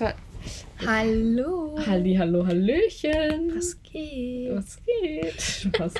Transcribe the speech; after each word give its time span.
zwar. 0.00 0.14
Hallo. 0.86 1.78
Halli, 1.86 2.14
hallo, 2.16 2.46
Hallöchen. 2.46 3.52
Was 3.54 3.76
geht? 3.82 4.50
Was 4.54 4.78
geht? 4.84 5.40
Spaß. 5.40 5.94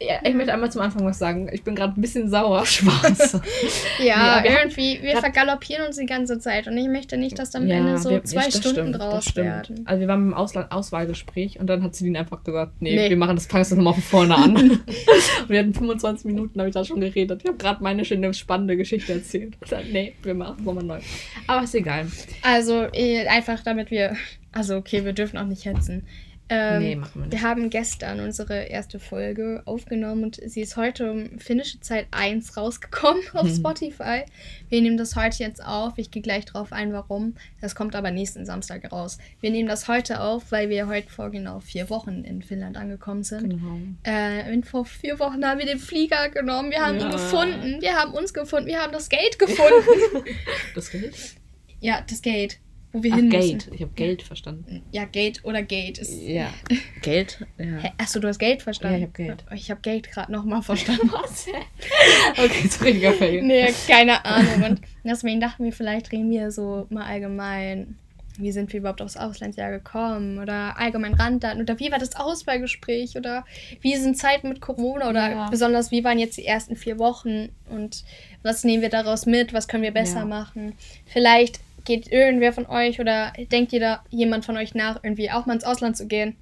ja, 0.00 0.16
ich 0.24 0.34
möchte 0.34 0.52
einmal 0.52 0.70
zum 0.70 0.82
Anfang 0.82 1.04
was 1.04 1.18
sagen. 1.18 1.48
Ich 1.52 1.62
bin 1.64 1.74
gerade 1.74 1.98
ein 1.98 2.00
bisschen 2.00 2.28
sauer. 2.28 2.64
Spaß. 2.66 3.40
ja, 4.04 4.40
Nee, 4.42 4.48
irgendwie, 4.48 4.98
wir 5.02 5.16
vergaloppieren 5.18 5.86
uns 5.86 5.96
die 5.96 6.06
ganze 6.06 6.38
Zeit 6.38 6.66
und 6.66 6.76
ich 6.76 6.88
möchte 6.88 7.16
nicht, 7.16 7.38
dass 7.38 7.50
dann 7.50 7.62
am 7.62 7.68
Ja, 7.68 7.76
Ende 7.78 7.98
so 7.98 8.10
wir- 8.10 8.24
zwei 8.24 8.50
Stunden 8.50 8.68
stimmt, 8.70 8.98
draus 8.98 9.34
werden. 9.36 9.82
Also 9.86 10.00
wir 10.00 10.08
waren 10.08 10.22
im 10.28 10.34
Ausland 10.34 10.70
Auswahlgespräch 10.72 11.58
und 11.58 11.66
dann 11.68 11.82
hat 11.82 11.94
Celine 11.94 12.20
einfach 12.20 12.42
gesagt, 12.44 12.72
nee, 12.80 12.94
Nee. 12.94 13.10
wir 13.10 13.16
machen 13.16 13.36
das, 13.36 13.46
fangen 13.46 13.62
das 13.62 13.70
nochmal 13.72 13.94
von 13.94 14.02
vorne 14.02 14.34
an. 14.36 14.56
und 14.56 14.80
wir 15.48 15.58
hatten 15.58 15.74
25 15.74 16.26
Minuten, 16.26 16.58
habe 16.58 16.68
ich 16.68 16.74
da 16.74 16.84
schon 16.84 17.00
geredet. 17.00 17.40
Ich 17.42 17.48
habe 17.48 17.58
gerade 17.58 17.82
meine 17.82 18.04
schöne, 18.04 18.32
spannende 18.34 18.76
Geschichte 18.76 19.12
erzählt. 19.14 19.54
Ich 19.62 19.70
sag, 19.70 19.84
nee, 19.90 20.14
wir 20.22 20.34
machen 20.34 20.56
es 20.58 20.64
nochmal 20.64 20.84
neu. 20.84 20.98
Aber 21.46 21.64
ist 21.64 21.74
egal. 21.74 22.06
Also 22.42 22.86
eh, 22.92 23.26
einfach 23.26 23.62
damit 23.62 23.90
wir, 23.90 24.01
also 24.52 24.76
okay, 24.76 25.04
wir 25.04 25.12
dürfen 25.12 25.38
auch 25.38 25.46
nicht 25.46 25.64
hetzen. 25.64 26.06
Ähm, 26.48 26.82
nee, 26.82 26.96
machen 26.96 27.12
wir 27.22 27.26
nicht. 27.28 27.32
Wir 27.40 27.48
haben 27.48 27.70
gestern 27.70 28.20
unsere 28.20 28.64
erste 28.64 28.98
Folge 28.98 29.62
aufgenommen 29.64 30.24
und 30.24 30.40
sie 30.44 30.60
ist 30.60 30.76
heute 30.76 31.10
um 31.10 31.38
finnische 31.38 31.80
Zeit 31.80 32.08
1 32.10 32.56
rausgekommen 32.58 33.22
auf 33.32 33.44
Mhm. 33.44 33.54
Spotify. 33.56 34.24
Wir 34.68 34.82
nehmen 34.82 34.98
das 34.98 35.16
heute 35.16 35.44
jetzt 35.44 35.64
auf. 35.64 35.94
Ich 35.96 36.10
gehe 36.10 36.20
gleich 36.20 36.44
drauf 36.44 36.72
ein, 36.72 36.92
warum. 36.92 37.36
Das 37.62 37.74
kommt 37.74 37.94
aber 37.96 38.10
nächsten 38.10 38.44
Samstag 38.44 38.90
raus. 38.92 39.16
Wir 39.40 39.50
nehmen 39.50 39.68
das 39.68 39.88
heute 39.88 40.20
auf, 40.20 40.50
weil 40.52 40.68
wir 40.68 40.88
heute 40.88 41.08
vor 41.10 41.30
genau 41.30 41.60
vier 41.60 41.88
Wochen 41.88 42.22
in 42.24 42.42
Finnland 42.42 42.76
angekommen 42.76 43.22
sind. 43.22 43.48
Genau. 43.48 43.78
Äh, 44.02 44.52
und 44.52 44.66
vor 44.66 44.84
vier 44.84 45.18
Wochen 45.20 45.46
haben 45.46 45.58
wir 45.58 45.66
den 45.66 45.78
Flieger 45.78 46.28
genommen. 46.28 46.70
Wir 46.70 46.84
haben 46.84 46.96
ihn 46.96 47.02
Ja. 47.02 47.12
gefunden. 47.12 47.80
Wir 47.80 47.94
haben 47.94 48.12
uns 48.12 48.34
gefunden. 48.34 48.66
Wir 48.66 48.80
haben 48.82 48.92
das 48.92 49.08
Gate 49.08 49.38
gefunden. 49.38 50.24
Das 50.74 50.90
Geld? 50.90 51.14
ja, 51.80 52.04
das 52.06 52.20
Gate, 52.20 52.58
wo 52.92 53.02
wir 53.02 53.12
Ach, 53.12 53.16
hin 53.16 53.30
Gate. 53.30 53.54
müssen. 53.54 53.74
Ich 53.74 53.80
habe 53.82 53.92
Geld 53.94 54.22
verstanden. 54.22 54.82
Ja, 54.92 55.04
Gate 55.04 55.40
oder 55.44 55.62
Gate 55.62 55.98
ist. 55.98 56.12
Ja. 56.22 56.52
Geld? 57.02 57.44
Ja. 57.58 57.90
Achso, 57.98 58.20
du 58.20 58.28
hast 58.28 58.38
Geld 58.38 58.62
verstanden. 58.62 58.94
Ja, 58.94 58.98
ich 59.00 59.06
hab 59.06 59.14
Geld. 59.14 59.44
Ich 59.54 59.70
habe 59.70 59.80
Geld 59.80 60.10
gerade 60.10 60.30
nochmal 60.32 60.62
verstanden. 60.62 61.10
Was? 61.12 61.46
Okay, 62.32 62.66
ist 62.66 62.82
richtiger 62.84 63.12
Fail. 63.12 63.42
nee, 63.42 63.72
keine 63.86 64.24
Ahnung. 64.24 64.62
Und 64.64 64.80
deswegen 65.04 65.40
dachten 65.40 65.64
wir, 65.64 65.72
vielleicht 65.72 66.12
reden 66.12 66.30
wir 66.30 66.50
so 66.50 66.86
mal 66.90 67.04
allgemein. 67.06 67.96
Wie 68.38 68.50
sind 68.50 68.72
wir 68.72 68.80
überhaupt 68.80 69.02
aufs 69.02 69.18
Auslandsjahr 69.18 69.70
gekommen? 69.70 70.38
Oder 70.38 70.78
allgemein 70.78 71.12
Randdaten? 71.12 71.60
Oder 71.60 71.78
wie 71.78 71.90
war 71.92 71.98
das 71.98 72.16
Auswahlgespräch? 72.16 73.16
Oder 73.18 73.44
wie 73.82 73.94
sind 73.96 74.16
Zeiten 74.16 74.48
mit 74.48 74.62
Corona? 74.62 75.10
Oder 75.10 75.30
Ja. 75.30 75.48
besonders, 75.50 75.90
wie 75.90 76.02
waren 76.02 76.18
jetzt 76.18 76.38
die 76.38 76.46
ersten 76.46 76.74
vier 76.74 76.98
Wochen? 76.98 77.50
Und 77.68 78.04
was 78.42 78.64
nehmen 78.64 78.80
wir 78.82 78.88
daraus 78.88 79.26
mit? 79.26 79.52
Was 79.52 79.68
können 79.68 79.82
wir 79.82 79.90
besser 79.90 80.20
Ja. 80.20 80.24
machen? 80.24 80.72
Vielleicht 81.04 81.60
geht 81.84 82.10
irgendwer 82.10 82.52
von 82.52 82.66
euch 82.66 83.00
oder 83.00 83.32
denkt 83.50 83.72
jeder, 83.72 84.02
jemand 84.10 84.44
von 84.44 84.56
euch 84.56 84.74
nach, 84.74 85.00
irgendwie 85.02 85.30
auch 85.30 85.46
mal 85.46 85.54
ins 85.54 85.64
Ausland 85.64 85.96
zu 85.96 86.06
gehen. 86.06 86.36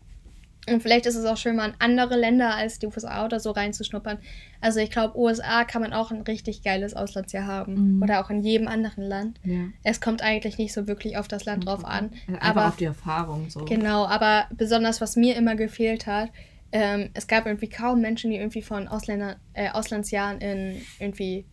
Und 0.69 0.83
vielleicht 0.83 1.07
ist 1.07 1.17
es 1.17 1.25
auch 1.25 1.37
schön, 1.37 1.57
mal 1.57 1.71
in 1.71 1.75
andere 1.79 2.17
Länder 2.17 2.55
als 2.55 2.79
die 2.79 2.87
USA 2.87 3.25
oder 3.25 3.41
so 3.41 3.51
reinzuschnuppern. 3.51 4.19
Also 4.61 4.79
ich 4.81 4.91
glaube, 4.91 5.19
USA 5.19 5.65
kann 5.65 5.81
man 5.81 5.93
auch 5.93 6.11
ein 6.11 6.21
richtig 6.23 6.63
geiles 6.63 6.95
Auslandsjahr 6.95 7.47
haben. 7.47 7.97
Mhm. 7.97 8.03
Oder 8.03 8.23
auch 8.25 8.31
in 8.31 8.41
jedem 8.41 8.69
anderen 8.69 9.05
Land. 9.05 9.41
Ja. 9.43 9.69
Es 9.83 10.01
kommt 10.01 10.23
eigentlich 10.23 10.59
nicht 10.59 10.73
so 10.73 10.87
wirklich 10.87 11.17
auf 11.17 11.29
das 11.29 11.45
Land 11.45 11.67
drauf 11.67 11.85
an. 11.85 12.11
Einfach 12.29 12.43
Aber 12.43 12.69
auf 12.69 12.77
die 12.77 12.85
Erfahrung 12.85 13.49
so. 13.49 13.65
genau, 13.65 14.07
aber 14.07 14.47
besonders 14.51 15.01
was 15.01 15.17
mir 15.17 15.35
immer 15.37 15.57
gefehlt 15.57 16.07
hat, 16.07 16.31
ähm, 16.73 17.11
es 17.15 17.27
gab 17.27 17.47
irgendwie 17.47 17.69
kaum 17.69 18.01
Menschen, 18.01 18.31
die 18.31 18.37
irgendwie 18.37 18.63
von 18.63 18.87
Ausländer, 18.87 19.37
äh, 19.55 19.71
Auslandsjahren 19.71 20.41
in 20.41 20.81
irgendwie 21.01 21.47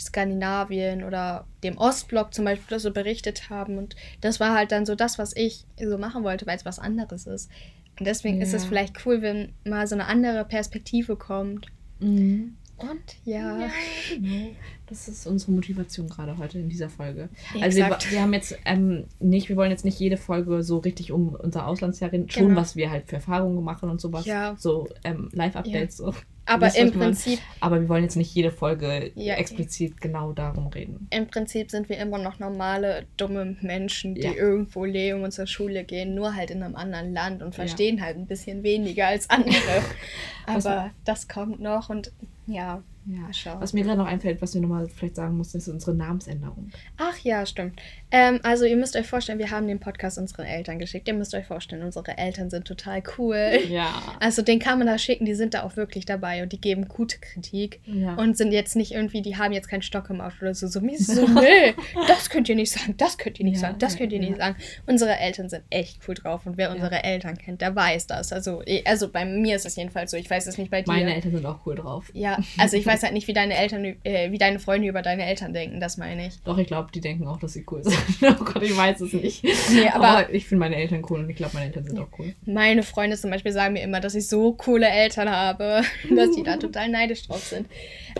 Skandinavien 0.00 1.04
oder 1.04 1.46
dem 1.62 1.76
Ostblock 1.78 2.32
zum 2.34 2.44
Beispiel 2.44 2.78
so 2.78 2.92
berichtet 2.92 3.50
haben. 3.50 3.78
Und 3.78 3.96
das 4.20 4.40
war 4.40 4.54
halt 4.54 4.72
dann 4.72 4.86
so 4.86 4.94
das, 4.94 5.18
was 5.18 5.34
ich 5.36 5.64
so 5.78 5.98
machen 5.98 6.24
wollte, 6.24 6.46
weil 6.46 6.56
es 6.56 6.64
was 6.64 6.78
anderes 6.78 7.26
ist. 7.26 7.50
Und 7.98 8.06
deswegen 8.06 8.40
ist 8.40 8.54
es 8.54 8.62
Ja. 8.62 8.68
vielleicht 8.68 9.04
cool, 9.06 9.20
wenn 9.22 9.52
mal 9.64 9.86
so 9.86 9.94
eine 9.94 10.06
andere 10.06 10.44
Perspektive 10.44 11.16
kommt. 11.16 11.66
Mhm. 12.00 12.54
Und 12.78 12.98
ja, 13.26 13.68
genau. 14.08 14.46
Das 14.86 15.06
ist 15.06 15.26
unsere 15.26 15.52
Motivation 15.52 16.08
gerade 16.08 16.38
heute 16.38 16.58
in 16.58 16.70
dieser 16.70 16.88
Folge. 16.88 17.28
Also 17.60 17.76
wir, 17.76 17.84
Exakt. 17.84 18.10
wir 18.10 18.22
haben 18.22 18.32
jetzt 18.32 18.58
ähm, 18.64 19.04
nicht, 19.18 19.50
wir 19.50 19.56
wollen 19.56 19.70
jetzt 19.70 19.84
nicht 19.84 20.00
jede 20.00 20.16
Folge 20.16 20.62
so 20.62 20.78
richtig 20.78 21.12
um 21.12 21.34
unser 21.34 21.66
Auslandsjahr 21.66 22.10
reden, 22.10 22.30
schon 22.30 22.48
Genau. 22.48 22.60
was 22.60 22.76
wir 22.76 22.90
halt 22.90 23.06
für 23.06 23.16
Erfahrungen 23.16 23.62
machen 23.62 23.90
und 23.90 24.00
sowas. 24.00 24.24
Ja. 24.24 24.56
So 24.58 24.88
ähm, 25.04 25.28
Live-Updates. 25.32 25.98
So. 25.98 26.14
Aber 26.50 26.66
Wisst 26.66 26.76
im? 26.78 26.90
Prinzip, 26.92 27.38
Aber 27.60 27.80
wir 27.80 27.88
wollen 27.88 28.02
jetzt 28.02 28.16
nicht 28.16 28.34
jede 28.34 28.50
Folge 28.50 29.12
Ja. 29.14 29.34
explizit 29.36 30.00
genau 30.00 30.32
darum 30.32 30.66
reden. 30.68 31.06
im 31.10 31.26
Prinzip 31.28 31.70
sind 31.70 31.88
wir 31.88 31.98
immer 31.98 32.18
noch 32.18 32.38
normale, 32.38 33.06
dumme 33.16 33.56
Menschen, 33.60 34.14
die 34.14 34.22
Ja. 34.22 34.32
irgendwo 34.32 34.84
leben 34.84 35.22
und 35.22 35.32
zur 35.32 35.46
Schule 35.46 35.84
gehen, 35.84 36.14
nur 36.14 36.34
halt 36.34 36.50
in 36.50 36.62
einem 36.62 36.74
anderen 36.76 37.12
Land 37.12 37.42
und 37.42 37.48
Ja. 37.48 37.64
verstehen 37.64 38.02
halt 38.02 38.16
ein 38.16 38.26
bisschen 38.26 38.62
weniger 38.62 39.06
als 39.06 39.30
andere. 39.30 39.52
Aber 40.46 40.90
das 41.04 41.28
kommt 41.28 41.60
noch 41.60 41.88
und 41.90 42.12
ja, 42.46 42.82
Ja. 43.06 43.20
mal 43.20 43.32
schauen. 43.34 43.60
Was 43.60 43.72
mir 43.72 43.82
gerade 43.84 43.98
noch 43.98 44.06
einfällt, 44.06 44.40
was 44.42 44.54
wir 44.54 44.60
nochmal 44.60 44.88
vielleicht 44.88 45.16
sagen 45.16 45.36
mussten, 45.36 45.58
ist 45.58 45.68
unsere 45.68 45.94
Namensänderung. 45.94 46.70
Ach 46.98 47.16
ja, 47.18 47.44
stimmt. 47.46 47.80
Ähm, 48.10 48.40
also 48.42 48.64
ihr 48.64 48.76
müsst 48.76 48.94
euch 48.96 49.06
vorstellen, 49.06 49.38
wir 49.38 49.50
haben 49.50 49.66
den 49.66 49.80
Podcast 49.80 50.18
unseren 50.18 50.44
Eltern 50.46 50.78
geschickt. 50.78 51.08
Ihr 51.08 51.14
müsst 51.14 51.34
euch 51.34 51.46
vorstellen, 51.46 51.82
unsere 51.82 52.18
Eltern 52.18 52.50
sind 52.50 52.66
total 52.66 53.02
cool. 53.18 53.58
Ja. 53.68 54.02
Also 54.20 54.42
den 54.42 54.58
kann 54.58 54.78
man 54.78 54.86
da 54.86 54.98
schicken, 54.98 55.24
die 55.24 55.34
sind 55.34 55.54
da 55.54 55.62
auch 55.62 55.76
wirklich 55.76 56.04
dabei 56.04 56.42
und 56.42 56.52
die 56.52 56.60
geben 56.60 56.88
gute 56.88 57.18
Kritik. 57.18 57.80
ja. 57.86 58.14
Und 58.14 58.36
sind 58.36 58.52
jetzt 58.52 58.76
nicht 58.76 58.92
irgendwie, 58.92 59.22
die 59.22 59.36
haben 59.36 59.52
jetzt 59.52 59.68
keinen 59.68 59.82
Stock 59.82 60.10
im 60.10 60.20
Arsch 60.20 60.40
oder 60.42 60.54
so. 60.54 60.66
So, 60.66 60.80
so 60.80 61.26
nee, 61.40 61.74
das 62.06 62.28
könnt 62.30 62.48
ihr 62.48 62.56
nicht 62.56 62.70
sagen, 62.72 62.94
das 62.98 63.16
könnt 63.16 63.38
ihr 63.38 63.44
nicht 63.46 63.54
Ja, 63.56 63.60
sagen, 63.60 63.78
das 63.78 63.96
könnt 63.96 64.12
ihr 64.12 64.18
nicht 64.20 64.36
sagen. 64.36 64.56
Unsere 64.86 65.16
Eltern 65.16 65.48
sind 65.48 65.62
echt 65.70 66.00
cool 66.06 66.14
drauf 66.14 66.44
und 66.46 66.56
wer 66.58 66.70
unsere 66.70 67.02
Eltern 67.02 67.38
kennt, 67.38 67.60
der 67.62 67.74
weiß 67.74 68.06
das. 68.08 68.32
Also, 68.32 68.62
eh, 68.66 68.82
also 68.84 69.08
bei 69.08 69.24
mir 69.24 69.56
ist 69.56 69.64
es 69.66 69.76
jedenfalls 69.76 70.10
so, 70.10 70.16
ich 70.16 70.28
weiß 70.28 70.46
es 70.46 70.58
nicht 70.58 70.70
bei 70.70 70.82
dir. 70.82 70.92
Meine 70.92 71.14
Eltern 71.14 71.32
sind 71.32 71.46
auch 71.46 71.64
cool 71.66 71.76
drauf. 71.76 72.10
ja, 72.14 72.38
also 72.58 72.76
ich 72.76 72.86
weiß 72.90 73.02
halt 73.02 73.12
nicht, 73.12 73.28
wie 73.28 73.32
deine 73.32 73.54
Eltern, 73.56 73.84
äh, 74.04 74.30
wie 74.32 74.38
deine 74.38 74.58
Freunde 74.58 74.88
über 74.88 75.02
deine 75.02 75.24
Eltern 75.24 75.52
denken, 75.52 75.80
das 75.80 75.96
meine 75.96 76.26
ich. 76.26 76.40
Doch, 76.44 76.58
ich 76.58 76.66
glaube, 76.66 76.90
die 76.92 77.00
denken 77.00 77.26
auch, 77.26 77.38
dass 77.38 77.52
sie 77.52 77.64
cool 77.70 77.82
sind. 77.84 77.96
oh 78.40 78.44
Gott, 78.44 78.62
ich 78.62 78.76
weiß 78.76 79.00
es 79.00 79.12
nicht. 79.12 79.44
Nee, 79.44 79.88
aber- 79.92 80.08
aber, 80.08 80.34
ich 80.34 80.46
finde 80.46 80.60
meine 80.60 80.76
Eltern 80.76 81.04
cool 81.08 81.20
und 81.20 81.30
ich 81.30 81.36
glaube, 81.36 81.54
meine 81.54 81.66
Eltern 81.66 81.84
sind 81.84 81.98
auch 81.98 82.08
cool. 82.18 82.34
Meine 82.46 82.82
Freunde 82.82 83.16
zum 83.16 83.30
Beispiel 83.30 83.52
sagen 83.52 83.74
mir 83.74 83.82
immer, 83.82 84.00
dass 84.00 84.14
ich 84.14 84.28
so 84.28 84.52
coole 84.52 84.88
Eltern 84.88 85.30
habe, 85.30 85.82
dass 86.16 86.30
die 86.32 86.42
da 86.42 86.56
total 86.58 86.88
neidisch 86.88 87.26
drauf 87.26 87.44
sind. 87.44 87.68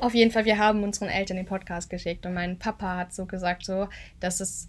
Auf 0.00 0.14
jeden 0.14 0.30
Fall, 0.30 0.44
wir 0.44 0.58
haben 0.58 0.82
unseren 0.82 1.08
Eltern 1.08 1.36
den 1.36 1.46
Podcast 1.46 1.90
geschickt 1.90 2.24
und 2.26 2.34
mein 2.34 2.58
Papa 2.58 2.96
hat 2.96 3.12
so 3.12 3.26
gesagt, 3.26 3.64
so, 3.64 3.88
dass 4.20 4.40
es. 4.40 4.68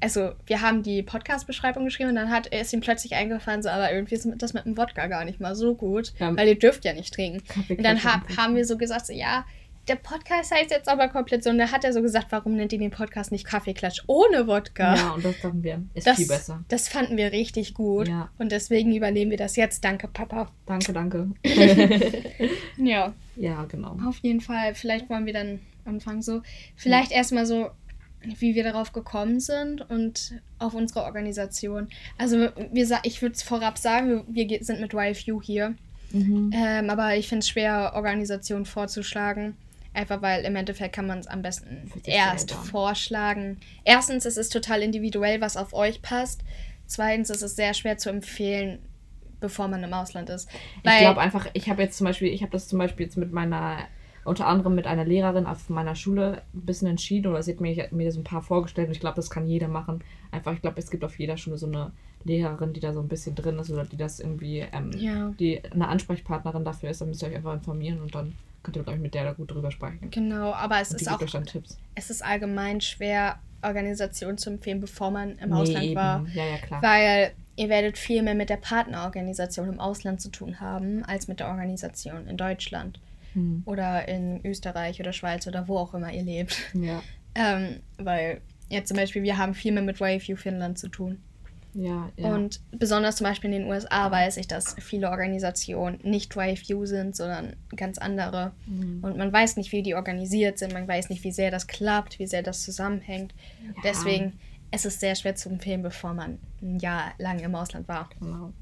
Also, 0.00 0.32
wir 0.46 0.60
haben 0.60 0.82
die 0.82 1.02
Podcast-Beschreibung 1.02 1.84
geschrieben 1.84 2.10
und 2.10 2.14
dann 2.16 2.30
hat 2.30 2.46
ist 2.48 2.72
ihm 2.72 2.80
plötzlich 2.80 3.14
eingefallen, 3.14 3.62
so, 3.62 3.68
aber 3.68 3.92
irgendwie 3.92 4.14
ist 4.14 4.28
das 4.38 4.54
mit 4.54 4.64
dem 4.64 4.76
Wodka 4.76 5.06
gar 5.08 5.24
nicht 5.24 5.40
mal 5.40 5.54
so 5.56 5.74
gut, 5.74 6.12
Ja. 6.18 6.36
weil 6.36 6.46
ihr 6.48 6.58
dürft 6.58 6.84
ja 6.84 6.92
nicht 6.92 7.12
trinken. 7.12 7.42
Kaffee 7.46 7.76
Und 7.76 7.82
dann 7.84 8.04
hab, 8.04 8.36
haben 8.36 8.54
wir 8.54 8.64
so 8.64 8.76
gesagt, 8.78 9.06
so, 9.06 9.12
ja, 9.12 9.44
der 9.88 9.96
Podcast 9.96 10.52
heißt 10.54 10.70
jetzt 10.70 10.88
aber 10.88 11.08
komplett 11.08 11.42
so. 11.42 11.48
Und 11.50 11.56
da 11.58 11.72
hat 11.72 11.82
er 11.82 11.94
so 11.94 12.02
gesagt, 12.02 12.26
warum 12.30 12.54
nennt 12.56 12.72
ihr 12.74 12.78
den 12.78 12.90
Podcast 12.90 13.32
nicht 13.32 13.46
Kaffeeklatsch 13.46 14.02
ohne 14.06 14.46
Wodka? 14.46 14.94
Ja, 14.94 15.10
und 15.14 15.24
das 15.24 15.40
dachten 15.40 15.62
wir, 15.62 15.82
ist 15.94 16.06
das, 16.06 16.16
viel 16.16 16.28
besser. 16.28 16.62
Das 16.68 16.88
fanden 16.88 17.16
wir 17.16 17.32
richtig 17.32 17.72
gut. 17.72 18.06
Ja. 18.06 18.28
Und 18.38 18.52
deswegen 18.52 18.94
übernehmen 18.94 19.30
wir 19.30 19.38
das 19.38 19.56
jetzt. 19.56 19.82
Danke, 19.84 20.06
Papa. 20.06 20.52
Danke, 20.66 20.92
danke. 20.92 21.30
Ja, 22.76 23.12
ja, 23.36 23.64
genau. 23.64 23.96
auf 24.06 24.18
jeden 24.18 24.40
Fall. 24.40 24.74
Vielleicht 24.74 25.08
wollen 25.10 25.26
wir 25.26 25.32
dann 25.32 25.60
anfangen 25.84 26.22
so. 26.22 26.42
Vielleicht 26.76 27.10
erstmal 27.10 27.46
so, 27.46 27.70
wie 28.22 28.54
wir 28.54 28.64
darauf 28.64 28.92
gekommen 28.92 29.40
sind 29.40 29.88
und 29.90 30.34
auf 30.58 30.74
unsere 30.74 31.04
Organisation. 31.04 31.88
Also 32.18 32.48
wir, 32.72 32.86
sa- 32.86 33.00
ich 33.04 33.22
würde 33.22 33.34
es 33.34 33.42
vorab 33.42 33.78
sagen, 33.78 34.24
wir, 34.28 34.46
sind 34.64 34.80
mit 34.80 34.92
YFU 34.94 35.40
hier. 35.40 35.74
Mhm. 36.10 36.50
Ähm, 36.54 36.90
aber 36.90 37.16
ich 37.16 37.28
finde 37.28 37.40
es 37.40 37.48
schwer, 37.48 37.92
Organisation 37.94 38.64
vorzuschlagen. 38.66 39.56
Einfach 39.94 40.22
weil 40.22 40.44
im 40.44 40.54
Endeffekt 40.56 40.94
kann 40.94 41.06
man 41.06 41.18
es 41.18 41.26
am 41.26 41.42
besten 41.42 41.90
erst 42.04 42.50
selber. 42.50 42.62
vorschlagen. 42.64 43.58
Erstens 43.84 44.26
ist 44.26 44.36
es 44.38 44.48
total 44.48 44.82
individuell, 44.82 45.40
was 45.40 45.56
auf 45.56 45.72
euch 45.72 46.02
passt. 46.02 46.42
Zweitens 46.86 47.30
ist 47.30 47.42
es 47.42 47.56
sehr 47.56 47.74
schwer 47.74 47.98
zu 47.98 48.08
empfehlen, 48.10 48.78
bevor 49.40 49.68
man 49.68 49.82
im 49.82 49.92
Ausland 49.92 50.30
ist. 50.30 50.48
Ich 50.82 50.98
glaube 51.00 51.20
einfach, 51.20 51.48
ich 51.52 51.68
habe 51.68 51.82
jetzt 51.82 51.98
zum 51.98 52.04
Beispiel, 52.06 52.28
ich 52.32 52.42
habe 52.42 52.52
das 52.52 52.68
zum 52.68 52.78
Beispiel 52.78 53.06
jetzt 53.06 53.16
mit 53.16 53.32
meiner, 53.32 53.78
unter 54.28 54.46
anderem 54.46 54.74
mit 54.74 54.86
einer 54.86 55.04
Lehrerin 55.04 55.46
auf 55.46 55.68
meiner 55.70 55.94
Schule 55.94 56.42
ein 56.54 56.60
bisschen 56.62 56.88
entschieden 56.88 57.28
oder 57.30 57.42
sie 57.42 57.52
hat 57.52 57.60
mir, 57.60 57.88
mir 57.90 58.12
so 58.12 58.20
ein 58.20 58.24
paar 58.24 58.42
vorgestellt 58.42 58.88
und 58.88 58.92
ich 58.94 59.00
glaube, 59.00 59.16
das 59.16 59.30
kann 59.30 59.46
jeder 59.46 59.68
machen. 59.68 60.02
Einfach, 60.30 60.52
ich 60.52 60.60
glaube, 60.60 60.78
es 60.78 60.90
gibt 60.90 61.04
auf 61.04 61.18
jeder 61.18 61.36
Schule 61.36 61.58
so 61.58 61.66
eine 61.66 61.92
Lehrerin, 62.24 62.72
die 62.72 62.80
da 62.80 62.92
so 62.92 63.00
ein 63.00 63.08
bisschen 63.08 63.34
drin 63.34 63.58
ist 63.58 63.70
oder 63.70 63.84
die 63.84 63.96
das 63.96 64.20
irgendwie, 64.20 64.64
ähm, 64.72 64.90
Ja. 64.96 65.32
die 65.38 65.62
eine 65.72 65.88
Ansprechpartnerin 65.88 66.64
dafür 66.64 66.90
ist, 66.90 67.00
dann 67.00 67.08
müsst 67.08 67.22
ihr 67.22 67.28
euch 67.28 67.36
einfach 67.36 67.54
informieren 67.54 68.00
und 68.02 68.14
dann 68.14 68.34
könnt 68.62 68.76
ihr, 68.76 68.82
glaube 68.82 68.96
ich, 68.98 69.02
mit 69.02 69.14
der 69.14 69.24
da 69.24 69.32
gut 69.32 69.50
drüber 69.50 69.70
sprechen. 69.70 70.10
Genau, 70.10 70.52
aber 70.52 70.80
es 70.80 70.92
ist 70.92 71.08
auch 71.10 71.20
es 71.94 72.10
ist 72.10 72.24
allgemein 72.24 72.80
schwer, 72.80 73.38
Organisation 73.62 74.38
zu 74.38 74.50
empfehlen, 74.50 74.80
bevor 74.80 75.10
man 75.10 75.38
im 75.38 75.50
Nee, 75.50 75.54
Ausland 75.56 75.84
eben. 75.84 75.94
war. 75.96 76.26
Ja, 76.34 76.44
ja, 76.44 76.56
klar. 76.58 76.82
Weil 76.82 77.32
ihr 77.56 77.68
werdet 77.68 77.98
viel 77.98 78.22
mehr 78.22 78.34
mit 78.34 78.50
der 78.50 78.56
Partnerorganisation 78.56 79.68
im 79.68 79.80
Ausland 79.80 80.20
zu 80.20 80.30
tun 80.30 80.60
haben, 80.60 81.04
als 81.04 81.28
mit 81.28 81.40
der 81.40 81.48
Organisation 81.48 82.26
in 82.28 82.36
Deutschland 82.36 83.00
Hm. 83.34 83.62
oder 83.66 84.08
in 84.08 84.44
Österreich 84.44 85.00
oder 85.00 85.12
Schweiz 85.12 85.46
oder 85.46 85.68
wo 85.68 85.78
auch 85.78 85.94
immer 85.94 86.12
ihr 86.12 86.22
lebt. 86.22 86.56
Ja. 86.74 87.02
Ähm, 87.34 87.82
weil 87.98 88.40
jetzt 88.68 88.88
zum 88.88 88.96
Beispiel, 88.96 89.22
wir 89.22 89.36
haben 89.36 89.54
viel 89.54 89.70
mehr 89.70 89.82
mit 89.82 90.00
YFU 90.00 90.34
Finnland 90.34 90.76
zu 90.76 90.88
tun. 90.88 91.18
Ja, 91.72 92.10
ja. 92.16 92.34
Und 92.34 92.60
besonders 92.72 93.16
zum 93.16 93.26
Beispiel 93.26 93.52
in 93.52 93.60
den 93.60 93.70
USA 93.70 94.10
weiß 94.10 94.38
ich, 94.38 94.48
dass 94.48 94.74
viele 94.80 95.08
Organisationen 95.08 96.00
nicht 96.02 96.34
Drive-You 96.34 96.84
sind, 96.86 97.14
sondern 97.14 97.54
ganz 97.76 97.98
andere. 97.98 98.52
Mhm. 98.66 99.04
Und 99.04 99.18
man 99.18 99.32
weiß 99.32 99.56
nicht, 99.56 99.70
wie 99.70 99.84
die 99.84 99.94
organisiert 99.94 100.58
sind, 100.58 100.72
man 100.72 100.88
weiß 100.88 101.10
nicht, 101.10 101.22
wie 101.22 101.30
sehr 101.30 101.52
das 101.52 101.68
klappt, 101.68 102.18
wie 102.18 102.26
sehr 102.26 102.42
das 102.42 102.64
zusammenhängt. 102.64 103.34
Ja. 103.62 103.82
Deswegen 103.84 104.32
es 104.70 104.84
ist 104.84 104.94
es 104.94 105.00
sehr 105.00 105.14
schwer 105.14 105.34
zu 105.34 105.48
empfehlen, 105.48 105.82
bevor 105.82 106.14
man 106.14 106.38
ein 106.60 106.78
Jahr 106.78 107.12
lang 107.18 107.38
im 107.38 107.54
Ausland 107.54 107.88
war. 107.88 108.08
Genau. 108.18 108.52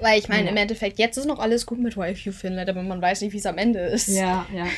Weil 0.00 0.18
ich 0.18 0.28
meine, 0.28 0.44
Ja. 0.46 0.50
im 0.50 0.56
Endeffekt, 0.56 0.98
jetzt 0.98 1.16
ist 1.16 1.26
noch 1.26 1.38
alles 1.38 1.64
gut 1.66 1.78
mit 1.78 1.96
Drive-You 1.96 2.32
Finnland, 2.32 2.68
aber 2.68 2.82
man 2.82 3.00
weiß 3.00 3.22
nicht, 3.22 3.32
wie 3.32 3.38
es 3.38 3.46
am 3.46 3.58
Ende 3.58 3.80
ist. 3.80 4.08
Ja, 4.08 4.46
ja. 4.54 4.66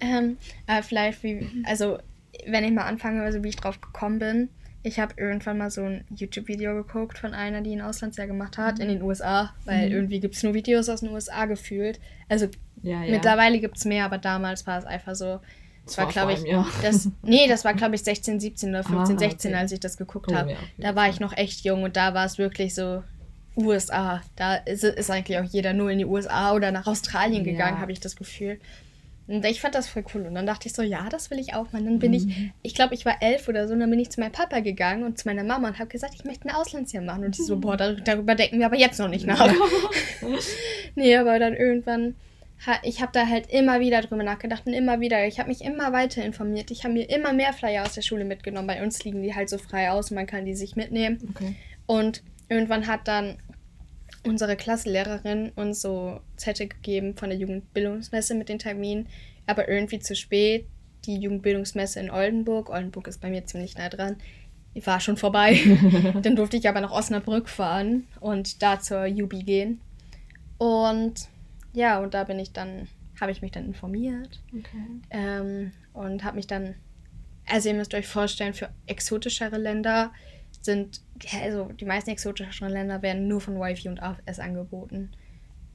Ähm, 0.00 0.36
aber 0.68 0.82
vielleicht, 0.84 1.24
wie, 1.24 1.44
also, 1.64 1.98
wenn 2.46 2.62
ich 2.62 2.70
mal 2.70 2.84
anfange, 2.84 3.22
also 3.22 3.42
wie 3.42 3.48
ich 3.48 3.56
drauf 3.56 3.80
gekommen 3.80 4.18
bin. 4.20 4.48
Ich 4.84 5.00
habe 5.00 5.12
irgendwann 5.16 5.58
mal 5.58 5.70
so 5.70 5.82
ein 5.82 6.04
YouTube-Video 6.14 6.72
geguckt 6.76 7.18
von 7.18 7.34
einer, 7.34 7.62
die 7.62 7.74
ein 7.74 7.80
Auslandsjahr 7.80 8.28
gemacht 8.28 8.58
hat, 8.58 8.78
in 8.78 8.86
den 8.88 9.02
USA, 9.02 9.52
weil 9.64 9.86
Mhm. 9.88 9.92
irgendwie 9.96 10.20
gibt 10.20 10.36
es 10.36 10.44
nur 10.44 10.54
Videos 10.54 10.88
aus 10.88 11.00
den 11.00 11.08
USA 11.10 11.46
gefühlt. 11.46 11.98
Also 12.28 12.46
ja, 12.82 13.02
ja. 13.02 13.10
mittlerweile 13.10 13.58
gibt 13.58 13.76
es 13.76 13.84
mehr, 13.86 14.04
aber 14.04 14.18
damals 14.18 14.64
war 14.68 14.78
es 14.78 14.84
einfach 14.84 15.16
so. 15.16 15.40
Das 15.84 15.96
Das 15.96 15.98
war, 15.98 16.12
glaube 16.12 16.34
ich, 16.34 16.42
Jahr. 16.44 16.64
das, 16.80 17.10
nee, 17.22 17.48
das 17.48 17.64
war, 17.64 17.74
glaube 17.74 17.96
ich, 17.96 18.04
16, 18.04 18.38
17 18.38 18.68
oder 18.70 18.84
15, 18.84 19.16
Ah, 19.16 19.18
16, 19.18 19.50
okay. 19.50 19.60
als 19.60 19.72
ich 19.72 19.80
das 19.80 19.96
geguckt 19.96 20.30
Oh, 20.30 20.34
habe. 20.36 20.50
ja, 20.52 20.56
jeden 20.76 20.82
da 20.82 20.94
war 20.94 21.08
ich 21.08 21.18
noch 21.18 21.36
echt 21.36 21.64
jung 21.64 21.82
und 21.82 21.96
da 21.96 22.14
war 22.14 22.24
es 22.24 22.38
wirklich 22.38 22.72
so 22.76 23.02
USA. 23.58 24.22
Da 24.36 24.54
ist, 24.56 24.84
ist 24.84 25.10
eigentlich 25.10 25.38
auch 25.38 25.44
jeder 25.44 25.72
nur 25.72 25.90
in 25.90 25.98
die 25.98 26.04
USA 26.06 26.52
oder 26.54 26.70
nach 26.72 26.86
Australien 26.86 27.44
gegangen, 27.44 27.76
Ja. 27.76 27.80
habe 27.80 27.92
ich 27.92 28.00
das 28.00 28.16
Gefühl. 28.16 28.58
Und 29.26 29.44
ich 29.44 29.60
fand 29.60 29.74
das 29.74 29.86
voll 29.88 30.04
cool. 30.14 30.22
Und 30.26 30.34
dann 30.34 30.46
dachte 30.46 30.68
ich 30.68 30.72
so, 30.74 30.80
ja, 30.80 31.06
das 31.10 31.30
will 31.30 31.38
ich 31.38 31.52
auch 31.52 31.70
machen. 31.72 31.84
Dann 31.84 31.98
bin 31.98 32.14
ich, 32.14 32.26
ich 32.62 32.74
glaube, 32.74 32.94
ich 32.94 33.04
war 33.04 33.16
elf 33.20 33.46
oder 33.46 33.68
so, 33.68 33.74
und 33.74 33.80
dann 33.80 33.90
bin 33.90 33.98
ich 34.00 34.08
zu 34.08 34.20
meinem 34.20 34.32
Papa 34.32 34.60
gegangen 34.60 35.02
und 35.02 35.18
zu 35.18 35.28
meiner 35.28 35.44
Mama 35.44 35.68
und 35.68 35.78
habe 35.78 35.90
gesagt, 35.90 36.14
ich 36.14 36.24
möchte 36.24 36.48
ein 36.48 36.54
Auslandsjahr 36.54 37.02
machen. 37.04 37.24
Und 37.26 37.36
die 37.36 37.42
so, 37.42 37.58
boah, 37.58 37.76
dar- 37.76 37.92
darüber 37.92 38.34
denken 38.34 38.58
wir 38.58 38.64
aber 38.64 38.76
jetzt 38.78 38.98
noch 38.98 39.08
nicht 39.08 39.26
nach. 39.26 39.52
nee, 40.94 41.14
aber 41.16 41.38
dann 41.38 41.54
irgendwann, 41.54 42.14
ich 42.82 43.00
habe 43.02 43.12
da 43.12 43.26
halt 43.26 43.50
immer 43.52 43.80
wieder 43.80 44.00
drüber 44.00 44.22
nachgedacht 44.22 44.62
und 44.66 44.72
immer 44.72 45.00
wieder. 45.00 45.26
Ich 45.26 45.38
habe 45.38 45.48
mich 45.50 45.60
immer 45.62 45.92
weiter 45.92 46.24
informiert. 46.24 46.70
Ich 46.70 46.84
habe 46.84 46.94
mir 46.94 47.08
immer 47.10 47.32
mehr 47.32 47.52
Flyer 47.52 47.84
aus 47.84 47.92
der 47.94 48.02
Schule 48.02 48.24
mitgenommen. 48.24 48.66
Bei 48.66 48.82
uns 48.82 49.04
liegen 49.04 49.22
die 49.22 49.34
halt 49.34 49.48
so 49.48 49.58
frei 49.58 49.90
aus 49.90 50.10
und 50.10 50.16
man 50.16 50.26
kann 50.26 50.44
die 50.44 50.54
sich 50.54 50.74
mitnehmen. 50.74 51.18
Okay. 51.34 51.54
Und 51.86 52.22
irgendwann 52.48 52.86
hat 52.86 53.06
dann 53.06 53.36
unsere 54.24 54.56
Klassenlehrerin 54.56 55.50
uns 55.56 55.80
so 55.80 56.20
Zettel 56.36 56.68
gegeben 56.68 57.16
von 57.16 57.30
der 57.30 57.38
Jugendbildungsmesse 57.38 58.34
mit 58.34 58.48
den 58.48 58.58
Terminen, 58.58 59.08
aber 59.46 59.68
irgendwie 59.68 59.98
zu 59.98 60.14
spät. 60.14 60.66
Die 61.06 61.18
Jugendbildungsmesse 61.18 62.00
in 62.00 62.10
Oldenburg, 62.10 62.70
Oldenburg 62.70 63.06
ist 63.06 63.20
bei 63.20 63.30
mir 63.30 63.46
ziemlich 63.46 63.76
nah 63.76 63.88
dran, 63.88 64.16
war 64.84 65.00
schon 65.00 65.16
vorbei. 65.16 65.58
dann 66.22 66.36
durfte 66.36 66.56
ich 66.56 66.68
aber 66.68 66.80
nach 66.80 66.92
Osnabrück 66.92 67.48
fahren 67.48 68.06
und 68.20 68.62
da 68.62 68.80
zur 68.80 69.06
Jubi 69.06 69.42
gehen. 69.42 69.80
Und 70.58 71.28
ja, 71.72 72.00
und 72.00 72.14
da 72.14 72.24
bin 72.24 72.38
ich 72.38 72.52
dann, 72.52 72.88
habe 73.20 73.32
ich 73.32 73.42
mich 73.42 73.52
dann 73.52 73.66
informiert 73.66 74.40
Okay. 74.56 75.00
ähm, 75.10 75.72
und 75.92 76.24
habe 76.24 76.36
mich 76.36 76.46
dann, 76.46 76.74
also 77.46 77.68
ihr 77.68 77.74
müsst 77.74 77.94
euch 77.94 78.06
vorstellen, 78.06 78.54
für 78.54 78.68
exotischere 78.86 79.58
Länder 79.58 80.12
sind, 80.60 81.00
also 81.42 81.64
die 81.72 81.84
meisten 81.84 82.10
exotischeren 82.10 82.72
Länder 82.72 83.02
werden 83.02 83.28
nur 83.28 83.40
von 83.40 83.58
Wi-Fi 83.58 83.88
und 83.88 84.02
AFS 84.02 84.38
angeboten. 84.38 85.10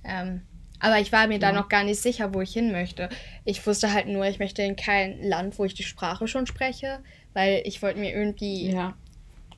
Ähm, 0.04 0.42
aber 0.80 1.00
ich 1.00 1.12
war 1.12 1.28
mir 1.28 1.40
da 1.40 1.52
Ja. 1.52 1.54
noch 1.56 1.70
gar 1.70 1.84
nicht 1.84 2.02
sicher, 2.02 2.34
wo 2.34 2.42
ich 2.42 2.52
hin 2.52 2.72
möchte. 2.72 3.08
Ich 3.46 3.66
wusste 3.66 3.94
halt 3.94 4.08
nur, 4.08 4.26
ich 4.26 4.40
möchte 4.40 4.62
in 4.64 4.76
kein 4.76 5.22
Land, 5.24 5.58
wo 5.58 5.64
ich 5.66 5.74
die 5.74 5.84
Sprache 5.84 6.28
schon 6.28 6.46
spreche, 6.46 7.00
weil 7.34 7.62
ich 7.66 7.82
wollte 7.82 8.00
mir 8.00 8.14
irgendwie, 8.14 8.70
Ja, 8.72 8.96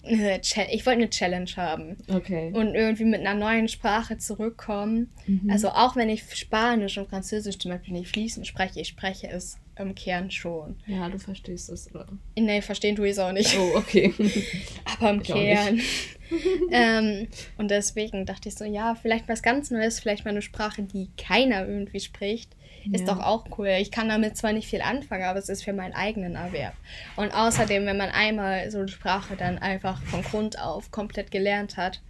eine 0.04 0.40
ich 0.40 0.86
wollte 0.86 1.00
eine 1.02 1.10
Challenge 1.10 1.50
haben 1.58 1.98
okay. 2.10 2.52
und 2.54 2.76
irgendwie 2.76 3.06
mit 3.06 3.22
einer 3.22 3.34
neuen 3.34 3.68
Sprache 3.68 4.20
zurückkommen. 4.20 5.10
Mhm. 5.26 5.50
Also 5.50 5.70
auch 5.70 5.96
wenn 5.96 6.10
ich 6.10 6.24
Spanisch 6.36 7.00
und 7.00 7.10
Französisch 7.10 7.58
zum 7.58 7.72
Beispiel 7.72 7.94
nicht 7.94 8.10
fließend 8.10 8.46
spreche, 8.46 8.82
ich 8.82 8.90
spreche 8.90 9.28
es 9.30 9.58
im 9.78 9.94
Kern 9.96 10.32
schon. 10.32 10.78
ja, 10.88 11.10
du 11.10 11.20
verstehst 11.20 11.70
es, 11.70 11.94
oder? 11.94 12.08
Nee, 12.38 12.62
verstehen 12.62 12.96
tue 12.96 13.06
ich 13.08 13.12
es 13.14 13.20
auch 13.20 13.32
nicht. 13.32 13.58
Oh, 13.58 13.78
okay. 13.78 14.14
Aber 15.00 15.10
im 15.10 15.22
ich 15.22 15.28
Kern. 15.28 15.80
ähm, 16.72 17.28
und 17.58 17.70
deswegen 17.72 18.26
dachte 18.26 18.50
ich 18.50 18.56
so, 18.56 18.64
ja, 18.66 18.96
vielleicht 18.96 19.28
was 19.28 19.42
ganz 19.44 19.72
Neues, 19.72 20.00
vielleicht 20.00 20.26
mal 20.26 20.32
eine 20.32 20.42
Sprache, 20.42 20.84
die 20.84 21.10
keiner 21.18 21.68
irgendwie 21.68 22.00
spricht. 22.00 22.52
Ist 22.92 23.08
Ja. 23.08 23.16
doch 23.16 23.20
auch 23.24 23.46
cool. 23.58 23.70
Ich 23.80 23.90
kann 23.92 24.10
damit 24.10 24.38
zwar 24.38 24.54
nicht 24.54 24.68
viel 24.68 24.82
anfangen, 24.82 25.24
aber 25.24 25.40
es 25.40 25.50
ist 25.50 25.64
für 25.64 25.74
meinen 25.74 25.94
eigenen 25.96 26.36
Erwerb. 26.36 26.76
Und 27.16 27.34
außerdem, 27.34 27.86
wenn 27.88 27.98
man 27.98 28.10
einmal 28.10 28.70
so 28.70 28.78
eine 28.78 28.88
Sprache 28.88 29.36
dann 29.36 29.58
einfach 29.58 30.02
von 30.04 30.22
Grund 30.22 30.60
auf 30.60 30.92
komplett 30.92 31.32
gelernt 31.32 31.78
hat, 31.78 32.02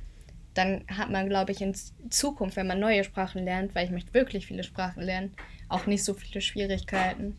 dann 0.56 0.84
hat 0.88 1.12
man, 1.12 1.28
glaube 1.30 1.52
ich, 1.52 1.62
in 1.62 1.74
Zukunft, 2.10 2.56
wenn 2.56 2.68
man 2.68 2.80
neue 2.80 3.04
Sprachen 3.04 3.44
lernt, 3.44 3.76
weil 3.76 3.86
ich 3.86 3.92
möchte 3.92 4.14
wirklich 4.14 4.48
viele 4.48 4.64
Sprachen 4.64 5.04
lernen, 5.04 5.32
auch 5.70 5.86
nicht 5.86 6.04
so 6.04 6.14
viele 6.14 6.42
Schwierigkeiten. 6.42 7.36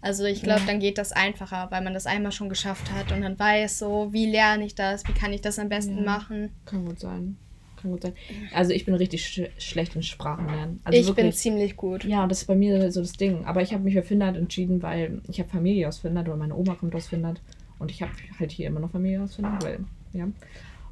Also 0.00 0.24
ich 0.24 0.42
glaube, 0.42 0.60
Ja. 0.60 0.66
dann 0.66 0.80
geht 0.80 0.98
das 0.98 1.12
einfacher, 1.12 1.68
weil 1.70 1.82
man 1.82 1.94
das 1.94 2.06
einmal 2.06 2.30
schon 2.32 2.48
geschafft 2.48 2.92
hat 2.92 3.10
und 3.10 3.22
dann 3.22 3.38
weiß 3.38 3.78
so, 3.78 4.12
wie 4.12 4.26
lerne 4.30 4.64
ich 4.64 4.74
das, 4.74 5.06
wie 5.08 5.12
kann 5.12 5.32
ich 5.32 5.40
das 5.40 5.58
am 5.58 5.68
besten 5.68 5.98
Ja. 5.98 6.02
machen. 6.04 6.50
Kann 6.66 6.84
gut 6.84 7.00
sein. 7.00 7.36
Kann 7.76 7.90
gut 7.92 8.02
sein. 8.02 8.12
Also 8.54 8.72
ich 8.72 8.84
bin 8.84 8.94
richtig 8.94 9.24
sch 9.26 9.42
schlecht 9.58 9.94
in 9.96 10.02
Sprachenlernen. 10.02 10.80
Also 10.84 10.98
ich 10.98 11.06
bin 11.06 11.16
wirklich, 11.16 11.36
ziemlich 11.36 11.76
gut. 11.76 12.04
Ja, 12.04 12.26
das 12.26 12.42
ist 12.42 12.46
bei 12.46 12.54
mir 12.54 12.90
so 12.92 13.00
das 13.00 13.12
Ding. 13.12 13.44
Aber 13.44 13.60
ich 13.62 13.72
habe 13.72 13.82
mich 13.84 13.94
für 13.94 14.02
Finnland 14.02 14.36
entschieden, 14.36 14.82
weil 14.82 15.20
ich 15.28 15.38
habe 15.40 15.48
Familie 15.48 15.88
aus 15.88 15.98
Finnland 15.98 16.28
oder 16.28 16.36
meine 16.36 16.54
Oma 16.56 16.74
kommt 16.74 16.94
aus 16.94 17.08
Finnland. 17.08 17.40
Und 17.78 17.90
ich 17.92 18.02
habe 18.02 18.12
halt 18.38 18.50
hier 18.50 18.66
immer 18.68 18.80
noch 18.80 18.90
Familie 18.90 19.22
aus 19.22 19.36
Finnland, 19.36 19.62
weil, 19.64 19.80
ja. 20.12 20.28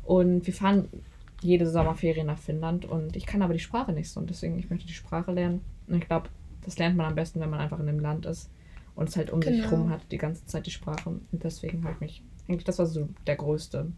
Und 0.04 0.46
wir 0.46 0.54
fahren 0.54 0.88
jede 1.46 1.68
Sommerferien 1.68 2.26
nach 2.26 2.38
Finnland 2.38 2.84
und 2.84 3.16
ich 3.16 3.26
kann 3.26 3.42
aber 3.42 3.52
die 3.54 3.60
Sprache 3.60 3.92
nicht 3.92 4.10
so. 4.10 4.20
Und 4.20 4.28
deswegen, 4.30 4.58
ich 4.58 4.68
möchte 4.70 4.86
die 4.86 4.92
Sprache 4.92 5.32
lernen. 5.32 5.60
Und 5.86 5.96
ich 5.96 6.06
glaube, 6.06 6.28
das 6.64 6.78
lernt 6.78 6.96
man 6.96 7.06
am 7.06 7.14
besten, 7.14 7.40
wenn 7.40 7.50
man 7.50 7.60
einfach 7.60 7.78
in 7.78 7.86
dem 7.86 8.00
Land 8.00 8.26
ist 8.26 8.50
und 8.94 9.08
es 9.08 9.16
halt 9.16 9.30
um 9.30 9.40
sich 9.42 9.56
Genau. 9.56 9.68
rum 9.68 9.90
hat, 9.90 10.00
die 10.10 10.18
ganze 10.18 10.44
Zeit 10.46 10.66
die 10.66 10.70
Sprache. 10.70 11.08
Und 11.10 11.22
deswegen 11.32 11.84
habe 11.84 11.94
ich 11.94 12.00
mich, 12.00 12.22
eigentlich, 12.48 12.64
das 12.64 12.78
war 12.78 12.86
so 12.86 13.08
der 13.26 13.36
größte 13.36 13.90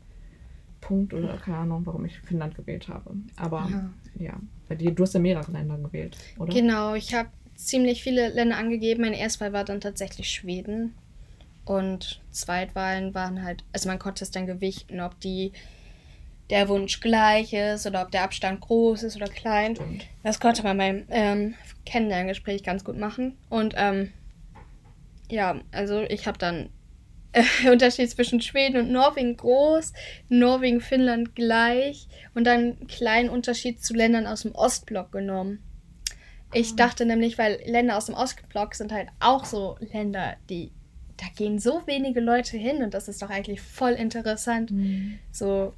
Punkt 0.81 1.15
oder 1.15 1.37
keine 1.39 1.59
Ahnung, 1.59 1.87
warum 1.87 2.05
ich 2.05 2.19
Finnland 2.21 2.55
gewählt 2.55 2.89
habe. 2.89 3.15
Aber 3.37 3.69
Ja. 3.71 3.91
ja, 4.19 4.41
bei 4.69 4.75
dir, 4.75 4.91
du 4.93 5.03
hast 5.03 5.15
ja 5.15 5.21
mehrere 5.21 5.50
Länder 5.50 5.79
gewählt, 5.79 6.17
oder? 6.39 6.53
Genau, 6.53 6.95
ich 6.95 7.15
habe 7.15 7.31
ziemlich 7.56 8.03
viele 8.03 8.29
Länder 8.29 8.56
angegeben. 8.56 9.00
Meine 9.03 9.19
Erstwahl 9.19 9.53
war 9.53 9.65
dann 9.65 9.81
tatsächlich 9.81 10.31
Schweden. 10.31 10.95
Und 11.65 12.23
Zweitwahlen 12.31 13.15
waren 13.15 13.43
halt, 13.43 13.65
also 13.73 13.89
man 13.89 13.99
konnte 13.99 14.25
es 14.25 14.31
dann 14.31 14.47
gewichten, 14.47 15.00
ob 15.00 15.19
die 15.21 15.53
der 16.50 16.69
Wunsch 16.69 17.00
gleich 17.00 17.53
ist 17.53 17.87
oder 17.87 18.03
ob 18.03 18.11
der 18.11 18.23
Abstand 18.23 18.61
groß 18.61 19.02
ist 19.02 19.17
oder 19.17 19.28
klein. 19.28 19.76
Stimmt. 19.76 20.07
Das 20.23 20.40
konnte 20.40 20.62
man 20.62 20.78
beim 20.78 21.05
ähm, 21.11 21.55
Kennenlerngespräch 21.85 22.62
ganz 22.62 22.85
gut 22.85 22.97
machen. 22.97 23.37
Und 23.49 23.75
ähm, 23.76 24.12
ja, 25.31 25.61
also 25.73 26.02
ich 26.02 26.26
habe 26.26 26.38
dann 26.38 26.71
äh, 27.33 27.43
Unterschied 27.71 28.11
zwischen 28.11 28.40
Schweden 28.40 28.81
und 28.81 28.90
Norwegen 28.90 29.37
groß, 29.37 29.93
Norwegen, 30.28 30.81
Finnland 30.81 31.35
gleich 31.35 32.09
und 32.35 32.45
dann 32.45 32.61
einen 32.61 32.87
kleinen 32.87 33.28
Unterschied 33.28 33.83
zu 33.83 33.95
Ländern 33.95 34.26
aus 34.26 34.43
dem 34.43 34.55
Ostblock 34.55 35.12
genommen. 35.12 35.62
Ich 36.55 36.76
dachte 36.76 37.05
nämlich, 37.05 37.37
weil 37.37 37.61
Länder 37.67 37.99
aus 37.99 38.07
dem 38.07 38.14
Ostblock 38.14 38.75
sind 38.75 38.90
halt 38.90 39.09
auch 39.21 39.45
so 39.45 39.76
Länder, 39.93 40.37
die 40.49 40.73
da 41.19 41.26
gehen 41.37 41.59
so 41.59 41.83
wenige 41.87 42.21
Leute 42.21 42.57
hin 42.57 42.83
und 42.83 42.95
das 42.95 43.09
ist 43.09 43.21
doch 43.21 43.28
eigentlich 43.28 43.61
voll 43.61 43.93
interessant. 43.93 44.71
Mhm. 44.71 45.19
So, 45.33 45.75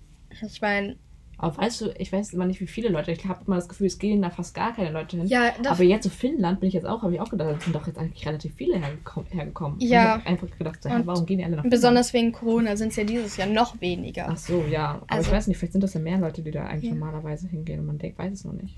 ich 0.47 0.61
meine, 0.61 0.97
Aber 1.39 1.57
weißt 1.57 1.81
du, 1.81 1.95
ich 1.99 2.13
weiß 2.13 2.35
immer 2.35 2.45
nicht, 2.45 2.61
wie 2.61 2.67
viele 2.67 2.91
Leute. 2.91 3.13
Ich 3.13 3.25
habe 3.25 3.43
immer 3.47 3.57
das 3.57 3.67
Gefühl, 3.69 3.87
es 3.87 3.99
gehen 3.99 4.21
da 4.21 4.29
fast 4.29 4.55
gar 4.55 4.75
keine 4.75 4.91
Leute 4.91 5.17
hin. 5.17 5.27
ja, 5.27 5.53
Aber 5.67 5.83
jetzt 5.85 6.05
so 6.05 6.11
Finnland 6.11 6.61
bin 6.61 6.69
ich 6.69 6.75
jetzt 6.75 6.85
auch, 6.87 7.03
habe 7.03 7.15
ich 7.15 7.21
auch 7.21 7.31
gedacht, 7.31 7.51
da 7.57 7.59
sind 7.61 7.75
doch 7.75 7.87
jetzt 7.87 7.99
eigentlich 7.99 8.27
relativ 8.27 8.55
viele 8.57 8.79
hergeko 8.79 9.25
hergekommen. 9.31 9.79
Und 9.79 9.83
Ja. 9.83 10.03
Ich 10.03 10.09
habe 10.11 10.27
einfach 10.27 10.59
gedacht, 10.59 10.83
so, 10.83 10.91
Und 10.91 11.07
warum 11.07 11.25
gehen 11.25 11.39
die 11.39 11.45
alle 11.45 11.57
nach 11.57 11.65
besonders 11.65 12.13
wegen 12.13 12.33
Corona 12.33 12.77
sind 12.77 12.89
es 12.89 12.97
ja 12.97 13.05
dieses 13.05 13.37
Jahr 13.39 13.49
noch 13.49 13.81
weniger. 13.81 14.25
Finnland? 14.25 14.39
Ach 14.39 14.47
so, 14.47 14.65
ja. 14.71 14.89
Aber 14.97 15.05
Also- 15.09 15.31
ich 15.31 15.37
weiß 15.37 15.47
nicht, 15.47 15.57
vielleicht 15.57 15.73
sind 15.73 15.83
das 15.83 15.95
ja 15.95 16.01
mehr 16.01 16.19
Leute, 16.19 16.43
die 16.43 16.51
da 16.51 16.67
eigentlich 16.67 16.91
Ja. 16.91 16.95
normalerweise 16.95 17.49
hingehen 17.49 17.81
und 17.81 17.87
man 17.87 17.99
denkt, 17.99 18.19
weiß 18.19 18.33
es 18.35 18.45
noch 18.45 18.53
nicht. 18.53 18.77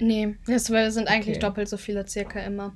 Nee, 0.00 0.34
das 0.46 0.64
sind 0.66 1.08
eigentlich 1.08 1.36
Okay. 1.36 1.46
doppelt 1.46 1.68
so 1.68 1.76
viele 1.76 2.08
circa 2.08 2.40
immer. 2.40 2.74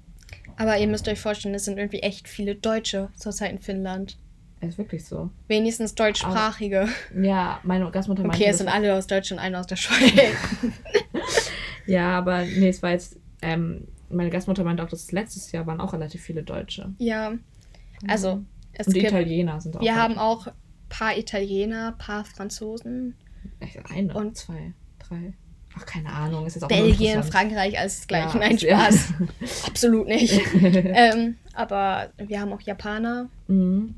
Aber 0.58 0.78
ihr 0.78 0.86
müsst 0.86 1.08
euch 1.08 1.18
vorstellen, 1.20 1.54
es 1.54 1.64
sind 1.64 1.76
irgendwie 1.78 2.00
echt 2.00 2.28
viele 2.28 2.54
Deutsche 2.54 3.08
zurzeit 3.16 3.50
in 3.52 3.58
Finnland. 3.58 4.18
Ist 4.60 4.78
wirklich 4.78 5.04
so. 5.04 5.30
Wenigstens 5.48 5.94
deutschsprachige. 5.94 6.88
Ja, 7.20 7.60
meine 7.62 7.90
Gastmutter 7.90 8.22
meinte. 8.22 8.38
Okay, 8.38 8.50
es 8.50 8.58
sind 8.58 8.68
alle 8.68 8.94
aus 8.94 9.06
Deutschland, 9.06 9.40
einer 9.40 9.60
aus 9.60 9.66
der 9.66 9.76
Schweiz. 9.76 10.36
Ja, 11.86 12.18
aber 12.18 12.42
nee, 12.42 12.68
es 12.68 12.82
war 12.82 12.90
jetzt. 12.90 13.16
Ähm, 13.42 13.86
meine 14.10 14.30
Gastmutter 14.30 14.64
meinte 14.64 14.82
auch, 14.82 14.88
dass 14.88 15.12
letztes 15.12 15.52
Jahr 15.52 15.66
waren 15.66 15.80
auch 15.80 15.92
relativ 15.92 16.20
viele 16.22 16.42
Deutsche. 16.42 16.92
ja, 16.98 17.34
also 18.08 18.42
es 18.72 18.88
und 18.88 18.94
gibt, 18.94 19.06
Italiener 19.06 19.60
sind 19.60 19.76
auch. 19.76 19.80
wir 19.80 19.94
haben 19.94 20.18
auch 20.18 20.48
ein 20.48 20.52
paar 20.88 21.16
Italiener, 21.16 21.92
paar 21.92 22.24
Franzosen, 22.24 23.14
Eine, 23.94 24.14
und- 24.14 24.36
zwei, 24.36 24.72
drei. 24.98 25.32
Ach, 25.78 25.84
keine 25.86 26.08
Ahnung. 26.10 26.46
Ist 26.46 26.54
jetzt 26.54 26.64
auch 26.64 26.68
Belgien. 26.68 27.22
Frankreich, 27.22 27.78
alles 27.78 27.98
das 27.98 28.06
gleiche. 28.08 28.38
Ja, 28.38 28.48
Nein, 28.48 28.56
ja. 28.58 28.78
Spaß. 28.90 29.12
Absolut 29.68 30.06
nicht. 30.08 30.40
ähm, 30.62 31.36
aber 31.54 32.08
wir 32.16 32.40
haben 32.40 32.52
auch 32.52 32.62
Japaner 32.62 33.28
Mhm. 33.46 33.94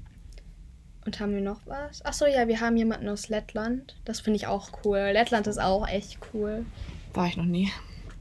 Und 1.09 1.21
haben 1.21 1.33
wir 1.33 1.41
noch 1.41 1.61
was? 1.65 2.05
Achso, 2.05 2.27
ja, 2.27 2.49
wir 2.49 2.61
haben 2.61 2.77
jemanden 2.77 3.09
aus 3.09 3.31
Lettland. 3.31 3.97
Das 4.05 4.21
finde 4.21 4.37
ich 4.37 4.47
auch 4.47 4.69
cool. 4.85 4.99
Lettland 5.15 5.47
ist 5.47 5.57
auch 5.57 5.89
echt 5.89 6.19
cool. 6.35 6.67
War 7.15 7.29
ich 7.29 7.39
noch 7.39 7.47
nie. 7.47 7.71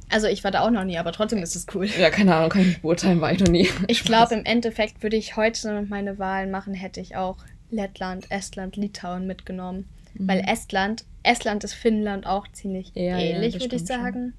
Also 0.08 0.28
ich 0.28 0.46
war 0.46 0.52
da 0.52 0.62
auch 0.62 0.72
noch 0.72 0.86
nie, 0.86 0.98
aber 0.98 1.12
trotzdem 1.12 1.40
ist 1.40 1.54
es 1.58 1.66
cool. 1.76 1.88
Ja, 2.00 2.10
keine 2.10 2.34
Ahnung, 2.34 2.48
kann 2.48 2.62
ich 2.62 2.68
nicht 2.68 2.82
beurteilen, 2.84 3.20
war 3.20 3.34
ich 3.34 3.42
noch 3.42 3.50
nie. 3.50 3.70
Ich 3.90 4.06
glaube, 4.06 4.36
im 4.36 4.46
Endeffekt 4.46 5.04
würde 5.04 5.18
ich 5.18 5.36
heute 5.36 5.86
meine 5.90 6.18
Wahlen 6.18 6.50
machen, 6.50 6.74
hätte 6.74 7.02
ich 7.02 7.18
auch 7.18 7.40
Lettland, 7.72 8.32
Estland, 8.32 8.78
Litauen 8.78 9.28
mitgenommen. 9.28 9.90
Mhm. 10.14 10.30
Weil 10.30 10.46
Estland, 10.48 11.04
Estland 11.24 11.66
ist 11.66 11.74
Finnland 11.74 12.26
auch 12.26 12.48
ziemlich 12.54 12.94
ja, 12.94 13.18
ähnlich, 13.18 13.56
ja, 13.56 13.60
würde 13.60 13.76
ich 13.76 13.86
sagen. 13.86 14.34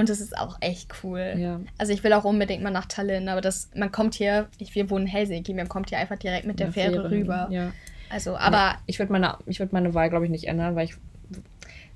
Und 0.00 0.08
es 0.08 0.20
ist 0.22 0.36
auch 0.38 0.56
echt 0.60 0.90
cool. 1.04 1.34
Ja. 1.36 1.60
Also 1.76 1.92
ich 1.92 2.02
will 2.02 2.14
auch 2.14 2.24
unbedingt 2.24 2.62
mal 2.62 2.70
nach 2.70 2.86
Tallinn, 2.86 3.28
aber 3.28 3.42
das, 3.42 3.68
man 3.74 3.92
kommt 3.92 4.14
hier, 4.14 4.48
ich, 4.56 4.74
wir 4.74 4.88
wohnen 4.88 5.04
in 5.04 5.12
Helsinki, 5.12 5.52
man 5.52 5.68
kommt 5.68 5.90
hier 5.90 5.98
einfach 5.98 6.16
direkt 6.16 6.46
mit 6.46 6.58
der 6.58 6.72
Fähre, 6.72 6.92
Fähre, 6.92 7.10
rüber. 7.10 7.48
Ja. 7.50 7.72
Also, 8.08 8.34
aber. 8.34 8.78
ich 8.86 8.98
würde 8.98 9.12
meine, 9.12 9.36
würd 9.44 9.74
meine 9.74 9.92
Wahl, 9.92 10.08
glaube 10.08 10.24
ich, 10.24 10.30
nicht 10.30 10.48
ändern, 10.48 10.74
weil 10.74 10.86
ich 10.86 10.94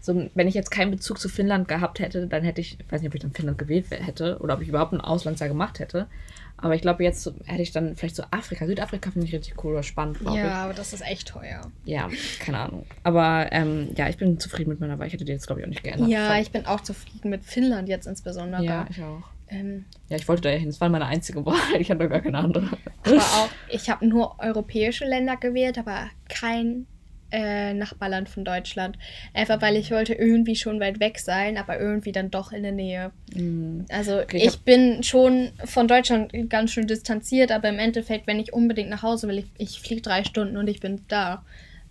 so, 0.00 0.28
wenn 0.34 0.46
ich 0.46 0.54
jetzt 0.54 0.70
keinen 0.70 0.90
Bezug 0.90 1.18
zu 1.18 1.30
Finnland 1.30 1.66
gehabt 1.66 1.99
hätte, 1.99 2.26
dann 2.26 2.44
hätte 2.44 2.61
ich, 2.61 2.78
ich 2.78 2.92
weiß 2.92 3.00
nicht, 3.00 3.08
ob 3.08 3.14
ich 3.14 3.23
dann 3.23 3.32
Finnland 3.32 3.56
gewählt 3.56 3.87
hätte 3.90 4.38
oder 4.40 4.52
ob 4.52 4.61
ich 4.61 4.68
überhaupt 4.68 4.92
ein 4.92 5.00
Auslandsjahr 5.00 5.49
gemacht 5.49 5.78
hätte. 5.78 6.08
Aber 6.56 6.75
ich 6.75 6.82
glaube, 6.82 7.02
jetzt 7.02 7.30
hätte 7.44 7.62
ich 7.62 7.73
dann 7.73 7.96
vielleicht 7.96 8.16
so 8.16 8.23
Afrika. 8.30 8.66
Südafrika 8.66 9.11
finde 9.11 9.26
ich 9.26 9.34
richtig 9.34 9.62
cool 9.62 9.73
oder 9.73 9.82
spannend, 9.82 10.18
ja, 10.23 10.34
ich. 10.34 10.42
Aber 10.44 10.73
das 10.73 10.92
ist 10.92 11.04
echt 11.06 11.28
teuer. 11.28 11.61
Ja, 11.84 12.08
keine 12.38 12.58
Ahnung. 12.58 12.87
Aber 13.02 13.49
ähm, 13.52 13.90
ja, 13.96 14.08
ich 14.08 14.16
bin 14.16 14.38
zufrieden 14.38 14.70
mit 14.70 14.80
meiner 14.80 14.99
Wahl. 14.99 15.06
Ich 15.06 15.12
hätte 15.12 15.25
die 15.25 15.32
jetzt, 15.32 15.46
glaube 15.46 15.61
ich, 15.61 15.66
auch 15.66 15.70
nicht 15.70 15.82
geändert. 15.82 16.08
Ja, 16.08 16.38
ich 16.38 16.50
bin 16.50 16.64
auch 16.64 16.80
zufrieden 16.80 17.28
mit 17.28 17.44
Finnland 17.44 17.88
jetzt 17.88 18.06
insbesondere. 18.06 18.64
Ja, 18.64 18.87
ich 18.88 19.02
auch. 19.02 19.23
Ähm, 19.49 19.84
ja, 20.08 20.16
ich 20.16 20.26
wollte 20.26 20.42
da 20.42 20.50
ja 20.50 20.56
hin. 20.56 20.68
Das 20.68 20.80
war 20.80 20.88
meine 20.88 21.06
einzige 21.06 21.44
Wahl. 21.44 21.58
Ich 21.78 21.90
hatte 21.90 22.08
gar 22.08 22.20
keine 22.20 22.38
andere. 22.38 22.78
Aber 23.04 23.16
auch, 23.16 23.49
ich 23.68 23.90
habe 23.90 24.06
nur 24.06 24.38
europäische 24.38 25.04
Länder 25.04 25.37
gewählt, 25.37 25.76
aber 25.78 26.08
kein 26.28 26.87
äh, 27.31 27.75
Nachbarland 27.75 28.28
von 28.28 28.45
Deutschland. 28.45 28.99
Einfach 29.33 29.61
weil 29.61 29.76
ich 29.76 29.90
wollte 29.90 30.14
irgendwie 30.14 30.57
schon 30.57 30.81
weit 30.81 31.00
weg 31.00 31.19
sein, 31.19 31.57
aber 31.57 31.81
irgendwie 31.81 32.12
dann 32.12 32.31
doch 32.31 32.52
in 32.52 32.62
der 32.62 32.73
Nähe. 32.73 33.11
Mhm. 33.35 33.87
Also 33.90 34.21
okay, 34.21 34.38
ich, 34.38 34.45
ich 34.47 34.61
bin 34.61 35.02
schon 35.02 35.50
von 35.64 35.88
Deutschland 35.88 36.33
ganz 36.49 36.73
schön 36.73 36.87
distanziert, 36.87 37.52
aber 37.52 37.69
im 37.69 37.78
Endeffekt, 37.78 38.26
wenn 38.26 38.38
ich 38.38 38.52
unbedingt 38.52 38.90
nach 38.90 39.02
Hause 39.02 39.28
will, 39.28 39.38
ich, 39.38 39.47
ich 39.59 39.81
fliege 39.81 40.02
drei 40.02 40.25
Stunden 40.25 40.57
und 40.57 40.69
ich 40.69 40.81
bin 40.81 41.02
da. 41.09 41.45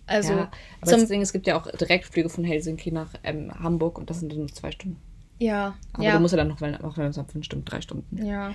Also 0.06 0.32
ja, 0.32 0.50
aber 0.80 0.90
das 0.90 1.08
Ding, 1.08 1.22
es 1.22 1.32
gibt 1.32 1.46
ja 1.46 1.56
auch 1.56 1.70
Direktflüge 1.70 2.28
von 2.28 2.44
Helsinki 2.44 2.90
nach 2.90 3.14
ähm, 3.22 3.52
Hamburg 3.58 3.98
und 3.98 4.10
das 4.10 4.20
sind 4.20 4.32
dann 4.32 4.48
zwei 4.48 4.70
Stunden. 4.70 5.00
Ja. 5.38 5.74
Aber 5.92 6.04
ja. 6.04 6.12
du 6.14 6.20
musst 6.20 6.32
ja 6.32 6.38
dann 6.38 6.48
noch, 6.48 6.98
es 6.98 7.18
ab 7.18 7.30
fünf 7.30 7.44
Stunden, 7.44 7.64
drei 7.64 7.80
Stunden. 7.80 8.24
Ja. 8.24 8.54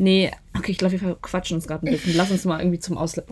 Nee, 0.00 0.30
okay, 0.56 0.72
ich 0.72 0.78
glaube, 0.78 0.98
wir 0.98 1.14
quatschen 1.20 1.56
uns 1.56 1.66
gerade 1.66 1.86
ein 1.86 1.92
bisschen. 1.92 2.16
Lass 2.16 2.30
uns 2.30 2.46
mal 2.46 2.58
irgendwie 2.58 2.78
zum 2.78 2.96
Ausla 2.96 3.22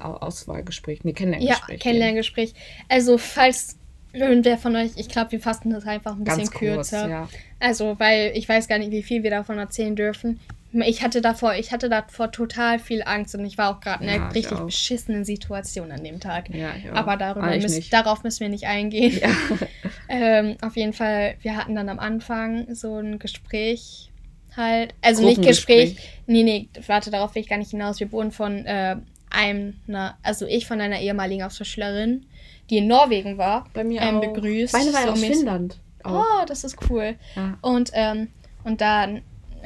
Auswahlgespräch, 0.00 1.04
nee, 1.04 1.12
Kennenlerngespräch. 1.12 1.76
Ja, 1.76 1.82
Kennenlerngespräch. 1.82 2.54
Also, 2.88 3.18
falls 3.18 3.76
irgendwer 4.14 4.56
von 4.56 4.74
euch, 4.76 4.92
ich 4.96 5.10
glaube, 5.10 5.32
wir 5.32 5.40
fassen 5.40 5.70
das 5.70 5.86
einfach 5.86 6.16
ein 6.16 6.24
bisschen 6.24 6.46
kurz, 6.46 6.58
kürzer. 6.58 7.08
Ja. 7.08 7.28
Also, 7.60 7.96
weil 7.98 8.32
ich 8.34 8.48
weiß 8.48 8.66
gar 8.66 8.78
nicht, 8.78 8.92
wie 8.92 9.02
viel 9.02 9.24
wir 9.24 9.30
davon 9.30 9.58
erzählen 9.58 9.94
dürfen. 9.94 10.40
Ich 10.72 11.02
hatte 11.02 11.20
davor, 11.20 11.54
ich 11.54 11.72
hatte 11.72 11.90
davor 11.90 12.32
total 12.32 12.78
viel 12.78 13.02
Angst 13.02 13.34
und 13.34 13.44
ich 13.44 13.58
war 13.58 13.74
auch 13.76 13.80
gerade 13.80 14.04
in 14.04 14.08
einer 14.08 14.24
ja, 14.24 14.28
richtig 14.28 14.58
beschissenen 14.58 15.26
Situation 15.26 15.92
an 15.92 16.02
dem 16.02 16.18
Tag. 16.18 16.48
Ja, 16.48 16.72
Aber 16.94 17.18
darüber 17.18 17.46
ah, 17.46 17.56
müssen, 17.56 17.84
darauf 17.90 18.24
müssen 18.24 18.40
wir 18.40 18.48
nicht 18.48 18.64
eingehen. 18.64 19.20
Ähm, 20.08 20.56
auf 20.62 20.76
jeden 20.76 20.92
Fall, 20.92 21.34
wir 21.42 21.56
hatten 21.56 21.74
dann 21.74 21.88
am 21.88 21.98
Anfang 21.98 22.72
so 22.76 22.96
ein 22.96 23.18
Gespräch 23.18 24.12
halt. 24.56 24.94
Also 25.02 25.24
nicht 25.24 25.42
Gespräch. 25.42 25.96
Nee, 26.26 26.42
nee, 26.42 26.68
warte, 26.86 27.10
darauf 27.10 27.34
will 27.34 27.42
ich 27.42 27.48
gar 27.48 27.58
nicht 27.58 27.70
hinaus. 27.70 28.00
Wir 28.00 28.10
wurden 28.12 28.32
von 28.32 28.64
äh, 28.66 28.96
einem, 29.30 29.74
also 30.22 30.46
ich 30.46 30.66
von 30.66 30.80
einer 30.80 31.00
ehemaligen 31.00 31.42
Austauschschülerin, 31.42 32.26
die 32.70 32.78
in 32.78 32.86
Norwegen 32.86 33.38
war, 33.38 33.66
bei 33.74 33.84
mir 33.84 34.00
ähm, 34.02 34.20
begrüßt. 34.20 34.72
Meine 34.72 34.92
war 34.92 35.02
so 35.02 35.10
aus 35.10 35.20
Finnland. 35.20 35.78
Auch. 36.02 36.24
Oh, 36.24 36.44
das 36.46 36.64
ist 36.64 36.76
cool. 36.90 37.16
Ja. 37.34 37.58
Und, 37.62 37.90
ähm, 37.94 38.28
und 38.64 38.80
dann 38.80 39.22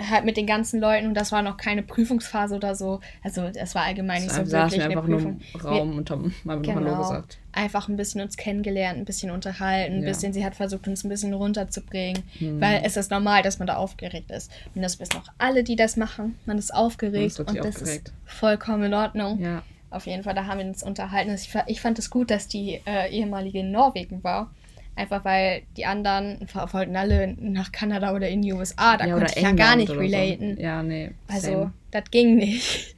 halt 0.09 0.25
mit 0.25 0.37
den 0.37 0.47
ganzen 0.47 0.81
Leuten 0.81 1.07
und 1.07 1.15
das 1.15 1.33
war 1.33 1.43
noch 1.43 1.57
keine 1.57 1.83
Prüfungsphase 1.83 2.55
oder 2.55 2.75
so. 2.75 3.01
Also 3.23 3.43
es 3.43 3.75
war 3.75 3.85
allgemein 3.85 4.23
nicht 4.23 4.33
so 4.33 4.51
wirklich 4.51 4.81
wir 4.81 4.85
einfach 4.85 5.05
eine 5.05 5.17
Prüfung. 5.17 5.41
Nur 5.53 5.63
im 5.63 5.67
Raum 5.67 5.99
und 5.99 6.11
haben 6.11 6.35
einfach 6.47 6.75
genau, 6.75 6.91
Hallo 6.91 6.99
gesagt. 6.99 7.39
Einfach 7.53 7.89
ein 7.89 7.97
bisschen 7.97 8.21
uns 8.21 8.37
kennengelernt, 8.37 8.99
ein 8.99 9.05
bisschen 9.05 9.31
unterhalten, 9.31 9.97
ein 9.97 10.03
ja. 10.03 10.09
bisschen, 10.09 10.33
sie 10.33 10.45
hat 10.45 10.55
versucht, 10.55 10.87
uns 10.87 11.05
ein 11.05 11.09
bisschen 11.09 11.35
runterzubringen, 11.35 12.23
hm. 12.39 12.61
weil 12.61 12.83
es 12.85 12.97
ist 12.97 13.11
normal, 13.11 13.43
dass 13.43 13.59
man 13.59 13.67
da 13.67 13.77
aufgeregt 13.77 14.31
ist. 14.31 14.51
Und 14.75 14.83
das 14.83 15.01
wissen 15.01 15.17
auch 15.17 15.33
alle, 15.39 15.65
die 15.65 15.77
das 15.77 15.97
machen. 15.97 16.39
Man 16.47 16.59
ist 16.59 16.73
aufgeregt 16.73 17.41
und 17.41 17.57
das 17.57 17.67
aufgeregt. 17.67 18.09
ist 18.09 18.15
vollkommen 18.25 18.85
in 18.85 18.95
Ordnung. 18.95 19.41
Ja. 19.41 19.63
Auf 19.91 20.07
jeden 20.07 20.23
Fall, 20.23 20.35
da 20.35 20.47
haben 20.47 20.61
wir 20.61 20.67
uns 20.67 20.85
unterhalten. 20.85 21.35
Ich, 21.35 21.53
ich 21.67 21.81
fand 21.81 21.99
es 21.99 22.11
gut, 22.11 22.31
dass 22.31 22.47
die 22.47 22.81
äh, 22.87 23.11
ehemalige 23.11 23.59
in 23.59 23.73
Norwegen 23.73 24.23
war 24.23 24.51
Einfach 24.97 25.25
weil 25.25 25.63
die 25.77 25.87
anderen 25.87 26.47
wollten 26.73 26.97
alle 26.97 27.35
nach 27.39 27.73
Kanada 27.73 28.15
oder 28.15 28.29
in 28.29 28.43
die 28.43 28.53
USA. 28.53 28.97
Da 28.97 29.07
ja, 29.07 29.15
konnte 29.17 29.33
ich 29.35 29.43
ja 29.43 29.53
gar 29.53 29.77
nicht 29.77 29.91
relaten. 29.91 30.57
So. 30.57 30.63
Ja, 30.63 30.83
nee. 30.83 31.13
Also, 31.29 31.71
das 31.91 32.05
ging 32.11 32.37
nicht. 32.37 32.97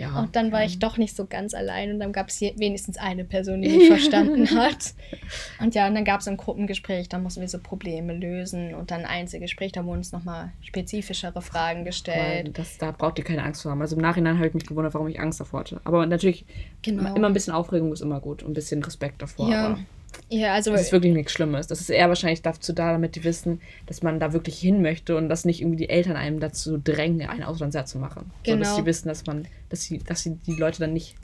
Ja, 0.00 0.18
und 0.18 0.34
dann 0.34 0.50
war 0.50 0.64
ich 0.64 0.78
doch 0.78 0.96
nicht 0.96 1.14
so 1.14 1.26
ganz 1.26 1.52
allein 1.52 1.92
und 1.92 2.00
dann 2.00 2.10
gab 2.10 2.28
es 2.28 2.40
wenigstens 2.40 2.96
eine 2.96 3.22
Person, 3.22 3.60
die 3.60 3.68
mich 3.68 3.86
verstanden 3.88 4.48
hat. 4.56 4.94
Und 5.60 5.74
ja, 5.74 5.86
und 5.86 5.94
dann 5.94 6.06
gab 6.06 6.20
es 6.20 6.28
ein 6.28 6.38
Gruppengespräch, 6.38 7.10
da 7.10 7.18
mussten 7.18 7.42
wir 7.42 7.48
so 7.48 7.58
Probleme 7.58 8.14
lösen 8.14 8.74
und 8.74 8.90
dann 8.90 9.00
ein 9.00 9.20
Einzelgespräch, 9.20 9.72
da 9.72 9.84
wurden 9.84 9.98
uns 9.98 10.12
nochmal 10.12 10.52
spezifischere 10.62 11.42
Fragen 11.42 11.84
gestellt. 11.84 12.56
Das, 12.56 12.78
da 12.78 12.92
braucht 12.92 13.18
ihr 13.18 13.24
keine 13.24 13.44
Angst 13.44 13.60
vor 13.60 13.72
haben. 13.72 13.82
Also 13.82 13.94
im 13.94 14.00
Nachhinein 14.00 14.38
habe 14.38 14.48
ich 14.48 14.54
mich 14.54 14.66
gewundert, 14.66 14.94
warum 14.94 15.06
ich 15.08 15.20
Angst 15.20 15.38
davor 15.38 15.60
hatte. 15.60 15.82
Aber 15.84 16.06
natürlich, 16.06 16.46
genau. 16.80 17.14
immer 17.14 17.26
ein 17.26 17.34
bisschen 17.34 17.52
Aufregung 17.52 17.92
ist 17.92 18.00
immer 18.00 18.20
gut 18.20 18.42
und 18.42 18.52
ein 18.52 18.54
bisschen 18.54 18.82
Respekt 18.82 19.20
davor. 19.20 19.50
Ja. 19.50 19.78
Ja, 20.28 20.54
also. 20.54 20.72
Das 20.72 20.82
ist 20.82 20.92
wirklich 20.92 21.14
nichts 21.14 21.32
Schlimmes. 21.32 21.66
Das 21.66 21.80
ist 21.80 21.90
eher 21.90 22.08
wahrscheinlich 22.08 22.42
dazu 22.42 22.72
da, 22.72 22.92
damit 22.92 23.16
die 23.16 23.24
wissen, 23.24 23.60
dass 23.86 24.02
man 24.02 24.20
da 24.20 24.32
wirklich 24.32 24.58
hin 24.58 24.82
möchte 24.82 25.16
und 25.16 25.28
dass 25.28 25.44
nicht 25.44 25.60
irgendwie 25.60 25.78
die 25.78 25.88
Eltern 25.88 26.16
einem 26.16 26.40
dazu 26.40 26.78
drängen, 26.78 27.28
ein 27.28 27.42
Auslandsjahr 27.42 27.86
zu 27.86 27.98
machen. 27.98 28.30
Genau. 28.42 28.56
So, 28.56 28.62
dass 28.62 28.76
sie 28.76 28.86
wissen, 28.86 29.08
dass 29.08 29.26
man, 29.26 29.46
dass 29.68 29.82
sie, 29.82 29.98
dass 29.98 30.22
sie 30.22 30.36
die 30.46 30.54
Leute 30.54 30.80
dann 30.80 30.92
nicht 30.92 31.16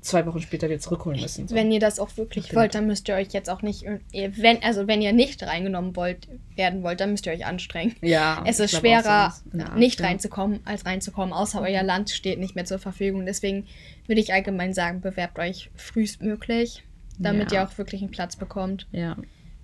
zwei 0.00 0.24
Wochen 0.24 0.40
später 0.40 0.70
wieder 0.70 0.80
zurückholen 0.80 1.20
müssen. 1.20 1.48
So. 1.48 1.54
Wenn 1.54 1.70
ihr 1.70 1.78
das 1.78 2.00
auch 2.00 2.16
wirklich 2.16 2.46
okay. 2.46 2.56
wollt, 2.56 2.74
dann 2.74 2.86
müsst 2.86 3.08
ihr 3.08 3.14
euch 3.14 3.28
jetzt 3.32 3.50
auch 3.50 3.60
nicht, 3.60 3.84
wenn, 4.12 4.62
also 4.62 4.86
wenn 4.86 5.02
ihr 5.02 5.12
nicht 5.12 5.42
reingenommen 5.42 5.94
wollt, 5.96 6.28
werden 6.56 6.82
wollt, 6.82 7.00
dann 7.00 7.10
müsst 7.10 7.26
ihr 7.26 7.32
euch 7.32 7.44
anstrengen. 7.44 7.94
Ja. 8.00 8.42
Es 8.46 8.58
ist 8.58 8.74
schwerer, 8.74 9.34
nicht 9.76 10.00
reinzukommen, 10.02 10.60
als 10.64 10.86
reinzukommen, 10.86 11.34
außer 11.34 11.60
euer 11.60 11.82
Land 11.82 12.08
steht 12.08 12.38
nicht 12.38 12.54
mehr 12.54 12.64
zur 12.64 12.78
Verfügung. 12.78 13.26
Deswegen 13.26 13.66
würde 14.06 14.22
ich 14.22 14.32
allgemein 14.32 14.72
sagen, 14.72 15.02
bewerbt 15.02 15.38
euch 15.38 15.70
frühestmöglich 15.74 16.84
damit 17.18 17.52
ja. 17.52 17.60
ihr 17.60 17.68
auch 17.68 17.78
wirklich 17.78 18.02
einen 18.02 18.10
Platz 18.10 18.36
bekommt. 18.36 18.86
Ja. 18.92 19.16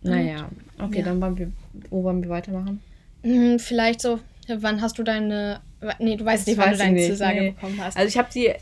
Naja, 0.03 0.49
okay, 0.79 1.01
ja. 1.01 1.05
dann 1.05 1.21
wollen 1.21 1.39
wir, 1.39 1.51
wo 1.91 2.05
wollen 2.05 2.23
wir 2.23 2.31
weitermachen? 2.31 2.81
Hm, 3.23 3.59
vielleicht 3.59 4.01
so, 4.01 4.21
wann 4.47 4.81
hast 4.81 4.99
du 4.99 5.03
deine, 5.03 5.61
nee, 5.99 6.17
du 6.17 6.25
weißt 6.25 6.43
das 6.43 6.47
nicht, 6.47 6.59
wann 6.59 6.73
du 6.73 6.79
deine 6.79 6.93
nicht, 6.95 7.11
Zusage 7.11 7.41
nee. 7.41 7.51
bekommen 7.51 7.79
hast. 7.83 7.97
Also 7.97 8.09
ich 8.09 8.17
habe 8.17 8.29
die 8.33 8.53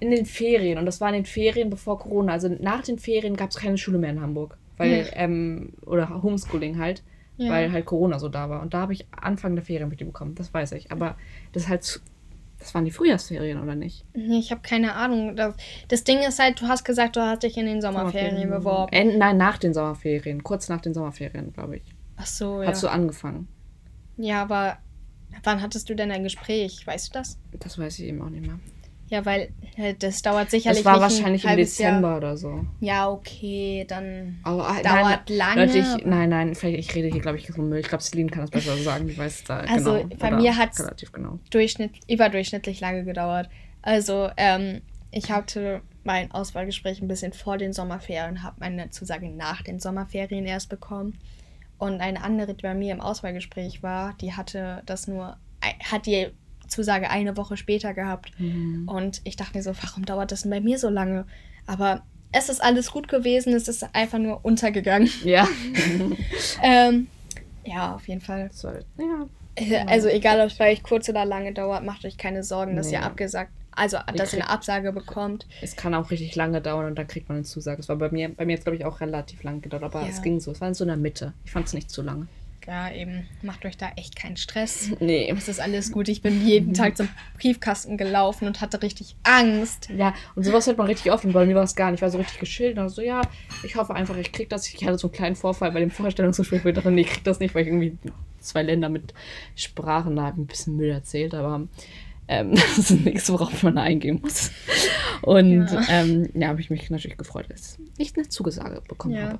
in 0.00 0.10
den 0.10 0.26
Ferien 0.26 0.78
und 0.78 0.86
das 0.86 1.00
war 1.00 1.08
in 1.08 1.14
den 1.14 1.24
Ferien 1.24 1.70
bevor 1.70 1.98
Corona. 1.98 2.32
Also 2.32 2.48
nach 2.48 2.82
den 2.82 2.98
Ferien 2.98 3.36
gab 3.36 3.50
es 3.50 3.56
keine 3.56 3.78
Schule 3.78 3.98
mehr 3.98 4.10
in 4.10 4.20
Hamburg. 4.20 4.56
Weil, 4.76 5.06
ja. 5.06 5.12
ähm, 5.14 5.72
oder 5.86 6.22
Homeschooling 6.22 6.78
halt, 6.78 7.02
ja. 7.36 7.50
weil 7.50 7.72
halt 7.72 7.86
Corona 7.86 8.18
so 8.18 8.28
da 8.28 8.50
war. 8.50 8.60
Und 8.60 8.74
da 8.74 8.80
habe 8.80 8.92
ich 8.92 9.06
Anfang 9.12 9.54
der 9.54 9.64
Ferien 9.64 9.88
mit 9.88 10.00
die 10.00 10.04
bekommen, 10.04 10.34
das 10.34 10.52
weiß 10.52 10.72
ich. 10.72 10.90
Aber 10.90 11.16
das 11.52 11.64
ist 11.64 11.68
halt 11.68 12.00
das 12.64 12.74
waren 12.74 12.86
die 12.86 12.90
Frühjahrsferien, 12.90 13.62
oder 13.62 13.74
nicht? 13.74 14.06
Nee, 14.14 14.38
ich 14.38 14.50
habe 14.50 14.62
keine 14.62 14.94
Ahnung. 14.94 15.36
Das, 15.88 16.04
Ding 16.04 16.20
ist 16.20 16.38
halt, 16.38 16.62
du 16.62 16.66
hast 16.66 16.82
gesagt, 16.82 17.16
du 17.16 17.20
hast 17.20 17.42
dich 17.42 17.58
in 17.58 17.66
den 17.66 17.82
Sommerferien, 17.82 18.36
Sommerferien. 18.36 18.50
beworben. 18.50 18.92
Äh, 18.92 19.18
nein, 19.18 19.36
nach 19.36 19.58
den 19.58 19.74
Sommerferien. 19.74 20.42
Kurz 20.42 20.70
nach 20.70 20.80
den 20.80 20.94
Sommerferien, 20.94 21.52
glaube 21.52 21.76
ich. 21.76 21.82
Ach 22.16 22.24
so, 22.24 22.62
ja. 22.62 22.68
Hast 22.68 22.82
du 22.82 22.88
angefangen? 22.88 23.48
Ja, 24.16 24.40
aber 24.40 24.78
wann 25.42 25.60
hattest 25.60 25.90
du 25.90 25.94
denn 25.94 26.10
ein 26.10 26.22
Gespräch? 26.22 26.86
Weißt 26.86 27.08
du 27.08 27.18
das? 27.18 27.38
Das 27.52 27.78
weiß 27.78 27.98
ich 27.98 28.06
eben 28.06 28.22
auch 28.22 28.30
nicht 28.30 28.46
mehr. 28.46 28.58
Ja, 29.08 29.24
weil 29.26 29.52
äh, 29.76 29.94
das 29.98 30.22
dauert 30.22 30.50
sicherlich. 30.50 30.82
Das 30.82 30.92
war 30.92 31.00
wahrscheinlich 31.00 31.44
im 31.44 31.56
Dezember 31.56 32.08
Jahr. 32.08 32.16
oder 32.16 32.36
so. 32.36 32.64
Ja, 32.80 33.10
okay, 33.10 33.84
dann 33.86 34.40
oh, 34.44 34.58
dauert 34.58 34.82
nein, 34.82 35.20
lange. 35.28 35.66
Leute, 35.66 35.78
ich, 35.78 36.06
nein, 36.06 36.30
nein, 36.30 36.54
vielleicht, 36.54 36.78
ich 36.78 36.94
rede 36.94 37.08
hier, 37.08 37.20
glaube 37.20 37.38
ich, 37.38 37.46
so 37.46 37.60
Müll. 37.60 37.80
Ich 37.80 37.88
glaube, 37.88 38.02
Celine 38.02 38.30
kann 38.30 38.42
das 38.42 38.50
besser 38.50 38.76
sagen. 38.78 39.06
Die 39.06 39.16
weiß 39.16 39.44
da 39.44 39.58
also, 39.58 39.94
genau. 39.94 40.16
bei 40.18 40.30
mir 40.30 40.56
hat 40.56 40.70
es 40.72 41.12
genau. 41.12 41.38
Durchschnitt, 41.50 41.92
überdurchschnittlich 42.08 42.80
lange 42.80 43.04
gedauert. 43.04 43.48
Also, 43.82 44.30
ähm, 44.36 44.80
ich 45.10 45.30
hatte 45.30 45.82
mein 46.02 46.30
Auswahlgespräch 46.32 47.00
ein 47.00 47.08
bisschen 47.08 47.32
vor 47.32 47.58
den 47.58 47.72
Sommerferien, 47.72 48.42
habe 48.42 48.56
meine 48.60 48.90
Zusage 48.90 49.28
nach 49.28 49.62
den 49.62 49.80
Sommerferien 49.80 50.46
erst 50.46 50.68
bekommen. 50.68 51.18
Und 51.78 52.00
eine 52.00 52.22
andere, 52.22 52.54
die 52.54 52.62
bei 52.62 52.74
mir 52.74 52.92
im 52.92 53.00
Auswahlgespräch 53.00 53.82
war, 53.82 54.14
die 54.20 54.32
hatte 54.32 54.82
das 54.86 55.08
nur, 55.08 55.36
hat 55.90 56.06
die 56.06 56.28
Zusage 56.74 57.10
eine 57.10 57.36
Woche 57.36 57.56
später 57.56 57.94
gehabt. 57.94 58.32
Mhm. 58.38 58.88
Und 58.88 59.20
ich 59.24 59.36
dachte 59.36 59.56
mir 59.56 59.62
so, 59.62 59.72
warum 59.82 60.04
dauert 60.04 60.32
das 60.32 60.42
denn 60.42 60.50
bei 60.50 60.60
mir 60.60 60.78
so 60.78 60.88
lange? 60.88 61.26
Aber 61.66 62.02
es 62.32 62.48
ist 62.48 62.62
alles 62.62 62.90
gut 62.90 63.08
gewesen, 63.08 63.54
es 63.54 63.68
ist 63.68 63.86
einfach 63.94 64.18
nur 64.18 64.44
untergegangen. 64.44 65.08
Ja. 65.24 65.48
ähm, 66.62 67.06
ja, 67.64 67.94
auf 67.94 68.06
jeden 68.08 68.20
Fall. 68.20 68.50
So, 68.52 68.68
ja. 68.68 69.28
Äh, 69.54 69.84
also 69.86 70.08
egal, 70.08 70.40
ob 70.40 70.48
es 70.48 70.58
bei 70.58 70.72
euch 70.72 70.82
kurz 70.82 71.08
oder 71.08 71.24
lange 71.24 71.52
dauert, 71.52 71.84
macht 71.84 72.04
euch 72.04 72.18
keine 72.18 72.42
Sorgen, 72.42 72.76
dass 72.76 72.88
nee. 72.88 72.94
ihr 72.94 73.02
abgesagt, 73.02 73.52
also 73.72 73.98
dass 74.14 74.32
ihr 74.32 74.42
eine 74.42 74.50
Absage 74.50 74.92
bekommt. 74.92 75.46
Es 75.62 75.76
kann 75.76 75.94
auch 75.94 76.10
richtig 76.10 76.34
lange 76.34 76.60
dauern 76.60 76.86
und 76.86 76.98
dann 76.98 77.06
kriegt 77.06 77.28
man 77.28 77.36
eine 77.36 77.44
Zusage. 77.44 77.80
Es 77.80 77.88
war 77.88 77.96
bei 77.96 78.10
mir, 78.10 78.28
bei 78.30 78.44
mir 78.44 78.54
jetzt 78.54 78.64
glaube 78.64 78.76
ich 78.76 78.84
auch 78.84 79.00
relativ 79.00 79.42
lang 79.44 79.62
gedauert, 79.62 79.84
aber 79.84 80.02
Ja. 80.02 80.08
es 80.08 80.22
ging 80.22 80.40
so. 80.40 80.52
Es 80.52 80.60
war 80.60 80.68
in 80.68 80.74
so 80.74 80.84
einer 80.84 80.96
Mitte. 80.96 81.32
Ich 81.44 81.52
fand 81.52 81.66
es 81.66 81.72
nicht 81.72 81.90
zu 81.90 82.02
lange. 82.02 82.26
Ja, 82.66 82.90
eben, 82.90 83.26
macht 83.42 83.64
euch 83.66 83.76
da 83.76 83.90
echt 83.96 84.16
keinen 84.16 84.36
Stress. 84.38 84.90
Nee. 85.00 85.30
Es 85.36 85.48
ist 85.48 85.60
alles 85.60 85.92
gut. 85.92 86.08
Ich 86.08 86.22
bin 86.22 86.46
jeden 86.46 86.72
Tag 86.72 86.96
zum 86.96 87.08
Briefkasten 87.38 87.98
gelaufen 87.98 88.46
und 88.46 88.60
hatte 88.62 88.80
richtig 88.82 89.16
Angst. 89.22 89.90
Ja, 89.94 90.14
und 90.34 90.44
sowas 90.44 90.66
hört 90.66 90.78
man 90.78 90.86
richtig 90.86 91.12
oft 91.12 91.24
und 91.24 91.32
bei 91.32 91.44
mir 91.44 91.54
war 91.54 91.64
es 91.64 91.74
gar 91.74 91.90
nicht. 91.90 91.98
Ich 91.98 92.02
war 92.02 92.10
so 92.10 92.18
richtig 92.18 92.38
geschillt 92.38 92.78
und 92.78 92.88
so, 92.88 93.02
ja, 93.02 93.20
ich 93.64 93.76
hoffe 93.76 93.94
einfach, 93.94 94.16
ich 94.16 94.32
krieg 94.32 94.48
das. 94.48 94.66
Ich 94.72 94.82
hatte 94.84 94.96
so 94.98 95.08
einen 95.08 95.14
kleinen 95.14 95.36
Vorfall 95.36 95.72
bei 95.72 95.80
dem 95.80 95.90
Vorstellungsgespräch, 95.90 96.64
ich 96.64 96.74
dachte, 96.74 96.90
nee, 96.90 97.02
ich 97.02 97.08
krieg 97.10 97.24
das 97.24 97.38
nicht, 97.38 97.54
weil 97.54 97.62
ich 97.62 97.68
irgendwie 97.68 97.98
zwei 98.40 98.62
Länder 98.62 98.88
mit 98.88 99.12
Sprachen, 99.56 100.16
da 100.16 100.28
ein 100.28 100.46
bisschen 100.46 100.76
Müll 100.76 100.90
erzählt, 100.90 101.34
aber 101.34 101.66
ähm, 102.28 102.54
das 102.54 102.78
ist 102.78 102.90
nichts, 103.04 103.30
worauf 103.30 103.62
man 103.62 103.76
eingehen 103.76 104.20
muss. 104.22 104.50
Und 105.22 105.66
Ja. 105.66 105.82
ähm, 105.90 106.30
ja 106.34 106.48
habe 106.48 106.60
ich 106.62 106.70
mich 106.70 106.88
natürlich 106.90 107.18
gefreut, 107.18 107.46
dass 107.50 107.78
ich 107.98 108.16
eine 108.16 108.28
Zusage 108.28 108.80
bekommen 108.88 109.14
Ja. 109.16 109.22
habe. 109.30 109.38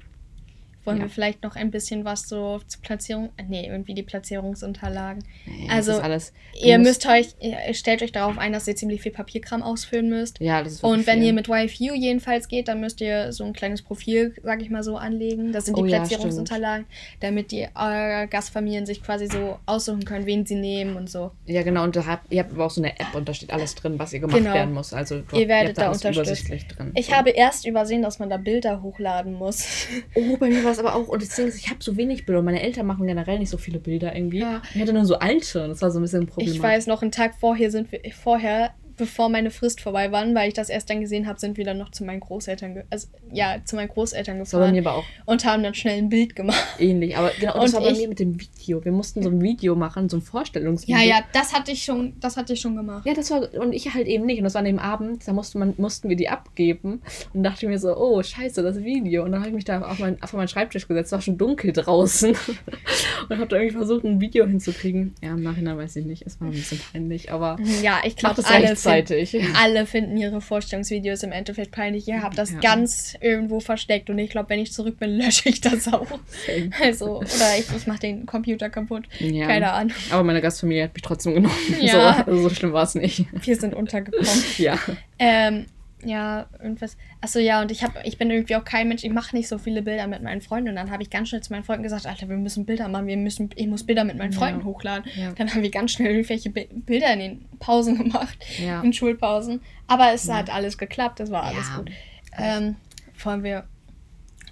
Wollen 0.84 0.98
Ja. 0.98 1.04
wir 1.04 1.10
vielleicht 1.10 1.42
noch 1.42 1.56
ein 1.56 1.70
bisschen 1.70 2.04
was 2.04 2.28
so 2.28 2.60
zur 2.66 2.82
Platzierung. 2.82 3.30
äh, 3.36 3.44
Nee, 3.48 3.66
irgendwie 3.66 3.94
die 3.94 4.02
Platzierungsunterlagen. 4.02 5.24
Nee, 5.46 5.68
Also, 5.70 5.94
alles. 6.00 6.32
Ihr 6.54 6.78
müsst 6.78 7.06
euch, 7.06 7.28
ihr 7.40 7.74
stellt 7.74 8.02
euch 8.02 8.12
darauf 8.12 8.38
ein, 8.38 8.52
dass 8.52 8.68
ihr 8.68 8.76
ziemlich 8.76 9.00
viel 9.02 9.12
Papierkram 9.12 9.62
ausfüllen 9.62 10.08
müsst. 10.08 10.40
Ja, 10.40 10.62
das 10.62 10.74
ist 10.74 10.84
Und 10.84 11.06
wenn 11.06 11.18
viel. 11.18 11.28
ihr 11.28 11.32
mit 11.32 11.48
YFU 11.48 11.94
jedenfalls 11.94 12.48
geht, 12.48 12.68
dann 12.68 12.80
müsst 12.80 13.00
ihr 13.00 13.32
so 13.32 13.44
ein 13.44 13.52
kleines 13.52 13.82
Profil, 13.82 14.34
sag 14.42 14.60
ich 14.62 14.70
mal 14.70 14.82
so, 14.82 14.96
anlegen. 14.96 15.52
Das 15.52 15.64
sind 15.66 15.76
die 15.78 15.82
Oh 15.82 15.86
ja, 15.86 15.98
Platzierungsunterlagen, 15.98 16.86
damit 17.20 17.50
die 17.50 17.62
äh, 17.62 18.26
Gastfamilien 18.28 18.86
sich 18.86 19.02
quasi 19.02 19.26
so 19.26 19.58
aussuchen 19.66 20.04
können, 20.04 20.26
wen 20.26 20.44
sie 20.46 20.54
nehmen 20.56 20.96
und 20.96 21.08
so. 21.10 21.30
Ja, 21.46 21.62
genau, 21.62 21.84
und 21.84 21.96
da 21.96 22.06
habt, 22.06 22.30
ihr 22.32 22.40
habt 22.42 22.52
aber 22.52 22.66
auch 22.66 22.70
so 22.70 22.80
eine 22.82 22.98
App 22.98 23.14
und 23.14 23.28
da 23.28 23.34
steht 23.34 23.52
alles 23.52 23.74
drin, 23.74 23.98
was 23.98 24.12
ihr 24.12 24.20
gemacht 24.20 24.36
Genau. 24.38 24.54
werden 24.54 24.74
muss. 24.74 24.92
Also 24.92 25.20
du, 25.20 25.36
Ihr 25.36 25.48
werdet 25.48 25.78
habt 25.78 25.78
da 25.78 25.86
alles 25.88 26.04
unterstützt. 26.04 26.66
drin. 26.78 26.92
Ich 26.94 27.12
habe 27.12 27.30
erst 27.30 27.66
übersehen, 27.66 28.02
dass 28.02 28.18
man 28.18 28.30
da 28.30 28.36
Bilder 28.36 28.82
hochladen 28.82 29.32
muss. 29.34 29.86
Oh, 30.14 30.36
bei 30.36 30.48
mir 30.48 30.62
war 30.64 30.73
es 30.74 30.78
aber 30.78 30.94
auch, 30.94 31.08
und 31.08 31.22
das 31.22 31.34
Ding 31.34 31.46
ist, 31.46 31.58
ich 31.58 31.70
habe 31.70 31.82
so 31.82 31.96
wenig 31.96 32.26
Bilder 32.26 32.40
und 32.40 32.44
meine 32.44 32.62
Eltern 32.62 32.86
machen 32.86 33.06
generell 33.06 33.38
nicht 33.38 33.50
so 33.50 33.58
viele 33.58 33.78
Bilder 33.78 34.14
irgendwie. 34.14 34.40
Ja. 34.40 34.62
Ich 34.74 34.80
hatte 34.80 34.92
nur 34.92 35.04
so 35.04 35.16
alte 35.18 35.64
und 35.64 35.70
das 35.70 35.82
war 35.82 35.90
so 35.90 35.98
ein 35.98 36.02
bisschen 36.02 36.22
ein 36.22 36.26
Problem. 36.26 36.52
Ich 36.52 36.62
weiß 36.62 36.86
noch, 36.86 37.02
einen 37.02 37.12
Tag 37.12 37.34
vorher 37.34 37.70
sind 37.70 37.90
wir, 37.92 38.00
vorher, 38.12 38.74
bevor 38.96 39.28
meine 39.28 39.50
Frist 39.50 39.80
vorbei 39.80 40.10
war, 40.12 40.24
weil 40.34 40.48
ich 40.48 40.54
das 40.54 40.68
erst 40.68 40.88
dann 40.90 41.00
gesehen 41.00 41.26
habe, 41.26 41.38
sind 41.40 41.56
wir 41.56 41.64
dann 41.64 41.78
noch 41.78 41.90
zu 41.90 42.04
meinen 42.04 42.20
Großeltern, 42.20 42.82
also, 42.90 43.08
ja, 43.32 43.56
zu 43.64 43.76
meinen 43.76 43.88
Großeltern 43.88 44.38
Das 44.38 44.52
war 44.52 44.60
bei 44.60 44.66
gefahren 44.70 44.82
mir 44.82 44.88
aber 44.90 44.98
auch 44.98 45.04
und 45.26 45.44
haben 45.44 45.62
dann 45.62 45.74
schnell 45.74 45.98
ein 45.98 46.08
Bild 46.08 46.36
gemacht. 46.36 46.64
ähnlich. 46.78 47.16
Aber 47.16 47.30
genau, 47.40 47.54
und 47.54 47.62
das 47.64 47.74
Und 47.74 47.80
war 47.80 47.86
bei 47.88 47.92
ich- 47.92 47.98
mir 48.02 48.08
mit 48.08 48.18
dem 48.20 48.40
Video. 48.40 48.84
Wir 48.84 48.92
mussten 48.92 49.22
so 49.22 49.28
ein 49.28 49.42
Video 49.42 49.74
machen, 49.74 50.08
so 50.08 50.16
ein 50.16 50.22
Vorstellungsvideo. 50.22 50.96
Ja, 50.96 51.04
ja, 51.04 51.20
das 51.32 51.52
hatte 51.52 51.72
ich 51.72 51.84
schon, 51.84 52.14
das 52.20 52.36
hatte 52.36 52.54
ich 52.54 52.60
schon 52.60 52.76
gemacht. 52.76 53.04
Ja, 53.06 53.14
das 53.14 53.30
war, 53.30 53.52
und 53.54 53.72
ich 53.72 53.92
halt 53.92 54.06
eben 54.06 54.24
nicht. 54.26 54.38
Und 54.38 54.44
das 54.44 54.54
war 54.54 54.60
an 54.60 54.64
dem 54.64 54.78
Abend, 54.78 55.26
da 55.26 55.32
musste 55.32 55.58
man, 55.58 55.74
mussten 55.76 56.08
wir 56.08 56.16
die 56.16 56.28
abgeben. 56.28 57.02
Und 57.34 57.42
dachte 57.42 57.66
mir 57.68 57.78
so, 57.78 57.96
oh, 57.96 58.22
scheiße, 58.22 58.62
das 58.62 58.82
Video. 58.82 59.24
Und 59.24 59.32
dann 59.32 59.40
habe 59.40 59.50
ich 59.50 59.54
mich 59.54 59.64
da 59.64 59.82
auf, 59.82 59.98
mein, 59.98 60.22
auf 60.22 60.32
meinen 60.32 60.48
Schreibtisch 60.48 60.88
gesetzt, 60.88 61.06
es 61.08 61.12
war 61.12 61.20
schon 61.20 61.36
dunkel 61.38 61.72
draußen. 61.72 62.30
und 63.28 63.38
habe 63.38 63.46
da 63.48 63.56
irgendwie 63.56 63.76
versucht, 63.76 64.04
ein 64.04 64.20
Video 64.20 64.46
hinzukriegen. 64.46 65.14
Ja, 65.22 65.30
im 65.32 65.42
Nachhinein 65.42 65.76
weiß 65.76 65.96
ich 65.96 66.06
nicht, 66.06 66.22
es 66.26 66.40
war 66.40 66.48
ein 66.48 66.52
bisschen 66.52 66.80
peinlich, 66.92 67.32
aber 67.32 67.58
Ja, 67.82 68.00
ich 68.04 68.16
glaube, 68.16 68.36
das 68.36 68.46
alle, 68.86 69.04
finden- 69.06 69.18
rechtzeitig. 69.20 69.46
alle 69.56 69.86
finden 69.86 70.16
ihre 70.16 70.40
Vorstellungsvideos 70.40 71.22
im 71.22 71.32
Endeffekt 71.32 71.70
peinlich. 71.72 72.06
Ihr 72.08 72.22
habt 72.22 72.38
das 72.38 72.52
Ja. 72.52 72.60
ganz 72.60 73.14
irgendwo 73.20 73.60
versteckt 73.60 74.10
und 74.10 74.18
ich 74.18 74.30
glaube, 74.30 74.50
wenn 74.50 74.60
ich 74.60 74.72
zurück 74.72 74.98
bin, 74.98 75.10
lösche 75.18 75.48
ich 75.48 75.60
das 75.60 75.88
auch. 75.92 76.06
Same. 76.46 76.70
Also, 76.82 77.18
oder 77.18 77.58
ich, 77.58 77.66
ich 77.76 77.86
mache 77.86 78.00
den 78.00 78.26
Computer 78.26 78.70
kaputt. 78.70 79.04
Ja. 79.18 79.46
Keine 79.46 79.72
Ahnung. 79.72 79.94
Aber 80.10 80.22
meine 80.24 80.40
Gastfamilie 80.40 80.84
hat 80.84 80.94
mich 80.94 81.02
trotzdem 81.02 81.34
genommen. 81.34 81.54
Ja. 81.80 82.24
So, 82.24 82.30
also 82.32 82.48
so 82.48 82.54
schlimm 82.54 82.72
war 82.72 82.84
es 82.84 82.94
nicht. 82.94 83.24
Wir 83.44 83.56
sind 83.56 83.74
untergekommen. 83.74 84.28
Ja. 84.58 84.78
Ähm, 85.18 85.66
ja, 86.06 86.46
irgendwas. 86.62 86.96
Achso, 87.20 87.38
ja, 87.38 87.61
und 87.62 87.70
ich 87.70 87.82
hab, 87.82 88.04
ich 88.04 88.18
bin 88.18 88.30
irgendwie 88.30 88.56
auch 88.56 88.64
kein 88.64 88.88
Mensch, 88.88 89.04
ich 89.04 89.11
mache 89.12 89.34
nicht 89.37 89.49
so 89.49 89.58
viele 89.58 89.82
Bilder 89.82 90.06
mit 90.06 90.23
meinen 90.23 90.40
Freunden. 90.40 90.70
Und 90.70 90.76
dann 90.76 90.90
habe 90.90 91.02
ich 91.02 91.11
ganz 91.11 91.28
schnell 91.28 91.42
zu 91.42 91.52
meinen 91.52 91.64
Freunden 91.64 91.82
gesagt, 91.82 92.06
Alter, 92.06 92.28
wir 92.28 92.37
müssen 92.37 92.64
Bilder 92.66 92.88
machen, 92.88 93.06
wir 93.06 93.16
müssen, 93.16 93.50
ich 93.54 93.66
muss 93.66 93.84
Bilder 93.84 94.04
mit 94.04 94.16
meinen 94.18 94.32
Ja. 94.32 94.38
Freunden 94.38 94.64
hochladen. 94.64 95.05
Ja. 95.16 95.33
Dann 95.33 95.50
haben 95.52 95.62
wir 95.62 95.70
ganz 95.70 95.92
schnell 95.92 96.12
irgendwelche 96.12 96.50
Bi 96.50 96.68
Bilder 96.72 97.12
in 97.12 97.18
den 97.18 97.44
Pausen 97.59 97.96
gemacht, 98.02 98.38
Ja. 98.59 98.81
in 98.83 98.92
Schulpausen. 98.92 99.61
Aber 99.87 100.12
es 100.12 100.26
Ja. 100.26 100.37
hat 100.37 100.50
alles 100.50 100.78
geklappt, 100.78 101.20
es 101.20 101.31
war 101.31 101.42
alles 101.44 101.68
Ja. 101.70 101.76
gut. 101.78 101.90
Ähm, 102.38 102.76
wollen 103.22 103.42
wir 103.44 103.64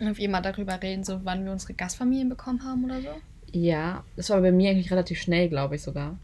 irgendwie 0.00 0.28
mal 0.28 0.40
darüber 0.40 0.80
reden, 0.82 1.04
so 1.04 1.20
wann 1.24 1.44
wir 1.44 1.52
unsere 1.52 1.74
Gastfamilien 1.74 2.28
bekommen 2.28 2.64
haben 2.64 2.84
oder 2.84 3.00
so? 3.00 3.08
Ja, 3.52 4.02
das 4.16 4.30
war 4.30 4.40
bei 4.40 4.50
mir 4.52 4.70
eigentlich 4.70 4.90
relativ 4.90 5.20
schnell, 5.20 5.48
glaube 5.48 5.74
ich 5.76 5.82
sogar. 5.82 6.16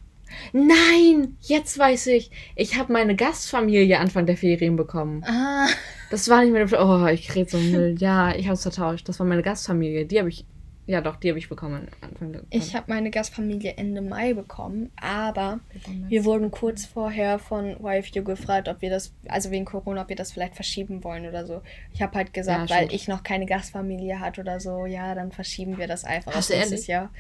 Nein, 0.53 1.37
jetzt 1.41 1.79
weiß 1.79 2.09
ich. 2.09 2.31
Ich 2.57 2.79
habe 2.79 2.93
meine 2.93 3.17
Gastfamilie 3.17 3.99
Anfang 3.99 4.27
der 4.27 4.37
Ferien 4.37 4.77
bekommen. 4.77 5.23
Ah, 5.27 5.69
Das 6.11 6.29
war 6.29 6.43
nicht 6.45 6.53
mehr. 6.53 6.67
Oh, 6.85 7.07
ich 7.07 7.35
rede 7.35 7.51
so 7.51 7.59
Müll. 7.59 7.97
Ja, 7.99 8.35
ich 8.35 8.47
habe 8.47 8.55
es 8.55 8.63
vertauscht. 8.63 9.09
Das 9.09 9.19
war 9.19 9.27
meine 9.27 9.43
Gastfamilie. 9.43 10.07
Die 10.07 10.19
habe 10.19 10.29
ich. 10.29 10.45
Ja, 10.87 11.03
doch, 11.03 11.17
die 11.17 11.29
habe 11.29 11.39
ich 11.39 11.51
bekommen 11.51 11.87
Anfang 12.01 12.33
der. 12.33 12.45
ich 12.49 12.75
habe 12.75 12.87
meine 12.89 13.11
Gastfamilie 13.11 13.75
Ende 13.77 14.01
Mai 14.01 14.33
bekommen, 14.33 14.91
aber 14.99 15.61
Wir 16.09 16.25
wurden 16.25 16.51
kurz 16.51 16.87
vorher 16.87 17.39
von 17.39 17.77
YFU 17.85 18.25
gefragt, 18.25 18.69
ob 18.71 18.81
wir 18.81 18.89
das, 18.89 19.13
also 19.29 19.51
wegen 19.51 19.67
Corona, 19.67 20.01
ob 20.01 20.09
wir 20.09 20.17
das 20.17 20.33
vielleicht 20.33 20.55
verschieben 20.55 21.05
wollen 21.05 21.27
oder 21.27 21.45
so. 21.47 21.61
Ich 21.93 22.01
habe 22.01 22.17
halt 22.17 22.33
gesagt, 22.33 22.71
Ja, 22.71 22.77
weil 22.79 22.91
ich 22.95 23.07
noch 23.07 23.23
keine 23.23 23.45
Gastfamilie 23.45 24.19
hatte 24.19 24.41
oder 24.41 24.61
so, 24.61 24.87
ja, 24.87 25.15
dann 25.15 25.31
verschieben 25.31 25.77
wir 25.77 25.89
das 25.89 26.05
einfach 26.05 26.33
Hast 26.35 26.47
auf 26.51 26.55
du 26.55 26.57
nächstes 26.57 26.89
ehrlich? 26.89 26.89
Jahr. 26.89 27.11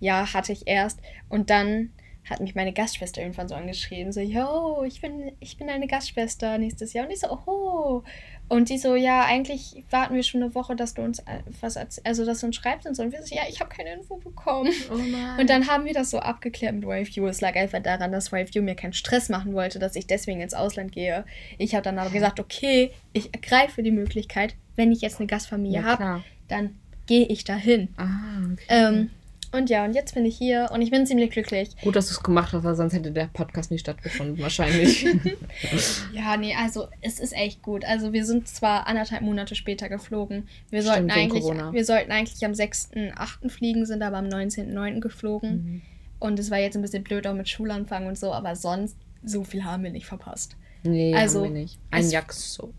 Ja, 0.00 0.32
hatte 0.32 0.52
ich 0.54 0.66
erst. 0.66 0.98
Und 1.28 1.50
dann 1.50 1.90
hat 2.30 2.40
mich 2.40 2.54
meine 2.54 2.72
Gastschwester 2.72 3.20
irgendwann 3.20 3.48
so 3.48 3.54
angeschrieben, 3.54 4.12
so, 4.12 4.20
yo, 4.20 4.84
ich 4.84 5.00
bin, 5.00 5.32
ich 5.40 5.56
bin 5.56 5.66
deine 5.66 5.86
Gastschwester 5.86 6.58
nächstes 6.58 6.92
Jahr. 6.92 7.06
Und 7.06 7.12
ich 7.12 7.20
so, 7.20 7.38
oh. 7.46 8.02
Und 8.48 8.70
die 8.70 8.78
so, 8.78 8.96
ja, 8.96 9.24
eigentlich 9.24 9.84
warten 9.90 10.14
wir 10.14 10.22
schon 10.22 10.42
eine 10.42 10.54
Woche, 10.54 10.74
dass 10.74 10.94
du 10.94 11.02
uns 11.02 11.18
äh, 11.20 11.42
was, 11.60 11.76
also 12.04 12.24
dass 12.24 12.40
du 12.40 12.46
uns 12.46 12.56
schreibst 12.56 12.86
und 12.86 12.94
so. 12.94 13.02
Und 13.02 13.12
wir 13.12 13.22
so, 13.22 13.34
ja, 13.34 13.42
ich 13.48 13.60
habe 13.60 13.68
keine 13.68 13.92
Info 13.92 14.16
bekommen. 14.16 14.72
Oh. 14.90 15.40
Und 15.40 15.50
dann 15.50 15.66
haben 15.66 15.84
wir 15.84 15.92
das 15.92 16.10
so 16.10 16.18
abgeklärt 16.18 16.74
mit 16.74 16.84
YFU. 16.84 17.26
Es 17.26 17.40
lag 17.40 17.56
einfach 17.56 17.82
daran, 17.82 18.10
dass 18.10 18.32
YFU 18.32 18.62
mir 18.62 18.74
keinen 18.74 18.94
Stress 18.94 19.28
machen 19.28 19.54
wollte, 19.54 19.78
dass 19.78 19.96
ich 19.96 20.06
deswegen 20.06 20.40
ins 20.40 20.54
Ausland 20.54 20.92
gehe. 20.92 21.24
Ich 21.58 21.74
habe 21.74 21.82
dann 21.82 21.98
aber 21.98 22.10
gesagt, 22.10 22.40
okay, 22.40 22.92
ich 23.12 23.34
ergreife 23.34 23.82
die 23.82 23.90
Möglichkeit, 23.90 24.54
wenn 24.76 24.92
ich 24.92 25.02
jetzt 25.02 25.18
eine 25.18 25.26
Gastfamilie 25.26 25.80
ja, 25.80 25.98
habe, 25.98 26.24
dann 26.48 26.78
gehe 27.06 27.26
ich 27.26 27.44
dahin. 27.44 27.88
Ah, 27.96 28.52
okay. 28.52 28.64
Ähm, 28.68 29.10
und 29.52 29.70
ja, 29.70 29.84
und 29.84 29.94
jetzt 29.94 30.14
bin 30.14 30.24
ich 30.24 30.36
hier 30.36 30.68
und 30.72 30.82
ich 30.82 30.90
bin 30.90 31.06
ziemlich 31.06 31.30
glücklich. 31.30 31.70
Gut, 31.82 31.96
dass 31.96 32.08
du 32.08 32.12
es 32.12 32.22
gemacht 32.22 32.52
hast, 32.52 32.64
weil 32.64 32.74
sonst 32.74 32.92
hätte 32.92 33.10
der 33.12 33.26
Podcast 33.26 33.70
nicht 33.70 33.80
stattgefunden, 33.80 34.38
wahrscheinlich. 34.40 35.06
Ja, 36.12 36.36
nee, 36.36 36.54
also 36.54 36.88
es 37.00 37.20
ist 37.20 37.32
echt 37.34 37.62
gut. 37.62 37.84
Also 37.84 38.12
wir 38.12 38.24
sind 38.24 38.48
zwar 38.48 38.86
anderthalb 38.86 39.22
Monate 39.22 39.54
später 39.54 39.88
geflogen. 39.88 40.48
Wir 40.70 40.82
Stimmt, 40.82 40.94
sollten 40.94 41.10
eigentlich, 41.10 41.42
Corona. 41.42 41.72
wir 41.72 41.84
sollten 41.84 42.10
eigentlich 42.12 42.44
am 42.44 42.52
6.8. 42.52 43.48
fliegen, 43.50 43.86
sind 43.86 44.02
aber 44.02 44.18
am 44.18 44.26
19.9. 44.26 45.00
geflogen. 45.00 45.50
Mhm. 45.50 45.82
Und 46.18 46.38
es 46.38 46.50
war 46.50 46.58
jetzt 46.58 46.74
ein 46.76 46.82
bisschen 46.82 47.04
blöd 47.04 47.26
auch 47.26 47.34
mit 47.34 47.48
Schulanfang 47.48 48.06
und 48.06 48.18
so, 48.18 48.32
aber 48.32 48.56
sonst 48.56 48.96
so 49.24 49.44
viel 49.44 49.64
haben 49.64 49.82
wir 49.84 49.90
nicht 49.90 50.06
verpasst. 50.06 50.56
nee, 50.82 51.14
Also, 51.14 51.44
haben 51.44 51.54
wir 51.54 51.60
nicht. 51.62 51.78
Ein 51.90 52.08
Jax 52.10 52.54
so. 52.54 52.72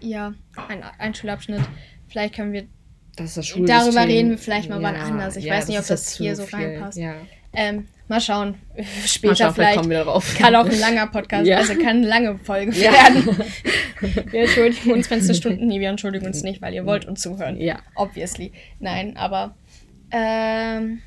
Ja, 0.00 0.34
ein, 0.68 0.82
ein 0.98 1.14
Schulabschnitt. 1.14 1.62
Vielleicht 2.08 2.34
können 2.34 2.52
wir. 2.52 2.64
Das 3.16 3.26
ist 3.28 3.36
das 3.36 3.46
Schulsystem. 3.46 3.66
Darüber 3.94 4.06
reden 4.12 4.30
wir 4.30 4.38
vielleicht 4.38 4.70
mal 4.70 4.80
wann 4.82 4.96
anders. 4.96 5.36
Ich 5.36 5.48
weiß 5.48 5.68
nicht, 5.68 5.78
ob 5.78 5.86
das 5.86 6.06
jetzt 6.06 6.16
hier 6.16 6.34
so 6.36 6.44
reinpasst. 6.44 6.98
Ja. 6.98 7.14
Ähm, 7.54 7.86
mal 8.08 8.20
schauen. 8.20 8.54
Mal 8.74 8.84
Später 9.04 9.36
schauen, 9.36 9.36
vielleicht 9.36 9.54
vielleicht. 9.54 9.76
kommen 9.76 9.90
wir 9.90 9.98
darauf. 9.98 10.38
Kann 10.38 10.56
auch 10.56 10.64
ein 10.64 10.80
langer 10.80 11.06
Podcast, 11.08 11.46
Ja. 11.46 11.58
also 11.58 11.74
kann 11.74 11.98
eine 11.98 12.06
lange 12.06 12.38
Folge 12.38 12.72
Ja. 12.72 12.90
werden. 12.92 13.36
Wir 14.32 14.40
entschuldigen 14.40 14.92
uns, 14.92 15.08
wenn 15.10 15.18
es 15.20 15.26
eine 15.26 15.34
Stunde. 15.36 15.64
Nee, 15.64 15.78
wir 15.78 15.88
entschuldigen 15.88 16.26
uns 16.26 16.42
nicht, 16.42 16.60
weil 16.60 16.74
ihr 16.74 16.84
wollt 16.86 17.04
uns 17.04 17.20
zuhören. 17.20 17.60
Ja. 17.60 17.78
Obviously. 17.94 18.50
Nein, 18.80 19.16
aber. 19.16 19.54
Ähm, 20.10 21.02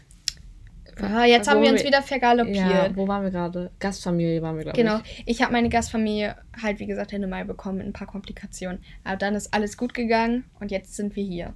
ah, 1.02 1.26
jetzt 1.26 1.50
haben 1.50 1.62
wir 1.62 1.72
uns 1.72 1.84
wieder 1.84 2.02
vergaloppiert. 2.02 2.56
Ja, 2.56 2.96
wo 2.96 3.06
waren 3.08 3.24
wir 3.24 3.32
gerade? 3.32 3.72
Gastfamilie 3.80 4.42
waren 4.42 4.56
wir, 4.56 4.64
glaube 4.64 4.78
Genau. 4.78 5.00
ich. 5.04 5.24
Ich 5.26 5.42
habe 5.42 5.52
meine 5.52 5.68
Gastfamilie 5.68 6.36
halt, 6.62 6.80
wie 6.80 6.86
gesagt, 6.86 7.12
Ende 7.12 7.28
Mai 7.28 7.44
bekommen 7.44 7.80
mit 7.80 7.88
ein 7.88 7.94
paar 7.94 8.08
Komplikationen. 8.08 8.80
Aber 9.04 9.18
dann 9.18 9.36
ist 9.36 9.54
alles 9.54 9.76
gut 9.78 9.94
gegangen 9.94 10.46
und 10.62 10.72
jetzt 10.72 10.96
sind 10.96 11.16
wir 11.18 11.24
hier. 11.26 11.54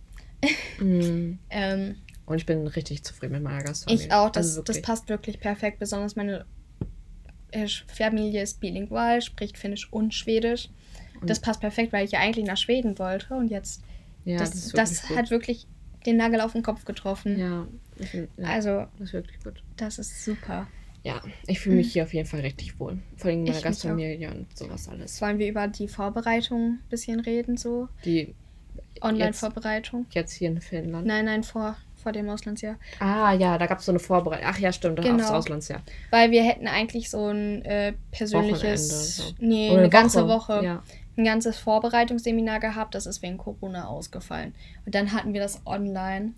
Mhm. 0.80 1.40
Ähm, 1.50 1.96
Und 2.26 2.38
ich 2.38 2.46
bin 2.46 2.68
richtig 2.68 3.04
zufrieden 3.04 3.34
mit 3.34 3.44
meiner 3.44 3.64
Gastfamilie. 3.64 4.06
ich 4.06 4.14
auch. 4.14 4.30
Das, 4.30 4.48
Also 4.48 4.62
das 4.62 4.82
passt 4.82 5.10
wirklich 5.10 5.40
perfekt. 5.40 5.80
Besonders 5.80 6.16
meine 6.16 6.46
äh, 7.52 7.68
Familie 7.88 8.44
ist 8.44 8.60
bilingual, 8.60 9.22
spricht 9.22 9.58
Finnisch 9.58 9.92
und 9.92 10.14
Schwedisch. 10.14 10.70
Und- 11.20 11.30
das 11.30 11.40
passt 11.40 11.60
perfekt, 11.60 11.92
weil 11.92 12.06
ich 12.06 12.12
ja 12.12 12.20
eigentlich 12.20 12.46
nach 12.46 12.58
Schweden 12.58 12.98
wollte. 13.00 13.34
Und 13.34 13.50
jetzt, 13.50 13.84
Ja, 14.26 14.38
das, 14.38 14.52
das, 14.52 14.72
das, 14.72 15.10
hat 15.10 15.32
wirklich 15.32 15.68
den 16.06 16.18
Nagel 16.18 16.42
auf 16.42 16.54
den 16.54 16.64
Kopf 16.64 16.86
getroffen. 16.86 17.38
Ja, 17.40 17.68
ich 17.98 18.10
find, 18.10 18.30
ja 18.38 18.46
Also, 18.46 18.86
das 18.98 19.08
ist 19.10 19.14
wirklich 19.14 19.44
gut. 19.44 19.64
das 19.76 20.00
ist 20.00 20.24
super. 20.24 20.68
Ja, 21.04 21.22
ich 21.48 21.60
fühle 21.62 21.78
mich 21.78 21.94
hier 21.94 22.04
auf 22.04 22.14
jeden 22.14 22.28
Fall 22.28 22.42
richtig 22.42 22.80
wohl. 22.80 23.00
Vor 23.18 23.32
allem 23.32 23.40
in 23.40 23.46
meiner 23.48 23.62
Gastfamilie 23.62 24.30
und 24.32 24.58
sowas 24.58 24.88
alles. 24.90 25.22
Wollen 25.22 25.40
wir 25.40 25.48
über 25.50 25.68
die 25.68 25.88
Vorbereitung 25.88 26.80
ein 26.84 26.90
bisschen 26.90 27.22
reden, 27.22 27.58
so? 27.58 27.88
Die 28.06 28.36
Online-Vorbereitung? 29.02 30.06
jetzt 30.12 30.34
hier 30.34 30.50
in 30.50 30.62
Finnland. 30.62 31.06
Nein, 31.08 31.26
nein, 31.26 31.44
vor, 31.44 31.76
vor 31.96 32.12
dem 32.12 32.30
Auslandsjahr. 32.30 32.76
Ah, 33.00 33.34
ja, 33.34 33.58
da 33.58 33.66
gab 33.68 33.80
es 33.80 33.86
so 33.86 33.92
eine 33.92 34.00
Vorbereitung. 34.00 34.46
Ach 34.50 34.58
ja, 34.60 34.72
stimmt, 34.72 35.02
Genau. 35.02 35.24
aufs 35.24 35.32
Auslandsjahr. 35.32 35.82
Weil 36.12 36.32
wir 36.32 36.44
hätten 36.44 36.68
eigentlich 36.68 37.10
so 37.10 37.28
ein 37.28 37.64
äh, 37.66 37.94
persönliches, 38.12 39.18
so. 39.18 39.24
nee, 39.40 39.70
Oder 39.70 39.80
eine 39.80 39.90
ganze 39.90 40.28
Woche, 40.28 40.62
Ja. 40.64 40.84
ein 41.18 41.26
ganzes 41.26 41.58
Vorbereitungsseminar 41.58 42.60
gehabt. 42.60 42.96
Das 42.96 43.06
ist 43.06 43.22
wegen 43.22 43.38
Corona 43.38 43.88
ausgefallen. 43.88 44.54
Und 44.86 44.96
dann 44.96 45.14
hatten 45.14 45.34
wir 45.34 45.42
das 45.42 45.62
online. 45.66 46.34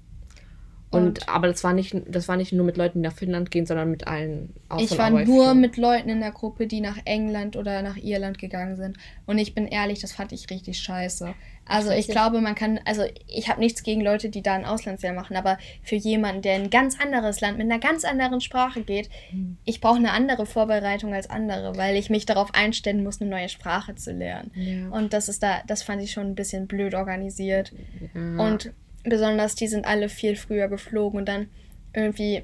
Und, 0.94 1.30
aber 1.30 1.48
das 1.48 1.64
war 1.64 1.72
nicht, 1.72 1.96
das 2.10 2.28
war 2.28 2.36
nicht 2.36 2.52
nur 2.52 2.66
mit 2.66 2.76
Leuten, 2.76 3.02
die 3.02 3.08
nach 3.08 3.16
Finnland 3.16 3.50
gehen, 3.50 3.66
sondern 3.66 3.90
mit 3.90 4.08
allen 4.08 4.54
ich 4.78 4.92
und 4.92 4.98
war 4.98 5.10
nur 5.10 5.54
mit 5.54 5.78
Leuten 5.78 6.10
in 6.10 6.20
der 6.20 6.32
Gruppe, 6.32 6.68
die 6.68 6.82
nach 6.82 6.98
England 7.06 7.56
oder 7.56 7.82
nach 7.82 7.96
Irland 7.96 8.38
gegangen 8.40 8.76
sind. 8.76 8.98
Und 9.26 9.38
ich 9.38 9.56
bin 9.56 9.68
ehrlich, 9.68 10.02
das 10.02 10.12
fand 10.12 10.34
ich 10.34 10.50
richtig 10.50 10.80
scheiße. 10.80 11.34
Also 11.72 11.92
ich 11.92 12.08
glaube, 12.08 12.42
man 12.42 12.56
kann, 12.56 12.80
also 12.86 13.04
ich 13.28 13.50
habe 13.50 13.60
nichts 13.60 13.84
gegen 13.84 14.02
Leute, 14.02 14.30
die 14.30 14.42
da 14.42 14.54
ein 14.54 14.66
Auslandsjahr 14.66 15.14
machen, 15.14 15.36
aber 15.36 15.58
für 15.84 15.96
jemanden, 15.96 16.42
der 16.42 16.56
in 16.58 16.64
ein 16.64 16.70
ganz 16.70 17.00
anderes 17.00 17.42
Land 17.42 17.58
mit 17.58 17.72
einer 17.72 17.80
ganz 17.80 18.04
anderen 18.04 18.42
Sprache 18.42 18.84
geht, 18.84 19.10
Hm. 19.30 19.58
ich 19.66 19.82
brauche 19.82 19.98
eine 19.98 20.12
andere 20.12 20.46
Vorbereitung 20.46 21.14
als 21.14 21.30
andere, 21.30 21.78
weil 21.78 21.96
ich 21.96 22.10
mich 22.10 22.26
darauf 22.26 22.54
einstellen 22.54 23.04
muss, 23.04 23.22
eine 23.22 23.30
neue 23.30 23.50
Sprache 23.50 23.96
zu 23.96 24.12
lernen. 24.12 24.52
Ja. 24.56 24.90
Und 24.90 25.14
das 25.14 25.30
ist 25.30 25.42
da, 25.44 25.62
das 25.68 25.84
fand 25.84 26.02
ich 26.02 26.12
schon 26.12 26.28
ein 26.28 26.36
bisschen 26.36 26.68
blöd 26.68 26.94
organisiert. 26.94 27.72
Ja. 28.14 28.44
Und 28.46 28.72
besonders, 29.04 29.56
die 29.56 29.68
sind 29.68 29.86
alle 29.86 30.10
viel 30.10 30.36
früher 30.36 30.68
geflogen 30.68 31.20
und 31.20 31.28
dann 31.28 31.48
irgendwie, 31.94 32.44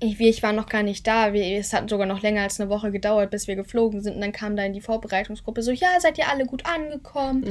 ich, 0.00 0.20
ich 0.20 0.42
war 0.42 0.52
noch 0.52 0.66
gar 0.68 0.82
nicht 0.82 1.06
da. 1.06 1.32
Wir, 1.32 1.58
es 1.58 1.72
hat 1.72 1.88
sogar 1.88 2.06
noch 2.06 2.20
länger 2.22 2.42
als 2.42 2.60
eine 2.60 2.68
Woche 2.68 2.90
gedauert, 2.90 3.30
bis 3.30 3.46
wir 3.48 3.56
geflogen 3.56 4.02
sind. 4.02 4.16
Und 4.16 4.20
dann 4.20 4.32
kam 4.32 4.56
da 4.56 4.64
in 4.64 4.72
die 4.72 4.80
Vorbereitungsgruppe 4.80 5.62
so, 5.62 5.70
ja, 5.70 5.88
seid 6.00 6.18
ihr 6.18 6.28
alle 6.28 6.46
gut 6.46 6.64
angekommen? 6.66 7.44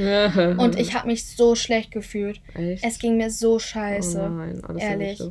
Und 0.60 0.78
ich 0.80 0.94
habe 0.94 1.08
mich 1.08 1.26
so 1.26 1.56
schlecht 1.56 1.92
gefühlt. 1.92 2.42
Echt? 2.54 2.84
Es 2.84 3.00
ging 3.00 3.18
mir 3.18 3.32
so 3.32 3.60
scheiße. 3.60 4.22
Oh 4.22 4.30
nein, 4.30 4.62
ja 4.78 4.78
ehrlich. 4.78 5.22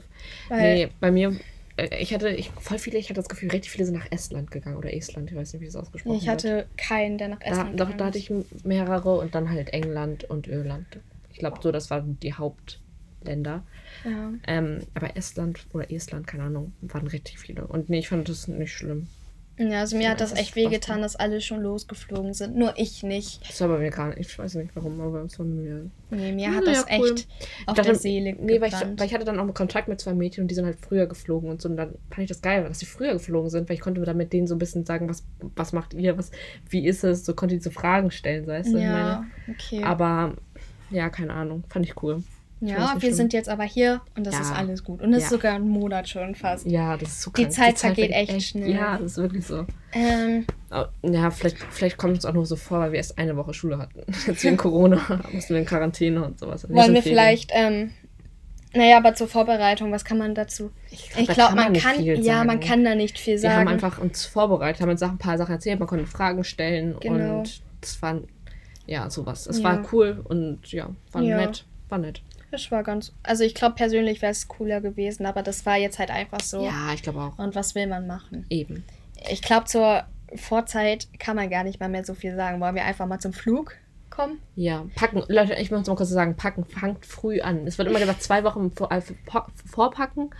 Weil, 0.48 0.74
Nee, 0.74 0.88
bei 1.00 1.10
mir, 1.10 1.36
äh, 1.76 1.96
ich 2.00 2.12
hatte, 2.14 2.28
ich, 2.30 2.50
voll 2.60 2.78
viele, 2.78 2.98
ich 2.98 3.06
hatte 3.06 3.20
das 3.20 3.28
Gefühl, 3.28 3.50
richtig 3.50 3.70
viele 3.70 3.84
sind 3.84 3.98
nach 3.98 4.10
Estland 4.10 4.50
gegangen 4.50 4.76
oder 4.76 4.92
Estland, 4.92 5.30
ich 5.30 5.36
weiß 5.36 5.52
nicht, 5.52 5.62
wie 5.62 5.66
es 5.66 5.76
ausgesprochen 5.76 6.16
ich 6.16 6.26
wird. 6.26 6.32
hatte 6.44 6.66
keinen, 6.76 7.18
der 7.18 7.28
nach 7.28 7.40
Da, 7.40 7.46
Estland 7.46 7.70
doch, 7.80 7.86
gegangen 7.86 7.98
da 7.98 8.04
hatte 8.06 8.18
ich 8.18 8.32
mehrere 8.64 9.18
und 9.18 9.34
dann 9.34 9.50
halt 9.50 9.70
England 9.72 10.24
und 10.24 10.48
Irland. 10.48 10.86
Ich 11.30 11.38
glaube, 11.38 11.58
so, 11.62 11.72
das 11.72 11.90
waren 11.90 12.18
die 12.20 12.34
Hauptländer. 13.22 13.62
Ja. 14.04 14.32
Ähm, 14.46 14.80
aber 14.94 15.16
Estland 15.16 15.66
oder 15.72 15.90
Estland, 15.90 16.26
keine 16.26 16.44
Ahnung, 16.44 16.72
waren 16.80 17.06
richtig 17.06 17.38
viele. 17.38 17.66
Und 17.66 17.88
nee, 17.88 18.00
ich 18.00 18.08
fand 18.08 18.28
das 18.28 18.48
nicht 18.48 18.72
schlimm. 18.72 19.06
ja, 19.58 19.80
also 19.80 19.96
mir 19.96 20.04
Ja, 20.04 20.10
hat 20.10 20.20
das 20.20 20.32
echt 20.32 20.56
wehgetan, 20.56 21.02
dass 21.02 21.14
alle 21.14 21.40
schon 21.40 21.62
losgeflogen 21.62 22.34
sind. 22.34 22.56
Nur 22.56 22.74
ich 22.76 23.02
nicht. 23.02 23.48
Das 23.48 23.60
war 23.60 23.68
bei 23.68 23.78
mir 23.78 23.90
gar 23.90 24.08
nicht, 24.08 24.20
ich 24.20 24.38
weiß 24.38 24.56
nicht 24.56 24.74
warum, 24.74 25.00
aber 25.00 25.22
es 25.22 25.38
war 25.38 25.46
mir. 25.46 25.90
Nee, 26.10 26.32
mir 26.32 26.54
hat 26.54 26.66
das 26.66 26.86
ja, 26.88 26.98
cool. 26.98 27.12
echt 27.12 27.28
auf 27.66 27.76
dachte, 27.76 27.90
der 27.90 27.94
Seele 27.94 28.34
Nee, 28.34 28.60
weil 28.60 28.68
ich, 28.68 28.80
weil 28.98 29.06
ich 29.06 29.14
hatte 29.14 29.24
dann 29.24 29.38
auch 29.38 29.54
Kontakt 29.54 29.88
mit 29.88 30.00
zwei 30.00 30.14
Mädchen 30.14 30.42
und 30.42 30.48
die 30.48 30.54
sind 30.54 30.64
halt 30.64 30.78
früher 30.80 31.06
geflogen 31.06 31.48
und 31.50 31.62
so. 31.62 31.68
Und 31.68 31.76
dann 31.76 31.90
fand 32.10 32.24
ich 32.24 32.28
das 32.28 32.42
geil, 32.42 32.64
dass 32.64 32.80
sie 32.80 32.86
früher 32.86 33.12
geflogen 33.12 33.50
sind, 33.50 33.68
weil 33.68 33.76
ich 33.76 33.82
konnte 33.82 34.00
dann 34.00 34.16
mit 34.16 34.32
denen 34.32 34.46
so 34.46 34.56
ein 34.56 34.58
bisschen 34.58 34.84
sagen, 34.84 35.08
was, 35.08 35.24
was 35.54 35.72
macht 35.72 35.94
ihr, 35.94 36.18
was, 36.18 36.32
wie 36.68 36.86
ist 36.86 37.04
es, 37.04 37.24
so 37.24 37.34
konnte 37.34 37.54
ich 37.54 37.62
so 37.62 37.70
Fragen 37.70 38.10
stellen, 38.10 38.46
weißt 38.46 38.74
du? 38.74 38.78
ja, 38.78 39.24
okay. 39.48 39.84
Aber 39.84 40.34
ja, 40.90 41.08
keine 41.08 41.32
Ahnung, 41.32 41.64
fand 41.68 41.86
ich 41.86 42.02
cool. 42.02 42.22
Ja, 42.64 42.92
wir 42.94 43.00
schlimm. 43.00 43.14
sind 43.14 43.32
jetzt 43.32 43.48
aber 43.48 43.64
hier 43.64 44.00
und 44.16 44.24
das 44.26 44.34
Ja. 44.34 44.40
ist 44.42 44.52
alles 44.52 44.84
gut. 44.84 45.02
Und 45.02 45.12
es 45.12 45.24
ist 45.24 45.30
Ja. 45.32 45.36
sogar 45.36 45.54
ein 45.54 45.68
Monat 45.68 46.08
schon 46.08 46.34
fast. 46.36 46.64
Ja, 46.66 46.96
das 46.96 47.08
ist 47.10 47.22
so 47.22 47.30
Die 47.32 47.42
krank. 47.42 47.52
Zeit 47.54 47.78
vergeht 47.78 48.12
echt 48.12 48.40
schnell. 48.42 48.70
Ja, 48.70 48.96
das 48.98 49.12
ist 49.12 49.18
wirklich 49.18 49.46
so. 49.46 49.66
Ähm, 49.92 50.46
Oh, 50.70 50.84
Ja, 51.02 51.30
vielleicht, 51.30 51.58
vielleicht 51.70 51.98
kommt 51.98 52.16
es 52.16 52.24
auch 52.24 52.32
nur 52.32 52.46
so 52.46 52.56
vor, 52.56 52.78
weil 52.80 52.92
wir 52.92 52.96
erst 52.98 53.18
eine 53.18 53.36
Woche 53.36 53.52
Schule 53.52 53.76
hatten. 53.78 54.04
Jetzt 54.26 54.42
wegen 54.44 54.56
Corona 54.56 54.96
mussten 55.32 55.52
wir 55.54 55.60
in 55.60 55.66
Quarantäne 55.66 56.24
und 56.24 56.38
sowas. 56.38 56.62
Wollen 56.68 56.94
wir 56.94 57.02
Ferien. 57.02 57.02
vielleicht, 57.02 57.50
ähm, 57.52 57.90
naja, 58.74 58.96
aber 58.96 59.14
zur 59.14 59.28
Vorbereitung, 59.28 59.92
was 59.92 60.02
kann 60.04 60.16
man 60.16 60.34
dazu? 60.34 60.70
Ich 60.90 61.10
Ich 61.18 61.26
da 61.26 61.34
glaube, 61.34 61.56
man 61.56 61.72
nicht 61.72 61.84
kann, 61.84 62.02
ja, 62.02 62.22
sagen. 62.22 62.46
man 62.46 62.60
kann 62.60 62.84
da 62.84 62.94
nicht 62.94 63.18
viel 63.18 63.34
Wir 63.34 63.40
sagen. 63.40 63.56
haben 63.56 63.68
einfach 63.68 63.98
uns 63.98 64.24
vorbereitet, 64.24 64.80
haben 64.80 64.88
uns 64.88 65.00
Sachen, 65.00 65.16
ein 65.16 65.18
paar 65.18 65.36
Sachen 65.36 65.52
erzählt, 65.52 65.78
man 65.78 65.88
konnte 65.88 66.06
Fragen 66.06 66.42
stellen 66.42 66.96
Genau. 67.00 67.40
und 67.40 67.60
das 67.82 68.00
war, 68.00 68.20
ja, 68.86 69.10
sowas. 69.10 69.46
Es 69.46 69.58
Ja. 69.58 69.64
war 69.64 69.82
cool 69.92 70.22
und 70.24 70.72
ja, 70.72 70.88
war 71.10 71.20
Ja. 71.22 71.36
nett. 71.36 71.66
War 71.90 71.98
nett. 71.98 72.22
Das 72.52 72.70
war 72.70 72.82
ganz, 72.82 73.12
also 73.22 73.44
ich 73.44 73.54
glaube 73.54 73.74
persönlich 73.74 74.22
wäre 74.22 74.32
es 74.32 74.46
cooler 74.46 74.80
gewesen, 74.80 75.26
aber 75.26 75.42
das 75.42 75.64
war 75.64 75.76
jetzt 75.76 75.98
halt 75.98 76.10
einfach 76.10 76.40
so. 76.40 76.62
Ja, 76.62 76.92
ich 76.94 77.02
glaube 77.02 77.20
auch. 77.20 77.38
Und 77.38 77.54
was 77.54 77.74
will 77.74 77.86
man 77.86 78.06
machen? 78.06 78.46
Eben. 78.50 78.84
Ich 79.30 79.40
glaube, 79.40 79.64
zur 79.66 80.04
Vorzeit 80.34 81.08
kann 81.18 81.36
man 81.36 81.50
gar 81.50 81.64
nicht 81.64 81.80
mal 81.80 81.88
mehr 81.88 82.04
so 82.04 82.14
viel 82.14 82.36
sagen. 82.36 82.60
Wollen 82.60 82.74
wir 82.74 82.84
einfach 82.84 83.06
mal 83.06 83.18
zum 83.18 83.32
Flug 83.32 83.74
kommen? 84.10 84.38
Ja, 84.54 84.84
packen. 84.94 85.22
Leute, 85.28 85.54
ich 85.54 85.70
muss 85.70 85.86
mal 85.86 85.96
kurz 85.96 86.10
sagen, 86.10 86.36
packen, 86.36 86.64
fangt 86.64 87.06
früh 87.06 87.40
an. 87.40 87.66
Es 87.66 87.78
wird 87.78 87.88
immer 87.88 87.98
gesagt, 87.98 88.22
zwei 88.22 88.44
Wochen 88.44 88.70
vor, 88.70 88.92
äh, 88.92 89.00
vor, 89.00 89.48
vorpacken. 89.64 90.30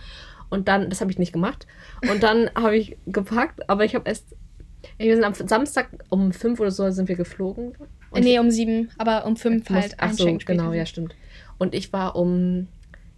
Und 0.49 0.67
dann, 0.67 0.89
das 0.89 1.01
habe 1.01 1.11
ich 1.11 1.17
nicht 1.17 1.33
gemacht. 1.33 1.65
Und 2.09 2.21
dann 2.21 2.49
habe 2.55 2.77
ich 2.77 2.97
gepackt, 3.07 3.69
aber 3.69 3.85
ich 3.85 3.95
habe 3.95 4.07
erst. 4.07 4.35
Wir 4.97 5.15
sind 5.15 5.23
am 5.23 5.33
Samstag 5.33 5.87
um 6.09 6.33
fünf 6.33 6.59
oder 6.59 6.69
so 6.69 6.91
sind 6.91 7.07
wir 7.07 7.15
geflogen. 7.15 7.73
Und 8.11 8.23
nee, 8.23 8.37
um 8.37 8.51
sieben, 8.51 8.91
aber 8.97 9.25
um 9.25 9.37
fünf 9.37 9.63
ich 9.63 9.69
muss, 9.69 9.81
halt 9.81 9.95
ach 9.97 10.11
so, 10.11 10.37
genau, 10.45 10.73
ja, 10.73 10.85
stimmt. 10.85 11.15
Und 11.57 11.73
ich 11.75 11.93
war 11.93 12.15
um. 12.15 12.67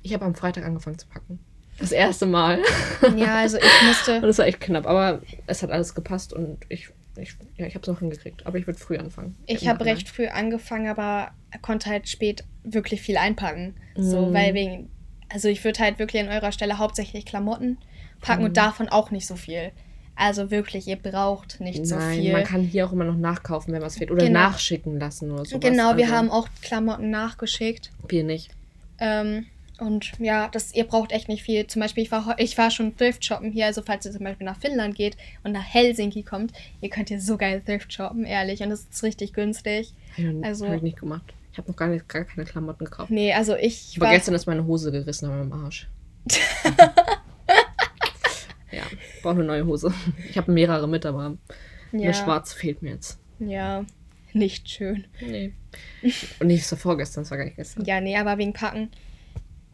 Ich 0.01 0.13
habe 0.13 0.25
am 0.25 0.35
Freitag 0.35 0.65
angefangen 0.65 0.99
zu 0.99 1.07
packen. 1.07 1.39
Das 1.79 1.91
erste 1.91 2.25
Mal. 2.25 2.59
Ja, 3.17 3.39
also 3.39 3.57
ich 3.57 3.87
musste. 3.87 4.17
Und 4.17 4.25
es 4.25 4.37
war 4.37 4.45
echt 4.45 4.61
knapp, 4.61 4.85
aber 4.87 5.21
es 5.47 5.61
hat 5.63 5.71
alles 5.71 5.93
gepasst 5.95 6.31
und 6.31 6.59
ich, 6.69 6.89
ich, 7.17 7.35
ja, 7.57 7.65
ich 7.65 7.75
habe 7.75 7.81
es 7.81 7.87
noch 7.87 7.99
hingekriegt. 7.99 8.45
Aber 8.45 8.57
ich 8.57 8.65
würde 8.67 8.79
früh 8.79 8.97
anfangen. 8.97 9.35
Ich 9.45 9.67
habe 9.67 9.83
recht 9.85 10.07
früh 10.09 10.27
angefangen, 10.27 10.87
aber 10.87 11.31
konnte 11.61 11.89
halt 11.89 12.07
spät 12.07 12.43
wirklich 12.63 13.01
viel 13.01 13.17
einpacken. 13.17 13.75
So, 13.95 14.27
Mhm. 14.27 14.33
weil 14.33 14.53
wegen, 14.53 14.89
also 15.29 15.47
ich 15.49 15.63
würde 15.63 15.79
halt 15.79 15.99
wirklich 15.99 16.21
an 16.21 16.29
eurer 16.29 16.51
Stelle 16.51 16.77
hauptsächlich 16.77 17.25
Klamotten 17.25 17.77
packen 18.21 18.41
Mhm. 18.41 18.47
und 18.49 18.57
davon 18.57 18.87
auch 18.89 19.11
nicht 19.11 19.27
so 19.27 19.35
viel. 19.35 19.71
Also 20.15 20.49
wirklich, 20.49 20.87
ihr 20.87 20.95
braucht 20.95 21.59
nicht 21.59 21.85
so 21.85 21.95
Nein, 21.97 22.19
viel. 22.21 22.31
man 22.31 22.43
kann 22.45 22.61
hier 22.61 22.87
auch 22.87 22.93
immer 22.93 23.03
noch 23.03 23.17
nachkaufen, 23.17 23.73
wenn 23.73 23.81
was 23.81 23.97
fehlt. 23.97 24.11
Oder 24.11 24.25
Genau. 24.25 24.39
nachschicken 24.39 24.97
lassen 24.99 25.31
oder 25.31 25.43
so. 25.45 25.59
genau, 25.59 25.97
wir 25.97 26.05
also, 26.05 26.15
haben 26.15 26.29
auch 26.31 26.47
Klamotten 26.61 27.09
nachgeschickt. 27.09 27.91
Wir 28.07 28.23
nicht. 28.23 28.51
Ähm, 28.99 29.45
und 29.77 30.13
ja, 30.19 30.47
das, 30.47 30.73
ihr 30.73 30.85
braucht 30.85 31.11
echt 31.11 31.27
nicht 31.27 31.43
viel. 31.43 31.67
Zum 31.67 31.81
Beispiel, 31.81 32.03
ich 32.03 32.11
war, 32.11 32.35
ich 32.39 32.57
war 32.57 32.71
schon 32.71 32.95
Thrift 32.95 33.25
shoppen 33.25 33.51
hier. 33.51 33.65
Also, 33.65 33.81
falls 33.81 34.05
ihr 34.05 34.13
zum 34.13 34.23
Beispiel 34.23 34.45
nach 34.45 34.57
Finnland 34.57 34.95
geht 34.95 35.17
und 35.43 35.51
nach 35.51 35.65
Helsinki 35.65 36.23
kommt, 36.23 36.53
ihr 36.79 36.89
könnt 36.89 37.09
hier 37.09 37.19
so 37.19 37.35
geil 37.37 37.61
Thrift 37.65 37.91
shoppen, 37.91 38.23
ehrlich. 38.23 38.61
Und 38.63 38.69
das 38.69 38.85
ist 38.89 39.03
richtig 39.03 39.33
günstig. 39.33 39.91
Also- 40.43 40.67
hab 40.67 40.75
ich 40.77 40.81
nicht 40.81 40.97
gemacht. 40.99 41.33
Ich 41.51 41.57
habe 41.57 41.69
noch 41.69 41.75
gar, 41.77 41.87
nicht, 41.87 42.07
gar 42.07 42.23
keine 42.23 42.45
Klamotten 42.45 42.85
gekauft. 42.85 43.09
Nee, 43.11 43.33
also 43.33 43.55
ich 43.55 43.93
Aber 43.97 44.05
war. 44.07 44.13
gestern 44.13 44.35
ist 44.35 44.45
meine 44.45 44.65
Hose 44.65 44.91
gerissen 44.93 45.29
an 45.29 45.49
meinem 45.49 45.65
Arsch. 45.65 45.87
ja, 48.71 48.83
brauche 49.25 49.35
eine 49.39 49.45
neue 49.45 49.65
Hose. 49.65 49.91
Ich 50.29 50.37
habe 50.37 50.51
mehrere 50.51 50.87
mit, 50.87 51.05
aber 51.05 51.37
ja, 51.91 51.99
eine 51.99 52.13
schwarze 52.13 52.55
fehlt 52.55 52.81
mir 52.81 52.91
jetzt. 52.91 53.19
ja, 53.39 53.83
nicht 54.33 54.69
schön. 54.69 55.05
Nee. 55.19 55.53
Und 56.39 56.47
nicht 56.47 56.67
so 56.67 56.75
vorgestern, 56.75 57.23
das 57.23 57.31
war 57.31 57.37
gar 57.37 57.45
nicht 57.45 57.57
gestern. 57.57 57.85
Ja, 57.85 58.01
nee, 58.01 58.17
aber 58.17 58.37
wegen 58.37 58.53
Packen, 58.53 58.89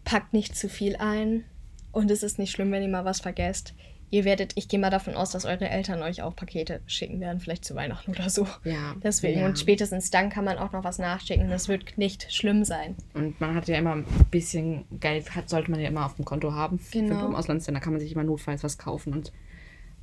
packt 0.05 0.33
nicht 0.33 0.55
zu 0.55 0.69
viel 0.69 0.95
ein. 0.95 1.43
Und 1.91 2.09
es 2.11 2.23
ist 2.23 2.39
nicht 2.39 2.51
schlimm, 2.51 2.71
wenn 2.71 2.81
ihr 2.81 2.87
mal 2.87 3.03
was 3.03 3.19
vergesst. 3.19 3.73
Ihr 4.13 4.25
werdet, 4.25 4.51
ich 4.55 4.67
gehe 4.67 4.77
mal 4.77 4.89
davon 4.89 5.15
aus, 5.15 5.31
dass 5.31 5.45
eure 5.45 5.69
Eltern 5.69 6.01
euch 6.03 6.21
auch 6.21 6.35
Pakete 6.35 6.81
schicken 6.85 7.21
werden, 7.21 7.39
vielleicht 7.39 7.63
zu 7.63 7.75
Weihnachten 7.75 8.11
oder 8.11 8.29
so. 8.29 8.45
Ja. 8.65 8.93
Deswegen, 9.01 9.39
ja. 9.39 9.45
und 9.45 9.57
spätestens 9.57 10.11
dann 10.11 10.29
kann 10.29 10.43
man 10.43 10.57
auch 10.57 10.73
noch 10.73 10.83
was 10.83 10.99
nachschicken. 10.99 11.49
Das 11.49 11.69
wird 11.69 11.97
nicht 11.97 12.31
schlimm 12.31 12.65
sein. 12.65 12.95
Und 13.13 13.39
man 13.39 13.55
hat 13.55 13.69
ja 13.69 13.77
immer 13.77 13.93
ein 13.95 14.05
bisschen 14.29 14.83
Geld, 14.99 15.33
hat, 15.33 15.49
sollte 15.49 15.71
man 15.71 15.79
ja 15.79 15.87
immer 15.87 16.05
auf 16.05 16.15
dem 16.15 16.25
Konto 16.25 16.51
haben. 16.51 16.79
Genau. 16.91 17.19
Für 17.19 17.25
im 17.27 17.35
Auslandsländer 17.35 17.79
kann 17.79 17.93
man 17.93 18.01
sich 18.01 18.11
immer 18.11 18.25
notfalls 18.25 18.63
was 18.65 18.77
kaufen. 18.77 19.13
Und 19.13 19.31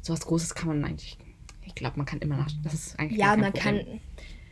sowas 0.01 0.21
Großes 0.21 0.55
kann 0.55 0.69
man 0.69 0.85
eigentlich. 0.87 1.19
Ich 1.67 1.75
glaube, 1.75 1.99
man 1.99 2.07
kann 2.07 2.21
immer 2.21 2.39
nach. 2.39 2.51
Das 2.65 2.73
ist 2.73 2.99
eigentlich. 2.99 3.19
Ja, 3.19 3.37
man 3.37 3.53
Problem. 3.53 3.63
kann. 3.87 4.01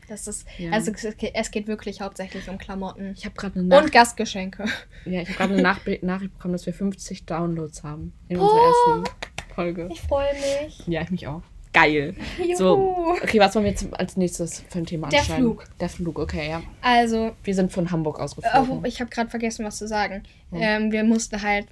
Das 0.09 0.29
ist. 0.29 0.47
Ja. 0.59 0.71
Also 0.73 0.92
es 0.92 1.51
geht, 1.51 1.66
wirklich 1.66 2.03
hauptsächlich 2.03 2.49
um 2.51 2.59
Klamotten. 2.59 3.14
Ich 3.16 3.25
habe 3.25 3.35
gerade 3.35 3.59
eine, 3.59 3.69
Nach 3.69 3.83
Und 3.83 3.90
Gastgeschenke. 3.90 4.66
ja, 5.07 5.23
ich 5.23 5.31
hab 5.31 5.37
grad 5.38 5.51
eine 5.51 5.62
Nach 5.62 5.81
Nachricht 6.03 6.35
bekommen, 6.35 6.53
dass 6.53 6.66
wir 6.66 6.75
50 6.75 7.25
Downloads 7.25 7.83
haben 7.83 8.12
in 8.29 8.37
Oh. 8.38 8.42
unserer 8.42 9.01
ersten 9.01 9.26
Folge. 9.57 9.88
Ich 9.90 10.01
freue 10.03 10.33
mich. 10.35 10.87
Ja, 10.87 11.03
ich 11.03 11.11
mich 11.11 11.27
auch. 11.27 11.42
Geil. 11.73 12.14
Juhu. 12.38 12.57
So, 12.57 13.16
okay, 13.23 13.38
was 13.40 13.55
wollen 13.55 13.64
wir 13.66 13.73
jetzt 13.73 13.87
als 13.92 14.16
nächstes 14.16 14.61
für 14.69 14.79
ein 14.79 14.87
Thema 14.87 15.09
Der? 15.09 15.23
Flug. 15.23 15.64
Der 15.81 15.88
Flug, 15.90 16.19
okay, 16.19 16.49
ja. 16.49 16.62
Also, 16.81 17.33
Wir 17.45 17.55
sind 17.55 17.71
von 17.73 17.90
Hamburg 17.90 18.19
ausgeflogen. 18.21 18.71
oh, 18.71 18.83
ich 18.87 19.01
habe 19.01 19.11
gerade 19.11 19.29
vergessen, 19.29 19.64
was 19.64 19.77
zu 19.77 19.87
sagen. 19.88 20.23
Hm. 20.53 20.59
Ähm, 20.62 20.92
wir 20.92 21.05
mussten 21.05 21.42
halt 21.42 21.66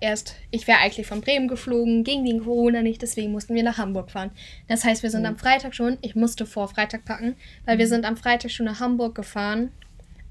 erst, 0.00 0.34
ich 0.50 0.66
wäre 0.66 0.78
eigentlich 0.80 1.06
von 1.06 1.20
Bremen 1.22 1.48
geflogen, 1.48 2.04
ging 2.04 2.24
wegen 2.24 2.42
Corona 2.44 2.82
nicht, 2.82 3.00
deswegen 3.00 3.32
mussten 3.32 3.54
wir 3.54 3.62
nach 3.62 3.78
Hamburg 3.78 4.10
fahren. 4.10 4.30
Das 4.68 4.84
heißt, 4.84 5.02
wir 5.02 5.10
sind 5.10 5.24
Hm. 5.26 5.34
am 5.34 5.36
Freitag 5.38 5.74
schon, 5.74 5.96
ich 6.02 6.14
musste 6.14 6.44
vor 6.44 6.68
Freitag 6.68 7.04
packen, 7.06 7.34
weil 7.64 7.78
wir 7.78 7.86
sind 7.86 8.04
am 8.04 8.16
Freitag 8.18 8.50
schon 8.50 8.66
nach 8.66 8.80
Hamburg 8.80 9.14
gefahren 9.14 9.70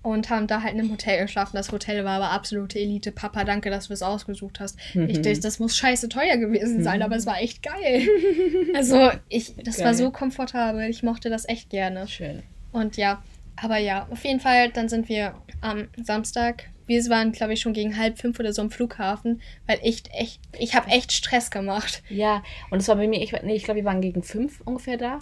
und 0.01 0.29
haben 0.29 0.47
da 0.47 0.61
halt 0.63 0.73
in 0.73 0.79
einem 0.79 0.91
Hotel 0.91 1.21
geschlafen. 1.23 1.57
Das 1.57 1.71
Hotel 1.71 2.05
war 2.05 2.13
aber 2.13 2.31
absolute 2.31 2.79
Elite. 2.79 3.11
Papa, 3.11 3.43
danke, 3.43 3.69
dass 3.69 3.87
du 3.87 3.93
es 3.93 4.01
ausgesucht 4.01 4.59
hast. 4.59 4.77
Ich 4.91 4.95
Mhm. 4.95 5.07
dachte, 5.23 5.39
das 5.41 5.59
muss 5.59 5.75
scheiße 5.75 6.07
teuer 6.09 6.37
gewesen 6.37 6.83
sein, 6.83 7.01
aber 7.01 7.15
es 7.17 7.25
war 7.25 7.41
echt 7.41 7.61
geil. 7.63 8.07
Also, 8.75 9.11
ich, 9.27 9.55
das 9.63 9.77
war 9.79 9.85
Geil. 9.85 9.93
so 9.95 10.11
komfortabel. 10.11 10.89
Ich 10.89 11.03
mochte 11.03 11.29
das 11.29 11.47
echt 11.49 11.69
gerne. 11.69 12.07
Schön. 12.07 12.43
Und 12.71 12.97
ja, 12.97 13.21
Aber 13.61 13.77
ja, 13.77 14.07
auf 14.09 14.23
jeden 14.23 14.39
Fall, 14.39 14.69
dann 14.69 14.87
sind 14.87 15.09
wir 15.09 15.33
am 15.59 15.89
Samstag. 16.01 16.69
Wir 16.87 17.03
waren, 17.09 17.33
glaube 17.33 17.51
ich, 17.53 17.59
schon 17.59 17.73
gegen 17.73 17.97
halb 17.97 18.17
fünf 18.17 18.39
oder 18.39 18.53
so 18.53 18.61
am 18.61 18.71
Flughafen, 18.71 19.41
weil 19.67 19.79
ich 19.83 20.03
echt, 20.13 20.39
ich 20.57 20.75
habe 20.75 20.89
echt 20.89 21.11
Stress 21.11 21.51
gemacht. 21.51 22.01
Ja, 22.09 22.41
und 22.71 22.79
es 22.79 22.87
war 22.87 22.95
bei 22.95 23.05
mir, 23.07 23.21
ich, 23.21 23.33
nee, 23.43 23.55
ich 23.55 23.63
glaube, 23.65 23.79
wir 23.81 23.85
waren 23.85 23.99
gegen 24.01 24.23
fünf 24.23 24.61
ungefähr 24.61 24.95
da. 24.97 25.19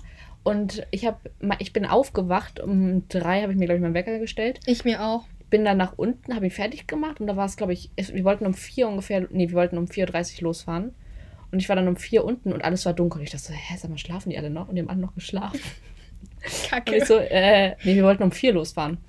Und 0.47 0.87
ich, 0.91 1.05
hab, 1.05 1.19
ich 1.59 1.73
bin 1.73 1.85
aufgewacht, 1.85 2.61
um 2.61 3.05
drei 3.09 3.41
habe 3.41 3.51
ich 3.51 3.57
mir, 3.57 3.65
glaube 3.65 3.79
ich, 3.79 3.81
meinen 3.81 3.93
Wecker 3.93 4.17
gestellt. 4.17 4.61
Ich 4.65 4.85
mir 4.85 5.03
auch. 5.03 5.25
Bin 5.49 5.65
dann 5.65 5.75
nach 5.75 5.97
unten, 5.97 6.33
habe 6.33 6.45
ihn 6.45 6.51
fertig 6.51 6.87
gemacht 6.87 7.19
und 7.19 7.27
da 7.27 7.35
war 7.35 7.45
es, 7.45 7.57
glaube 7.57 7.73
ich, 7.73 7.91
wir 7.97 8.23
wollten 8.23 8.45
um 8.45 8.53
vier 8.53 8.87
ungefähr, 8.87 9.27
nee, 9.29 9.49
wir 9.49 9.55
wollten 9.55 9.77
um 9.77 9.87
4.30 9.87 10.37
Uhr 10.37 10.43
losfahren. 10.43 10.95
Und 11.51 11.59
ich 11.59 11.67
war 11.67 11.75
dann 11.75 11.89
um 11.89 11.97
vier 11.97 12.23
unten 12.23 12.53
und 12.53 12.63
alles 12.63 12.85
war 12.85 12.93
dunkel. 12.93 13.19
Und 13.19 13.25
ich 13.25 13.31
dachte 13.31 13.43
so, 13.43 13.53
hä, 13.53 13.75
sag 13.77 13.89
mal, 13.89 13.97
schlafen 13.97 14.29
die 14.29 14.37
alle 14.37 14.49
noch? 14.49 14.69
Und 14.69 14.75
die 14.75 14.81
haben 14.81 14.89
alle 14.89 15.01
noch 15.01 15.15
geschlafen. 15.15 15.59
Kacke. 16.69 16.93
Und 16.93 16.97
ich 16.97 17.05
so, 17.05 17.17
äh, 17.17 17.75
nee, 17.83 17.95
wir 17.95 18.05
wollten 18.05 18.23
um 18.23 18.31
vier 18.31 18.53
losfahren. 18.53 18.99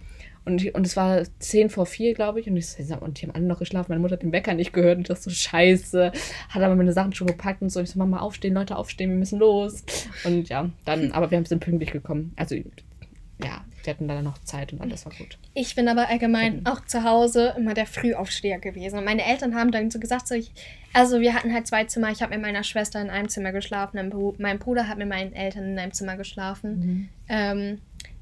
Und, 0.48 0.64
ich, 0.64 0.74
und 0.74 0.86
es 0.86 0.96
war 0.96 1.22
zehn 1.38 1.68
vor 1.68 1.84
vier, 1.84 2.14
glaube 2.14 2.40
ich. 2.40 2.48
Und, 2.48 2.56
ich 2.56 2.66
und 3.00 3.20
die 3.20 3.26
haben 3.26 3.34
alle 3.34 3.44
noch 3.44 3.58
geschlafen. 3.58 3.90
Meine 3.90 4.00
Mutter 4.00 4.14
hat 4.14 4.22
den 4.22 4.32
Wecker 4.32 4.54
nicht 4.54 4.72
gehört. 4.72 4.96
Und 4.96 5.02
ich 5.02 5.08
dachte 5.08 5.22
so, 5.22 5.30
scheiße. 5.30 6.10
Hat 6.48 6.62
aber 6.62 6.74
meine 6.74 6.92
Sachen 6.92 7.12
schon 7.12 7.26
gepackt 7.26 7.60
und 7.60 7.70
so. 7.70 7.80
Ich 7.80 7.90
so, 7.90 7.98
Mama, 7.98 8.20
aufstehen, 8.20 8.54
Leute, 8.54 8.76
aufstehen, 8.76 9.10
wir 9.10 9.18
müssen 9.18 9.38
los. 9.38 9.84
Und 10.24 10.48
ja, 10.48 10.70
dann, 10.86 11.12
aber 11.12 11.30
wir 11.30 11.44
sind 11.44 11.60
pünktlich 11.60 11.92
gekommen. 11.92 12.32
Also, 12.36 12.54
ja, 12.54 13.64
wir 13.84 13.94
hatten 13.94 14.08
dann 14.08 14.24
noch 14.24 14.38
Zeit 14.38 14.72
und 14.72 14.80
alles 14.80 15.04
war 15.06 15.12
gut. 15.16 15.38
Ich 15.54 15.74
bin 15.74 15.88
aber 15.88 16.08
allgemein 16.08 16.66
auch 16.66 16.84
zu 16.84 17.04
Hause 17.04 17.54
immer 17.56 17.74
der 17.74 17.86
Frühaufsteher 17.86 18.58
gewesen. 18.58 18.98
Und 18.98 19.04
meine 19.04 19.24
Eltern 19.24 19.54
haben 19.54 19.70
dann 19.70 19.90
so 19.90 20.00
gesagt, 20.00 20.28
so 20.28 20.34
ich, 20.34 20.50
also 20.92 21.20
wir 21.20 21.34
hatten 21.34 21.52
halt 21.52 21.66
zwei 21.66 21.84
Zimmer. 21.84 22.10
Ich 22.10 22.22
habe 22.22 22.34
mit 22.34 22.42
meiner 22.42 22.64
Schwester 22.64 23.00
in 23.00 23.10
einem 23.10 23.28
Zimmer 23.28 23.52
geschlafen. 23.52 24.12
Mein 24.38 24.58
Bruder 24.58 24.88
hat 24.88 24.98
mit 24.98 25.08
meinen 25.08 25.32
Eltern 25.32 25.64
in 25.72 25.78
einem 25.78 25.92
Zimmer 25.92 26.16
geschlafen. 26.16 26.78
Mhm. 26.78 27.08
Ähm, 27.28 27.78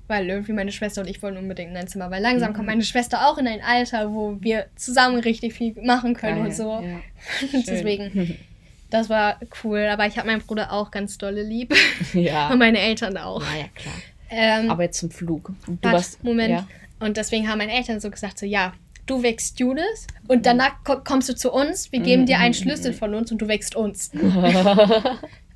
weil 0.09 0.29
irgendwie 0.29 0.53
meine 0.53 0.73
Schwester 0.73 1.01
und 1.01 1.09
ich 1.09 1.23
wollen 1.23 1.37
unbedingt 1.37 1.71
in 1.71 1.77
ein 1.77 1.88
Zimmer, 1.88 2.11
weil 2.11 2.23
langsam 2.23 2.51
mhm. 2.51 2.55
kommt 2.55 2.66
meine 2.66 2.83
Schwester 2.83 3.29
auch 3.29 3.38
in 3.38 3.47
ein 3.47 3.61
Alter, 3.61 4.12
wo 4.12 4.37
wir 4.40 4.66
zusammen 4.77 5.19
richtig 5.19 5.55
viel 5.55 5.75
machen 5.83 6.14
können 6.14 6.38
Geil, 6.38 6.47
und 6.47 6.55
so. 6.55 6.81
Ja. 6.81 7.01
Deswegen, 7.66 8.38
das 8.90 9.09
war 9.11 9.40
cool. 9.64 9.87
Aber 9.90 10.07
ich 10.07 10.16
habe 10.16 10.29
meinen 10.29 10.42
Bruder 10.42 10.73
auch 10.73 10.90
ganz 10.90 11.19
dolle 11.19 11.42
lieb. 11.42 11.75
Ja. 12.12 12.49
und 12.49 12.59
meine 12.59 12.79
Eltern 12.79 13.16
auch. 13.16 13.42
Ja, 13.42 13.61
ja, 13.61 13.69
klar. 13.75 13.95
Ähm, 14.31 14.71
Aber 14.71 14.85
jetzt 14.85 14.99
zum 14.99 15.11
Flug. 15.11 15.53
Du 15.66 15.79
wart, 15.83 15.95
warst, 15.95 16.25
Moment. 16.25 16.51
Ja. 16.51 16.69
Und 16.99 17.16
deswegen 17.16 17.49
haben 17.49 17.59
meine 17.59 17.73
Eltern 17.73 18.01
so 18.01 18.11
gesagt: 18.11 18.38
so, 18.38 18.47
ja, 18.47 18.73
du 19.07 19.23
wächst 19.23 19.61
Judas 19.61 20.07
und 20.27 20.38
mhm. 20.38 20.42
danach 20.42 20.73
kommst 21.05 21.29
du 21.29 21.35
zu 21.35 21.53
uns, 21.53 21.92
wir 21.92 22.01
geben 22.01 22.27
dir 22.27 22.38
einen 22.38 22.51
mhm. 22.51 22.55
Schlüssel 22.55 22.92
von 22.92 23.14
uns 23.14 23.31
und 23.33 23.38
du 23.38 23.49
wächst 23.49 23.77
uns. 23.77 24.11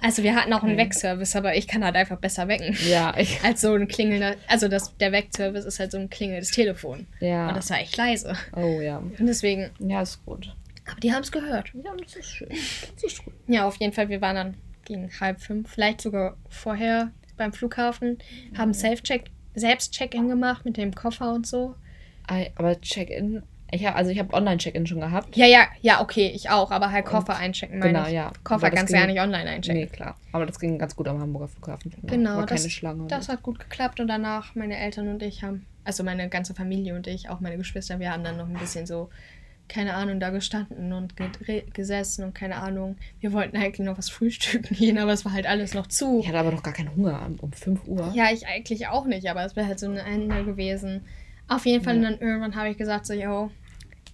Also 0.03 0.23
wir 0.23 0.35
hatten 0.35 0.53
auch 0.53 0.63
einen 0.63 0.77
Weckservice, 0.77 1.37
aber 1.37 1.57
ich 1.57 1.67
kann 1.69 1.85
halt 1.85 1.97
einfach 1.97 2.19
besser 2.19 2.49
wecken. 2.49 2.77
Ja. 2.89 3.15
Ich 3.21 3.43
als 3.45 3.61
so 3.61 3.75
ein 3.75 3.87
klingelnder, 3.89 4.37
also 4.47 4.69
das, 4.69 4.97
der 4.97 5.13
Weckservice 5.13 5.65
ist 5.65 5.79
halt 5.79 5.93
so 5.93 5.99
ein 5.99 6.09
klingelndes 6.09 6.51
Telefon. 6.51 7.07
Ja. 7.21 7.49
Und 7.49 7.57
das 7.57 7.71
war 7.71 7.79
echt 7.79 7.97
leise. 7.97 8.35
Oh 8.55 8.81
ja. 8.81 8.99
Und 8.99 9.27
deswegen. 9.27 9.71
Ja, 9.79 10.03
ist 10.03 10.25
gut. 10.25 10.55
Aber 10.91 11.01
die 11.01 11.13
haben 11.13 11.23
es 11.23 11.31
gehört. 11.31 11.73
Ja, 11.75 11.93
das 11.97 12.17
ist 12.17 12.31
schön. 12.31 12.49
Das 12.49 13.05
ist 13.05 13.25
gut. 13.25 13.35
Ja, 13.47 13.67
auf 13.67 13.77
jeden 13.77 13.93
Fall, 13.93 14.09
wir 14.09 14.21
waren 14.21 14.37
dann 14.37 14.55
gegen 14.85 15.11
halb 15.21 15.41
fünf, 15.41 15.71
vielleicht 15.71 16.01
sogar 16.01 16.37
vorher 16.49 17.11
beim 17.37 17.53
Flughafen, 17.53 18.19
haben 18.57 18.75
Self-Check, 18.75 19.31
selbst 19.55 19.93
Check-in 19.93 20.29
gemacht 20.29 20.65
mit 20.65 20.77
dem 20.77 20.95
Koffer 20.95 21.33
und 21.33 21.47
so. 21.47 21.75
Aber 22.55 22.81
Check-in, 22.81 23.43
ich 23.73 23.87
hab, 23.87 23.97
also 23.97 24.11
ich 24.11 24.19
habe 24.19 24.33
Online-Check-in 24.33 24.87
schon 24.87 25.01
gehabt. 25.01 25.37
Ja, 25.37 25.47
ja, 25.47 25.67
ja, 25.81 26.01
okay, 26.01 26.31
ich 26.35 26.51
auch, 26.51 26.71
aber 26.71 26.91
halt 26.91 27.05
Koffer 27.05 27.35
und, 27.35 27.41
einchecken 27.41 27.79
meine 27.79 27.93
Genau, 27.93 28.07
ich. 28.07 28.13
ja. 28.15 28.33
Koffer 28.45 28.71
kannst 28.71 28.93
du 28.93 28.99
ja 28.99 29.07
nicht 29.07 29.21
online 29.21 29.49
einchecken. 29.49 29.81
Nee, 29.81 29.87
klar. 29.87 30.17
Aber 30.33 30.47
das 30.47 30.59
ging 30.59 30.79
ganz 30.79 30.97
gut 30.97 31.09
am 31.09 31.21
Hamburger 31.21 31.49
Flughafen. 31.49 31.93
Genau, 32.03 32.37
War 32.37 32.47
das, 32.47 32.61
keine 32.63 32.71
Schlange. 32.71 33.07
Das 33.09 33.29
hat 33.29 33.43
gut 33.43 33.59
geklappt 33.59 34.01
und 34.01 34.09
danach 34.09 34.55
meine 34.55 34.77
Eltern 34.77 35.09
und 35.09 35.23
ich 35.23 35.43
haben, 35.43 35.67
also 35.85 36.05
meine 36.05 36.29
ganze 36.29 36.55
Familie 36.55 36.95
und 36.95 37.07
ich, 37.07 37.29
auch 37.29 37.41
meine 37.41 37.57
Geschwister, 37.57 37.99
wir 37.99 38.13
haben 38.13 38.25
dann 38.25 38.37
noch 38.37 38.49
ein 38.49 38.55
bisschen 38.55 38.87
so 38.87 39.09
keine 39.71 39.95
Ahnung, 39.95 40.19
da 40.19 40.31
gestanden 40.31 40.93
und 40.93 41.15
gesessen 41.73 42.25
und 42.25 42.35
keine 42.35 42.57
Ahnung. 42.57 42.97
Wir 43.21 43.33
wollten 43.33 43.57
eigentlich 43.57 43.87
noch 43.87 43.97
was 43.97 44.11
frühstücken 44.11 44.75
gehen, 44.77 44.99
aber 44.99 45.13
es 45.13 45.25
war 45.25 45.33
halt 45.33 45.47
alles 45.47 45.75
noch 45.75 45.87
zu. 45.87 46.21
Ich 46.21 46.29
hatte 46.29 46.41
aber 46.41 46.51
noch 46.51 46.63
gar 46.63 46.75
keinen 46.75 46.95
Hunger 46.95 47.31
um 47.41 47.53
5 47.53 47.87
Uhr. 47.87 48.13
Ja, 48.15 48.31
ich 48.33 48.47
eigentlich 48.47 48.89
auch 48.89 49.07
nicht, 49.07 49.31
aber 49.31 49.45
es 49.45 49.55
wäre 49.57 49.69
halt 49.69 49.79
so 49.79 49.89
ein 49.89 49.97
Ende 49.97 50.45
gewesen. 50.45 51.03
Auf 51.47 51.67
jeden 51.67 51.83
Fall, 51.83 51.97
ja. 51.97 52.11
dann 52.11 52.19
irgendwann 52.19 52.55
habe 52.55 52.69
ich 52.71 52.77
gesagt, 52.77 53.07
so, 53.07 53.15
yo, 53.15 53.51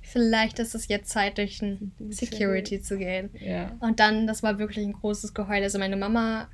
vielleicht 0.06 0.58
ist 0.60 0.74
es 0.74 0.88
jetzt 0.88 1.10
Zeit, 1.10 1.38
durch 1.38 1.60
ein 1.62 1.92
Security 2.10 2.80
zu 2.80 2.96
gehen. 2.96 3.30
Ja. 3.40 3.72
Und 3.80 3.98
dann, 3.98 4.26
das 4.26 4.42
war 4.42 4.58
wirklich 4.58 4.86
ein 4.86 4.92
großes 4.92 5.34
Geheul. 5.34 5.62
Also 5.62 5.78
meine 5.78 5.96
Mama 5.96 6.48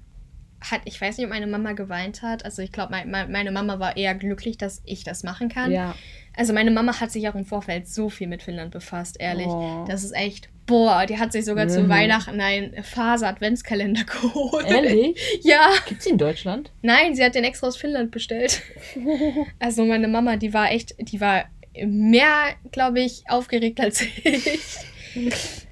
hat, 0.61 0.81
ich 0.85 0.99
weiß 0.99 1.19
nicht, 1.19 1.27
ob 1.27 1.33
meine 1.33 1.47
Mama 1.47 1.73
geweint 1.73 2.23
hat. 2.23 2.45
Also 2.45 2.63
ich 2.63 2.73
glaube, 2.73 2.93
mein, 2.93 3.31
meine 3.31 3.53
Mama 3.53 3.79
war 3.79 3.97
eher 3.97 4.15
glücklich, 4.15 4.57
dass 4.57 4.81
ich 4.87 5.05
das 5.05 5.23
machen 5.23 5.49
kann. 5.49 5.71
Ja. 5.71 5.95
Also 6.35 6.55
meine 6.55 6.71
Mama 6.71 6.99
hat 6.99 7.13
sich 7.13 7.29
auch 7.29 7.35
im 7.35 7.45
Vorfeld 7.45 7.89
so 7.89 8.09
viel 8.09 8.27
mit 8.27 8.43
Finnland 8.43 8.71
befasst, 8.71 9.17
ehrlich. 9.21 9.49
Oh. 9.49 9.85
Das 9.87 10.03
ist 10.03 10.13
echt, 10.13 10.49
boah, 10.65 11.05
die 11.05 11.19
hat 11.19 11.33
sich 11.33 11.45
sogar 11.45 11.67
mhm. 11.67 11.71
zu 11.71 11.89
Weihnachten 11.91 12.41
einen 12.41 12.83
Faser-Adventskalender 12.83 14.05
geholt. 14.23 14.67
Ehrlich? 14.67 15.21
Ja. 15.43 15.73
Gibt's 15.87 16.07
in 16.07 16.17
Deutschland? 16.17 16.73
Nein, 16.81 17.15
sie 17.15 17.23
hat 17.23 17.35
den 17.35 17.45
extra 17.45 17.67
aus 17.67 17.77
Finnland 17.77 18.13
bestellt. 18.13 18.63
also 19.59 19.85
meine 19.85 20.09
Mama, 20.09 20.37
die 20.37 20.55
war 20.55 20.71
echt, 20.71 20.95
die 20.99 21.21
war 21.21 21.45
mehr, 21.75 22.55
glaube 22.71 23.01
ich, 23.01 23.25
aufgeregt 23.29 23.81
als 23.81 24.03
ich. 24.25 24.79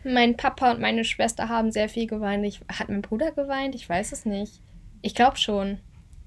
mein 0.04 0.36
Papa 0.36 0.72
und 0.72 0.80
meine 0.80 1.04
Schwester 1.04 1.48
haben 1.48 1.72
sehr 1.72 1.88
viel 1.88 2.06
geweint. 2.06 2.44
Ich, 2.44 2.60
hat 2.68 2.88
mein 2.88 3.02
Bruder 3.02 3.32
geweint? 3.32 3.74
Ich 3.74 3.88
weiß 3.88 4.12
es 4.12 4.24
nicht. 4.24 4.60
Ich 5.02 5.14
glaube 5.14 5.36
schon. 5.38 5.78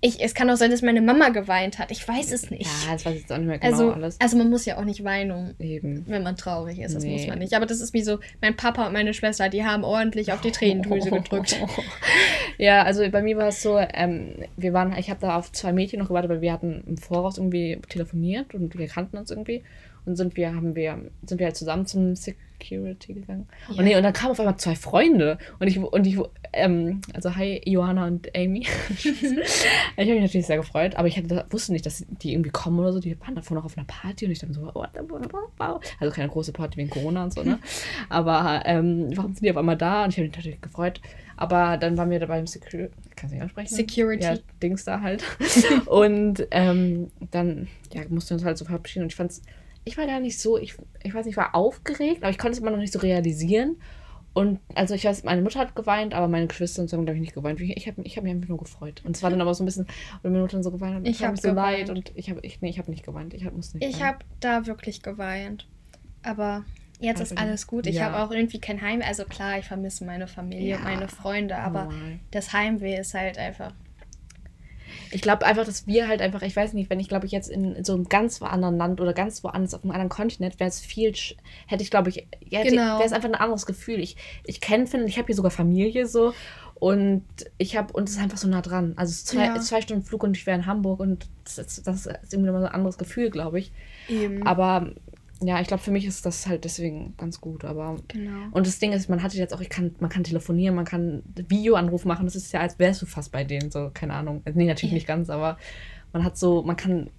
Ich, 0.05 0.21
es 0.21 0.33
kann 0.33 0.49
auch 0.49 0.57
sein, 0.57 0.69
dass 0.69 0.81
meine 0.81 1.01
Mama 1.01 1.29
geweint 1.29 1.79
hat. 1.79 1.89
Ich 1.89 2.05
weiß 2.05 2.33
es 2.33 2.51
nicht. 2.51 2.63
Ja, 2.63 2.91
das 2.91 3.05
weiß 3.05 3.13
ich 3.15 3.21
jetzt 3.21 3.31
auch 3.31 3.37
nicht 3.37 3.47
mehr 3.47 3.57
genau 3.57 3.71
also, 3.71 3.91
alles. 3.93 4.19
Also 4.19 4.35
man 4.35 4.49
muss 4.49 4.65
ja 4.65 4.77
auch 4.77 4.83
nicht 4.83 5.05
weinen, 5.05 5.55
Eben. 5.59 6.03
wenn 6.09 6.23
man 6.23 6.35
traurig 6.35 6.79
ist. 6.79 6.93
Das 6.93 7.05
nee. 7.05 7.13
muss 7.13 7.25
man 7.25 7.39
nicht. 7.39 7.53
Aber 7.53 7.65
das 7.65 7.79
ist 7.79 7.93
wie 7.93 8.01
so, 8.01 8.19
mein 8.41 8.57
Papa 8.57 8.85
und 8.87 8.91
meine 8.91 9.13
Schwester, 9.13 9.47
die 9.47 9.63
haben 9.63 9.85
ordentlich 9.85 10.33
auf 10.33 10.41
die 10.41 10.51
Tränendrüse 10.51 11.09
gedrückt. 11.09 11.57
ja, 12.57 12.83
also 12.83 13.09
bei 13.09 13.21
mir 13.21 13.37
war 13.37 13.47
es 13.47 13.61
so, 13.61 13.77
ähm, 13.77 14.35
wir 14.57 14.73
waren, 14.73 14.93
ich 14.97 15.09
habe 15.09 15.21
da 15.21 15.37
auf 15.37 15.53
zwei 15.53 15.71
Mädchen 15.71 15.99
noch 15.99 16.09
gewartet, 16.09 16.29
weil 16.29 16.41
wir 16.41 16.51
hatten 16.51 16.83
im 16.85 16.97
Voraus 16.97 17.37
irgendwie 17.37 17.79
telefoniert 17.87 18.53
und 18.53 18.77
wir 18.77 18.87
kannten 18.89 19.15
uns 19.15 19.31
irgendwie. 19.31 19.63
Und 20.05 20.15
sind 20.15 20.35
wir, 20.35 20.53
haben 20.53 20.75
wir, 20.75 20.99
sind 21.25 21.39
wir 21.39 21.47
halt 21.47 21.55
zusammen 21.55 21.85
zum 21.85 22.15
Security 22.15 23.13
gegangen. 23.13 23.47
Ja. 23.69 23.77
Und, 23.77 23.85
nee, 23.85 23.95
und 23.95 24.03
dann 24.03 24.13
kamen 24.13 24.31
auf 24.31 24.39
einmal 24.39 24.57
zwei 24.57 24.75
Freunde. 24.75 25.37
Und 25.59 25.67
ich, 25.67 25.79
und 25.79 26.07
ich, 26.07 26.17
ähm, 26.53 27.01
also 27.13 27.35
hi, 27.35 27.61
Johanna 27.65 28.07
und 28.07 28.35
Amy. 28.35 28.59
ich 28.89 29.05
habe 29.05 29.35
mich 29.97 30.21
natürlich 30.21 30.45
sehr 30.45 30.57
gefreut, 30.57 30.95
aber 30.95 31.07
ich 31.07 31.17
hatte, 31.17 31.45
wusste 31.49 31.71
nicht, 31.71 31.85
dass 31.85 32.05
die 32.21 32.33
irgendwie 32.33 32.49
kommen 32.49 32.79
oder 32.79 32.91
so. 32.91 32.99
Die 32.99 33.19
waren 33.21 33.35
davor 33.35 33.55
noch 33.55 33.65
auf 33.65 33.77
einer 33.77 33.87
Party 33.87 34.25
und 34.25 34.31
ich 34.31 34.39
dachte 34.39 34.53
so, 34.53 34.71
wow. 34.73 35.79
Also 35.99 36.13
keine 36.13 36.29
große 36.29 36.51
Party 36.51 36.77
wegen 36.77 36.89
Corona 36.89 37.23
und 37.23 37.33
so, 37.33 37.43
ne? 37.43 37.59
Aber 38.09 38.63
ähm, 38.65 39.09
warum 39.15 39.33
sind 39.33 39.43
die 39.43 39.51
auf 39.51 39.57
einmal 39.57 39.77
da? 39.77 40.03
Und 40.03 40.09
ich 40.09 40.17
habe 40.17 40.27
mich 40.27 40.35
natürlich 40.35 40.61
gefreut. 40.61 41.01
Aber 41.35 41.77
dann 41.77 41.97
waren 41.97 42.09
wir 42.11 42.19
dabei 42.19 42.39
im 42.39 42.47
Security. 42.47 42.93
Kannst 43.15 43.33
du 43.33 43.37
nicht 43.37 43.45
aussprechen? 43.45 43.75
Security. 43.75 44.23
Ja, 44.23 44.35
Dings 44.61 44.85
da 44.85 45.01
halt. 45.01 45.23
und 45.87 46.47
ähm, 46.51 47.09
dann 47.31 47.67
ja, 47.91 48.01
mussten 48.09 48.31
wir 48.31 48.35
uns 48.35 48.45
halt 48.45 48.57
so 48.57 48.65
verabschieden. 48.65 49.03
Und 49.03 49.11
ich 49.11 49.15
fand 49.15 49.31
es 49.31 49.41
ich 49.85 49.97
war 49.97 50.05
gar 50.07 50.19
nicht 50.19 50.39
so, 50.39 50.57
ich, 50.57 50.75
ich 51.03 51.13
weiß 51.13 51.25
nicht, 51.25 51.33
ich 51.33 51.37
war 51.37 51.55
aufgeregt, 51.55 52.23
aber 52.23 52.29
ich 52.29 52.37
konnte 52.37 52.53
es 52.53 52.59
immer 52.59 52.71
noch 52.71 52.77
nicht 52.77 52.93
so 52.93 52.99
realisieren. 52.99 53.77
Und 54.33 54.59
also 54.73 54.95
ich 54.95 55.05
weiß, 55.05 55.23
meine 55.23 55.43
Mutter 55.43 55.59
hat 55.59 55.75
geweint, 55.75 56.15
aber 56.15 56.27
meine 56.27 56.47
Geschwister 56.47 56.81
haben, 56.81 57.05
glaube 57.05 57.13
ich, 57.13 57.21
nicht 57.21 57.35
geweint. 57.35 57.61
Ich 57.61 57.87
habe 57.87 58.01
ich 58.01 58.17
hab 58.17 58.23
mich 58.23 58.33
einfach 58.33 58.49
nur 58.49 58.57
gefreut. 58.57 59.03
Und 59.05 59.15
es 59.15 59.21
war 59.21 59.29
dann 59.29 59.41
aber 59.41 59.53
so 59.53 59.63
ein 59.63 59.67
bisschen, 59.67 59.85
wenn 60.21 60.31
meine 60.31 60.41
Mutter 60.41 60.57
dann 60.57 60.63
so 60.63 60.71
geweint 60.71 60.95
hat, 60.95 61.07
ich 61.07 61.23
habe 61.23 61.37
so 61.37 61.51
leid 61.51 61.91
und 61.91 62.11
ich 62.15 62.31
habe 62.31 62.39
ich, 62.41 62.59
nee, 62.61 62.69
ich 62.69 62.79
hab 62.79 62.87
nicht 62.87 63.05
geweint. 63.05 63.35
Ich 63.35 63.45
hab, 63.45 63.53
musste 63.53 63.77
nicht 63.77 63.87
Ich 63.87 64.01
habe 64.01 64.19
da 64.39 64.65
wirklich 64.65 65.03
geweint. 65.03 65.67
Aber 66.23 66.65
jetzt 66.99 67.19
also, 67.19 67.35
ist 67.35 67.39
alles 67.39 67.67
gut. 67.67 67.85
Ich 67.85 67.97
ja. 67.97 68.05
habe 68.05 68.23
auch 68.23 68.31
irgendwie 68.31 68.59
kein 68.59 68.81
Heimweh. 68.81 69.05
Also 69.05 69.25
klar, 69.25 69.59
ich 69.59 69.65
vermisse 69.65 70.03
meine 70.03 70.25
Familie 70.25 70.71
ja. 70.71 70.77
und 70.77 70.83
meine 70.83 71.09
Freunde, 71.09 71.57
aber 71.57 71.89
oh 71.91 71.95
das 72.31 72.53
Heimweh 72.53 72.97
ist 72.97 73.13
halt 73.13 73.37
einfach 73.37 73.73
ich 75.11 75.21
glaube 75.21 75.45
einfach, 75.45 75.65
dass 75.65 75.87
wir 75.87 76.07
halt 76.07 76.21
einfach, 76.21 76.41
ich 76.41 76.55
weiß 76.55 76.73
nicht, 76.73 76.89
wenn 76.89 76.99
ich 76.99 77.07
glaube 77.07 77.25
ich 77.25 77.31
jetzt 77.31 77.49
in, 77.49 77.83
so 77.83 77.93
einem 77.93 78.09
ganz 78.09 78.41
anderen 78.41 78.77
Land 78.77 79.01
oder 79.01 79.13
ganz 79.13 79.43
woanders 79.43 79.73
auf 79.73 79.83
einem 79.83 79.91
anderen 79.91 80.09
Kontinent 80.09 80.59
wäre 80.59 80.69
es 80.69 80.79
viel, 80.79 81.13
hätte 81.67 81.83
ich 81.83 81.91
glaube 81.91 82.09
ich, 82.09 82.27
genau. 82.49 82.97
wäre 82.97 83.05
es 83.05 83.13
einfach 83.13 83.29
ein 83.29 83.35
anderes 83.35 83.65
Gefühl. 83.65 83.99
Ich, 83.99 84.15
ich 84.45 84.61
kenne 84.61 84.87
Finn, 84.87 85.07
ich 85.07 85.17
habe 85.17 85.27
hier 85.27 85.35
sogar 85.35 85.51
Familie 85.51 86.07
so 86.07 86.33
und 86.75 87.23
ich 87.57 87.77
habe, 87.77 87.93
und 87.93 88.09
es 88.09 88.15
ist 88.15 88.21
einfach 88.21 88.37
so 88.37 88.47
nah 88.47 88.61
dran. 88.61 88.93
Also 88.97 89.13
zwei, 89.23 89.45
ja. 89.45 89.59
zwei 89.59 89.81
Stunden 89.81 90.03
Flug 90.03 90.23
und 90.23 90.35
ich 90.35 90.45
wäre 90.45 90.57
in 90.57 90.65
Hamburg 90.65 90.99
und 90.99 91.29
das, 91.45 91.57
ist, 91.57 91.87
das 91.87 92.05
ist 92.05 92.33
irgendwie 92.33 92.49
immer 92.49 92.59
so 92.59 92.65
ein 92.65 92.73
anderes 92.73 92.97
Gefühl, 92.97 93.29
glaube 93.29 93.59
ich. 93.59 93.71
Eben. 94.09 94.45
Aber 94.45 94.91
ja, 95.47 95.59
ich 95.61 95.67
glaube, 95.67 95.81
für 95.81 95.91
mich 95.91 96.05
ist 96.05 96.25
das 96.25 96.47
halt 96.47 96.63
deswegen 96.63 97.15
ganz 97.17 97.41
gut. 97.41 97.65
Aber 97.65 97.97
genau. 98.07 98.47
Und 98.51 98.67
das 98.67 98.79
Ding 98.79 98.91
ist, 98.91 99.09
man 99.09 99.23
hatte 99.23 99.37
jetzt 99.37 99.53
auch, 99.53 99.61
ich 99.61 99.69
kann, 99.69 99.95
man 99.99 100.09
kann 100.09 100.23
telefonieren, 100.23 100.75
man 100.75 100.85
kann 100.85 101.23
Videoanruf 101.35 102.05
machen. 102.05 102.25
Das 102.25 102.35
ist 102.35 102.51
ja, 102.53 102.59
als 102.59 102.79
wärst 102.79 103.01
du 103.01 103.05
fast 103.05 103.31
bei 103.31 103.43
denen, 103.43 103.71
so, 103.71 103.91
keine 103.93 104.13
Ahnung. 104.13 104.41
Also, 104.45 104.57
nee, 104.57 104.65
natürlich 104.65 104.93
nicht 104.93 105.07
ganz, 105.07 105.29
aber 105.29 105.57
man 106.11 106.23
hat 106.23 106.37
so, 106.37 106.61
man 106.63 106.75
kann 106.75 107.09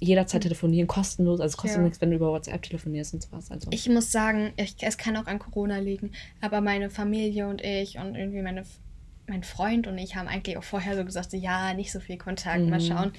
jederzeit 0.00 0.42
telefonieren, 0.42 0.88
kostenlos. 0.88 1.40
Also 1.40 1.52
es 1.52 1.56
kostet 1.56 1.78
ja. 1.78 1.84
nichts, 1.84 2.00
wenn 2.00 2.10
du 2.10 2.16
über 2.16 2.32
WhatsApp 2.32 2.62
telefonierst 2.62 3.14
und 3.14 3.22
sowas. 3.22 3.50
Also. 3.50 3.68
Ich 3.70 3.88
muss 3.88 4.10
sagen, 4.10 4.52
ich, 4.56 4.76
es 4.80 4.98
kann 4.98 5.16
auch 5.16 5.26
an 5.26 5.38
Corona 5.38 5.78
liegen, 5.78 6.10
aber 6.40 6.60
meine 6.60 6.90
Familie 6.90 7.46
und 7.46 7.62
ich 7.62 7.98
und 7.98 8.16
irgendwie 8.16 8.42
meine, 8.42 8.64
mein 9.28 9.44
Freund 9.44 9.86
und 9.86 9.98
ich 9.98 10.16
haben 10.16 10.26
eigentlich 10.26 10.56
auch 10.56 10.64
vorher 10.64 10.96
so 10.96 11.04
gesagt, 11.04 11.30
so, 11.30 11.36
ja, 11.36 11.72
nicht 11.74 11.92
so 11.92 12.00
viel 12.00 12.18
Kontakt, 12.18 12.62
mhm. 12.62 12.70
mal 12.70 12.80
schauen 12.80 13.12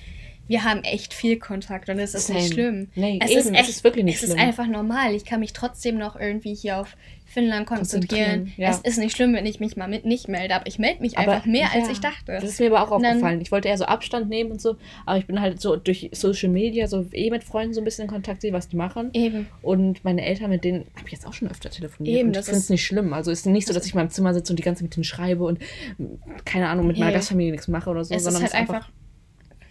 wir 0.47 0.63
haben 0.63 0.83
echt 0.83 1.13
viel 1.13 1.37
Kontakt 1.39 1.89
und 1.89 1.99
es 1.99 2.13
ist 2.13 2.27
Same. 2.27 2.39
nicht 2.39 2.53
schlimm. 2.53 2.87
Nee, 2.95 3.19
es 3.23 3.31
eben, 3.31 3.39
ist 3.39 3.45
es 3.47 3.51
echt, 3.53 3.69
ist 3.69 3.83
wirklich 3.83 4.03
nicht 4.05 4.15
es 4.15 4.21
schlimm. 4.25 4.37
ist 4.37 4.43
einfach 4.43 4.67
normal. 4.67 5.15
Ich 5.15 5.23
kann 5.25 5.39
mich 5.39 5.53
trotzdem 5.53 5.97
noch 5.97 6.19
irgendwie 6.19 6.53
hier 6.53 6.79
auf 6.79 6.95
Finnland 7.25 7.65
konzentrieren. 7.65 8.41
Konzentrieren, 8.45 8.53
ja. 8.57 8.69
Es 8.69 8.79
ist 8.81 8.97
nicht 8.99 9.15
schlimm, 9.15 9.33
wenn 9.33 9.45
ich 9.47 9.59
mich 9.59 9.75
mal 9.75 9.87
mit 9.87 10.05
nicht 10.05 10.27
melde, 10.27 10.53
aber 10.53 10.67
ich 10.67 10.77
melde 10.77 11.01
mich 11.01 11.17
einfach 11.17 11.45
mehr, 11.47 11.71
als 11.73 11.85
ja, 11.87 11.91
ich 11.93 11.99
dachte. 11.99 12.33
Das 12.33 12.43
ist 12.43 12.59
mir 12.59 12.67
aber 12.67 12.83
auch 12.83 12.89
dann- 13.01 13.05
aufgefallen. 13.05 13.41
Ich 13.41 13.51
wollte 13.51 13.69
eher 13.69 13.77
so 13.77 13.85
Abstand 13.85 14.29
nehmen 14.29 14.51
und 14.51 14.61
so, 14.61 14.75
aber 15.07 15.17
ich 15.17 15.25
bin 15.25 15.39
halt 15.41 15.59
so 15.59 15.75
durch 15.77 16.09
Social 16.11 16.49
Media 16.49 16.87
so 16.87 17.05
eh 17.13 17.31
mit 17.31 17.43
Freunden 17.43 17.73
so 17.73 17.81
ein 17.81 17.85
bisschen 17.85 18.03
in 18.03 18.09
Kontakt, 18.11 18.41
sehe, 18.41 18.53
was 18.53 18.67
die 18.67 18.75
machen. 18.75 19.09
Eben. 19.13 19.47
Und 19.63 20.03
meine 20.03 20.23
Eltern, 20.23 20.49
mit 20.51 20.63
denen 20.63 20.85
habe 20.95 21.07
ich 21.07 21.13
jetzt 21.13 21.25
auch 21.25 21.33
schon 21.33 21.49
öfter 21.49 21.71
telefoniert. 21.71 22.17
Eben, 22.17 22.27
und 22.27 22.33
ich 22.33 22.37
das 22.39 22.45
finde 22.47 22.57
es 22.59 22.63
ist- 22.65 22.69
nicht 22.69 22.85
schlimm. 22.85 23.13
Also 23.13 23.31
es 23.31 23.39
ist 23.39 23.45
nicht 23.47 23.65
so, 23.67 23.73
dass 23.73 23.85
ich 23.87 23.95
mal 23.95 24.01
im 24.03 24.09
Zimmer 24.11 24.33
sitze 24.35 24.51
und 24.53 24.57
die 24.57 24.63
ganze 24.63 24.79
Zeit 24.81 24.89
mit 24.89 24.95
denen 24.97 25.03
schreibe 25.05 25.45
und 25.45 25.59
mm, 25.97 26.03
keine 26.45 26.67
Ahnung, 26.69 26.85
mit 26.85 26.99
meiner. 26.99 27.13
Gastfamilie 27.13 27.51
nichts 27.51 27.67
mache 27.67 27.89
oder 27.89 28.03
so, 28.03 28.13
es 28.13 28.17
ist 28.19 28.23
sondern 28.25 28.43
halt 28.43 28.53
es 28.53 28.59
ist 28.59 28.59
einfach 28.59 28.89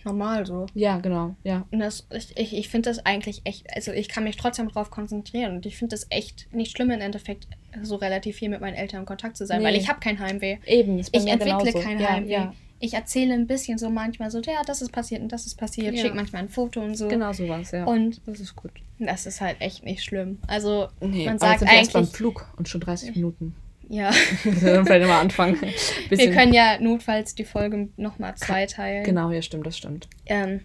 normal 0.05 0.47
so. 0.47 0.67
Ja, 0.75 0.99
genau, 0.99 1.35
ja. 1.45 1.67
Und 1.71 1.79
das, 1.81 2.07
ich 2.13 2.37
ich, 2.37 2.57
ich 2.57 2.69
finde 2.69 2.91
das 2.91 3.05
eigentlich 3.07 3.43
echt, 3.45 3.67
also 3.75 3.93
ich 3.93 4.09
kann 4.09 4.25
mich 4.25 4.37
trotzdem 4.37 4.69
darauf 4.69 4.91
konzentrieren 4.91 5.57
und 5.57 5.67
ich 5.67 5.77
finde 5.77 5.95
das 5.95 6.07
echt 6.11 6.53
nicht 6.53 6.77
schlimm 6.77 6.91
im 6.91 7.01
Endeffekt, 7.01 7.47
so 7.83 7.97
relativ 7.97 8.37
viel 8.37 8.49
mit 8.51 8.61
meinen 8.61 8.75
Eltern 8.75 9.01
in 9.01 9.07
Kontakt 9.07 9.37
zu 9.37 9.47
sein, 9.47 9.61
Nee. 9.61 9.67
weil 9.67 9.77
ich 9.77 9.89
habe 9.89 10.01
kein 10.01 10.19
Heimweh. 10.19 10.59
Eben, 10.67 10.99
Ich 10.99 11.13
entwickle 11.15 11.45
genauso. 11.59 11.79
kein 11.81 11.99
ja, 12.01 12.09
Heimweh. 12.11 12.31
Ja, 12.33 12.55
Ich 12.81 12.95
erzähle 12.95 13.35
ein 13.35 13.47
bisschen 13.47 13.79
so 13.79 13.89
manchmal 13.91 14.31
so, 14.31 14.41
ja, 14.41 14.61
das 14.67 14.83
ist 14.83 14.91
passiert 14.93 15.23
und 15.23 15.31
das 15.33 15.47
ist 15.47 15.55
passiert, 15.55 15.95
Ja. 15.95 16.03
schicke 16.03 16.17
manchmal 16.17 16.43
ein 16.43 16.49
Foto 16.49 16.81
und 16.81 16.97
so. 16.97 17.09
genau 17.09 17.33
sowas, 17.33 17.71
ja. 17.71 17.85
Und 17.85 18.21
das 18.27 18.41
ist 18.41 18.57
gut. 18.57 18.73
das 18.99 19.27
ist 19.27 19.41
halt 19.41 19.61
echt 19.61 19.85
nicht 19.85 20.03
schlimm. 20.05 20.39
Also 20.47 20.89
Nee, 21.01 21.25
man 21.27 21.39
sagt 21.39 21.63
erst 21.63 21.93
beim 21.93 22.03
eigentlich, 22.05 22.17
Flug 22.17 22.53
und 22.57 22.69
schon 22.69 22.81
30 22.81 23.15
Minuten. 23.17 23.55
Ja, 23.93 24.11
dann 24.45 24.87
vielleicht 24.87 25.07
mal 25.07 25.21
anfangen. 25.21 25.61
wir 26.09 26.31
können 26.33 26.55
ja 26.55 26.81
notfalls 26.81 27.35
die 27.35 27.45
Folge 27.45 27.91
nochmal 27.99 28.35
zweiteilen. 28.37 29.05
Genau, 29.05 29.31
ja, 29.31 29.43
stimmt, 29.43 29.67
das 29.67 29.77
stimmt. 29.77 30.09
Ähm, 30.25 30.63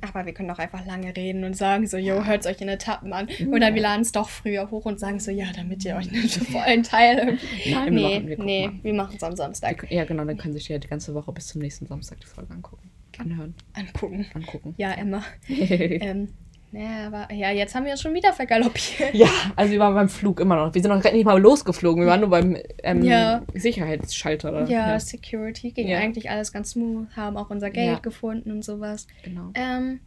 aber 0.00 0.26
wir 0.26 0.34
können 0.34 0.50
auch 0.50 0.58
einfach 0.58 0.84
lange 0.84 1.16
reden 1.16 1.44
und 1.44 1.56
sagen 1.56 1.86
so, 1.86 1.96
jo, 1.96 2.24
hört 2.24 2.44
euch 2.44 2.60
in 2.60 2.68
Etappen 2.68 3.12
an. 3.12 3.28
Oder 3.52 3.72
wir 3.72 3.80
laden 3.80 4.02
es 4.02 4.10
doch 4.10 4.28
früher 4.28 4.68
hoch 4.72 4.84
und 4.84 4.98
sagen 4.98 5.20
so, 5.20 5.30
ja, 5.30 5.46
damit 5.54 5.84
ihr 5.84 5.94
euch 5.94 6.10
einen 6.10 6.28
vollen 6.28 6.82
Teil. 6.82 7.38
Nein, 7.70 7.84
wir 7.84 7.90
nee, 7.92 8.26
wir 8.26 8.36
gucken 8.36 8.44
nee, 8.46 8.70
wir 8.82 8.94
machen 8.94 9.14
es 9.14 9.22
am 9.22 9.36
Samstag 9.36 9.86
Ja, 9.88 10.04
genau, 10.04 10.24
dann 10.24 10.36
können 10.36 10.54
sich 10.54 10.68
ja 10.68 10.78
die 10.78 10.88
ganze 10.88 11.14
Woche 11.14 11.30
bis 11.30 11.46
zum 11.46 11.60
nächsten 11.60 11.86
Samstag 11.86 12.18
die 12.18 12.26
Folge 12.26 12.52
angucken. 12.52 12.90
Anhören, 13.16 13.54
angucken. 13.74 14.26
angucken. 14.34 14.74
Ja, 14.76 14.90
Emma. 14.90 15.22
ähm, 15.48 16.30
naja, 16.74 17.06
aber 17.06 17.32
ja, 17.32 17.50
jetzt 17.50 17.74
haben 17.74 17.84
wir 17.84 17.92
uns 17.92 18.00
schon 18.02 18.14
wieder 18.14 18.32
vergaloppiert. 18.32 19.14
Ja, 19.14 19.28
also 19.56 19.72
wir 19.72 19.78
waren 19.78 19.94
beim 19.94 20.08
Flug 20.08 20.40
immer 20.40 20.56
noch. 20.56 20.74
Wir 20.74 20.82
sind 20.82 20.90
noch 20.90 21.00
gar 21.02 21.12
nicht 21.12 21.24
mal 21.24 21.40
losgeflogen. 21.40 22.02
Wir 22.02 22.08
waren 22.10 22.20
nur 22.20 22.30
beim 22.30 22.56
ähm, 22.82 23.02
Ja. 23.02 23.42
Sicherheitsschalter. 23.54 24.50
Oder? 24.50 24.68
Ja, 24.68 24.98
Security 24.98 25.70
ging 25.70 25.88
Ja. 25.88 25.98
eigentlich 25.98 26.30
alles 26.30 26.52
ganz 26.52 26.70
smooth, 26.72 27.06
haben 27.16 27.36
auch 27.36 27.50
unser 27.50 27.70
Geld 27.70 27.86
Ja. 27.92 27.98
gefunden 27.98 28.50
und 28.50 28.64
sowas. 28.64 29.06
genau. 29.22 29.50
Ähm, 29.54 30.00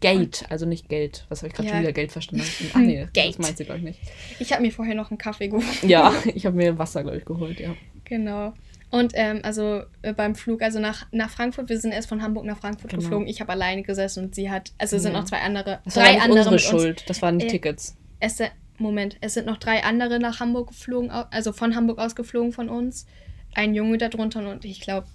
Gate, 0.00 0.44
also 0.48 0.64
nicht 0.64 0.88
Geld. 0.88 1.26
Was 1.28 1.40
habe 1.42 1.48
ich 1.48 1.54
gerade 1.54 1.68
Ja. 1.68 1.74
schon 1.74 1.82
wieder 1.82 1.92
Geld 1.92 2.10
verstanden? 2.10 2.44
Ach 2.72 2.78
nee, 2.78 3.06
Gate. 3.12 3.28
das 3.30 3.38
meint 3.38 3.58
sie, 3.58 3.64
glaube 3.64 3.78
ich, 3.80 3.84
nicht. 3.84 4.00
ich 4.38 4.52
habe 4.52 4.62
mir 4.62 4.72
vorher 4.72 4.94
noch 4.94 5.10
einen 5.10 5.18
Kaffee 5.18 5.48
geholt. 5.48 5.82
Ja, 5.82 6.12
ich 6.34 6.46
habe 6.46 6.56
mir 6.56 6.78
Wasser, 6.78 7.02
glaube 7.02 7.18
ich, 7.18 7.24
geholt, 7.24 7.60
ja. 7.60 7.74
Genau. 8.04 8.54
Und 8.90 9.12
ähm, 9.14 9.40
also 9.44 9.82
äh, 10.02 10.12
beim 10.12 10.34
Flug, 10.34 10.62
also 10.62 10.80
nach, 10.80 11.06
nach 11.12 11.30
Frankfurt, 11.30 11.68
wir 11.68 11.78
sind 11.78 11.92
erst 11.92 12.08
von 12.08 12.22
Hamburg 12.22 12.44
nach 12.44 12.58
Frankfurt 12.58 12.90
Genau. 12.90 13.02
geflogen. 13.02 13.28
Ich 13.28 13.40
habe 13.40 13.52
alleine 13.52 13.82
gesessen 13.82 14.24
und 14.24 14.34
sie 14.34 14.50
hat, 14.50 14.72
also 14.78 14.96
es 14.96 15.02
sind 15.02 15.12
Ja. 15.12 15.20
noch 15.20 15.26
zwei 15.26 15.38
andere, 15.42 15.80
Das 15.84 15.96
war 15.96 16.02
drei 16.04 16.12
nicht 16.14 16.22
andere 16.22 16.38
unsere 16.40 16.54
mit 16.56 16.64
uns. 16.64 16.70
Schuld. 16.82 17.04
Das 17.08 17.22
waren 17.22 17.38
die 17.38 17.46
Äh, 17.46 17.50
Tickets. 17.50 17.96
Es, 18.18 18.38
Moment, 18.78 19.16
es 19.20 19.34
sind 19.34 19.46
noch 19.46 19.58
drei 19.58 19.84
andere 19.84 20.18
nach 20.18 20.40
Hamburg 20.40 20.68
geflogen, 20.68 21.10
also 21.10 21.52
von 21.52 21.76
Hamburg 21.76 21.98
aus 21.98 22.16
geflogen 22.16 22.52
von 22.52 22.68
uns. 22.68 23.06
Ein 23.54 23.74
Junge 23.74 23.98
darunter 23.98 24.48
und 24.50 24.64
ich 24.64 24.80
glaube, 24.80 25.06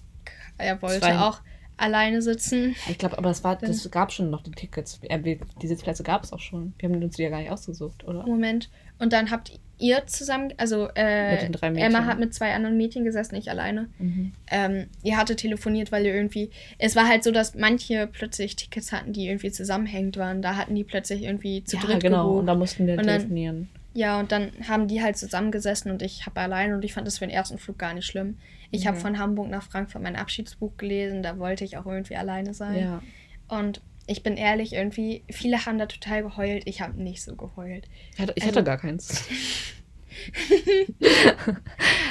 er 0.57 0.81
wollte 0.81 1.01
Zwei. 1.01 1.19
auch 1.19 1.39
alleine 1.77 2.21
sitzen. 2.21 2.75
Ich 2.89 2.97
glaube, 2.97 3.17
aber 3.17 3.27
das 3.29 3.43
war, 3.43 3.57
das 3.57 3.89
gab 3.91 4.13
schon 4.13 4.29
noch 4.29 4.41
die 4.43 4.51
Tickets. 4.51 4.99
Äh, 5.03 5.19
Die 5.61 5.67
Sitzplätze 5.67 6.03
gab 6.03 6.23
es 6.23 6.31
auch 6.31 6.39
schon. 6.39 6.73
Wir 6.79 6.87
haben 6.89 7.03
uns 7.03 7.17
die 7.17 7.23
ja 7.23 7.29
gar 7.29 7.39
nicht 7.39 7.51
ausgesucht, 7.51 8.05
oder? 8.05 8.25
Moment. 8.25 8.69
Und 8.99 9.11
dann 9.11 9.31
habt 9.31 9.59
ihr 9.77 10.05
zusammen, 10.07 10.53
also 10.57 10.89
äh. 10.95 11.47
Emma 11.61 12.05
hat 12.05 12.19
mit 12.19 12.33
zwei 12.33 12.53
anderen 12.53 12.77
Mädchen 12.77 13.03
gesessen, 13.03 13.35
ich 13.35 13.49
alleine. 13.49 13.89
Mhm. 13.99 14.31
Ähm, 14.49 14.87
ihr 15.03 15.17
hatte 15.17 15.35
telefoniert, 15.35 15.91
weil 15.91 16.05
ihr 16.05 16.13
irgendwie. 16.15 16.49
Es 16.77 16.95
war 16.95 17.07
halt 17.07 17.23
so, 17.23 17.31
dass 17.31 17.55
manche 17.55 18.07
plötzlich 18.07 18.55
Tickets 18.55 18.91
hatten, 18.91 19.13
die 19.13 19.27
irgendwie 19.27 19.51
zusammenhängend 19.51 20.17
waren. 20.17 20.41
Da 20.41 20.55
hatten 20.55 20.75
die 20.75 20.83
plötzlich 20.83 21.23
irgendwie 21.23 21.63
zu 21.63 21.77
Ja, 21.77 21.83
dritt 21.83 22.01
genau. 22.03 22.23
gebucht. 22.25 22.39
Und 22.41 22.47
da 22.47 22.55
mussten 22.55 22.87
wir 22.87 22.93
Und 22.97 23.05
dann- 23.05 23.17
telefonieren. 23.19 23.69
Ja, 23.97 24.19
und 24.19 24.31
dann 24.33 24.51
haben 24.67 24.89
die 24.89 25.01
halt 25.01 25.15
zusammengesessen 25.15 25.89
und 25.89 26.01
ich 26.01 26.25
habe 26.25 26.41
alleine 26.41 26.75
und 26.75 26.83
ich 26.83 26.93
fand 26.93 27.07
das 27.07 27.17
für 27.19 27.25
den 27.25 27.33
ersten 27.33 27.57
Flug 27.57 27.77
gar 27.79 27.93
nicht 27.93 28.05
schlimm. 28.05 28.37
Ich 28.71 28.87
habe 28.87 28.97
Ja. 28.97 29.01
von 29.03 29.17
Hamburg 29.19 29.49
nach 29.49 29.63
Frankfurt 29.63 30.01
mein 30.01 30.17
Abschiedsbuch 30.17 30.75
gelesen, 30.75 31.23
da 31.23 31.39
wollte 31.39 31.63
ich 31.63 31.77
auch 31.77 31.85
irgendwie 31.85 32.17
alleine 32.17 32.53
sein. 32.53 32.77
Ja. 32.77 33.01
Und 33.47 33.79
ich 34.07 34.23
bin 34.23 34.37
ehrlich, 34.37 34.73
irgendwie, 34.73 35.23
viele 35.31 35.65
haben 35.65 35.77
da 35.77 35.85
total 35.87 36.23
geheult, 36.23 36.63
ich 36.65 36.81
habe 36.81 37.01
nicht 37.01 37.23
so 37.23 37.35
geheult. 37.35 37.87
Ich 38.13 38.19
hatte, 38.19 38.33
ich 38.35 38.43
Also- 38.43 38.55
hatte 38.57 38.63
gar 38.65 38.77
keins. 38.77 39.27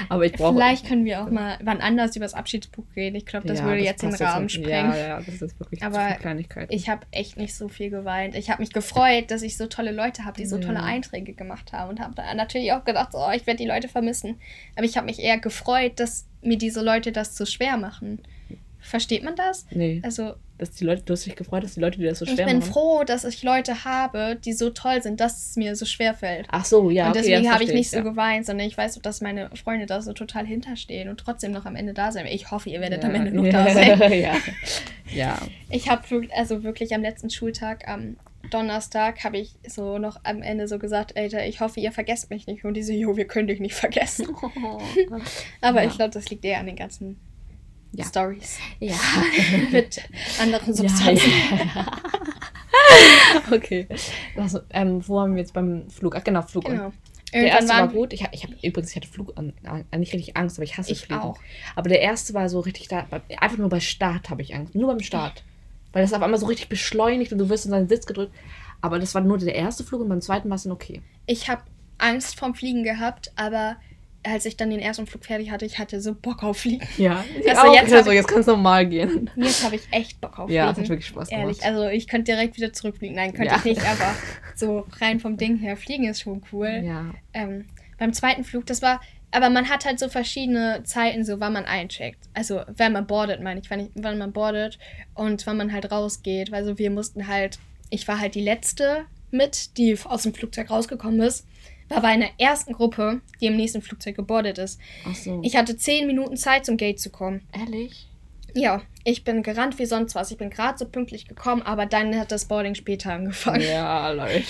aber 0.09 0.27
ich 0.27 0.33
brauche. 0.33 0.55
Vielleicht 0.55 0.87
können 0.87 1.05
wir 1.05 1.23
auch 1.23 1.31
mal 1.31 1.59
wann 1.63 1.81
anders 1.81 2.15
über 2.17 2.25
das 2.25 2.35
Abschiedsbuch 2.35 2.85
reden. 2.97 3.17
Ich 3.17 3.27
glaube, 3.27 3.47
das 3.49 3.61
Ja, 3.61 3.65
würde 3.67 3.83
jetzt 3.83 4.03
den 4.03 4.15
Rahmen 4.15 4.43
jetzt- 4.49 4.53
sprengen. 4.53 4.91
Ja, 4.93 4.97
ja, 4.97 5.21
das 5.21 5.41
ist 5.41 5.59
wirklich 5.59 5.83
Aber 5.83 6.09
viel 6.09 6.17
Kleinigkeit. 6.17 6.69
Ich 6.71 6.89
habe 6.89 7.07
echt 7.11 7.37
nicht 7.37 7.55
so 7.55 7.69
viel 7.69 7.91
geweint. 7.91 8.35
Ich 8.35 8.51
habe 8.51 8.61
mich 8.63 8.73
gefreut, 8.73 9.31
dass 9.31 9.43
ich 9.43 9.57
so 9.57 9.67
tolle 9.67 9.93
Leute 9.93 10.25
habe, 10.25 10.37
die 10.37 10.47
so 10.47 10.59
tolle. 10.59 10.83
Einträge 10.83 11.33
gemacht 11.33 11.73
haben 11.73 11.91
und 11.91 12.01
habe 12.01 12.15
da 12.15 12.35
natürlich 12.35 12.73
auch 12.73 12.85
gedacht, 12.85 13.11
oh, 13.15 13.31
ich 13.35 13.47
werde 13.47 13.59
die 13.63 13.69
Leute 13.69 13.89
vermissen. 13.89 14.37
Aber 14.77 14.85
ich 14.85 14.97
habe 14.97 15.07
mich 15.07 15.19
eher 15.19 15.39
gefreut, 15.39 15.93
dass 16.01 16.27
mir 16.43 16.59
diese 16.59 16.83
Leute 16.83 17.11
das 17.13 17.35
zu 17.35 17.47
schwer 17.47 17.77
machen. 17.77 18.21
Versteht 18.81 19.23
man 19.25 19.35
das? 19.35 19.65
nee, 19.71 20.03
Also, 20.05 20.35
dass 20.59 20.71
die 20.71 20.85
Leute, 20.85 21.03
du 21.03 21.13
hast 21.13 21.27
dich 21.27 21.35
gefreut, 21.35 21.65
dass 21.65 21.75
die 21.75 21.81
Leute 21.81 21.99
dir 21.99 22.11
das 22.11 22.21
so 22.21 22.25
ich 22.25 22.33
schwer 22.33 22.47
bin 22.47 22.59
machen. 22.61 22.71
froh, 22.73 23.03
dass 23.05 23.25
ich 23.25 23.43
Leute 23.43 23.85
habe, 23.85 24.37
die 24.37 24.53
so 24.53 24.71
toll 24.71 25.03
sind, 25.03 25.21
dass 25.21 25.51
es 25.51 25.57
mir 25.57 25.75
so 25.75 25.85
schwer 25.85 26.15
fällt. 26.15 26.47
Ach 26.51 26.65
so, 26.65 26.91
ja. 26.91 27.09
und 27.09 27.17
deswegen 27.17 27.53
habe 27.53 27.65
ich 27.65 27.73
nicht 27.73 27.91
so 27.91 27.99
ja. 27.99 28.03
geweint, 28.03 28.47
sondern 28.47 28.67
ich 28.67 28.79
weiß, 28.79 28.99
dass 29.01 29.21
meine 29.21 29.51
Freunde 29.57 29.87
da 29.87 30.01
so 30.01 30.13
total 30.13 30.47
hinterstehen 30.47 31.09
und 31.09 31.19
trotzdem 31.19 31.51
noch 31.53 31.67
am 31.67 31.75
Ende 31.75 31.93
da 31.93 32.13
sein. 32.13 32.27
Ich 32.27 32.51
hoffe, 32.51 32.71
ihr 32.71 32.81
werdet 32.81 33.03
ja. 33.03 33.09
am 33.09 33.15
Ende 33.15 33.33
noch 33.33 33.49
da 33.49 33.69
sein. 33.75 33.99
ja. 34.21 34.35
ja. 35.13 35.39
Ich 35.71 35.89
habe 35.89 36.03
also 36.37 36.63
wirklich 36.63 36.95
am 36.95 37.03
letzten 37.03 37.31
Schultag, 37.31 37.89
am 37.89 38.17
Donnerstag, 38.51 39.25
habe 39.25 39.39
ich 39.39 39.55
so 39.67 39.99
noch 39.99 40.21
am 40.23 40.43
Ende 40.43 40.69
so 40.69 40.79
gesagt, 40.79 41.17
Alter, 41.17 41.47
ich 41.47 41.61
hoffe, 41.61 41.81
ihr 41.81 41.93
vergesst 41.93 42.31
mich 42.31 42.47
nicht. 42.47 42.65
Und 42.65 42.75
die 42.75 42.83
so, 42.83 42.93
jo, 42.93 43.17
wir 43.17 43.27
können 43.27 43.49
dich 43.49 43.59
nicht 43.59 43.75
vergessen. 43.75 44.29
Aber 45.61 45.83
Ja. 45.83 45.89
ich 45.89 45.97
glaube, 45.97 46.11
das 46.13 46.29
liegt 46.31 46.45
eher 46.45 46.61
an 46.61 46.67
den 46.67 46.77
ganzen 46.77 47.19
Ja. 47.97 48.05
Stories 48.05 48.59
Ja. 48.81 48.97
mit 49.71 50.03
anderen 50.41 50.75
Substanzen. 50.75 51.31
Ja, 51.51 51.57
ja. 51.75 51.87
okay. 53.53 53.87
Also, 54.37 54.61
ähm, 54.71 55.07
wo 55.07 55.21
haben 55.21 55.35
wir 55.35 55.41
jetzt 55.43 55.55
beim 55.55 55.89
Flug? 55.91 56.17
Ach 56.17 56.25
genau, 56.25 56.43
Flug. 56.43 56.65
Genau. 56.65 56.93
Der 57.33 57.47
erste 57.47 57.71
war 57.73 57.89
gut. 57.89 58.13
Ich, 58.13 58.23
hab- 58.23 58.33
ich 58.33 58.45
habe 58.45 58.55
übrigens, 58.63 58.91
ich 58.91 58.97
hatte 58.97 59.09
Flug 59.09 59.33
an, 59.37 59.53
an, 59.65 59.85
nicht 59.99 60.13
richtig 60.13 60.37
Angst, 60.37 60.57
aber 60.57 60.65
ich 60.65 60.79
hasse 60.79 60.93
Ich 60.93 61.01
Fliegen. 61.01 61.21
auch. 61.21 61.37
Aber 61.75 61.89
der 61.89 62.01
erste 62.01 62.33
war 62.33 62.49
so 62.49 62.61
richtig 62.61 62.87
da, 62.87 63.07
einfach 63.41 63.59
nur 63.59 63.69
bei 63.69 63.81
Start 63.81 64.31
habe 64.31 64.43
ich 64.43 64.55
Angst. 64.55 64.75
Nur 64.77 64.87
beim 64.87 65.01
Start. 65.01 65.43
Weil 65.93 66.03
das 66.03 66.13
auf 66.13 66.23
einmal 66.23 66.39
so 66.39 66.47
richtig 66.47 66.69
beschleunigt 66.69 67.33
und 67.33 67.39
du 67.39 67.49
wirst 67.49 67.67
in 67.67 67.73
deinen 67.73 67.89
Sitz 67.89 68.07
gedrückt. 68.07 68.33
Aber 68.81 68.99
das 69.01 69.15
war 69.15 69.23
nur 69.23 69.39
der 69.39 69.55
erste 69.55 69.83
Flug 69.83 70.01
und 70.03 70.09
beim 70.09 70.21
zweiten 70.21 70.49
war 70.49 70.57
es 70.57 70.63
dann 70.65 70.73
okay. 70.73 71.03
ich 71.27 71.49
habe 71.49 71.63
Angst 71.99 72.39
vorm 72.39 72.55
Fliegen 72.55 72.85
gehabt, 72.85 73.33
aber 73.37 73.77
als 74.25 74.47
ich 74.47 74.57
dann 74.57 74.71
den 74.71 74.81
ersten 74.81 75.07
Flug 75.07 75.25
fertig 75.25 75.51
hatte, 75.51 75.65
ich 75.67 75.79
hatte 75.79 76.01
so 76.01 76.15
Bock 76.15 76.43
auf 76.43 76.59
Fliegen. 76.59 76.87
Ja. 76.97 77.25
Also 77.47 77.61
Also 77.61 77.75
jetzt 77.75 77.83
jetzt, 77.91 77.95
hab 77.95 78.05
so, 78.05 78.11
ich- 78.11 78.17
jetzt 78.17 78.29
kann 78.29 78.41
es 78.41 78.47
normal 78.47 78.87
gehen. 78.87 79.31
Jetzt 79.37 79.65
habe 79.65 79.77
ich 79.77 79.83
echt 79.91 80.21
Bock 80.21 80.39
auf 80.39 80.51
Ja, 80.51 80.71
es 80.71 80.75
Fliegen. 80.75 80.85
hat 80.85 80.89
wirklich 80.91 81.07
Spaß 81.09 81.29
gemacht. 81.29 81.43
Ehrlich, 81.43 81.65
also 81.65 81.89
ich 81.89 82.09
könnte 82.09 82.33
direkt 82.33 82.57
wieder 82.57 82.73
zurückfliegen. 82.73 83.17
Nein, 83.17 83.33
könnte 83.35 83.53
Ja. 83.53 83.59
ich 83.59 83.65
nicht, 83.65 83.83
aber 83.83 84.15
so 84.55 84.87
rein 85.01 85.21
vom 85.21 85.37
Ding 85.37 85.57
her, 85.59 85.77
Fliegen 85.77 86.05
ist 86.09 86.21
schon 86.23 86.43
cool. 86.53 86.83
Ja. 86.85 87.13
ähm, 87.33 87.67
beim 87.99 88.13
zweiten 88.13 88.43
Flug, 88.45 88.67
das 88.67 88.83
war, 88.83 89.01
aber 89.31 89.51
man 89.51 89.69
hat 89.69 89.85
halt 89.85 89.99
so 89.99 90.09
verschiedene 90.09 90.83
Zeiten, 90.85 91.25
so 91.25 91.39
wann 91.41 91.53
man 91.53 91.65
eincheckt. 91.65 92.19
Also, 92.35 92.63
wenn 92.77 92.93
man 92.93 93.07
boardet, 93.07 93.41
meine 93.41 93.61
ich, 93.61 93.71
wann, 93.71 93.81
ich, 93.81 93.89
wann 93.95 94.19
man 94.19 94.33
boardet 94.33 94.79
und 95.15 95.47
wann 95.47 95.57
man 95.57 95.73
halt 95.73 95.91
rausgeht. 95.93 96.51
Weil 96.51 96.65
so 96.65 96.79
wir 96.79 96.91
mussten 96.91 97.29
halt, 97.29 97.59
ich 97.91 98.07
war 98.09 98.19
halt 98.21 98.35
die 98.35 98.43
letzte 98.43 99.05
mit, 99.31 99.77
die 99.79 99.97
aus 100.05 100.23
dem 100.23 100.35
Flugzeug 100.35 100.71
rausgekommen 100.71 101.21
ist, 101.21 101.47
war 101.89 102.01
bei 102.03 102.09
einer 102.09 102.29
ersten 102.39 102.73
Gruppe, 102.73 103.21
die 103.41 103.47
im 103.47 103.57
nächsten 103.57 103.83
Flugzeug 103.83 104.17
gebordet 104.17 104.59
ist. 104.59 104.81
Ach 105.09 105.15
so. 105.15 105.41
Ich 105.45 105.57
hatte 105.57 105.77
zehn 105.77 106.07
Minuten 106.07 106.37
Zeit, 106.37 106.65
zum 106.67 106.77
Gate 106.77 106.99
zu 107.01 107.11
kommen. 107.11 107.43
Ehrlich? 107.53 108.09
Ja, 108.57 108.83
ich 109.03 109.25
bin 109.25 109.43
gerannt 109.43 109.81
wie 109.81 109.85
sonst 109.87 110.15
was. 110.15 110.31
Ich 110.31 110.39
bin 110.39 110.49
gerade 110.49 110.79
so 110.79 110.87
pünktlich 110.87 111.27
gekommen, 111.27 111.61
aber 111.63 111.87
dann 111.87 112.17
hat 112.17 112.31
das 112.31 112.45
Boarding 112.45 112.77
später 112.77 113.13
angefangen. 113.13 113.63
Ja, 113.63 114.11
Leute. 114.13 114.45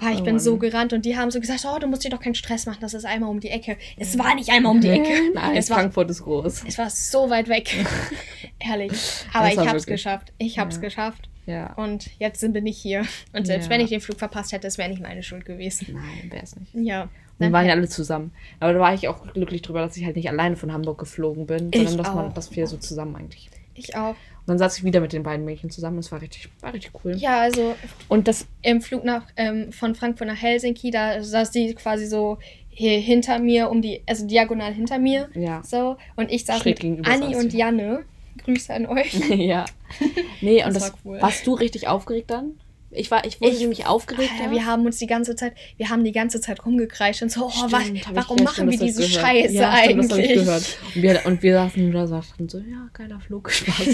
Aber 0.00 0.10
ich 0.12 0.20
Oh 0.20 0.22
bin 0.24 0.34
Mann. 0.36 0.38
so 0.38 0.56
gerannt 0.56 0.92
und 0.92 1.04
die 1.04 1.16
haben 1.16 1.32
so 1.32 1.40
gesagt, 1.40 1.66
oh, 1.68 1.76
du 1.80 1.88
musst 1.88 2.04
dir 2.04 2.10
doch 2.10 2.20
keinen 2.20 2.36
Stress 2.36 2.64
machen, 2.66 2.78
das 2.80 2.94
ist 2.94 3.04
einmal 3.04 3.28
um 3.30 3.40
die 3.40 3.48
Ecke. 3.50 3.76
Es 3.98 4.16
war 4.18 4.36
nicht 4.36 4.50
einmal 4.50 4.70
um 4.70 4.80
die 4.80 4.88
Ecke. 4.88 5.32
Nein, 5.34 5.56
es 5.56 5.68
war, 5.68 5.78
Frankfurt 5.80 6.10
ist 6.10 6.22
groß. 6.22 6.62
es 6.64 6.78
war 6.78 6.88
so 6.90 7.28
weit 7.28 7.48
weg. 7.48 7.74
Ehrlich. 8.60 8.92
Aber 9.32 9.48
ich 9.48 9.56
war 9.56 9.64
hab's 9.64 9.72
wirklich- 9.72 9.86
geschafft. 9.86 10.32
Ich 10.38 10.58
hab's 10.60 10.76
Ja. 10.76 10.80
geschafft. 10.82 11.28
Ja. 11.46 11.72
Und 11.74 12.10
jetzt 12.18 12.40
sind 12.40 12.54
wir 12.54 12.62
nicht 12.62 12.78
hier. 12.78 13.04
Und 13.32 13.46
selbst 13.46 13.66
Ja. 13.66 13.70
wenn 13.70 13.80
ich 13.80 13.90
den 13.90 14.00
Flug 14.00 14.18
verpasst 14.18 14.52
hätte, 14.52 14.66
es 14.66 14.78
wäre 14.78 14.88
nicht 14.88 15.02
meine 15.02 15.22
Schuld 15.22 15.44
gewesen. 15.44 15.88
Nein, 15.92 16.30
wäre 16.30 16.42
es 16.42 16.56
nicht. 16.56 16.74
Ja. 16.74 17.08
Wir 17.38 17.50
waren 17.52 17.66
ja 17.66 17.72
alle 17.72 17.88
zusammen. 17.88 18.30
Aber 18.60 18.72
da 18.72 18.78
war 18.78 18.94
ich 18.94 19.08
auch 19.08 19.32
glücklich 19.32 19.60
drüber, 19.62 19.80
dass 19.80 19.96
ich 19.96 20.04
halt 20.04 20.14
nicht 20.16 20.28
alleine 20.28 20.56
von 20.56 20.72
Hamburg 20.72 20.98
geflogen 20.98 21.46
bin, 21.46 21.70
sondern 21.74 21.98
dass, 21.98 22.14
man, 22.14 22.26
auch. 22.26 22.32
dass 22.34 22.54
wir 22.54 22.66
so 22.66 22.76
zusammen 22.76 23.16
eigentlich. 23.16 23.50
Ich 23.74 23.96
auch. 23.96 24.10
Und 24.10 24.48
dann 24.48 24.58
saß 24.58 24.78
ich 24.78 24.84
wieder 24.84 25.00
mit 25.00 25.12
den 25.12 25.24
beiden 25.24 25.44
Mädchen 25.44 25.68
zusammen. 25.70 25.96
Das 25.96 26.12
war 26.12 26.20
richtig, 26.20 26.48
war 26.60 26.72
richtig 26.72 26.92
cool. 27.04 27.16
Ja, 27.16 27.40
also 27.40 27.74
Und 28.08 28.28
das, 28.28 28.46
im 28.62 28.80
Flug 28.80 29.04
nach, 29.04 29.26
ähm, 29.36 29.72
von 29.72 29.94
Frankfurt 29.96 30.28
nach 30.28 30.40
Helsinki, 30.40 30.90
da 30.92 31.22
saß 31.22 31.50
die 31.50 31.74
quasi 31.74 32.06
so 32.06 32.38
hier 32.68 32.98
hinter 33.00 33.38
mir, 33.40 33.68
um 33.68 33.82
die, 33.82 34.02
also 34.06 34.26
diagonal 34.26 34.72
hinter 34.72 34.98
mir. 34.98 35.28
ja. 35.34 35.60
So. 35.64 35.96
Und 36.16 36.30
ich 36.30 36.44
saß 36.44 36.60
Schräg 36.60 36.82
mit 36.84 37.06
Anni 37.08 37.34
und. 37.36 37.52
Janne. 37.52 38.04
Grüße 38.38 38.72
an 38.74 38.86
euch. 38.86 39.12
ja. 39.28 39.64
Nee, 40.40 40.64
und 40.64 40.74
Das 40.74 40.90
das, 40.90 40.92
cool. 41.04 41.20
warst 41.20 41.46
du 41.46 41.54
richtig 41.54 41.88
aufgeregt 41.88 42.30
dann? 42.30 42.58
Ich 42.96 43.10
war, 43.10 43.24
ich 43.26 43.40
wurde 43.40 43.52
Ich- 43.52 43.60
nämlich 43.60 43.86
aufgeregt. 43.86 44.30
Alter, 44.38 44.50
wir 44.52 44.66
haben 44.66 44.84
uns 44.86 44.98
die 44.98 45.06
ganze 45.06 45.36
Zeit, 45.36 45.52
wir 45.76 45.88
haben 45.90 46.04
die 46.04 46.12
ganze 46.12 46.40
Zeit 46.40 46.64
rumgekreischt 46.64 47.22
und 47.22 47.30
so, 47.32 47.46
oh, 47.46 47.50
Stimmt, 47.50 47.72
was, 47.72 47.88
ich- 47.88 48.04
warum 48.14 48.38
ja, 48.38 48.44
machen 48.44 48.54
stimmt, 48.54 48.70
wir 48.72 48.78
das 48.78 48.88
ich 48.88 48.96
diese 48.96 49.08
gehört. 49.18 49.26
Scheiße 49.26 49.54
ja, 49.54 49.76
stimmt, 49.76 49.90
eigentlich? 49.90 50.08
Das 50.08 50.18
hab 50.18 50.24
ich 50.24 50.34
gehört. 50.34 50.78
Und 50.94 51.02
wir, 51.02 51.20
und 51.26 51.42
wir 51.42 51.54
saßen 51.54 51.92
da 51.92 52.06
sagten 52.06 52.48
so, 52.48 52.58
ja, 52.58 52.88
geiler 52.92 53.20
Flug, 53.20 53.50
Spaß. 53.52 53.88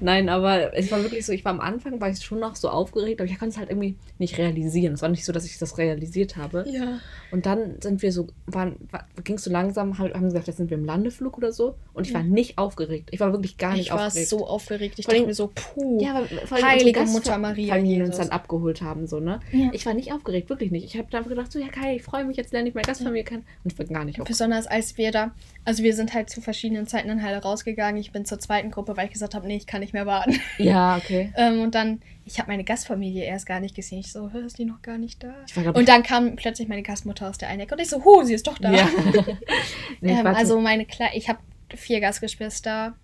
Nein, 0.00 0.28
aber 0.28 0.76
es 0.76 0.90
war 0.90 1.02
wirklich 1.02 1.24
so, 1.26 1.32
ich 1.32 1.44
war 1.44 1.52
am 1.52 1.60
Anfang, 1.60 2.00
war 2.00 2.10
ich 2.10 2.22
schon 2.22 2.40
noch 2.40 2.56
so 2.56 2.68
aufgeregt, 2.68 3.20
aber 3.20 3.30
ich 3.30 3.38
konnte 3.38 3.52
es 3.54 3.58
halt 3.58 3.70
irgendwie 3.70 3.96
nicht 4.18 4.38
realisieren. 4.38 4.94
Es 4.94 5.02
war 5.02 5.08
nicht 5.08 5.24
so, 5.24 5.32
dass 5.32 5.44
ich 5.44 5.58
das 5.58 5.78
realisiert 5.78 6.36
habe. 6.36 6.64
Ja. 6.70 6.98
Und 7.30 7.46
dann 7.46 7.76
sind 7.80 8.02
wir 8.02 8.12
so, 8.12 8.26
waren, 8.46 8.76
war, 8.90 9.06
ging 9.24 9.36
es 9.36 9.44
so 9.44 9.50
langsam, 9.50 9.98
haben, 9.98 10.12
gesagt, 10.24 10.46
jetzt 10.46 10.56
sind 10.58 10.70
wir 10.70 10.76
im 10.76 10.84
Landeflug 10.84 11.36
oder 11.38 11.52
so. 11.52 11.74
Und 11.94 12.06
ich 12.06 12.14
war 12.14 12.22
nicht 12.22 12.58
aufgeregt. 12.58 13.08
Ich 13.12 13.20
war 13.20 13.32
wirklich 13.32 13.56
gar 13.58 13.72
nicht 13.72 13.86
Ich 13.86 13.90
war 13.92 14.06
aufgeregt. 14.06 14.28
so 14.28 14.46
aufgeregt. 14.46 14.98
Ich 14.98 15.06
dachte 15.06 15.26
mir 15.26 15.34
so, 15.34 15.50
puh. 15.54 16.00
Ja, 16.02 16.10
aber 16.16 16.26
allem 16.56 16.64
Heilige 16.64 17.00
Mutter 17.02 17.38
Maria, 17.38 17.74
Familien 17.74 18.06
uns 18.06 18.16
dann 18.16 18.30
abgeholt 18.42 18.82
haben, 18.82 19.06
so, 19.06 19.20
ne? 19.20 19.40
Ja. 19.52 19.70
Ich 19.72 19.86
war 19.86 19.94
nicht 19.94 20.12
aufgeregt, 20.12 20.50
wirklich 20.50 20.70
nicht. 20.70 20.84
Ich 20.84 20.96
habe 20.98 21.16
einfach 21.16 21.30
gedacht, 21.30 21.52
so, 21.52 21.58
ja 21.58 21.68
geil, 21.68 21.96
ich 21.96 22.02
freue 22.02 22.24
mich, 22.24 22.36
jetzt 22.36 22.52
lerne 22.52 22.68
ich 22.68 22.74
meine 22.74 22.86
Gastfamilie 22.86 23.24
kennen. 23.24 23.44
Und 23.64 23.72
ich 23.72 23.78
war 23.78 23.86
gar 23.86 24.04
nicht 24.04 24.20
aufgeregt. 24.20 24.28
Besonders 24.28 24.66
als 24.66 24.98
wir 24.98 25.12
da, 25.12 25.32
also 25.64 25.82
wir 25.82 25.94
sind 25.94 26.12
halt 26.14 26.30
zu 26.30 26.40
verschiedenen 26.40 26.86
Zeiten 26.86 27.08
dann 27.08 27.22
halt 27.22 27.44
rausgegangen. 27.44 28.00
Ich 28.00 28.12
bin 28.12 28.24
zur 28.24 28.38
zweiten 28.38 28.70
Gruppe, 28.70 28.96
weil 28.96 29.06
ich 29.06 29.12
gesagt 29.12 29.34
habe, 29.34 29.46
nee, 29.46 29.56
ich 29.56 29.66
kann 29.66 29.80
nicht 29.80 29.92
mehr 29.92 30.06
warten. 30.06 30.38
Ja, 30.58 30.96
okay. 30.96 31.32
Ähm, 31.42 31.60
und 31.60 31.74
dann, 31.74 32.02
ich 32.24 32.38
habe 32.38 32.50
meine 32.50 32.62
Gastfamilie 32.62 33.24
erst 33.24 33.46
gar 33.46 33.58
nicht 33.58 33.74
gesehen. 33.74 34.00
Ich 34.00 34.12
so, 34.12 34.30
hör, 34.32 34.44
ist 34.44 34.58
die 34.58 34.64
noch 34.64 34.82
gar 34.82 34.98
nicht 34.98 35.22
da? 35.22 35.34
Glaub 35.54 35.76
Und 35.76 35.88
dann 35.88 36.02
kam 36.02 36.36
plötzlich 36.36 36.68
meine 36.68 36.82
Gastmutter 36.82 37.28
aus 37.28 37.38
der 37.38 37.48
einen 37.48 37.60
Ecke 37.60 37.74
und 37.74 37.80
ich 37.80 37.88
so, 37.88 38.04
hu, 38.04 38.22
sie 38.22 38.34
ist 38.34 38.46
doch 38.46 38.58
da. 38.58 38.70
Ja. 38.70 38.88
Nee, 40.00 40.18
ähm, 40.18 40.26
also 40.26 40.60
meine 40.60 40.84
Kle 40.84 41.06
ich 41.14 41.28
habe 41.28 41.38
vier 41.76 42.00
Gastgeschwister 42.00 42.94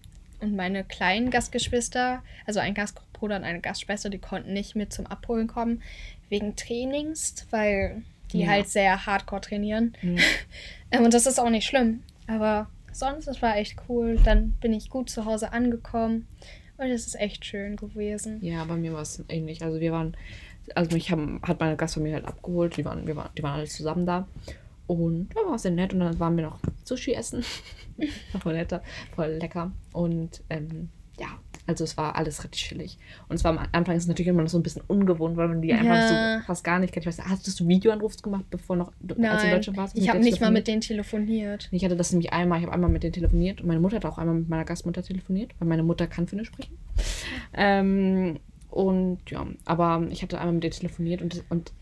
und 0.40 0.56
meine 0.56 0.84
kleinen 0.84 1.30
Gastgeschwister, 1.30 2.22
also 2.46 2.60
ein 2.60 2.74
Gastbruder 3.18 3.36
und 3.36 3.44
eine 3.44 3.60
Gastschwester, 3.60 4.10
die 4.10 4.18
konnten 4.18 4.52
nicht 4.52 4.76
mit 4.76 4.92
zum 4.92 5.06
Abholen 5.06 5.48
kommen 5.48 5.82
wegen 6.28 6.54
Trainings, 6.56 7.46
weil 7.50 8.02
die 8.32 8.40
Ja. 8.42 8.48
halt 8.48 8.68
sehr 8.68 9.06
hardcore 9.06 9.40
trainieren. 9.40 9.94
Ähm, 10.90 11.04
und 11.04 11.12
das 11.12 11.26
ist 11.26 11.38
auch 11.38 11.50
nicht 11.50 11.66
schlimm, 11.66 12.02
aber 12.28 12.66
sonst 12.92 13.26
es 13.28 13.42
war 13.42 13.58
echt 13.58 13.76
cool. 13.90 14.18
Dann 14.24 14.52
bin 14.52 14.72
ich 14.72 14.88
gut 14.88 15.10
zu 15.10 15.26
Hause 15.26 15.52
angekommen 15.52 16.26
und 16.78 16.86
es 16.86 17.06
ist 17.06 17.20
echt 17.20 17.44
schön 17.44 17.76
gewesen. 17.76 18.38
Ja, 18.42 18.64
bei 18.64 18.74
mir 18.76 18.94
war 18.94 19.02
es 19.02 19.22
ähnlich. 19.28 19.62
Also 19.62 19.80
wir 19.80 19.92
waren, 19.92 20.16
also 20.74 20.94
mich 20.96 21.10
haben, 21.10 21.42
hat 21.42 21.60
meine 21.60 21.76
Gastfamilie 21.76 22.14
halt 22.14 22.24
abgeholt. 22.24 22.78
Die 22.78 22.86
waren, 22.86 23.06
wir 23.06 23.16
waren, 23.16 23.28
die 23.36 23.42
waren 23.42 23.58
alle 23.58 23.66
zusammen 23.68 24.06
da. 24.06 24.26
Und 24.86 25.28
ja, 25.36 25.42
war 25.50 25.58
sehr 25.58 25.72
nett. 25.72 25.92
Und 25.92 26.00
dann 26.00 26.18
waren 26.18 26.34
wir 26.38 26.44
noch 26.44 26.58
Sushi 26.84 27.12
essen. 27.12 27.44
War 28.32 28.40
voll 28.40 28.54
netter, 28.54 28.82
voll 29.14 29.32
lecker. 29.38 29.70
Und 29.92 30.42
ähm, 30.48 30.88
ja, 31.20 31.26
also 31.68 31.84
es 31.84 31.96
war 31.96 32.16
alles 32.16 32.42
richtig 32.42 32.62
chillig. 32.62 32.98
Und 33.28 33.36
es 33.36 33.44
war 33.44 33.52
am 33.56 33.64
Anfang 33.72 33.94
ist 33.94 34.04
es 34.04 34.08
natürlich 34.08 34.28
immer 34.28 34.42
noch 34.42 34.48
so 34.48 34.58
ein 34.58 34.62
bisschen 34.62 34.82
ungewohnt, 34.88 35.36
weil 35.36 35.48
man 35.48 35.62
die 35.62 35.72
einfach 35.72 35.96
Ja. 35.96 36.40
so 36.40 36.44
fast 36.46 36.64
gar 36.64 36.78
nicht 36.78 36.92
kennt. 36.92 37.06
Ich 37.06 37.18
weiß, 37.18 37.24
hast 37.28 37.60
du 37.60 37.68
Videoanrufs 37.68 38.22
gemacht, 38.22 38.46
bevor 38.50 38.74
noch, 38.76 38.88
als 38.88 38.96
du 39.00 39.14
in 39.14 39.20
Nein, 39.22 39.50
Deutschland 39.50 39.76
warst? 39.78 39.96
ich 39.96 40.08
habe 40.08 40.18
nicht 40.20 40.40
mal 40.40 40.50
mit 40.50 40.66
denen 40.66 40.80
telefoniert. 40.80 41.68
Ich 41.70 41.84
hatte 41.84 41.94
das 41.96 42.10
nämlich 42.10 42.32
einmal, 42.32 42.58
ich 42.58 42.64
habe 42.64 42.74
einmal 42.74 42.90
mit 42.90 43.02
denen 43.02 43.12
telefoniert 43.12 43.60
und 43.60 43.66
meine 43.68 43.80
Mutter 43.80 43.96
hat 43.96 44.06
auch 44.06 44.18
einmal 44.18 44.34
mit 44.36 44.48
meiner 44.48 44.64
Gastmutter 44.64 45.02
telefoniert, 45.02 45.52
weil 45.58 45.68
meine 45.68 45.82
Mutter 45.82 46.06
kann 46.06 46.26
Finnisch 46.26 46.48
sprechen. 46.48 46.76
Ähm, 47.54 48.38
und 48.70 49.18
ja, 49.30 49.46
aber 49.64 50.06
ich 50.10 50.22
hatte 50.22 50.38
einmal 50.38 50.54
mit 50.54 50.62
denen 50.64 50.72
telefoniert 50.72 51.22
und, 51.22 51.42
und 51.48 51.72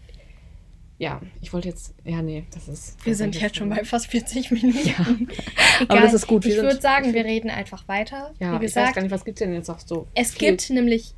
ja, 0.98 1.20
ich 1.42 1.52
wollte 1.52 1.68
jetzt, 1.68 1.92
ja, 2.04 2.22
nee, 2.22 2.44
das 2.54 2.68
ist. 2.68 2.96
Wir 3.04 3.12
das 3.12 3.18
sind 3.18 3.38
jetzt 3.38 3.56
schon 3.56 3.68
bei 3.68 3.84
fast 3.84 4.06
40 4.06 4.50
Minuten. 4.50 4.78
Ja. 4.88 4.94
Egal. 5.80 5.86
Aber 5.88 6.00
das 6.00 6.14
ist 6.14 6.26
gut, 6.26 6.44
wir 6.44 6.56
Ich 6.56 6.62
würde 6.62 6.80
sagen, 6.80 7.12
wir 7.12 7.24
reden 7.24 7.50
einfach 7.50 7.86
weiter. 7.86 8.32
Ja, 8.38 8.52
Wie 8.60 8.64
ich 8.64 8.74
weiß 8.74 8.74
gesagt, 8.74 8.94
gar 8.94 9.02
nicht, 9.02 9.10
was 9.10 9.24
gibt 9.24 9.38
es 9.38 9.44
denn 9.46 9.54
jetzt 9.54 9.68
auch 9.70 9.80
so? 9.80 10.06
es 10.14 10.32
viel- 10.34 10.48
gibt 10.50 10.70
nämlich, 10.70 11.14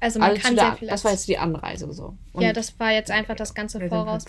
also 0.00 0.18
man 0.18 0.30
also 0.30 0.42
kann 0.42 0.56
sehr 0.56 0.72
viel. 0.76 0.88
Das 0.88 1.04
war 1.04 1.12
jetzt 1.12 1.28
die 1.28 1.38
Anreise 1.38 1.92
so. 1.92 2.14
Und 2.32 2.42
ja, 2.42 2.52
das 2.52 2.78
war 2.78 2.92
jetzt 2.92 3.10
einfach 3.10 3.34
das 3.34 3.54
ganze 3.54 3.80
wir 3.80 3.88
Voraus. 3.88 4.24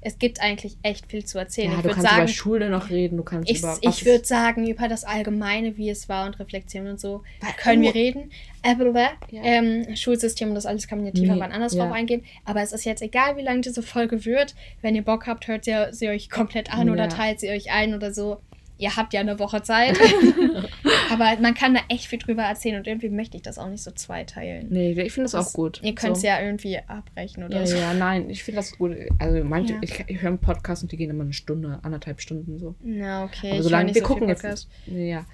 Es 0.00 0.18
gibt 0.18 0.40
eigentlich 0.40 0.76
echt 0.82 1.06
viel 1.10 1.24
zu 1.24 1.38
erzählen. 1.38 1.70
Ja, 1.72 1.76
ich 1.76 1.82
du 1.82 1.84
würde 1.84 1.94
kannst 1.96 2.10
sagen, 2.10 2.22
über 2.22 2.28
Schule 2.28 2.70
noch 2.70 2.90
reden, 2.90 3.16
du 3.16 3.22
kannst 3.22 3.50
ich, 3.50 3.58
über. 3.58 3.68
was 3.68 3.78
ich 3.82 4.04
würde 4.06 4.24
sagen, 4.24 4.66
über 4.66 4.88
das 4.88 5.04
Allgemeine, 5.04 5.76
wie 5.76 5.90
es 5.90 6.08
war 6.08 6.26
und 6.26 6.38
Reflexion 6.38 6.86
und 6.86 7.00
so, 7.00 7.22
Weil- 7.40 7.52
können 7.58 7.82
wir 7.82 7.90
oh. 7.90 7.92
reden. 7.92 8.30
Aber 8.64 9.10
Ja. 9.30 9.42
ähm, 9.42 9.96
Schulsystem 9.96 10.50
und 10.50 10.54
das 10.54 10.66
alles 10.66 10.86
kann 10.86 10.98
man 10.98 11.06
ja 11.06 11.12
tiefer 11.12 11.34
Nee, 11.34 11.40
wann 11.40 11.52
anders 11.52 11.74
ja. 11.74 11.84
drauf 11.84 11.92
eingehen. 11.92 12.24
Aber 12.44 12.62
es 12.62 12.72
ist 12.72 12.84
jetzt 12.84 13.02
egal, 13.02 13.36
wie 13.36 13.42
lang 13.42 13.60
diese 13.62 13.82
Folge 13.82 14.24
wird. 14.24 14.54
Wenn 14.80 14.94
ihr 14.94 15.02
Bock 15.02 15.26
habt, 15.26 15.48
hört 15.48 15.66
ihr 15.66 15.88
sie 15.92 16.08
euch 16.08 16.30
komplett 16.30 16.72
an 16.72 16.88
oder 16.88 17.04
Ja. 17.04 17.08
teilt 17.08 17.40
sie 17.40 17.50
euch 17.50 17.72
ein 17.72 17.94
oder 17.94 18.14
so. 18.14 18.38
Ihr 18.78 18.96
habt 18.96 19.12
ja 19.12 19.20
eine 19.20 19.38
Woche 19.38 19.62
Zeit. 19.62 19.96
Aber 21.12 21.36
man 21.40 21.54
kann 21.54 21.74
da 21.74 21.80
echt 21.88 22.06
viel 22.06 22.18
drüber 22.18 22.42
erzählen 22.42 22.76
und 22.78 22.86
irgendwie 22.86 23.10
möchte 23.10 23.36
ich 23.36 23.42
das 23.42 23.58
auch 23.58 23.68
nicht 23.68 23.82
so 23.82 23.90
zweiteilen. 23.92 24.66
Nee, 24.70 24.90
ich 24.92 25.12
finde 25.12 25.24
das, 25.24 25.32
Das- 25.32 25.48
auch 25.48 25.52
gut. 25.52 25.80
Ihr 25.84 25.94
könnt 25.94 26.16
es 26.16 26.22
so. 26.22 26.26
ja 26.26 26.40
irgendwie 26.40 26.78
abbrechen 26.78 27.44
oder 27.44 27.60
Ja, 27.60 27.66
so. 27.66 27.76
ja, 27.76 27.94
nein, 27.94 28.28
ich 28.30 28.42
finde 28.42 28.56
das 28.56 28.76
gut. 28.76 28.96
Also 29.18 29.44
manche, 29.44 29.74
Ja. 29.74 29.78
ich, 29.82 30.04
ich 30.08 30.20
höre 30.22 30.30
einen 30.30 30.38
Podcast 30.38 30.82
und 30.82 30.90
die 30.90 30.96
gehen 30.96 31.10
immer 31.10 31.24
eine 31.24 31.32
Stunde, 31.32 31.78
anderthalb 31.82 32.20
Stunden 32.20 32.58
so. 32.58 32.74
Na, 32.82 33.24
okay. 33.24 33.50
Aber 33.50 33.56
ich 33.58 33.62
solange 33.62 33.84
nicht 33.86 33.94
wir 33.96 34.02
so 34.02 34.08
gucken 34.08 34.28
jetzt. 34.28 34.68
Ja. 34.86 35.24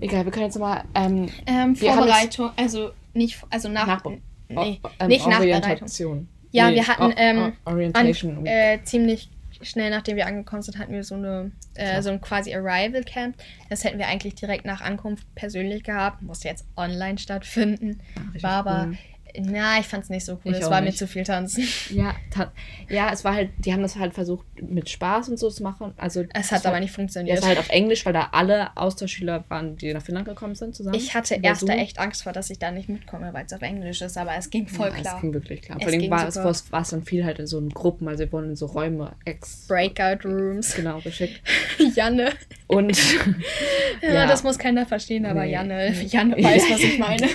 Egal, 0.00 0.24
wir 0.24 0.32
können 0.32 0.46
jetzt 0.46 0.58
mal 0.58 0.82
ähm, 0.94 1.28
Ähm, 1.46 1.76
Vorbereitung, 1.76 2.50
also 2.56 2.90
nicht, 3.14 3.38
also 3.50 3.68
nach, 3.68 3.86
nach, 3.86 4.04
nee, 4.48 4.80
o- 4.82 4.88
ähm, 4.98 5.08
nicht 5.08 5.26
Nachbereitung. 5.26 6.26
Ja, 6.50 6.68
Nee, 6.68 6.76
wir 6.76 6.86
hatten 6.88 7.02
O- 7.04 7.12
ähm, 7.16 7.52
O- 7.64 7.70
Orientation. 7.70 8.38
an, 8.38 8.46
äh, 8.46 8.78
ziemlich 8.84 9.30
schnell, 9.62 9.90
nachdem 9.90 10.16
wir 10.16 10.26
angekommen 10.26 10.62
sind, 10.62 10.78
hatten 10.78 10.92
wir 10.92 11.04
so 11.04 11.14
eine 11.14 11.52
äh, 11.74 12.02
so 12.02 12.10
ein 12.10 12.20
quasi 12.20 12.54
Arrival 12.54 13.02
Camp. 13.04 13.36
Das 13.70 13.84
hätten 13.84 13.98
wir 13.98 14.08
eigentlich 14.08 14.34
direkt 14.34 14.64
nach 14.64 14.80
Ankunft 14.80 15.26
persönlich 15.34 15.84
gehabt. 15.84 16.22
Musste 16.22 16.48
jetzt 16.48 16.66
online 16.76 17.18
stattfinden. 17.18 18.00
Ah, 18.16 18.20
richtig 18.26 18.42
War 18.42 18.52
aber, 18.52 18.86
cool. 18.88 18.98
Na, 19.40 19.78
ich 19.80 19.86
fand 19.86 20.04
es 20.04 20.10
nicht 20.10 20.24
so 20.24 20.32
cool. 20.44 20.52
Ich 20.52 20.60
Es 20.60 20.70
war 20.70 20.80
mir 20.80 20.86
nicht. 20.88 20.98
zu 20.98 21.06
viel 21.06 21.24
tanzen. 21.24 21.64
ja, 21.90 22.14
ta- 22.30 22.52
ja, 22.88 23.10
es 23.12 23.24
war 23.24 23.34
halt, 23.34 23.50
die 23.58 23.72
haben 23.72 23.82
das 23.82 23.96
halt 23.96 24.14
versucht 24.14 24.44
mit 24.62 24.88
Spaß 24.90 25.28
und 25.28 25.38
so 25.38 25.50
zu 25.50 25.62
machen. 25.62 25.92
Also 25.96 26.24
Es 26.34 26.52
hat 26.52 26.64
war, 26.64 26.72
aber 26.72 26.80
nicht 26.80 26.90
Ja, 26.90 26.94
funktioniert. 26.96 27.36
es 27.38 27.42
war 27.42 27.48
halt 27.50 27.58
auf 27.58 27.68
Englisch, 27.70 28.04
weil 28.06 28.12
da 28.12 28.28
alle 28.32 28.76
Austauschschüler 28.76 29.44
waren, 29.48 29.76
die 29.76 29.92
nach 29.94 30.02
Finnland 30.02 30.26
gekommen 30.28 30.54
sind 30.54 30.74
zusammen. 30.74 30.94
ich 30.96 31.14
hatte 31.14 31.38
erst 31.42 31.68
da 31.68 31.74
echt 31.74 31.98
Angst 31.98 32.22
vor, 32.22 32.32
dass 32.32 32.50
ich 32.50 32.58
da 32.58 32.70
nicht 32.70 32.88
mitkomme, 32.88 33.32
weil 33.32 33.44
es 33.46 33.52
auf 33.52 33.62
Englisch 33.62 34.02
ist, 34.02 34.16
aber 34.18 34.34
es 34.36 34.50
ging 34.50 34.66
voll 34.68 34.88
ja, 34.88 34.94
klar. 35.00 35.14
Es 35.16 35.20
ging 35.22 35.34
wirklich 35.34 35.62
klar. 35.62 35.78
Es 35.80 35.84
Vor 35.84 35.92
allem 35.92 36.10
war 36.10 36.28
es, 36.28 36.34
super. 36.34 36.52
war 36.70 36.82
es 36.82 36.90
dann 36.90 37.02
viel 37.02 37.24
halt 37.24 37.38
in 37.38 37.46
so 37.46 37.60
Gruppen, 37.62 38.08
also 38.08 38.20
wir 38.24 38.32
wurden 38.32 38.50
in 38.50 38.56
so 38.56 38.66
Räume 38.66 39.12
ex 39.24 39.66
Breakout 39.68 40.24
Rooms. 40.28 40.74
genau 40.74 41.00
geschickt. 41.00 41.40
Janne. 41.94 42.32
Und 42.66 42.96
Ja, 44.02 44.12
Ja. 44.14 44.26
das 44.26 44.42
muss 44.42 44.58
keiner 44.58 44.86
verstehen, 44.86 45.26
aber 45.26 45.44
Nee. 45.44 45.52
Janne, 45.52 45.92
Janne 46.04 46.36
weiß, 46.36 46.62
was 46.70 46.80
ich 46.80 46.98
meine. 46.98 47.28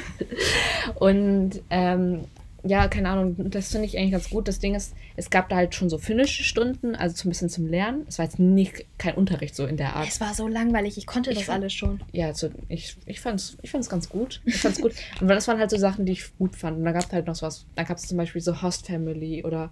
Und 0.95 1.61
ähm, 1.93 2.21
ja, 2.63 2.87
keine 2.89 3.09
Ahnung, 3.09 3.35
das 3.51 3.71
finde 3.71 3.85
ich 3.85 3.97
eigentlich 3.97 4.11
ganz 4.11 4.29
gut. 4.29 4.47
Das 4.47 4.59
Ding 4.59 4.75
ist, 4.75 4.93
es 5.15 5.29
gab 5.29 5.47
da 5.47 5.55
halt 5.55 5.73
schon 5.73 5.89
so 5.89 5.97
finnische 5.97 6.43
Stunden, 6.43 6.95
also 6.95 7.15
so 7.15 7.27
ein 7.27 7.29
bisschen 7.29 7.47
zum 7.49 7.67
Lernen. 7.67 8.03
Es 8.09 8.17
war 8.17 8.25
jetzt 8.25 8.39
nicht 8.39 8.83
kein 8.97 9.15
Unterricht 9.15 9.55
so 9.55 9.65
in 9.65 9.77
der 9.77 9.95
Art. 9.95 10.07
Es 10.07 10.19
war 10.19 10.33
so 10.33 10.47
langweilig, 10.47 10.97
ich 10.97 11.05
konnte 11.05 11.29
Ich 11.31 11.37
das 11.37 11.45
fand- 11.45 11.61
alles 11.61 11.73
schon. 11.73 12.01
Ja, 12.11 12.25
also 12.27 12.49
ich, 12.67 12.97
ich 13.05 13.21
fand 13.21 13.39
es 13.39 13.57
ich 13.61 13.69
fand's 13.71 13.89
ganz 13.89 14.09
gut. 14.09 14.41
Ich 14.43 14.57
fand's 14.57 14.81
gut. 14.81 14.93
Und 15.21 15.27
das 15.29 15.47
waren 15.47 15.59
halt 15.59 15.69
so 15.69 15.77
Sachen, 15.77 16.05
die 16.05 16.13
ich 16.13 16.35
gut 16.37 16.55
fand. 16.57 16.77
Und 16.79 16.83
da 16.83 16.91
gab 16.91 17.03
es 17.05 17.11
halt 17.13 17.27
noch 17.27 17.35
so 17.35 17.45
was. 17.45 17.65
Da 17.75 17.83
gab 17.83 17.97
es 17.97 18.03
zum 18.07 18.17
Beispiel 18.17 18.41
so 18.41 18.61
Host 18.61 18.87
Family 18.87 19.45
oder 19.45 19.71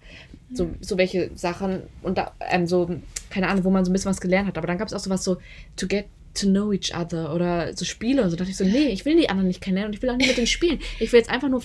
so, 0.54 0.70
so 0.80 0.98
welche 0.98 1.32
Sachen. 1.36 1.82
Und 2.02 2.18
da, 2.18 2.32
ähm, 2.50 2.66
so, 2.68 2.90
keine 3.30 3.50
Ahnung, 3.50 3.66
wo 3.66 3.72
man 3.72 3.84
so 3.84 3.90
ein 3.92 3.94
bisschen 3.94 4.12
was 4.12 4.22
gelernt 4.22 4.48
hat. 4.48 4.58
Aber 4.58 4.68
dann 4.68 4.78
gab 4.78 4.88
es 4.88 4.94
auch 4.94 5.00
sowas 5.00 5.24
so, 5.24 5.38
to 5.76 5.88
get 5.88 6.06
to 6.36 6.48
know 6.48 6.72
each 6.72 6.96
other 6.96 7.34
oder 7.34 7.76
so 7.76 7.86
Spiele 7.86 8.24
und 8.24 8.30
so. 8.30 8.36
Da 8.36 8.44
dachte 8.44 8.52
ich 8.52 8.58
so, 8.58 8.66
nee, 8.66 8.88
ich 8.88 9.06
will 9.06 9.16
die 9.16 9.30
anderen 9.30 9.48
nicht 9.48 9.62
kennenlernen 9.62 9.92
und 9.92 9.96
ich 9.96 10.02
will 10.02 10.10
auch 10.10 10.18
nicht 10.18 10.28
mit 10.28 10.38
denen 10.38 10.48
spielen. 10.48 10.80
Ich 11.00 11.12
will 11.12 11.20
jetzt 11.20 11.30
einfach 11.30 11.50
nur, 11.50 11.64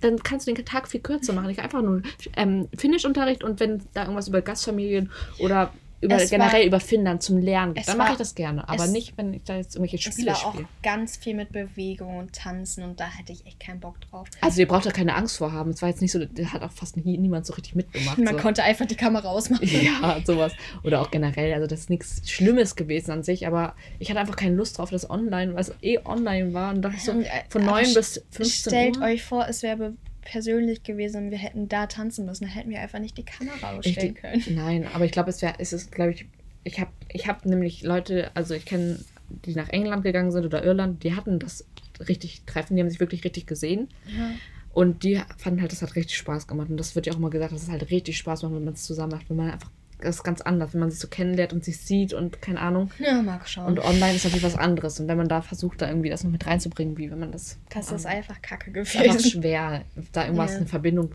dann 0.00 0.22
kannst 0.22 0.46
du 0.46 0.54
den 0.54 0.64
Tag 0.64 0.88
viel 0.88 1.00
kürzer 1.00 1.32
machen. 1.32 1.50
Ich 1.50 1.56
will 1.56 1.64
einfach 1.64 1.82
nur 1.82 2.02
ähm, 2.36 2.68
Finnischunterricht 2.76 3.44
und 3.44 3.60
wenn 3.60 3.82
da 3.94 4.02
irgendwas 4.02 4.28
über 4.28 4.42
Gastfamilien 4.42 5.10
oder 5.38 5.72
über, 6.02 6.16
Es 6.16 6.32
war- 6.32 6.38
generell 6.38 6.66
über 6.66 6.80
Finnland 6.80 7.22
zum 7.22 7.36
Lernen 7.38 7.74
es 7.76 7.86
dann 7.86 7.98
mache 7.98 8.12
ich 8.12 8.18
das 8.18 8.34
gerne. 8.34 8.66
Aber 8.68 8.84
es- 8.84 8.90
nicht, 8.90 9.18
wenn 9.18 9.34
ich 9.34 9.42
da 9.44 9.56
jetzt 9.56 9.74
irgendwelche 9.76 9.96
Es 10.08 10.14
Spiele 10.14 10.30
war 10.32 10.46
auch 10.46 10.52
spiele. 10.54 10.68
ganz 10.82 11.16
viel 11.18 11.34
mit 11.34 11.52
Bewegung 11.52 12.16
und 12.16 12.32
Tanzen 12.34 12.84
und 12.84 12.98
da 13.00 13.04
hätte 13.04 13.32
ich 13.32 13.44
echt 13.46 13.60
keinen 13.60 13.80
Bock 13.80 14.00
drauf. 14.00 14.26
Also 14.40 14.60
ihr 14.60 14.66
braucht 14.68 14.86
da 14.86 14.90
keine 14.92 15.14
Angst 15.14 15.36
vor 15.36 15.52
haben. 15.52 15.70
Es 15.72 15.82
war 15.82 15.88
jetzt 15.90 16.00
nicht 16.00 16.12
so, 16.12 16.24
da 16.24 16.44
hat 16.52 16.62
auch 16.62 16.70
fast 16.72 16.96
nie, 16.96 17.18
niemand 17.18 17.44
so 17.44 17.52
richtig 17.52 17.74
mitgemacht. 17.74 18.16
Man 18.18 18.34
so. 18.36 18.40
konnte 18.42 18.62
einfach 18.62 18.86
die 18.86 18.96
Kamera 18.96 19.28
ausmachen. 19.28 19.60
Ja, 19.82 20.20
sowas. 20.24 20.52
Oder 20.84 21.00
auch 21.02 21.10
generell. 21.10 21.52
Also 21.52 21.66
das 21.66 21.80
ist 21.80 21.90
nichts 21.90 22.22
Schlimmes 22.30 22.76
gewesen 22.76 23.10
an 23.10 23.22
sich, 23.22 23.46
aber 23.46 23.74
ich 23.98 24.08
hatte 24.10 24.20
einfach 24.20 24.36
keine 24.36 24.54
Lust 24.54 24.78
drauf, 24.78 24.90
das 24.90 25.08
online, 25.10 25.52
weil 25.54 25.60
es 25.60 25.72
eh 25.82 25.98
online 26.04 26.54
war. 26.54 26.72
Und 26.74 26.82
dachte 26.82 26.98
so, 26.98 27.12
von 27.50 27.62
aber 27.62 27.72
9 27.72 27.84
st- 27.86 27.94
bis 27.94 28.24
15 28.30 28.70
Stellt 28.70 28.96
Uhr. 28.96 29.02
euch 29.04 29.22
vor, 29.22 29.46
es 29.48 29.62
wäre 29.62 29.92
persönlich 30.22 30.82
gewesen 30.82 31.30
wir 31.30 31.38
hätten 31.38 31.68
da 31.68 31.86
tanzen 31.86 32.26
müssen. 32.26 32.44
Da 32.44 32.50
hätten 32.50 32.70
wir 32.70 32.80
einfach 32.80 32.98
nicht 32.98 33.16
die 33.18 33.24
Kamera 33.24 33.76
ausstellen 33.76 34.14
können. 34.14 34.42
Nein, 34.50 34.86
aber 34.92 35.04
ich 35.04 35.12
glaube, 35.12 35.30
es 35.30 35.42
wäre, 35.42 35.54
es 35.58 35.72
ist, 35.72 35.92
glaube 35.92 36.12
ich, 36.12 36.26
ich 36.64 36.80
habe 36.80 36.90
ich 37.08 37.26
hab 37.26 37.46
nämlich 37.46 37.82
Leute, 37.82 38.30
also 38.34 38.54
ich 38.54 38.64
kenne, 38.64 38.98
die 39.28 39.54
nach 39.54 39.68
England 39.70 40.02
gegangen 40.02 40.30
sind 40.30 40.44
oder 40.44 40.64
Irland, 40.64 41.02
die 41.04 41.14
hatten 41.14 41.38
das 41.38 41.64
richtig 42.08 42.42
treffen. 42.46 42.76
Die 42.76 42.82
haben 42.82 42.90
sich 42.90 43.00
wirklich 43.00 43.24
richtig 43.24 43.46
gesehen. 43.46 43.88
Ja. 44.06 44.32
Und 44.72 45.02
die 45.02 45.20
fanden 45.36 45.60
halt, 45.60 45.72
das 45.72 45.82
hat 45.82 45.96
richtig 45.96 46.16
Spaß 46.16 46.46
gemacht. 46.46 46.70
Und 46.70 46.76
das 46.76 46.94
wird 46.94 47.06
ja 47.06 47.12
auch 47.12 47.16
immer 47.16 47.30
gesagt, 47.30 47.52
dass 47.52 47.62
es 47.62 47.68
halt 47.68 47.90
richtig 47.90 48.16
Spaß 48.18 48.42
macht, 48.42 48.54
wenn 48.54 48.64
man 48.64 48.74
es 48.74 48.84
zusammen 48.84 49.12
macht. 49.12 49.28
Wenn 49.28 49.36
man 49.36 49.50
einfach, 49.50 49.70
ist 50.04 50.22
ganz 50.24 50.40
anders, 50.40 50.72
wenn 50.74 50.80
man 50.80 50.90
sich 50.90 51.00
so 51.00 51.08
kennenlernt 51.08 51.52
und 51.52 51.64
sich 51.64 51.78
sieht 51.78 52.12
und 52.12 52.40
keine 52.42 52.60
Ahnung. 52.60 52.90
Ja, 52.98 53.20
mag 53.22 53.48
schauen. 53.48 53.66
Und 53.66 53.78
online 53.80 54.14
ist 54.14 54.24
natürlich 54.24 54.44
was 54.44 54.56
anderes. 54.56 54.98
Und 55.00 55.08
wenn 55.08 55.16
man 55.16 55.28
da 55.28 55.42
versucht, 55.42 55.80
da 55.82 55.88
irgendwie 55.88 56.10
das 56.10 56.24
noch 56.24 56.30
mit 56.30 56.46
reinzubringen, 56.46 56.96
wie 56.98 57.10
wenn 57.10 57.18
man 57.20 57.32
das. 57.32 57.58
das 57.72 57.90
ist 57.92 58.06
einfach 58.06 58.40
kacke 58.42 58.70
ist 58.80 58.96
einfach 58.96 59.14
gewesen. 59.16 59.30
schwer, 59.30 59.82
da 60.12 60.24
irgendwas 60.24 60.52
Ja. 60.52 60.58
in 60.58 60.66
Verbindung. 60.66 61.12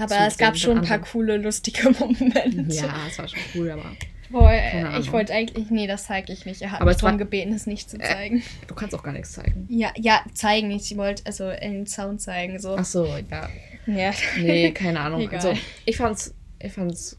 Aber 0.00 0.26
es 0.26 0.38
gab 0.38 0.56
schon 0.56 0.78
ein 0.78 0.84
paar 0.84 0.92
anderen. 0.96 1.12
coole, 1.12 1.36
lustige 1.36 1.90
Momente. 1.98 2.74
Ja, 2.74 2.94
es 3.08 3.18
war 3.18 3.28
schon 3.28 3.38
cool, 3.54 3.70
aber 3.70 3.84
Boah, 4.30 4.50
ich 4.98 5.12
wollte 5.12 5.34
eigentlich, 5.34 5.68
nee, 5.70 5.86
das 5.86 6.06
zeige 6.06 6.32
ich 6.32 6.46
nicht. 6.46 6.62
Er 6.62 6.72
hat 6.72 6.80
Aber 6.80 6.90
mich 6.90 6.96
darum 7.00 7.18
gebeten, 7.18 7.52
es 7.52 7.66
nicht 7.66 7.90
zu 7.90 7.98
zeigen. 7.98 8.42
du 8.66 8.74
kannst 8.74 8.94
auch 8.94 9.02
gar 9.02 9.12
nichts 9.12 9.32
zeigen. 9.32 9.66
Ja, 9.68 9.90
ja, 9.94 10.22
zeigen 10.32 10.68
nicht. 10.68 10.90
Ich 10.90 10.96
wollte 10.96 11.24
also 11.26 11.50
den 11.50 11.86
Sound 11.86 12.22
zeigen. 12.22 12.58
So. 12.58 12.74
Ach 12.78 12.84
so, 12.86 13.04
ja. 13.30 13.50
Ja. 13.86 14.12
Nee, 14.38 14.70
keine 14.74 15.00
Ahnung. 15.00 15.20
Egal. 15.20 15.34
Also, 15.34 15.52
ich 15.84 15.98
fand's, 15.98 16.32
ich 16.60 16.72
fand's 16.72 17.18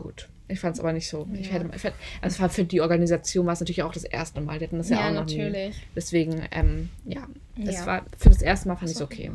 gut. 0.00 0.28
Ich 0.48 0.58
fand's 0.58 0.80
aber 0.80 0.92
nicht 0.92 1.08
so. 1.08 1.28
Ich 1.34 1.46
Ja. 1.46 1.52
hätte, 1.54 1.70
ich 1.76 1.84
hätte, 1.84 1.96
also 2.20 2.44
es 2.44 2.54
für 2.54 2.64
die 2.64 2.80
Organisation 2.80 3.46
war 3.46 3.52
es 3.52 3.60
natürlich 3.60 3.82
auch 3.84 3.92
das 3.92 4.02
erste 4.04 4.40
Mal. 4.40 4.58
Die 4.58 4.64
hatten 4.64 4.78
das 4.78 4.88
ja, 4.88 4.98
Ja, 5.00 5.08
auch 5.10 5.12
noch 5.14 5.26
nie. 5.26 5.38
natürlich. 5.38 5.76
Deswegen, 5.94 6.42
ähm, 6.50 6.88
ja, 7.04 7.26
es 7.64 7.76
Ja. 7.76 7.86
war 7.86 8.06
für 8.18 8.30
das 8.30 8.42
erste 8.42 8.68
Mal 8.68 8.76
fand 8.76 8.90
ich 8.90 8.96
es 8.96 9.02
okay. 9.02 9.30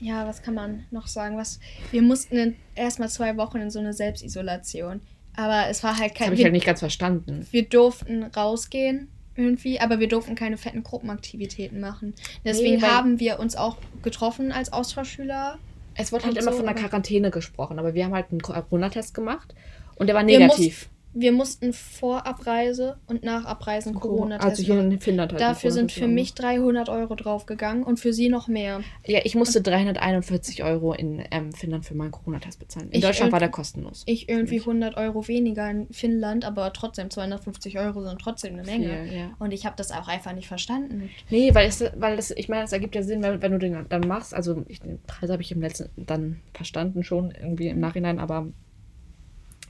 Ja, 0.00 0.26
was 0.26 0.42
kann 0.42 0.54
man 0.54 0.84
noch 0.90 1.06
sagen? 1.06 1.36
Was, 1.36 1.60
wir 1.92 2.02
mussten 2.02 2.56
erstmal 2.74 3.08
zwei 3.08 3.36
Wochen 3.36 3.58
in 3.58 3.70
so 3.70 3.78
eine 3.78 3.92
Selbstisolation. 3.92 5.00
Aber 5.36 5.68
es 5.68 5.82
war 5.82 5.96
halt 5.98 6.14
kein. 6.14 6.26
habe 6.26 6.34
ich 6.34 6.38
wir, 6.40 6.44
halt 6.46 6.52
nicht 6.52 6.66
ganz 6.66 6.80
verstanden. 6.80 7.46
wir 7.50 7.64
durften 7.64 8.22
rausgehen 8.24 9.08
irgendwie, 9.36 9.80
aber 9.80 9.98
wir 9.98 10.08
durften 10.08 10.34
keine 10.36 10.56
fetten 10.56 10.82
Gruppenaktivitäten 10.84 11.80
machen. 11.80 12.14
Deswegen 12.44 12.76
Nee, 12.80 12.82
haben 12.86 13.18
wir 13.18 13.38
uns 13.40 13.56
auch 13.56 13.78
getroffen 14.02 14.52
als 14.52 14.72
Austauschschüler. 14.72 15.58
Es 15.94 16.12
wurde 16.12 16.24
halt 16.26 16.36
immer 16.36 16.52
so, 16.52 16.58
von 16.58 16.66
der 16.66 16.74
Quarantäne 16.74 17.30
gesprochen, 17.30 17.78
aber 17.78 17.94
wir 17.94 18.04
haben 18.04 18.14
halt 18.14 18.26
einen 18.30 18.40
Corona-Test 18.40 19.14
gemacht 19.14 19.54
und 19.96 20.06
der 20.06 20.16
war 20.16 20.22
negativ. 20.22 20.88
Wir 21.14 21.32
mussten 21.32 21.72
vor 21.72 22.26
Abreise 22.26 22.98
und 23.06 23.22
nach 23.22 23.44
Abreisen 23.44 23.94
Corona-Test 23.94 24.50
Also 24.50 24.62
hier 24.62 24.80
in 24.80 24.98
Finnland 24.98 25.32
halt. 25.32 25.40
Dafür 25.40 25.70
sind 25.70 25.92
für 25.92 26.08
mich 26.08 26.34
300 26.34 26.88
Euro 26.88 27.14
draufgegangen 27.14 27.84
und 27.84 28.00
für 28.00 28.12
sie 28.12 28.28
noch 28.28 28.48
mehr. 28.48 28.80
Ja, 29.06 29.20
ich 29.22 29.34
musste 29.34 29.62
341 29.62 30.64
Euro 30.64 30.92
in 30.92 31.22
ähm, 31.30 31.52
Finnland 31.52 31.84
für 31.84 31.94
meinen 31.94 32.10
Corona-Test 32.10 32.58
bezahlen. 32.58 32.90
In 32.90 33.00
Deutschland 33.00 33.32
war 33.32 33.38
der 33.38 33.48
kostenlos. 33.48 34.02
Ich 34.06 34.28
irgendwie 34.28 34.56
Nicht. 34.56 34.66
100 34.66 34.96
Euro 34.96 35.26
weniger 35.28 35.70
in 35.70 35.86
Finnland, 35.92 36.44
aber 36.44 36.72
trotzdem 36.72 37.10
250 37.10 37.78
Euro 37.78 38.02
sind 38.02 38.20
trotzdem 38.20 38.54
eine 38.54 38.64
Menge. 38.64 39.04
Viel, 39.04 39.16
ja. 39.16 39.30
Und 39.38 39.52
ich 39.52 39.66
habe 39.66 39.76
das 39.76 39.92
auch 39.92 40.08
einfach 40.08 40.32
nicht 40.32 40.48
verstanden. 40.48 41.10
Nee, 41.30 41.54
weil, 41.54 41.68
es, 41.68 41.84
weil 41.96 42.16
das, 42.16 42.32
ich 42.32 42.48
meine, 42.48 42.64
es 42.64 42.72
ergibt 42.72 42.94
ja 42.96 43.02
Sinn, 43.02 43.22
wenn, 43.22 43.40
wenn 43.40 43.52
du 43.52 43.58
den 43.58 43.86
dann 43.88 44.08
machst. 44.08 44.34
Also 44.34 44.64
ich, 44.68 44.80
den 44.80 45.00
Preis 45.06 45.30
habe 45.30 45.42
ich 45.42 45.52
im 45.52 45.60
letzten 45.60 45.90
dann 45.96 46.40
verstanden 46.52 47.04
schon 47.04 47.30
irgendwie 47.30 47.68
im 47.68 47.78
Nachhinein, 47.78 48.18
aber 48.18 48.48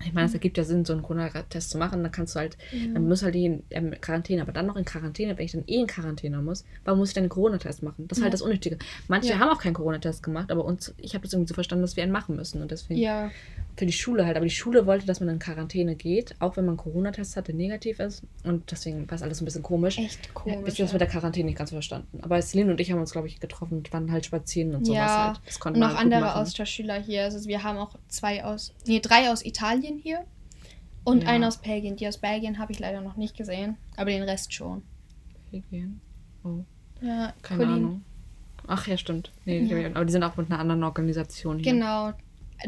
ich 0.06 0.12
meine, 0.12 0.26
es 0.26 0.34
ergibt 0.34 0.56
ja 0.58 0.64
Sinn, 0.64 0.84
so 0.84 0.92
einen 0.92 1.02
Corona-Test 1.02 1.70
zu 1.70 1.78
machen. 1.78 2.02
Dann 2.02 2.12
kannst 2.12 2.34
du 2.34 2.40
halt, 2.40 2.56
dann 2.92 3.08
muss 3.08 3.22
halt 3.22 3.34
die 3.34 3.46
in 3.46 3.62
ähm, 3.70 3.94
Quarantäne, 4.00 4.42
aber 4.42 4.52
dann 4.52 4.66
noch 4.66 4.76
in 4.76 4.84
Quarantäne, 4.84 5.36
wenn 5.38 5.44
ich 5.44 5.52
dann 5.52 5.64
eh 5.66 5.80
in 5.80 5.86
Quarantäne 5.86 6.40
muss, 6.42 6.64
warum 6.84 6.98
muss 7.00 7.08
ich 7.08 7.14
dann 7.14 7.22
einen 7.24 7.28
Corona-Test 7.30 7.82
machen? 7.82 8.06
Das 8.08 8.18
ist 8.18 8.22
Ja. 8.22 8.24
halt 8.24 8.34
das 8.34 8.42
Unnötige. 8.42 8.78
Manche 9.08 9.30
Ja. 9.30 9.38
haben 9.38 9.48
auch 9.50 9.60
keinen 9.60 9.74
Corona-Test 9.74 10.22
gemacht, 10.22 10.50
aber 10.50 10.64
uns, 10.64 10.94
ich 10.98 11.14
habe 11.14 11.24
das 11.24 11.32
irgendwie 11.32 11.48
so 11.48 11.54
verstanden, 11.54 11.82
dass 11.82 11.96
wir 11.96 12.02
einen 12.02 12.12
machen 12.12 12.36
müssen. 12.36 12.60
Und 12.62 12.70
deswegen 12.70 13.00
Ja, 13.00 13.30
für 13.76 13.86
die 13.86 13.92
Schule 13.92 14.24
halt. 14.24 14.36
Aber 14.36 14.46
die 14.46 14.50
Schule 14.54 14.86
wollte, 14.86 15.04
dass 15.06 15.18
man 15.20 15.28
in 15.28 15.38
Quarantäne 15.40 15.96
geht, 15.96 16.36
auch 16.38 16.56
wenn 16.56 16.64
man 16.64 16.72
einen 16.74 16.78
Corona-Test 16.78 17.36
hat, 17.36 17.48
der 17.48 17.54
negativ 17.56 17.98
ist. 17.98 18.22
Und 18.44 18.70
deswegen 18.70 19.08
war 19.10 19.16
es 19.16 19.22
alles 19.22 19.40
ein 19.40 19.44
bisschen 19.46 19.62
komisch. 19.62 19.98
echt 19.98 20.26
Ja, 20.26 20.32
komisch. 20.34 20.64
bis 20.64 20.74
das 20.76 20.92
mit 20.92 21.00
der 21.00 21.08
Quarantäne 21.08 21.46
nicht 21.46 21.58
ganz 21.58 21.70
verstanden. 21.70 22.20
Aber 22.22 22.40
Celine 22.40 22.70
und 22.70 22.80
ich 22.80 22.92
haben 22.92 23.00
uns, 23.00 23.12
glaube 23.12 23.26
ich, 23.26 23.40
getroffen 23.40 23.78
und 23.78 23.92
waren 23.92 24.12
halt 24.12 24.26
spazieren 24.26 24.74
und 24.74 24.84
sowas 24.86 24.98
Ja, 24.98 25.26
halt. 25.28 25.40
Das 25.46 25.54
und 25.56 25.60
konnten 25.60 25.80
wir 25.80 25.86
noch 25.88 25.94
halt 25.96 26.12
andere. 26.12 26.34
Austauschschüler 26.36 27.00
hier. 27.00 27.24
Also 27.24 27.48
wir 27.48 27.62
haben 27.62 27.78
auch 27.78 27.96
zwei 28.08 28.44
aus, 28.44 28.72
nee, 28.86 29.00
drei 29.00 29.30
aus 29.30 29.44
Italien 29.44 29.93
hier 29.98 30.24
und 31.04 31.22
Ja. 31.24 31.30
einen 31.30 31.44
aus 31.44 31.58
Belgien. 31.58 31.96
Die 31.96 32.06
aus 32.08 32.18
Belgien 32.18 32.58
habe 32.58 32.72
ich 32.72 32.78
leider 32.78 33.00
noch 33.00 33.16
nicht 33.16 33.36
gesehen, 33.36 33.76
aber 33.96 34.10
den 34.10 34.22
Rest 34.22 34.52
schon. 34.54 34.82
Belgien. 35.50 36.00
Oh, 36.44 36.64
Ja, 37.00 37.32
keine 37.42 37.64
Colin- 37.64 37.74
Ahnung. 37.76 38.04
Ach 38.66 38.86
ja, 38.86 38.96
stimmt. 38.96 39.30
Nee, 39.44 39.60
die 39.60 39.66
Ja. 39.70 39.78
ich- 39.78 39.94
aber 39.96 40.04
die 40.04 40.12
sind 40.12 40.22
auch 40.22 40.36
mit 40.36 40.50
einer 40.50 40.58
anderen 40.58 40.84
Organisation 40.84 41.58
hier. 41.58 41.72
Genau. 41.72 42.12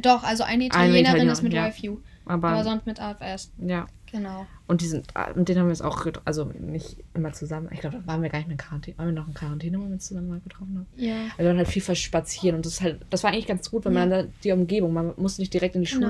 Doch, 0.03 0.25
also 0.25 0.45
eine 0.45 0.67
Italienerin 0.67 1.05
Italiener, 1.07 1.33
ist 1.33 1.43
mit 1.43 1.53
ja. 1.55 1.69
YFU, 1.69 1.99
Aber, 2.27 2.49
aber 2.49 2.65
sonst 2.65 2.87
mit 2.87 3.01
AFS. 3.01 3.53
ja. 3.59 3.87
Genau. 4.13 4.47
Und 4.69 4.83
die 4.83 4.87
sind, 4.87 5.07
ah, 5.15 5.31
mit 5.35 5.49
denen 5.49 5.59
haben 5.61 5.67
wir 5.67 5.73
es 5.73 5.83
auch, 5.83 6.07
also 6.25 6.45
nicht 6.61 6.97
immer 7.15 7.33
zusammen. 7.33 7.69
Ich 7.73 7.81
glaube, 7.81 7.99
da 7.99 8.07
waren 8.07 8.23
wir 8.23 8.29
gar 8.29 8.39
nicht 8.39 8.47
mehr 8.47 8.53
in 8.55 8.59
Quarantäne. 8.59 8.97
Waren 8.99 9.07
wir 9.09 9.13
noch 9.15 9.27
in 9.27 9.35
Quarantäne, 9.35 9.79
wo 9.79 9.83
wir 9.83 9.91
uns 9.95 10.07
zusammen 10.07 10.29
mal 10.29 10.39
getroffen 10.41 10.77
haben? 10.77 10.87
Ja. 10.97 11.15
Also 11.25 11.39
wir 11.39 11.47
waren 11.47 11.57
halt 11.59 11.67
viel 11.69 11.83
spazieren 11.97 12.55
und 12.57 12.65
das 12.67 12.81
halt, 12.81 13.05
das 13.11 13.25
war 13.25 13.33
eigentlich 13.33 13.49
ganz 13.49 13.69
gut, 13.69 13.85
weil 13.85 13.93
man 13.93 14.09
Ja. 14.11 14.19
dann 14.23 14.33
die 14.45 14.53
Umgebung, 14.53 14.93
man 14.93 15.13
musste 15.17 15.43
nicht 15.43 15.53
direkt 15.53 15.75
in 15.75 15.83
die 15.83 15.91
Genau. 15.91 16.09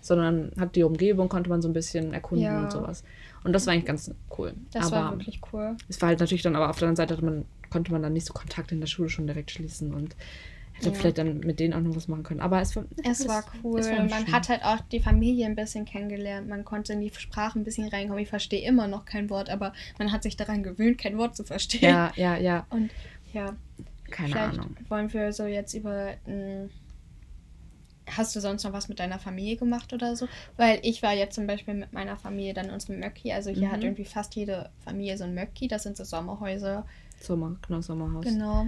Sondern 0.00 0.52
hat 0.58 0.76
die 0.76 0.82
Umgebung, 0.84 1.28
konnte 1.28 1.50
man 1.50 1.60
so 1.62 1.68
ein 1.68 1.72
bisschen 1.72 2.12
erkunden 2.14 2.44
Ja. 2.46 2.62
und 2.62 2.70
sowas. 2.72 3.02
Und 3.44 3.52
das 3.52 3.66
war 3.66 3.72
eigentlich 3.74 3.86
ganz 3.86 4.12
cool. 4.38 4.54
Das 4.72 4.86
Aber 4.92 4.96
war 5.04 5.12
wirklich 5.12 5.40
cool. 5.52 5.76
es 5.88 6.00
war 6.00 6.08
halt 6.10 6.20
natürlich 6.20 6.42
dann, 6.42 6.54
aber 6.56 6.70
auf 6.70 6.78
der 6.78 6.88
anderen 6.88 7.08
Seite 7.08 7.24
man, 7.24 7.44
konnte 7.70 7.92
man 7.92 8.02
dann 8.02 8.12
nicht 8.12 8.26
so 8.26 8.32
Kontakte 8.32 8.74
in 8.74 8.80
der 8.80 8.86
Schule 8.88 9.08
schon 9.08 9.26
direkt 9.26 9.50
schließen 9.50 9.92
und 9.94 10.14
hätte 10.74 10.88
Ja. 10.90 10.94
vielleicht 10.94 11.18
dann 11.18 11.38
mit 11.40 11.58
denen 11.58 11.72
auch 11.74 11.80
noch 11.80 11.96
was 11.96 12.06
machen 12.08 12.22
können. 12.22 12.40
Aber 12.40 12.60
es 12.60 12.76
war, 12.76 12.84
Es 13.02 13.26
war 13.26 13.44
cool. 13.64 13.80
es 13.80 13.88
war 13.90 13.98
man 14.04 14.10
schön. 14.10 14.32
hat 14.32 14.48
halt 14.48 14.62
auch 14.64 14.80
die 14.92 15.00
Familie 15.00 15.46
ein 15.46 15.56
bisschen 15.56 15.84
kennengelernt. 15.84 16.48
Man 16.48 16.64
konnte 16.64 16.92
in 16.92 17.00
die 17.00 17.10
Sprache 17.14 17.58
ein 17.58 17.64
bisschen 17.64 17.88
reinkommen. 17.88 18.22
Ich 18.22 18.28
verstehe 18.28 18.66
immer 18.68 18.86
noch 18.88 19.04
kein 19.06 19.30
Wort, 19.30 19.48
aber 19.48 19.72
man 19.98 20.12
hat 20.12 20.22
sich 20.22 20.36
daran 20.36 20.62
gewöhnt, 20.62 20.98
kein 20.98 21.16
Wort 21.18 21.34
zu 21.36 21.44
verstehen. 21.44 21.82
Ja, 21.90 22.12
ja, 22.16 22.36
ja. 22.36 22.66
Und 22.70 22.90
ja, 23.32 23.54
Keine 24.10 24.28
vielleicht 24.32 24.58
Ahnung. 24.58 24.76
wollen 24.88 25.12
wir 25.12 25.32
so 25.32 25.46
jetzt 25.46 25.74
über. 25.74 26.10
m, 26.26 26.68
Hast 28.10 28.36
du 28.36 28.40
sonst 28.40 28.64
noch 28.64 28.72
was 28.72 28.88
mit 28.88 28.98
deiner 29.00 29.18
Familie 29.18 29.56
gemacht 29.56 29.92
oder 29.92 30.14
so? 30.16 30.28
Weil 30.56 30.78
ich 30.82 31.02
war 31.02 31.12
jetzt 31.12 31.34
zum 31.34 31.46
Beispiel 31.46 31.74
mit 31.74 31.92
meiner 31.92 32.16
Familie 32.16 32.54
dann 32.54 32.70
unserem 32.70 33.00
Möcki. 33.00 33.32
Also 33.32 33.50
hier 33.50 33.68
Mhm. 33.68 33.72
hat 33.72 33.82
irgendwie 33.84 34.04
fast 34.04 34.34
jede 34.36 34.70
Familie 34.84 35.18
so 35.18 35.24
ein 35.24 35.34
Möcki. 35.34 35.66
Das 35.68 35.82
sind 35.82 35.96
so 35.96 36.04
Sommerhäuser. 36.04 36.86
Sommer, 37.20 37.56
genau, 37.66 37.80
Sommerhaus. 37.80 38.24
Genau. 38.24 38.66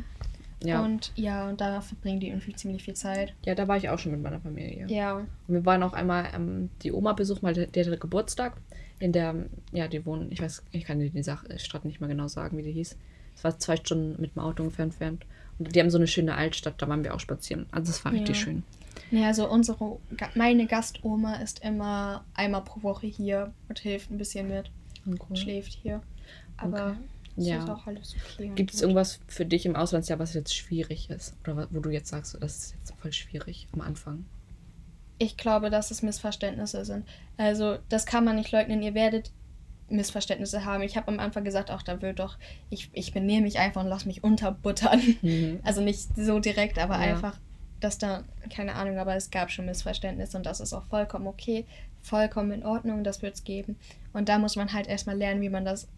Ja. 0.64 0.84
Und 0.84 1.12
ja, 1.14 1.48
und 1.48 1.60
da 1.60 1.80
verbringen 1.80 2.18
die 2.18 2.28
irgendwie 2.30 2.52
ziemlich 2.52 2.82
viel 2.82 2.94
Zeit. 2.94 3.32
ja, 3.44 3.54
da 3.54 3.68
war 3.68 3.76
ich 3.76 3.88
auch 3.90 3.98
schon 4.00 4.10
mit 4.10 4.22
meiner 4.22 4.40
Familie. 4.40 4.86
Ja. 4.88 5.14
Und 5.18 5.28
wir 5.46 5.64
waren 5.64 5.82
auch 5.84 5.92
einmal 5.92 6.26
ähm, 6.34 6.68
die 6.82 6.90
Oma 6.92 7.12
besuchen, 7.12 7.42
weil 7.42 7.54
die 7.54 7.80
hatte 7.80 7.96
Geburtstag. 7.96 8.56
In 8.98 9.12
der, 9.12 9.36
ja, 9.70 9.86
die 9.86 10.04
wohnen, 10.04 10.32
ich 10.32 10.42
weiß, 10.42 10.64
ich 10.72 10.84
kann 10.84 10.98
dir 10.98 11.08
die 11.10 11.22
Sache, 11.22 11.56
Stadt 11.60 11.84
nicht 11.84 12.00
mehr 12.00 12.08
genau 12.08 12.26
sagen, 12.26 12.58
wie 12.58 12.62
die 12.64 12.72
hieß. 12.72 12.96
Es 13.36 13.44
war 13.44 13.56
zwei 13.60 13.76
Stunden 13.76 14.20
mit 14.20 14.34
dem 14.34 14.40
Auto 14.42 14.64
ungefähr 14.64 14.86
entfernt. 14.86 15.24
Und 15.58 15.74
die 15.74 15.80
haben 15.80 15.90
so 15.90 15.98
eine 15.98 16.06
schöne 16.06 16.34
Altstadt, 16.36 16.80
da 16.80 16.88
waren 16.88 17.02
wir 17.04 17.14
auch 17.14 17.20
spazieren. 17.20 17.66
Also 17.72 17.90
es 17.90 18.04
war 18.04 18.12
richtig 18.12 18.36
Ja. 18.36 18.42
schön. 18.42 18.62
Ja, 19.10 19.26
also 19.28 19.48
unsere, 19.50 19.98
meine 20.34 20.66
Gastoma 20.66 21.36
ist 21.36 21.64
immer 21.64 22.24
einmal 22.34 22.62
pro 22.62 22.82
Woche 22.82 23.06
hier 23.06 23.52
und 23.68 23.78
hilft 23.78 24.10
ein 24.10 24.18
bisschen 24.18 24.48
mit. 24.48 24.70
Und 25.06 25.20
cool. 25.30 25.36
Schläft 25.36 25.72
hier. 25.72 26.02
Aber 26.58 26.88
Okay. 26.90 26.96
es 27.38 27.46
Ja. 27.46 27.62
ist 27.62 27.70
auch 27.70 27.86
alles 27.86 28.14
okay. 28.34 28.48
und 28.50 28.56
Gibt 28.56 28.74
es 28.74 28.82
irgendwas 28.82 29.20
für 29.26 29.46
dich 29.46 29.64
im 29.64 29.76
Auslandsjahr, 29.76 30.18
was 30.18 30.34
jetzt 30.34 30.54
schwierig 30.54 31.08
ist? 31.10 31.34
Oder 31.44 31.68
wo 31.70 31.80
du 31.80 31.90
jetzt 31.90 32.08
sagst, 32.10 32.36
das 32.40 32.56
ist 32.58 32.74
jetzt 32.78 32.94
voll 33.00 33.12
schwierig 33.12 33.66
am 33.72 33.80
Anfang? 33.80 34.26
Ich 35.18 35.36
glaube, 35.36 35.70
dass 35.70 35.90
es 35.90 36.02
Missverständnisse 36.02 36.84
sind. 36.84 37.04
Also, 37.38 37.78
das 37.88 38.06
kann 38.06 38.24
man 38.24 38.36
nicht 38.36 38.52
leugnen. 38.52 38.82
Ihr 38.82 38.94
werdet 38.94 39.32
Missverständnisse 39.90 40.64
haben. 40.64 40.82
Ich 40.82 40.96
habe 40.96 41.08
am 41.08 41.18
Anfang 41.20 41.44
gesagt, 41.44 41.70
auch 41.70 41.82
da 41.82 42.00
wird 42.02 42.18
doch, 42.18 42.36
ich, 42.70 42.90
ich 42.92 43.12
benehme 43.12 43.42
mich 43.42 43.58
einfach 43.58 43.82
und 43.82 43.88
lass 43.88 44.04
mich 44.06 44.22
unterbuttern. 44.24 45.00
Mhm. 45.22 45.60
Also 45.64 45.80
nicht 45.80 46.00
so 46.16 46.38
direkt, 46.40 46.78
aber 46.78 46.94
Ja. 46.94 47.00
einfach, 47.14 47.38
dass 47.80 47.98
da, 47.98 48.24
keine 48.54 48.74
Ahnung, 48.74 48.98
aber 48.98 49.14
es 49.16 49.30
gab 49.30 49.50
schon 49.50 49.66
Missverständnisse 49.66 50.36
und 50.36 50.46
das 50.46 50.60
ist 50.60 50.72
auch 50.72 50.84
vollkommen 50.86 51.26
okay, 51.26 51.64
vollkommen 52.02 52.52
in 52.52 52.64
Ordnung, 52.64 53.04
das 53.04 53.22
wird 53.22 53.34
es 53.34 53.44
geben. 53.44 53.76
Und 54.12 54.28
da 54.28 54.38
muss 54.38 54.56
man 54.56 54.72
halt 54.72 54.86
erstmal 54.86 55.16
lernen, 55.16 55.40
wie 55.40 55.48
man 55.48 55.64
das, 55.64 55.88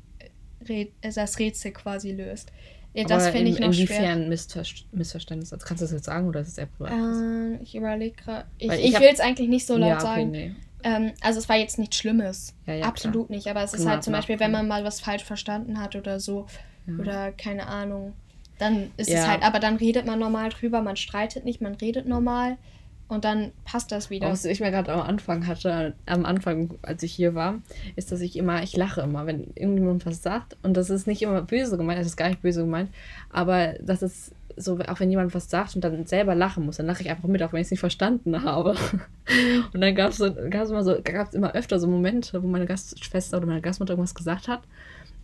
äh, 0.68 0.82
äh, 1.02 1.12
das 1.14 1.38
Rätsel 1.38 1.72
quasi 1.72 2.12
löst. 2.12 2.52
Ja, 2.92 3.04
Das 3.04 3.28
finde 3.28 3.50
ich 3.52 3.60
in, 3.60 3.66
noch 3.66 3.72
schwer. 3.72 3.84
inwiefern 3.84 4.28
Missver- 4.28 4.84
Missverständnis? 4.92 5.52
Also 5.52 5.64
kannst 5.64 5.80
du 5.80 5.84
das 5.84 5.92
jetzt 5.92 6.06
sagen 6.06 6.26
oder 6.26 6.40
ist 6.40 6.48
es 6.48 6.58
eher 6.58 6.66
privat? 6.66 6.92
Ähm, 6.92 7.60
ich 7.62 7.76
überlege 7.76 8.16
gerade. 8.16 8.46
Ich, 8.58 8.68
ich, 8.72 8.84
ich 8.94 9.00
will 9.00 9.10
es 9.12 9.20
eigentlich 9.20 9.48
nicht 9.48 9.64
so 9.66 9.76
laut 9.76 9.88
ja, 9.90 9.96
okay, 9.98 10.02
sagen. 10.04 10.30
nee. 10.32 10.54
Ähm, 10.82 11.12
also 11.20 11.38
es 11.38 11.48
war 11.48 11.56
jetzt 11.56 11.78
nichts 11.78 11.96
Schlimmes. 11.96 12.54
Ja, 12.66 12.74
ja, 12.74 12.84
Absolut 12.86 13.30
nicht. 13.30 13.48
Aber 13.48 13.62
es 13.62 13.74
ist 13.74 13.86
halt 13.86 14.02
zum 14.02 14.12
Beispiel, 14.12 14.40
wenn 14.40 14.50
man 14.50 14.68
mal 14.68 14.84
was 14.84 15.00
falsch 15.00 15.24
verstanden 15.24 15.80
hat 15.80 15.96
oder 15.96 16.20
so. 16.20 16.46
Ja. 16.86 16.94
Oder 16.98 17.32
keine 17.32 17.66
Ahnung. 17.66 18.14
Dann 18.58 18.90
ist 18.98 19.08
es 19.08 19.26
halt, 19.26 19.42
aber 19.42 19.58
dann 19.58 19.76
redet 19.76 20.06
man 20.06 20.18
normal 20.18 20.50
drüber, 20.50 20.82
man 20.82 20.96
streitet 20.96 21.46
nicht, 21.46 21.62
man 21.62 21.76
redet 21.76 22.06
normal 22.06 22.58
und 23.08 23.24
dann 23.24 23.52
passt 23.64 23.90
das 23.90 24.10
wieder. 24.10 24.28
Was 24.28 24.44
ich 24.44 24.60
mir 24.60 24.70
gerade 24.70 24.92
am 24.92 25.00
Anfang 25.00 25.46
hatte, 25.46 25.94
am 26.06 26.24
Anfang, 26.26 26.74
als 26.82 27.02
ich 27.02 27.12
hier 27.12 27.34
war, 27.34 27.60
ist, 27.96 28.12
dass 28.12 28.20
ich 28.20 28.36
immer, 28.36 28.62
ich 28.62 28.76
lache 28.76 29.00
immer, 29.00 29.26
wenn 29.26 29.50
irgendjemand 29.54 30.04
was 30.04 30.22
sagt. 30.22 30.56
Und 30.62 30.76
das 30.76 30.90
ist 30.90 31.06
nicht 31.06 31.22
immer 31.22 31.42
böse 31.42 31.76
gemeint, 31.76 31.98
das 31.98 32.06
ist 32.06 32.16
gar 32.16 32.28
nicht 32.28 32.42
böse 32.42 32.60
gemeint, 32.60 32.90
aber 33.30 33.74
das 33.80 34.02
ist 34.02 34.32
so, 34.60 34.78
auch 34.78 35.00
wenn 35.00 35.10
jemand 35.10 35.34
was 35.34 35.50
sagt 35.50 35.74
und 35.74 35.82
dann 35.82 36.06
selber 36.06 36.34
lachen 36.34 36.64
muss, 36.64 36.76
dann 36.76 36.86
lache 36.86 37.02
ich 37.02 37.10
einfach 37.10 37.28
mit, 37.28 37.42
auch 37.42 37.52
wenn 37.52 37.60
ich 37.60 37.66
es 37.66 37.70
nicht 37.70 37.80
verstanden 37.80 38.42
habe. 38.42 38.76
Und 39.72 39.80
dann 39.80 39.94
gab 39.94 40.10
es 40.10 40.16
so, 40.16 40.32
gab's 40.50 40.70
immer, 40.70 40.82
so, 40.82 40.96
gab's 41.02 41.34
immer 41.34 41.54
öfter 41.54 41.78
so 41.78 41.86
Momente, 41.86 42.42
wo 42.42 42.48
meine 42.48 42.66
Gastschwester 42.66 43.36
oder 43.36 43.46
meine 43.46 43.60
Gastmutter 43.60 43.92
irgendwas 43.92 44.14
gesagt 44.14 44.48
hat. 44.48 44.62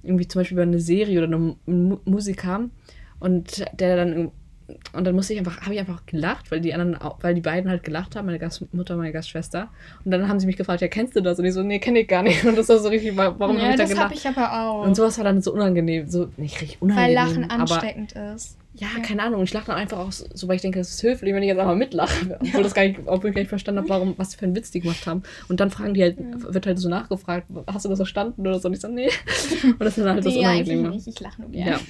Irgendwie 0.03 0.29
zum 0.29 0.41
Beispiel 0.41 0.57
über 0.57 0.63
eine 0.63 0.79
Serie 0.79 1.19
oder 1.19 1.27
eine 1.27 1.57
Mu 1.67 1.99
Musik 2.05 2.39
kam. 2.39 2.71
Und 3.19 3.65
der 3.79 3.97
dann 3.97 4.31
und 4.93 5.05
dann 5.07 5.15
musste 5.15 5.33
ich 5.33 5.39
einfach, 5.39 5.61
habe 5.63 5.75
ich 5.75 5.81
einfach 5.81 6.05
gelacht, 6.07 6.51
weil 6.51 6.61
die 6.61 6.75
anderen, 6.75 6.99
weil 7.21 7.35
die 7.35 7.41
beiden 7.41 7.71
halt 7.71 7.85
gelacht 7.85 8.17
haben, 8.17 8.27
meine 8.27 8.39
Gastmutter 8.39 8.95
und 8.95 9.01
meine 9.01 9.13
Gastschwester. 9.13 9.69
Und 10.05 10.11
dann 10.11 10.29
haben 10.29 10.41
sie 10.41 10.47
mich 10.47 10.57
gefragt, 10.57 10.81
ja, 10.81 10.89
kennst 10.89 11.15
du 11.15 11.21
das? 11.21 11.39
Und 11.39 11.45
ich 11.45 11.55
so, 11.55 11.63
nee, 11.63 11.79
kenne 11.79 12.01
ich 12.01 12.09
gar 12.09 12.23
nicht. 12.23 12.45
Und 12.45 12.59
das 12.59 12.69
war 12.69 12.79
so 12.79 12.89
richtig, 12.89 13.17
warum 13.17 13.57
ja, 13.57 13.63
habe 13.63 13.71
ich 13.71 13.77
da 13.77 13.83
das 13.85 13.91
gelacht? 13.91 14.05
habe 14.07 14.15
ich 14.15 14.27
aber 14.27 14.61
auch. 14.61 14.85
Und 14.85 14.97
sowas 14.97 15.19
war 15.19 15.25
dann 15.25 15.41
so 15.41 15.53
unangenehm, 15.53 16.09
so 16.09 16.29
nicht 16.37 16.61
richtig 16.61 16.83
unangenehm. 16.83 17.07
weil 17.07 17.15
Lachen 17.15 17.51
ansteckend 17.51 18.13
ist. 18.13 18.59
Ja, 18.79 18.89
keine 19.03 19.23
Ahnung. 19.23 19.43
Ich 19.43 19.53
lache 19.53 19.67
dann 19.67 19.77
einfach 19.77 19.99
auch 19.99 20.13
so, 20.13 20.49
weil 20.49 20.57
ich 20.57 20.63
denke, 20.63 20.79
das 20.79 20.91
ist 20.91 21.03
höflich, 21.03 21.35
wenn 21.35 21.43
ich 21.43 21.49
jetzt 21.49 21.59
einfach 21.59 21.75
mitlache. 21.75 22.39
Obwohl, 22.41 22.63
das 22.63 22.75
gar 22.75 22.85
nicht, 22.85 23.01
obwohl 23.07 23.31
ich 23.31 23.37
gar 23.37 23.43
nicht 23.43 23.49
verstanden 23.49 23.81
habe, 23.81 23.89
warum, 23.89 24.15
was 24.19 24.35
für 24.35 24.45
einen 24.45 24.55
Witz 24.55 24.71
die 24.71 24.81
gemacht 24.81 25.07
haben. 25.07 25.23
Und 25.49 25.61
dann 25.61 25.71
fragen 25.71 25.95
die 25.95 26.03
halt, 26.03 26.17
wird 26.19 26.67
halt 26.67 26.79
so 26.79 26.89
nachgefragt, 26.89 27.47
hast 27.67 27.85
du 27.85 27.89
das 27.89 27.99
verstanden 27.99 28.43
oder 28.43 28.59
so? 28.59 28.69
Und 28.69 28.75
ich 28.75 28.81
so, 28.81 28.89
nee. 28.89 29.11
Und 29.65 29.81
das 29.81 29.97
ist 29.97 30.05
dann 30.05 30.15
halt 30.15 30.27
das 30.27 30.35
nee, 30.35 30.45
eigentlich 30.45 30.69
Unangenehme. 30.69 30.91
nicht. 30.91 31.07
Ich 31.07 31.21
lache 31.21 31.41
nur 31.41 31.51
gerne. 31.51 31.71
Ja. 31.71 31.81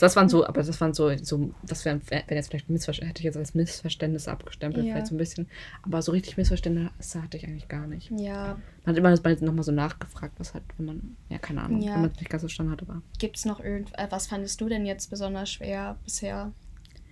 Das 0.00 0.16
waren 0.16 0.28
so, 0.28 0.46
aber 0.46 0.62
das 0.62 0.80
waren 0.80 0.92
so, 0.94 1.16
so 1.18 1.54
das 1.62 1.84
wären, 1.84 2.00
wenn 2.08 2.22
jetzt 2.36 2.48
vielleicht 2.48 2.68
Missverständnisse, 2.68 3.08
hätte 3.10 3.20
ich 3.20 3.24
jetzt 3.24 3.36
als 3.36 3.54
Missverständnisse 3.54 4.30
abgestempelt, 4.30 4.84
Ja. 4.84 4.92
vielleicht 4.92 5.06
so 5.08 5.14
ein 5.14 5.18
bisschen. 5.18 5.46
Aber 5.82 6.02
so 6.02 6.12
richtig 6.12 6.36
Missverständnisse 6.36 7.22
hatte 7.22 7.36
ich 7.36 7.46
eigentlich 7.46 7.68
gar 7.68 7.86
nicht. 7.86 8.10
Ja. 8.10 8.56
Man 8.84 8.94
hat 8.94 8.96
immer 8.96 9.10
das 9.16 9.40
nochmal 9.40 9.64
so 9.64 9.72
nachgefragt, 9.72 10.34
was 10.38 10.54
halt, 10.54 10.64
wenn 10.76 10.86
man, 10.86 11.16
ja, 11.28 11.38
keine 11.38 11.62
Ahnung, 11.62 11.80
Ja. 11.80 11.94
wenn 11.94 12.02
man 12.02 12.10
es 12.10 12.18
nicht 12.18 12.28
ganz 12.30 12.42
verstanden 12.42 12.72
hat, 12.72 12.82
aber. 12.82 13.02
Gibt 13.18 13.36
es 13.36 13.44
noch 13.44 13.60
irgendwas, 13.60 13.94
äh, 13.98 14.06
was 14.10 14.26
fandest 14.26 14.60
du 14.60 14.68
denn 14.68 14.84
jetzt 14.86 15.10
besonders 15.10 15.50
schwer 15.50 15.96
bisher? 16.04 16.52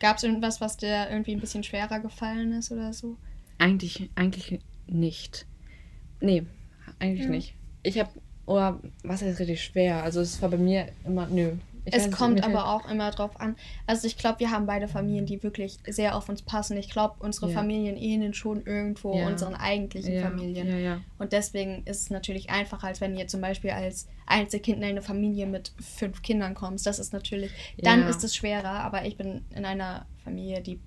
Gab 0.01 0.17
es 0.17 0.25
irgendwas, 0.25 0.61
was 0.61 0.77
dir 0.77 1.09
irgendwie 1.11 1.33
ein 1.33 1.41
bisschen 1.41 1.63
schwerer 1.63 2.01
gefallen 2.01 2.53
ist 2.53 2.73
oder 2.73 2.93
so? 2.93 3.17
Eigentlich, 3.59 4.11
eigentlich 4.17 4.59
nicht. 4.89 5.47
Nee, 6.21 6.45
eigentlich 6.99 7.25
Ja. 7.27 7.31
nicht. 7.31 7.55
Ich 7.85 7.99
habe, 7.99 8.11
oder 8.47 8.81
was 9.05 9.23
ist 9.23 9.39
richtig 9.39 9.63
schwer? 9.63 10.03
Also 10.03 10.21
es 10.21 10.43
war 10.43 10.49
bei 10.49 10.57
mir 10.57 10.89
immer, 11.05 11.27
nö. 11.29 11.53
Ich 11.85 11.95
es 11.95 12.11
kommt 12.13 12.45
aber 12.45 12.69
auch 12.69 12.89
immer 12.89 13.11
drauf 13.11 13.41
an. 13.41 13.57
Also 13.87 14.07
ich 14.07 14.17
glaube, 14.17 14.39
wir 14.41 14.51
haben 14.51 14.67
beide 14.67 14.87
Familien, 14.87 15.27
die 15.27 15.43
wirklich 15.43 15.79
sehr 15.89 16.17
auf 16.17 16.29
uns 16.29 16.43
passen. 16.43 16.77
Ich 16.77 16.91
glaube, 16.91 17.17
unsere 17.19 17.49
Ja. 17.49 17.55
Familien 17.55 17.97
ähneln 17.97 18.35
schon 18.35 18.65
irgendwo 18.65 19.17
Ja. 19.19 19.27
unseren 19.27 19.55
eigentlichen 19.55 20.15
ja, 20.15 20.23
Familien. 20.23 21.03
Und 21.19 21.33
deswegen 21.33 21.83
ist 21.85 22.03
es 22.03 22.11
natürlich 22.11 22.51
einfacher, 22.51 22.87
als 22.87 23.01
wenn 23.01 23.17
ihr 23.17 23.27
zum 23.27 23.41
Beispiel 23.41 23.71
als 23.71 24.07
Einzelkind 24.27 24.79
in 24.79 24.85
eine 24.85 25.03
Familie 25.03 25.47
mit 25.47 25.73
fünf 25.81 26.23
Kindern 26.23 26.55
kommst. 26.55 26.87
Das 26.87 26.99
ist 27.01 27.13
natürlich, 27.13 27.51
dann 27.79 28.07
ist 28.07 28.23
es 28.23 28.37
schwerer, 28.37 28.81
aber 28.85 29.05
ich 29.05 29.17
bin 29.17 29.45
in 29.55 29.65
einer 29.65 30.07
Familie, 30.23 30.61
die 30.61 30.79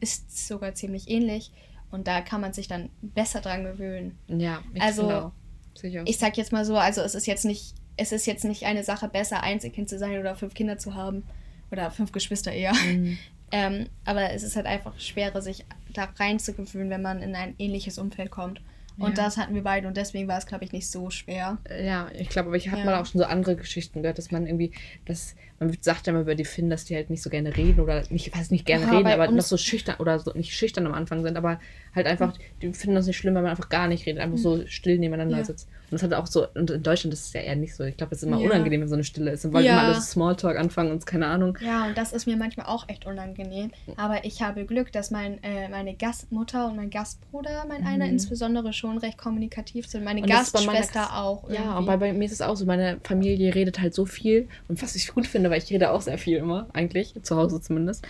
ist 0.00 0.46
sogar 0.48 0.74
ziemlich 0.74 1.08
ähnlich 1.10 1.52
und 1.90 2.06
da 2.06 2.20
kann 2.22 2.40
man 2.40 2.52
sich 2.52 2.68
dann 2.68 2.88
besser 3.02 3.40
dran 3.40 3.64
gewöhnen. 3.64 4.16
Ja, 4.28 4.62
ich 4.72 4.80
Also, 4.82 5.10
auch. 5.10 5.32
Sicher. 5.74 6.02
Ich 6.06 6.18
sag 6.18 6.36
jetzt 6.36 6.52
mal 6.52 6.64
so, 6.64 6.76
also 6.76 7.02
es 7.02 7.14
ist 7.14 7.26
jetzt 7.26 7.44
nicht, 7.44 7.74
es 7.98 8.12
ist 8.12 8.26
jetzt 8.26 8.44
nicht 8.44 8.64
eine 8.64 8.84
Sache 8.84 9.08
besser, 9.08 9.42
Einzelkind 9.42 9.88
zu 9.88 9.98
sein 9.98 10.18
oder 10.18 10.34
fünf 10.34 10.54
Kinder 10.54 10.78
zu 10.78 10.94
haben. 10.94 11.24
Oder 11.70 11.90
fünf 11.90 12.12
Geschwister 12.12 12.52
eher. 12.52 12.72
Mhm. 12.74 13.18
Ähm, 13.50 13.86
aber 14.04 14.30
es 14.32 14.42
ist 14.42 14.56
halt 14.56 14.66
einfach 14.66 15.00
schwerer, 15.00 15.40
sich 15.40 15.64
da 15.94 16.04
reinzugewöhnen, 16.18 16.90
wenn 16.90 17.00
man 17.00 17.22
in 17.22 17.34
ein 17.34 17.54
ähnliches 17.58 17.96
Umfeld 17.96 18.30
kommt. 18.30 18.60
Und 18.98 19.16
Ja. 19.16 19.24
das 19.24 19.38
hatten 19.38 19.54
wir 19.54 19.62
beide 19.62 19.88
und 19.88 19.96
deswegen 19.96 20.28
war 20.28 20.36
es, 20.36 20.44
glaube 20.44 20.64
ich, 20.66 20.72
nicht 20.72 20.86
so 20.90 21.08
schwer. 21.08 21.56
Ja, 21.82 22.08
ich 22.14 22.28
glaube, 22.28 22.48
aber 22.48 22.58
ich 22.58 22.68
habe 22.68 22.80
Ja. 22.80 22.84
mal 22.84 23.00
auch 23.00 23.06
schon 23.06 23.20
so 23.22 23.24
andere 23.26 23.56
Geschichten 23.56 24.02
gehört, 24.02 24.18
dass 24.18 24.30
man 24.30 24.46
irgendwie, 24.46 24.72
dass 25.06 25.34
man 25.60 25.76
sagt 25.80 26.06
ja 26.06 26.12
immer 26.12 26.22
über 26.22 26.34
die 26.34 26.44
Finn, 26.44 26.70
dass 26.70 26.84
die 26.84 26.94
halt 26.94 27.10
nicht 27.10 27.22
so 27.22 27.30
gerne 27.30 27.56
reden 27.56 27.80
oder 27.80 28.02
nicht, 28.10 28.34
weiß 28.36 28.50
nicht 28.50 28.64
gerne 28.66 28.84
Ja, 28.86 28.90
reden, 28.96 29.08
aber 29.08 29.28
noch 29.30 29.42
so 29.42 29.56
schüchtern 29.56 29.96
oder 29.98 30.18
so 30.18 30.32
nicht 30.34 30.54
schüchtern 30.54 30.86
am 30.86 30.94
Anfang 30.94 31.22
sind, 31.22 31.36
aber 31.36 31.58
halt 31.94 32.06
einfach, 32.06 32.32
die 32.62 32.72
finden 32.72 32.94
das 32.94 33.06
nicht 33.06 33.16
schlimm, 33.16 33.34
wenn 33.34 33.42
man 33.42 33.50
einfach 33.50 33.68
gar 33.68 33.88
nicht 33.88 34.06
redet, 34.06 34.22
einfach 34.22 34.38
so 34.38 34.64
still 34.66 34.98
nebeneinander. 34.98 35.38
Ja. 35.38 35.44
sitzt. 35.44 35.68
Und 35.90 35.94
das 35.94 36.02
hat 36.02 36.12
auch 36.12 36.26
so, 36.26 36.46
und 36.54 36.70
in 36.70 36.82
Deutschland 36.82 37.14
ist 37.14 37.26
es 37.28 37.32
ja 37.32 37.40
eher 37.40 37.56
nicht 37.56 37.74
so. 37.74 37.82
Ich 37.82 37.96
glaube, 37.96 38.14
es 38.14 38.22
ist 38.22 38.28
immer 38.28 38.38
Ja. 38.38 38.46
unangenehm, 38.50 38.82
wenn 38.82 38.88
so 38.88 38.94
eine 38.94 39.04
Stille 39.04 39.30
ist. 39.30 39.46
Und 39.46 39.54
wollen 39.54 39.64
Ja. 39.64 39.72
immer 39.72 39.94
alles 39.94 40.10
Smalltalk 40.10 40.58
anfangen 40.58 40.92
und 40.92 41.06
keine 41.06 41.26
Ahnung. 41.26 41.56
Ja, 41.64 41.86
und 41.86 41.96
das 41.96 42.12
ist 42.12 42.26
mir 42.26 42.36
manchmal 42.36 42.66
auch 42.66 42.86
echt 42.90 43.06
unangenehm. 43.06 43.70
Aber 43.96 44.24
ich 44.26 44.42
habe 44.42 44.66
Glück, 44.66 44.92
dass 44.92 45.10
mein, 45.10 45.42
äh, 45.42 45.68
meine 45.70 45.94
Gastmutter 45.94 46.66
und 46.68 46.76
mein 46.76 46.90
Gastbruder, 46.90 47.64
mein 47.68 47.86
einer 47.86 48.04
Mhm. 48.04 48.12
insbesondere, 48.12 48.74
schon 48.74 48.98
recht 48.98 49.16
kommunikativ 49.16 49.86
sind. 49.86 50.04
Meine 50.04 50.20
Und 50.20 50.28
Gastschwester 50.28 51.00
Gas- 51.00 51.10
auch. 51.12 51.48
Ja, 51.48 51.54
irgendwie. 51.56 51.78
und 51.78 51.86
bei, 51.86 51.96
bei 51.96 52.12
mir 52.12 52.24
ist 52.26 52.32
es 52.32 52.42
auch 52.42 52.54
so, 52.56 52.66
meine 52.66 52.98
Familie 53.02 53.54
redet 53.54 53.80
halt 53.80 53.94
so 53.94 54.04
viel 54.04 54.46
und 54.68 54.82
was 54.82 54.94
ich 54.94 55.08
gut 55.14 55.26
finde, 55.26 55.47
weil 55.50 55.58
ich 55.62 55.70
rede 55.70 55.90
auch 55.90 56.00
sehr 56.00 56.18
viel 56.18 56.38
immer, 56.38 56.68
eigentlich, 56.72 57.14
zu 57.22 57.36
Hause 57.36 57.60
zumindest. 57.60 58.06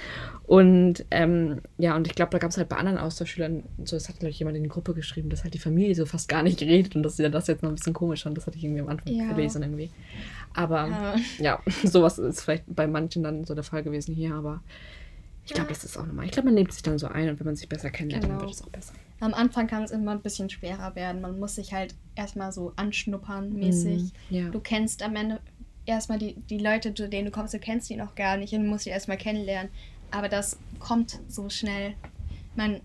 Und 0.46 1.04
ähm, 1.10 1.60
ja, 1.78 1.94
und 1.96 2.06
ich 2.06 2.14
glaube, 2.14 2.30
da 2.30 2.38
gab 2.38 2.50
es 2.50 2.56
halt 2.56 2.68
bei 2.68 2.76
anderen 2.76 2.98
Austauschschülern, 2.98 3.64
so, 3.84 3.96
das 3.96 4.08
hat, 4.08 4.18
glaube 4.18 4.30
ich, 4.30 4.38
jemand 4.38 4.56
in 4.56 4.62
die 4.62 4.68
Gruppe 4.68 4.94
geschrieben, 4.94 5.28
dass 5.30 5.42
halt 5.44 5.54
die 5.54 5.58
Familie 5.58 5.94
so 5.94 6.06
fast 6.06 6.28
gar 6.28 6.42
nicht 6.42 6.60
redet 6.62 6.96
und 6.96 7.02
dass 7.02 7.16
sie 7.16 7.30
das 7.30 7.46
jetzt 7.46 7.62
noch 7.62 7.70
ein 7.70 7.74
bisschen 7.76 7.92
komisch 7.92 8.22
fand. 8.22 8.36
Das 8.36 8.46
hatte 8.46 8.56
ich 8.56 8.64
irgendwie 8.64 8.80
am 8.80 8.88
Anfang 8.88 9.12
Ja. 9.12 9.28
gelesen 9.28 9.62
irgendwie. 9.62 9.90
Aber 10.54 10.88
Ja. 10.88 11.16
ja, 11.38 11.62
sowas 11.84 12.18
ist 12.18 12.42
vielleicht 12.42 12.64
bei 12.66 12.86
manchen 12.86 13.22
dann 13.22 13.44
so 13.44 13.54
der 13.54 13.64
Fall 13.64 13.82
gewesen 13.82 14.14
hier, 14.14 14.34
aber 14.34 14.62
ich 15.44 15.54
glaube, 15.54 15.68
Ja. 15.70 15.74
das 15.74 15.84
ist 15.84 15.96
auch 15.96 16.06
normal. 16.06 16.26
Ich 16.26 16.32
glaube, 16.32 16.46
man 16.46 16.54
nimmt 16.54 16.72
sich 16.72 16.82
dann 16.82 16.98
so 16.98 17.06
ein 17.08 17.28
und 17.30 17.38
wenn 17.40 17.46
man 17.46 17.56
sich 17.56 17.68
besser 17.68 17.90
kennenlernt, 17.90 18.24
Genau. 18.24 18.38
dann 18.38 18.46
wird 18.46 18.54
es 18.54 18.62
auch 18.62 18.68
besser. 18.70 18.92
Am 19.20 19.34
Anfang 19.34 19.66
kann 19.66 19.82
es 19.82 19.90
immer 19.90 20.12
ein 20.12 20.20
bisschen 20.20 20.48
schwerer 20.48 20.94
werden. 20.94 21.20
Man 21.20 21.40
muss 21.40 21.56
sich 21.56 21.72
halt 21.72 21.94
erstmal 22.14 22.52
so 22.52 22.72
anschnuppern 22.76 23.52
mäßig. 23.52 24.12
Mhm, 24.30 24.36
ja. 24.36 24.48
Du 24.50 24.60
kennst 24.60 25.02
am 25.02 25.16
Ende 25.16 25.40
erstmal 25.88 26.18
die, 26.18 26.34
die 26.48 26.58
Leute, 26.58 26.94
zu 26.94 27.08
denen 27.08 27.26
du 27.26 27.30
kommst, 27.30 27.54
du 27.54 27.58
kennst 27.58 27.88
die 27.90 27.96
noch 27.96 28.14
gar 28.14 28.36
nicht 28.36 28.52
und 28.52 28.66
musst 28.66 28.86
die 28.86 28.90
erstmal 28.90 29.16
kennenlernen. 29.16 29.70
Aber 30.10 30.28
das 30.28 30.58
kommt 30.78 31.18
so 31.28 31.48
schnell. 31.50 31.94
Man, 32.56 32.80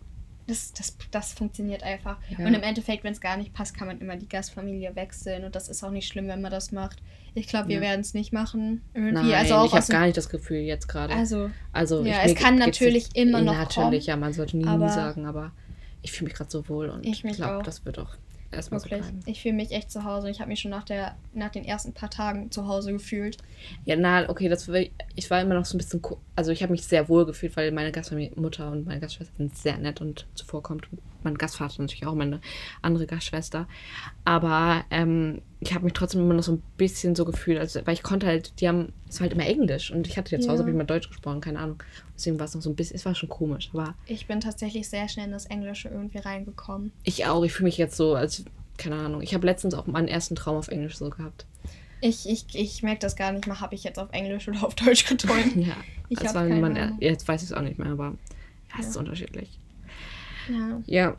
das, 0.47 0.74
das, 0.74 0.97
das 1.12 1.34
funktioniert 1.34 1.84
einfach. 1.84 2.18
Ja. 2.38 2.45
Und 2.45 2.54
im 2.54 2.64
Endeffekt, 2.64 3.04
wenn 3.04 3.14
es 3.14 3.22
gar 3.22 3.38
nicht 3.38 3.54
passt, 3.54 3.78
kann 3.78 3.88
man 3.88 3.99
immer 4.01 4.18
die 4.18 4.28
Gastfamilie 4.28 4.95
wechseln. 4.95 5.43
Und 5.45 5.56
das 5.56 5.70
ist 5.70 5.84
auch 5.84 5.91
nicht 5.91 6.08
schlimm, 6.08 6.28
wenn 6.28 6.41
man 6.41 6.51
das 6.51 6.72
macht. 6.72 7.01
Ich 7.34 7.47
glaube, 7.47 7.70
wir 7.70 7.78
Ja. 7.78 7.82
werden 7.82 8.01
es 8.01 8.14
nicht 8.14 8.34
machen. 8.34 8.82
Irgendwie. 8.93 9.14
Nein, 9.14 9.34
also 9.34 9.66
ich 9.66 9.72
habe 9.74 9.88
gar 9.91 10.06
nicht 10.06 10.18
das 10.18 10.30
Gefühl 10.30 10.60
jetzt 10.60 10.88
gerade. 10.88 11.14
Also, 11.14 11.49
Also 11.72 12.04
Ja, 12.04 12.24
es 12.24 12.36
kann 12.36 12.58
natürlich 12.58 13.10
immer 13.16 13.41
noch 13.41 13.54
Natürlich, 13.54 13.76
kommen, 13.76 14.01
ja, 14.01 14.16
man 14.18 14.34
sollte 14.34 14.58
nie, 14.58 14.66
nie 14.66 14.89
sagen, 14.89 15.26
aber 15.26 15.51
ich 16.01 16.12
fühle 16.12 16.28
mich 16.28 16.38
gerade 16.38 16.51
so 16.51 16.68
wohl 16.68 16.89
und 16.89 17.06
Ich 17.06 17.24
glaube, 17.24 17.64
das 17.64 17.86
wird 17.86 17.97
auch 17.99 18.16
erstmal 18.54 18.80
so 18.80 18.88
bleiben. 18.88 19.20
Ich 19.26 19.41
fühle 19.41 19.56
mich 19.56 19.72
echt 19.72 19.91
zu 19.91 20.04
Hause. 20.04 20.30
Ich 20.30 20.39
habe 20.39 20.49
mich 20.49 20.60
schon 20.60 20.72
nach, 20.72 20.84
der, 20.84 21.16
nach 21.34 21.51
den 21.51 21.66
ersten 21.66 21.93
paar 21.93 22.10
Tagen 22.10 22.51
zu 22.51 22.68
Hause 22.68 22.93
gefühlt. 22.93 23.38
Ja, 23.86 23.95
na, 23.95 24.30
okay, 24.30 24.49
das 24.49 24.68
war, 24.68 24.82
ich 25.16 25.30
war 25.30 25.41
immer 25.41 25.56
noch 25.56 25.66
so 25.66 25.76
ein 25.76 25.80
bisschen, 25.80 26.01
also 26.36 26.51
ich 26.51 26.64
habe 26.64 26.72
mich 26.72 26.84
sehr 26.84 27.10
wohl 27.10 27.26
gefühlt, 27.26 27.56
weil 27.56 27.72
meine 27.72 27.91
Gastmutter 27.91 28.72
und 28.72 28.86
meine 28.86 28.99
Gastschwester 28.99 29.36
sind 29.38 29.58
sehr 29.58 29.78
nett 29.78 30.01
und 30.01 30.26
zuvorkommt. 30.36 30.88
Mein 31.24 31.38
Gastvater 31.38 31.82
natürlich 31.82 32.05
auch, 32.05 32.15
meine 32.15 32.41
andere 32.82 33.05
Gastschwester. 33.07 33.67
Aber 34.26 34.84
ähm, 34.89 35.41
ich 35.59 35.74
habe 35.74 35.86
mich 35.86 35.93
trotzdem 35.93 36.21
immer 36.21 36.34
noch 36.34 36.43
so 36.43 36.53
ein 36.53 36.63
bisschen 36.78 37.15
so 37.15 37.26
gefühlt, 37.26 37.59
also, 37.59 37.80
weil 37.86 37.93
ich 37.93 38.03
konnte 38.03 38.28
halt, 38.28 38.59
die 38.59 38.67
haben, 38.67 38.93
es 39.09 39.19
war 39.19 39.26
halt 39.26 39.34
immer 39.34 39.45
Englisch 39.45 39.91
und 39.91 40.07
ich 40.07 40.17
hatte 40.17 40.36
ja 40.36 40.41
zu 40.41 40.47
Hause 40.49 40.57
Ja. 40.57 40.59
habe 40.63 40.71
ich 40.71 40.78
mal 40.78 40.84
Deutsch 40.86 41.07
gesprochen, 41.09 41.41
keine 41.41 41.59
Ahnung. 41.59 41.82
Deswegen 42.15 42.39
war 42.39 42.45
es 42.45 42.55
noch 42.55 42.61
so 42.61 42.69
ein 42.69 42.76
bisschen, 42.76 42.95
es 42.95 43.05
war 43.05 43.15
schon 43.15 43.30
komisch, 43.30 43.69
aber 43.74 43.95
Ich 44.05 44.28
bin 44.28 44.39
tatsächlich 44.41 44.89
sehr 44.89 45.07
schnell 45.09 45.26
in 45.28 45.32
das 45.32 45.45
Englische 45.45 45.89
irgendwie 45.89 46.19
reingekommen. 46.19 46.91
ich 47.03 47.26
auch, 47.26 47.43
ich 47.43 47.53
fühle 47.53 47.65
mich 47.65 47.78
jetzt 47.78 47.95
so, 47.95 48.15
als, 48.15 48.43
keine 48.78 48.95
Ahnung. 48.95 49.21
Ich 49.21 49.34
habe 49.34 49.45
letztens 49.45 49.74
auch 49.74 49.88
meinen 49.88 50.07
ersten 50.07 50.36
Traum 50.36 50.57
auf 50.57 50.67
Englisch 50.67 50.97
so 50.97 51.09
gehabt. 51.09 51.45
Ich, 52.01 52.28
ich, 52.28 52.45
ich 52.53 52.84
merke 52.84 52.99
das 52.99 53.15
gar 53.15 53.32
nicht 53.32 53.47
mehr, 53.47 53.61
habe 53.61 53.76
ich 53.76 53.84
jetzt 53.86 53.97
auf 53.97 54.09
Englisch 54.11 54.47
oder 54.49 54.63
auf 54.65 54.76
Deutsch 54.76 55.05
geträumt. 55.05 55.55
Ja, 55.55 55.76
Ich 56.09 56.19
das 56.19 56.36
war 56.36 56.43
mein, 56.49 56.97
jetzt 56.99 57.26
weiß 57.28 57.43
ich 57.43 57.49
es 57.51 57.55
auch 57.55 57.61
nicht 57.61 57.80
mehr, 57.80 57.91
aber 57.91 58.15
ja, 58.74 58.80
es 58.80 58.88
ist 58.88 58.95
Ja. 58.95 58.99
unterschiedlich. 59.01 59.57
Ja. 60.50 60.82
Ja. 60.86 61.18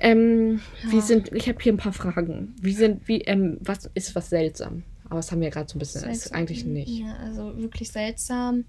Ähm, 0.00 0.60
Wie 0.84 0.96
Ja. 0.96 1.02
sind, 1.02 1.32
ich 1.32 1.48
habe 1.48 1.58
hier 1.60 1.72
ein 1.72 1.76
paar 1.76 1.92
Fragen. 1.92 2.54
Wie 2.60 2.72
sind, 2.72 3.06
wie, 3.08 3.20
ähm, 3.22 3.58
was 3.60 3.90
ist 3.94 4.14
was 4.14 4.30
seltsam? 4.30 4.84
Aber 5.04 5.16
das 5.16 5.30
haben 5.30 5.40
wir 5.40 5.50
gerade 5.50 5.68
so 5.68 5.76
ein 5.76 5.78
bisschen, 5.78 6.02
das 6.02 6.10
ist 6.10 6.22
Seltsam. 6.24 6.38
eigentlich 6.40 6.64
nicht. 6.64 6.88
Ja, 6.88 7.14
also 7.16 7.56
wirklich 7.58 7.90
seltsam. 7.92 8.64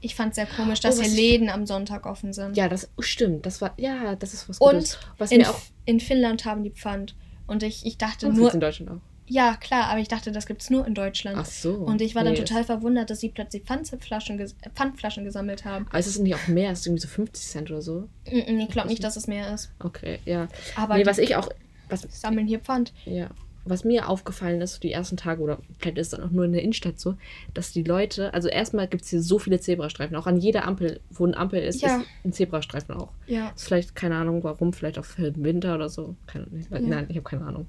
Ich 0.00 0.14
fand 0.14 0.30
es 0.30 0.36
sehr 0.36 0.46
komisch, 0.46 0.80
dass 0.80 0.98
Oh, 0.98 1.02
hier 1.02 1.10
Läden 1.10 1.48
am 1.48 1.66
Sonntag 1.66 2.06
offen 2.06 2.32
sind. 2.32 2.56
Ja, 2.56 2.68
das 2.68 2.90
oh, 2.96 3.02
stimmt. 3.02 3.46
Das 3.46 3.60
war, 3.60 3.72
ja, 3.78 4.14
das 4.16 4.34
ist 4.34 4.48
was 4.48 4.58
Und 4.58 4.74
Gutes. 4.74 4.98
Was 5.16 5.32
in, 5.32 5.38
mir 5.38 5.50
auch, 5.50 5.60
in 5.86 6.00
Finnland 6.00 6.44
haben 6.44 6.62
die 6.62 6.70
Pfand. 6.70 7.16
Und 7.46 7.62
ich, 7.62 7.86
ich 7.86 7.96
dachte 7.98 8.26
oh, 8.26 8.32
nur, 8.32 8.52
in 8.52 8.60
Deutschland 8.60 8.90
auch. 8.90 9.00
Ja 9.28 9.56
klar, 9.56 9.84
aber 9.90 10.00
ich 10.00 10.08
dachte, 10.08 10.32
das 10.32 10.46
gibt 10.46 10.62
es 10.62 10.70
nur 10.70 10.86
in 10.86 10.94
Deutschland. 10.94 11.38
Ach 11.38 11.44
so. 11.46 11.74
Und 11.74 12.00
ich 12.02 12.14
war 12.14 12.24
dann 12.24 12.32
Nee, 12.32 12.40
total 12.40 12.64
verwundert, 12.64 13.10
dass 13.10 13.20
sie 13.20 13.28
plötzlich 13.28 13.62
Pfandflaschen, 13.64 14.38
ges 14.38 14.56
Pfandflaschen 14.74 15.24
gesammelt 15.24 15.64
haben. 15.64 15.86
Aber 15.88 15.98
ist 15.98 16.06
es 16.06 16.18
nicht 16.18 16.34
auch 16.34 16.48
mehr? 16.48 16.72
Ist 16.72 16.80
es 16.80 16.86
irgendwie 16.86 17.02
so 17.02 17.08
50 17.08 17.46
Cent 17.46 17.70
oder 17.70 17.82
so? 17.82 18.08
Mm, 18.30 18.58
Ich 18.60 18.68
glaube 18.68 18.88
nicht, 18.88 19.04
dass 19.04 19.16
es 19.16 19.26
mehr 19.26 19.52
ist. 19.54 19.70
Okay, 19.78 20.18
ja. 20.24 20.48
Aber 20.76 20.96
nee, 20.96 21.06
was 21.06 21.18
ich 21.18 21.36
auch, 21.36 21.48
was, 21.88 22.06
sammeln 22.10 22.46
hier 22.46 22.60
Pfand. 22.60 22.92
Ja. 23.04 23.28
Was 23.68 23.84
mir 23.84 24.08
aufgefallen 24.08 24.60
ist, 24.60 24.74
so 24.74 24.80
die 24.80 24.92
ersten 24.92 25.16
Tage, 25.16 25.42
oder 25.42 25.58
vielleicht 25.78 25.98
ist 25.98 26.12
es 26.12 26.18
dann 26.18 26.26
auch 26.26 26.30
nur 26.32 26.44
in 26.46 26.52
der 26.52 26.62
Innenstadt 26.62 26.98
so, 26.98 27.14
dass 27.54 27.72
die 27.72 27.82
Leute, 27.82 28.32
also 28.32 28.48
erstmal 28.48 28.88
gibt 28.88 29.02
es 29.04 29.10
hier 29.10 29.20
so 29.22 29.38
viele 29.38 29.60
Zebrastreifen. 29.60 30.16
Auch 30.16 30.26
an 30.26 30.38
jeder 30.38 30.66
Ampel, 30.66 31.00
wo 31.10 31.26
eine 31.26 31.36
Ampel 31.36 31.62
ist, 31.62 31.82
Ja. 31.82 31.98
ist 31.98 32.06
ein 32.24 32.32
Zebrastreifen 32.32 32.94
auch. 32.94 33.10
Ja. 33.26 33.50
Ist 33.54 33.64
vielleicht, 33.66 33.94
keine 33.94 34.16
Ahnung, 34.16 34.42
warum, 34.44 34.72
vielleicht 34.72 34.98
auch 34.98 35.04
für 35.04 35.30
den 35.30 35.44
Winter 35.44 35.74
oder 35.74 35.88
so. 35.88 36.16
Keine, 36.26 36.46
Ja. 36.70 36.80
Nein, 36.80 37.06
ich 37.10 37.16
habe 37.16 37.28
keine 37.28 37.44
Ahnung. 37.44 37.66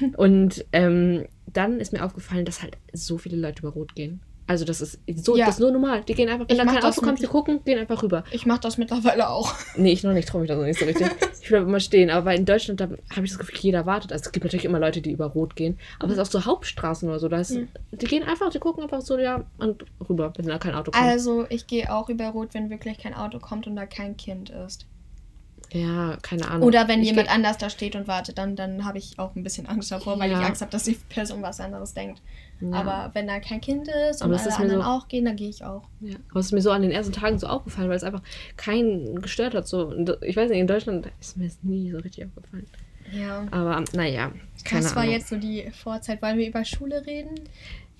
Und 0.16 0.64
ähm, 0.72 1.24
dann 1.52 1.80
ist 1.80 1.92
mir 1.92 2.04
aufgefallen, 2.04 2.44
dass 2.44 2.62
halt 2.62 2.76
so 2.92 3.16
viele 3.18 3.36
Leute 3.36 3.60
über 3.60 3.70
Rot 3.70 3.94
gehen. 3.94 4.20
Also 4.46 4.64
das 4.64 4.80
ist 4.80 4.98
so, 5.16 5.36
Ja. 5.36 5.44
das 5.46 5.56
ist 5.56 5.60
nur 5.60 5.70
normal. 5.70 6.02
Die 6.08 6.14
gehen 6.14 6.28
einfach, 6.30 6.48
wenn 6.48 6.54
Ich 6.54 6.58
da 6.58 6.64
mach 6.64 6.74
kein 6.74 6.82
Auto 6.84 7.00
kommt, 7.02 7.20
die 7.20 7.26
gucken, 7.26 7.60
gehen 7.64 7.78
einfach 7.78 8.02
rüber. 8.02 8.24
Ich 8.30 8.46
mache 8.46 8.60
das 8.60 8.78
mittlerweile 8.78 9.28
auch. 9.28 9.54
Nee, 9.76 9.92
ich 9.92 10.02
noch 10.04 10.14
nicht, 10.14 10.26
traue 10.28 10.40
mich 10.40 10.48
da 10.48 10.56
noch 10.56 10.64
nicht 10.64 10.78
so 10.78 10.86
richtig. 10.86 11.06
Ich 11.48 11.50
bleib 11.50 11.62
immer 11.62 11.80
stehen. 11.80 12.10
Aber 12.10 12.34
in 12.34 12.44
Deutschland, 12.44 12.78
da 12.78 12.84
habe 12.84 13.24
ich 13.24 13.30
das 13.30 13.38
Gefühl, 13.38 13.58
jeder 13.60 13.86
wartet. 13.86 14.12
Also 14.12 14.26
es 14.26 14.32
gibt 14.32 14.44
natürlich 14.44 14.66
immer 14.66 14.78
Leute, 14.78 15.00
die 15.00 15.12
über 15.12 15.24
Rot 15.24 15.56
gehen. 15.56 15.78
Aber 15.98 16.12
es 16.12 16.18
ist 16.18 16.28
auch 16.28 16.30
so 16.30 16.44
Hauptstraßen 16.44 17.08
oder 17.08 17.18
so. 17.18 17.28
Da 17.28 17.38
ist, 17.40 17.58
Die 17.92 18.06
gehen 18.06 18.22
einfach, 18.22 18.50
die 18.50 18.58
gucken 18.58 18.82
einfach 18.82 19.00
so, 19.00 19.16
ja, 19.18 19.44
und 19.56 19.86
rüber, 20.10 20.30
wenn 20.36 20.46
da 20.46 20.58
kein 20.58 20.74
Auto 20.74 20.90
kommt. 20.90 21.02
Also, 21.02 21.46
ich 21.48 21.66
gehe 21.66 21.90
auch 21.90 22.10
über 22.10 22.28
Rot, 22.28 22.50
wenn 22.52 22.68
wirklich 22.68 22.98
kein 22.98 23.14
Auto 23.14 23.38
kommt 23.38 23.66
und 23.66 23.76
da 23.76 23.86
kein 23.86 24.18
Kind 24.18 24.50
ist. 24.50 24.84
ja, 25.72 26.16
keine 26.20 26.48
Ahnung. 26.50 26.68
Oder 26.68 26.86
wenn 26.86 27.00
Ich 27.00 27.08
jemand 27.08 27.30
anders 27.30 27.56
da 27.56 27.70
steht 27.70 27.96
und 27.96 28.08
wartet, 28.08 28.36
dann, 28.36 28.54
dann 28.54 28.84
habe 28.84 28.98
ich 28.98 29.18
auch 29.18 29.34
ein 29.34 29.42
bisschen 29.42 29.66
Angst 29.66 29.90
davor, 29.90 30.18
weil 30.18 30.30
Ja. 30.30 30.40
ich 30.40 30.46
Angst 30.46 30.60
habe, 30.60 30.70
dass 30.70 30.84
die 30.84 30.98
Person 31.08 31.40
was 31.42 31.60
anderes 31.60 31.94
denkt. 31.94 32.20
Ja. 32.60 32.72
Aber 32.72 33.10
wenn 33.14 33.26
da 33.28 33.38
kein 33.40 33.60
Kind 33.60 33.88
ist 34.10 34.22
und 34.22 34.30
das 34.30 34.46
alle 34.46 34.56
anderen 34.56 34.82
so- 34.82 34.88
auch 34.88 35.08
gehen, 35.08 35.24
dann 35.24 35.36
gehe 35.36 35.48
ich 35.48 35.64
auch. 35.64 35.82
Ja, 36.00 36.16
aber 36.30 36.40
es 36.40 36.46
ist 36.46 36.52
mir 36.52 36.60
so 36.60 36.70
an 36.72 36.82
den 36.82 36.90
ersten 36.90 37.12
Tagen 37.12 37.38
so 37.38 37.46
aufgefallen, 37.46 37.88
weil 37.88 37.96
es 37.96 38.02
einfach 38.04 38.22
keinen 38.56 39.22
gestört 39.22 39.54
hat. 39.54 39.68
So. 39.68 39.86
Und 39.86 40.16
ich 40.22 40.36
weiß 40.36 40.50
nicht, 40.50 40.58
in 40.58 40.66
Deutschland 40.66 41.08
ist 41.20 41.36
mir 41.36 41.44
das 41.46 41.58
nie 41.62 41.90
so 41.92 41.98
richtig 41.98 42.26
aufgefallen. 42.26 42.66
Ja. 43.12 43.46
Aber 43.52 43.82
naja, 43.94 44.32
keine 44.64 44.82
Das 44.82 44.94
war 44.94 45.02
Ahnung. 45.02 45.14
jetzt 45.14 45.28
so 45.28 45.36
die 45.36 45.70
Vorzeit. 45.70 46.20
Wollen 46.20 46.36
wir 46.38 46.48
über 46.48 46.64
Schule 46.64 47.06
reden? 47.06 47.34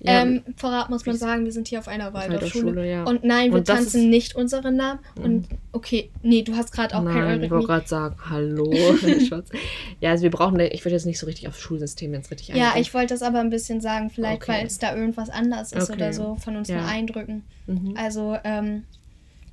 Ja, 0.01 0.21
ähm, 0.21 0.43
vorab 0.55 0.89
muss 0.89 1.05
man 1.05 1.17
sagen, 1.17 1.43
wir 1.43 1.51
sind 1.51 1.67
hier 1.67 1.79
auf 1.79 1.89
einer 1.89 2.13
Waldorfschule. 2.13 2.67
Waldorfschule, 2.67 2.89
ja. 2.89 3.03
Und 3.03 3.25
nein, 3.25 3.51
wir 3.51 3.57
Und 3.59 3.67
tanzen 3.67 4.03
ist- 4.03 4.07
nicht 4.07 4.35
unseren 4.35 4.77
Namen. 4.77 4.99
Und 5.21 5.47
okay, 5.73 6.09
nee, 6.23 6.41
du 6.41 6.55
hast 6.55 6.71
gerade 6.71 6.95
auch 6.95 7.03
kein 7.03 7.15
Nein, 7.15 7.43
ich 7.43 7.51
wollte 7.51 7.67
gerade 7.67 7.87
sagen, 7.87 8.15
hallo. 8.29 8.71
Ja, 9.99 10.11
also 10.11 10.23
wir 10.23 10.31
brauchen, 10.31 10.57
ich 10.59 10.85
würde 10.85 10.95
jetzt 10.95 11.05
nicht 11.05 11.19
so 11.19 11.25
richtig 11.25 11.47
aufs 11.49 11.59
Schulsystem 11.59 12.13
jetzt 12.13 12.31
richtig 12.31 12.47
Ja, 12.49 12.67
eingehen. 12.69 12.81
ich 12.81 12.93
wollte 12.93 13.13
das 13.13 13.21
aber 13.21 13.39
ein 13.41 13.49
bisschen 13.49 13.81
sagen, 13.81 14.09
vielleicht 14.09 14.43
Okay. 14.43 14.51
weil 14.53 14.65
es 14.67 14.77
da 14.79 14.95
irgendwas 14.95 15.29
anders 15.29 15.73
ist 15.73 15.89
Okay. 15.89 15.97
oder 15.97 16.13
so 16.13 16.35
von 16.37 16.55
unseren 16.55 16.77
Ja. 16.79 16.85
Eindrücken. 16.85 17.43
Mhm. 17.67 17.95
Also, 17.97 18.37
ähm, 18.45 18.83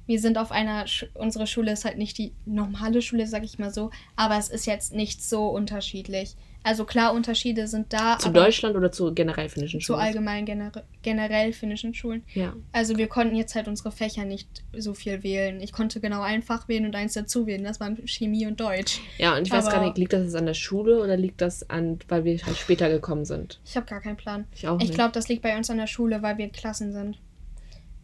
wir 0.06 0.20
sind 0.20 0.38
auf 0.38 0.52
einer, 0.52 0.86
Sch 0.86 1.06
unsere 1.14 1.48
Schule 1.48 1.72
ist 1.72 1.84
halt 1.84 1.98
nicht 1.98 2.16
die 2.18 2.30
normale 2.44 3.02
Schule, 3.02 3.26
sag 3.26 3.42
ich 3.42 3.58
mal 3.58 3.74
so, 3.74 3.90
aber 4.14 4.38
es 4.38 4.48
ist 4.48 4.64
jetzt 4.64 4.94
nicht 4.94 5.24
so 5.24 5.48
unterschiedlich. 5.48 6.36
Also 6.66 6.84
klar, 6.84 7.14
Unterschiede 7.14 7.68
sind 7.68 7.92
da, 7.92 8.18
Zu 8.18 8.30
Deutschland 8.30 8.74
oder 8.76 8.90
zu 8.90 9.14
generell 9.14 9.48
finnischen 9.48 9.80
zu 9.80 9.86
Schulen? 9.92 10.00
allgemein 10.00 10.44
gener 10.46 10.72
generell 11.02 11.52
finnischen 11.52 11.94
Schulen. 11.94 12.24
Ja. 12.34 12.54
Also 12.72 12.96
wir 12.98 13.06
konnten 13.06 13.36
jetzt 13.36 13.54
halt 13.54 13.68
unsere 13.68 13.92
Fächer 13.92 14.24
nicht 14.24 14.64
so 14.76 14.92
viel 14.92 15.22
wählen. 15.22 15.60
Ich 15.60 15.70
konnte 15.70 16.00
genau 16.00 16.22
einfach 16.22 16.66
wählen 16.68 16.84
und 16.86 16.96
eins 16.96 17.12
dazu 17.12 17.46
wählen. 17.46 17.62
Das 17.62 17.78
waren 17.78 17.96
Chemie 18.08 18.46
und 18.46 18.58
Deutsch. 18.60 19.00
Ja, 19.18 19.36
und 19.36 19.46
ich 19.46 19.52
weiß 19.52 19.66
Aber- 19.66 19.76
gar 19.76 19.84
nicht, 19.84 19.96
liegt 19.96 20.12
das 20.12 20.24
jetzt 20.24 20.34
an 20.34 20.46
der 20.46 20.54
Schule 20.54 21.00
oder 21.00 21.16
liegt 21.16 21.40
das 21.40 21.70
an, 21.70 22.00
weil 22.08 22.24
wir 22.24 22.36
halt 22.44 22.56
später 22.56 22.88
gekommen 22.88 23.24
sind? 23.24 23.60
Ich 23.64 23.76
habe 23.76 23.86
gar 23.86 24.00
keinen 24.00 24.16
Plan. 24.16 24.46
Ich 24.52 24.66
auch 24.66 24.78
Ich 24.80 24.88
nicht. 24.88 24.94
glaube, 24.94 25.12
das 25.12 25.28
liegt 25.28 25.42
bei 25.42 25.56
uns 25.56 25.70
an 25.70 25.76
der 25.78 25.86
Schule, 25.86 26.20
weil 26.22 26.36
wir 26.36 26.48
Klassen 26.48 26.92
sind. 26.92 27.18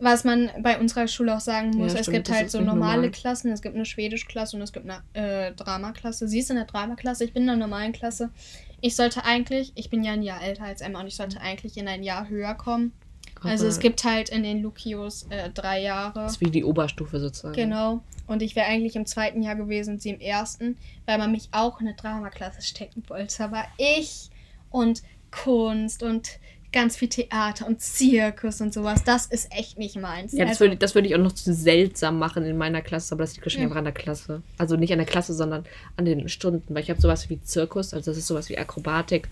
Was 0.03 0.25
man 0.25 0.51
bei 0.63 0.81
unserer 0.81 1.07
Schule 1.07 1.37
auch 1.37 1.41
sagen 1.41 1.71
muss, 1.77 1.93
Ja, 1.93 2.01
es 2.01 2.07
stimmt, 2.07 2.27
gibt 2.27 2.31
halt 2.37 2.51
so 2.51 2.61
normale 2.61 3.03
normal. 3.03 3.11
Klassen, 3.13 3.53
es 3.53 3.63
gibt 3.63 3.77
eine 3.77 3.85
Schwedischklasse 3.85 4.57
und 4.57 4.63
es 4.63 4.73
gibt 4.73 4.89
eine 4.91 5.03
äh, 5.13 5.53
Dramaklasse. 5.53 6.27
Sie 6.27 6.41
ist 6.41 6.51
in 6.51 6.57
der 6.57 6.65
Dramaklasse, 6.65 7.25
ich 7.25 7.33
bin 7.33 7.43
in 7.43 7.47
der 7.47 7.57
normalen 7.57 7.93
Klasse. 7.93 8.31
Ich 8.81 8.97
sollte 8.97 9.25
eigentlich, 9.25 9.71
ich 9.77 9.91
bin 9.91 10.03
ja 10.03 10.13
ein 10.13 10.23
Jahr 10.23 10.43
älter 10.43 10.65
als 10.65 10.81
Emma 10.81 11.01
und 11.01 11.07
ich 11.07 11.15
sollte 11.15 11.41
eigentlich 11.41 11.77
in 11.77 11.87
ein 11.87 12.03
Jahr 12.03 12.29
höher 12.29 12.55
kommen. 12.55 12.91
Also 13.45 13.67
es 13.67 13.79
gibt 13.79 14.03
halt 14.05 14.29
in 14.29 14.43
den 14.43 14.61
Lukios 14.63 15.27
äh, 15.31 15.51
drei 15.51 15.81
Jahre. 15.83 16.21
Das 16.21 16.33
ist 16.33 16.41
wie 16.41 16.51
die 16.51 16.65
Oberstufe 16.65 17.21
sozusagen. 17.21 17.55
Genau. 17.55 18.03
Und 18.27 18.43
ich 18.43 18.57
wäre 18.57 18.67
eigentlich 18.67 18.97
im 18.97 19.07
zweiten 19.07 19.41
Jahr 19.43 19.57
gewesen 19.57 19.95
und 19.95 20.03
sie 20.03 20.11
im 20.11 20.21
ersten, 20.21 20.77
weil 21.07 21.19
man 21.19 21.31
mich 21.33 21.49
auch 21.53 21.81
in 21.81 21.87
eine 21.87 21.97
Dramaklasse 21.97 22.63
stecken 22.63 23.03
wollte. 23.09 23.45
Aber 23.45 23.65
ich 23.79 24.31
und 24.71 25.03
Kunst 25.31 26.03
und 26.03 26.41
ganz 26.73 26.97
viel 26.97 27.09
Theater 27.09 27.67
und 27.67 27.81
Zirkus 27.81 28.61
und 28.61 28.73
sowas, 28.73 29.05
das 29.05 29.27
ist 29.27 29.53
echt 29.53 29.79
nicht 29.79 29.97
meins. 29.97 30.33
Ja, 30.33 30.41
das 30.45 30.51
Also, 30.53 30.61
würde, 30.65 30.77
das 30.77 30.95
würde 30.95 31.09
ich 31.09 31.15
auch 31.15 31.21
noch 31.21 31.33
zu 31.33 31.53
seltsam 31.53 32.19
machen 32.19 32.45
in 32.45 32.57
meiner 32.57 32.81
Klasse, 32.83 33.15
aber 33.15 33.25
das 33.25 33.35
liegt 33.35 33.45
wahrscheinlich 33.47 33.65
Ja. 33.65 33.69
einfach 33.69 33.79
an 33.79 33.85
der 33.85 33.93
Klasse. 33.93 34.43
Also 34.59 34.77
nicht 34.77 34.93
an 34.93 34.99
der 34.99 35.07
Klasse, 35.07 35.35
sondern 35.35 35.65
an 35.97 36.05
den 36.05 36.29
Stunden, 36.29 36.75
weil 36.75 36.83
ich 36.83 36.91
habe 36.91 37.01
sowas 37.01 37.29
wie 37.31 37.41
Zirkus, 37.43 37.93
also 37.95 38.11
das 38.11 38.19
ist 38.19 38.27
sowas 38.27 38.49
wie 38.49 38.59
Akrobatik 38.59 39.29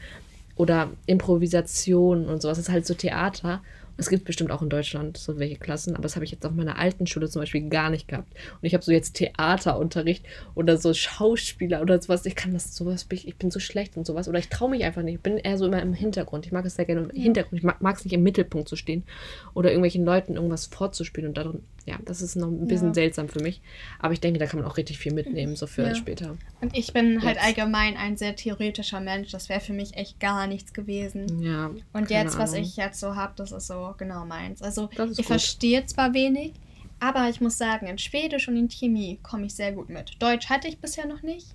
oder 0.56 0.90
Improvisation 1.06 2.26
und 2.26 2.42
sowas. 2.42 2.58
Das 2.58 2.68
ist 2.68 2.72
halt 2.72 2.86
so 2.86 2.94
Theater. 2.94 3.62
Es 4.00 4.08
gibt 4.08 4.24
bestimmt 4.24 4.50
auch 4.50 4.62
in 4.62 4.70
Deutschland 4.70 5.18
so 5.18 5.38
welche 5.38 5.56
Klassen, 5.56 5.94
aber 5.94 6.04
das 6.04 6.16
habe 6.16 6.24
ich 6.24 6.30
jetzt 6.30 6.46
auf 6.46 6.52
meiner 6.52 6.78
alten 6.78 7.06
Schule 7.06 7.28
zum 7.28 7.42
Beispiel 7.42 7.68
gar 7.68 7.90
nicht 7.90 8.08
gehabt. 8.08 8.32
Und 8.32 8.66
ich 8.66 8.72
habe 8.72 8.82
so 8.82 8.92
jetzt 8.92 9.12
Theaterunterricht 9.12 10.24
oder 10.54 10.78
so 10.78 10.94
Schauspieler 10.94 11.82
oder 11.82 12.00
sowas. 12.00 12.24
Ich 12.24 12.34
kann 12.34 12.54
das 12.54 12.74
sowas, 12.74 13.06
ich 13.12 13.28
ich 13.28 13.36
bin 13.36 13.50
so 13.50 13.60
schlecht 13.60 13.98
und 13.98 14.06
sowas. 14.06 14.26
Oder 14.26 14.38
ich 14.38 14.48
traue 14.48 14.70
mich 14.70 14.84
einfach 14.84 15.02
nicht. 15.02 15.16
Ich 15.16 15.20
bin 15.20 15.36
eher 15.36 15.58
so 15.58 15.66
immer 15.66 15.82
im 15.82 15.92
Hintergrund. 15.92 16.46
Ich 16.46 16.52
mag 16.52 16.64
es 16.64 16.76
sehr 16.76 16.86
gerne 16.86 17.02
im 17.02 17.10
Hintergrund. 17.10 17.58
Ich 17.58 17.62
mag 17.62 17.96
es 17.96 18.04
nicht 18.04 18.14
im 18.14 18.22
Mittelpunkt 18.22 18.70
zu 18.70 18.76
stehen 18.76 19.04
oder 19.52 19.68
irgendwelchen 19.68 20.06
Leuten 20.06 20.34
irgendwas 20.34 20.64
vorzuspielen 20.64 21.28
und 21.28 21.36
darin, 21.36 21.62
ja, 21.90 21.98
das 22.04 22.22
ist 22.22 22.36
noch 22.36 22.48
ein 22.48 22.66
bisschen 22.66 22.88
Ja. 22.88 22.94
seltsam 22.94 23.28
für 23.28 23.40
mich. 23.42 23.60
Aber 23.98 24.12
ich 24.12 24.20
denke, 24.20 24.38
da 24.38 24.46
kann 24.46 24.60
man 24.60 24.68
auch 24.70 24.76
richtig 24.76 24.98
viel 24.98 25.12
mitnehmen, 25.12 25.56
so 25.56 25.66
für 25.66 25.82
Ja. 25.88 25.94
später. 25.94 26.36
und 26.60 26.76
ich 26.76 26.92
bin 26.92 27.22
halt 27.22 27.36
Jetzt. 27.36 27.44
allgemein 27.46 27.96
ein 27.96 28.16
sehr 28.16 28.36
theoretischer 28.36 29.00
Mensch. 29.00 29.30
Das 29.32 29.48
wäre 29.48 29.60
für 29.60 29.72
mich 29.72 29.94
echt 29.96 30.20
gar 30.20 30.46
nichts 30.46 30.72
gewesen. 30.72 31.42
Ja. 31.42 31.70
Und 31.92 32.10
jetzt, 32.10 32.38
was 32.38 32.52
Ahnung. 32.52 32.64
ich 32.64 32.76
jetzt 32.76 33.00
so 33.00 33.16
habe, 33.16 33.32
das 33.36 33.52
ist 33.52 33.66
so 33.66 33.94
genau 33.98 34.24
meins. 34.24 34.62
Also 34.62 34.88
ich 34.90 34.96
gut. 34.98 35.24
verstehe 35.26 35.84
zwar 35.86 36.14
wenig, 36.14 36.52
aber 37.00 37.28
ich 37.28 37.40
muss 37.40 37.58
sagen, 37.58 37.86
in 37.86 37.98
Schwedisch 37.98 38.48
und 38.48 38.56
in 38.56 38.68
Chemie 38.68 39.18
komme 39.22 39.46
ich 39.46 39.54
sehr 39.54 39.72
gut 39.72 39.88
mit. 39.88 40.22
Deutsch 40.22 40.48
hatte 40.48 40.68
ich 40.68 40.78
bisher 40.78 41.06
noch 41.06 41.22
nicht. 41.22 41.46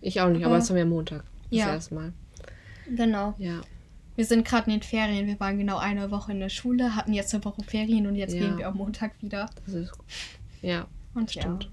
Ich 0.00 0.20
auch 0.20 0.28
nicht, 0.28 0.38
aber 0.44 0.54
aber- 0.54 0.56
das 0.58 0.68
haben 0.70 0.76
wir 0.76 0.86
Montag. 0.86 1.24
Das 1.50 1.58
Ja. 1.58 1.72
erste 1.74 1.94
Mal. 1.94 2.12
Genau. 2.94 3.34
Ja. 3.38 3.60
Wir 4.20 4.26
sind 4.26 4.46
gerade 4.46 4.66
in 4.70 4.76
den 4.78 4.82
Ferien. 4.82 5.26
Wir 5.26 5.40
waren 5.40 5.56
genau 5.56 5.78
eine 5.78 6.10
Woche 6.10 6.32
in 6.32 6.40
der 6.40 6.50
Schule, 6.50 6.94
hatten 6.94 7.14
jetzt 7.14 7.32
eine 7.32 7.42
Woche 7.42 7.62
Ferien 7.64 8.06
und 8.06 8.16
jetzt 8.16 8.34
Ja. 8.34 8.40
gehen 8.40 8.58
wir 8.58 8.68
am 8.68 8.76
Montag 8.76 9.12
wieder. 9.22 9.48
Das 9.64 9.72
ist 9.72 9.92
ja, 10.60 10.86
Und 11.14 11.30
stimmt. 11.30 11.64
ja. 11.64 11.70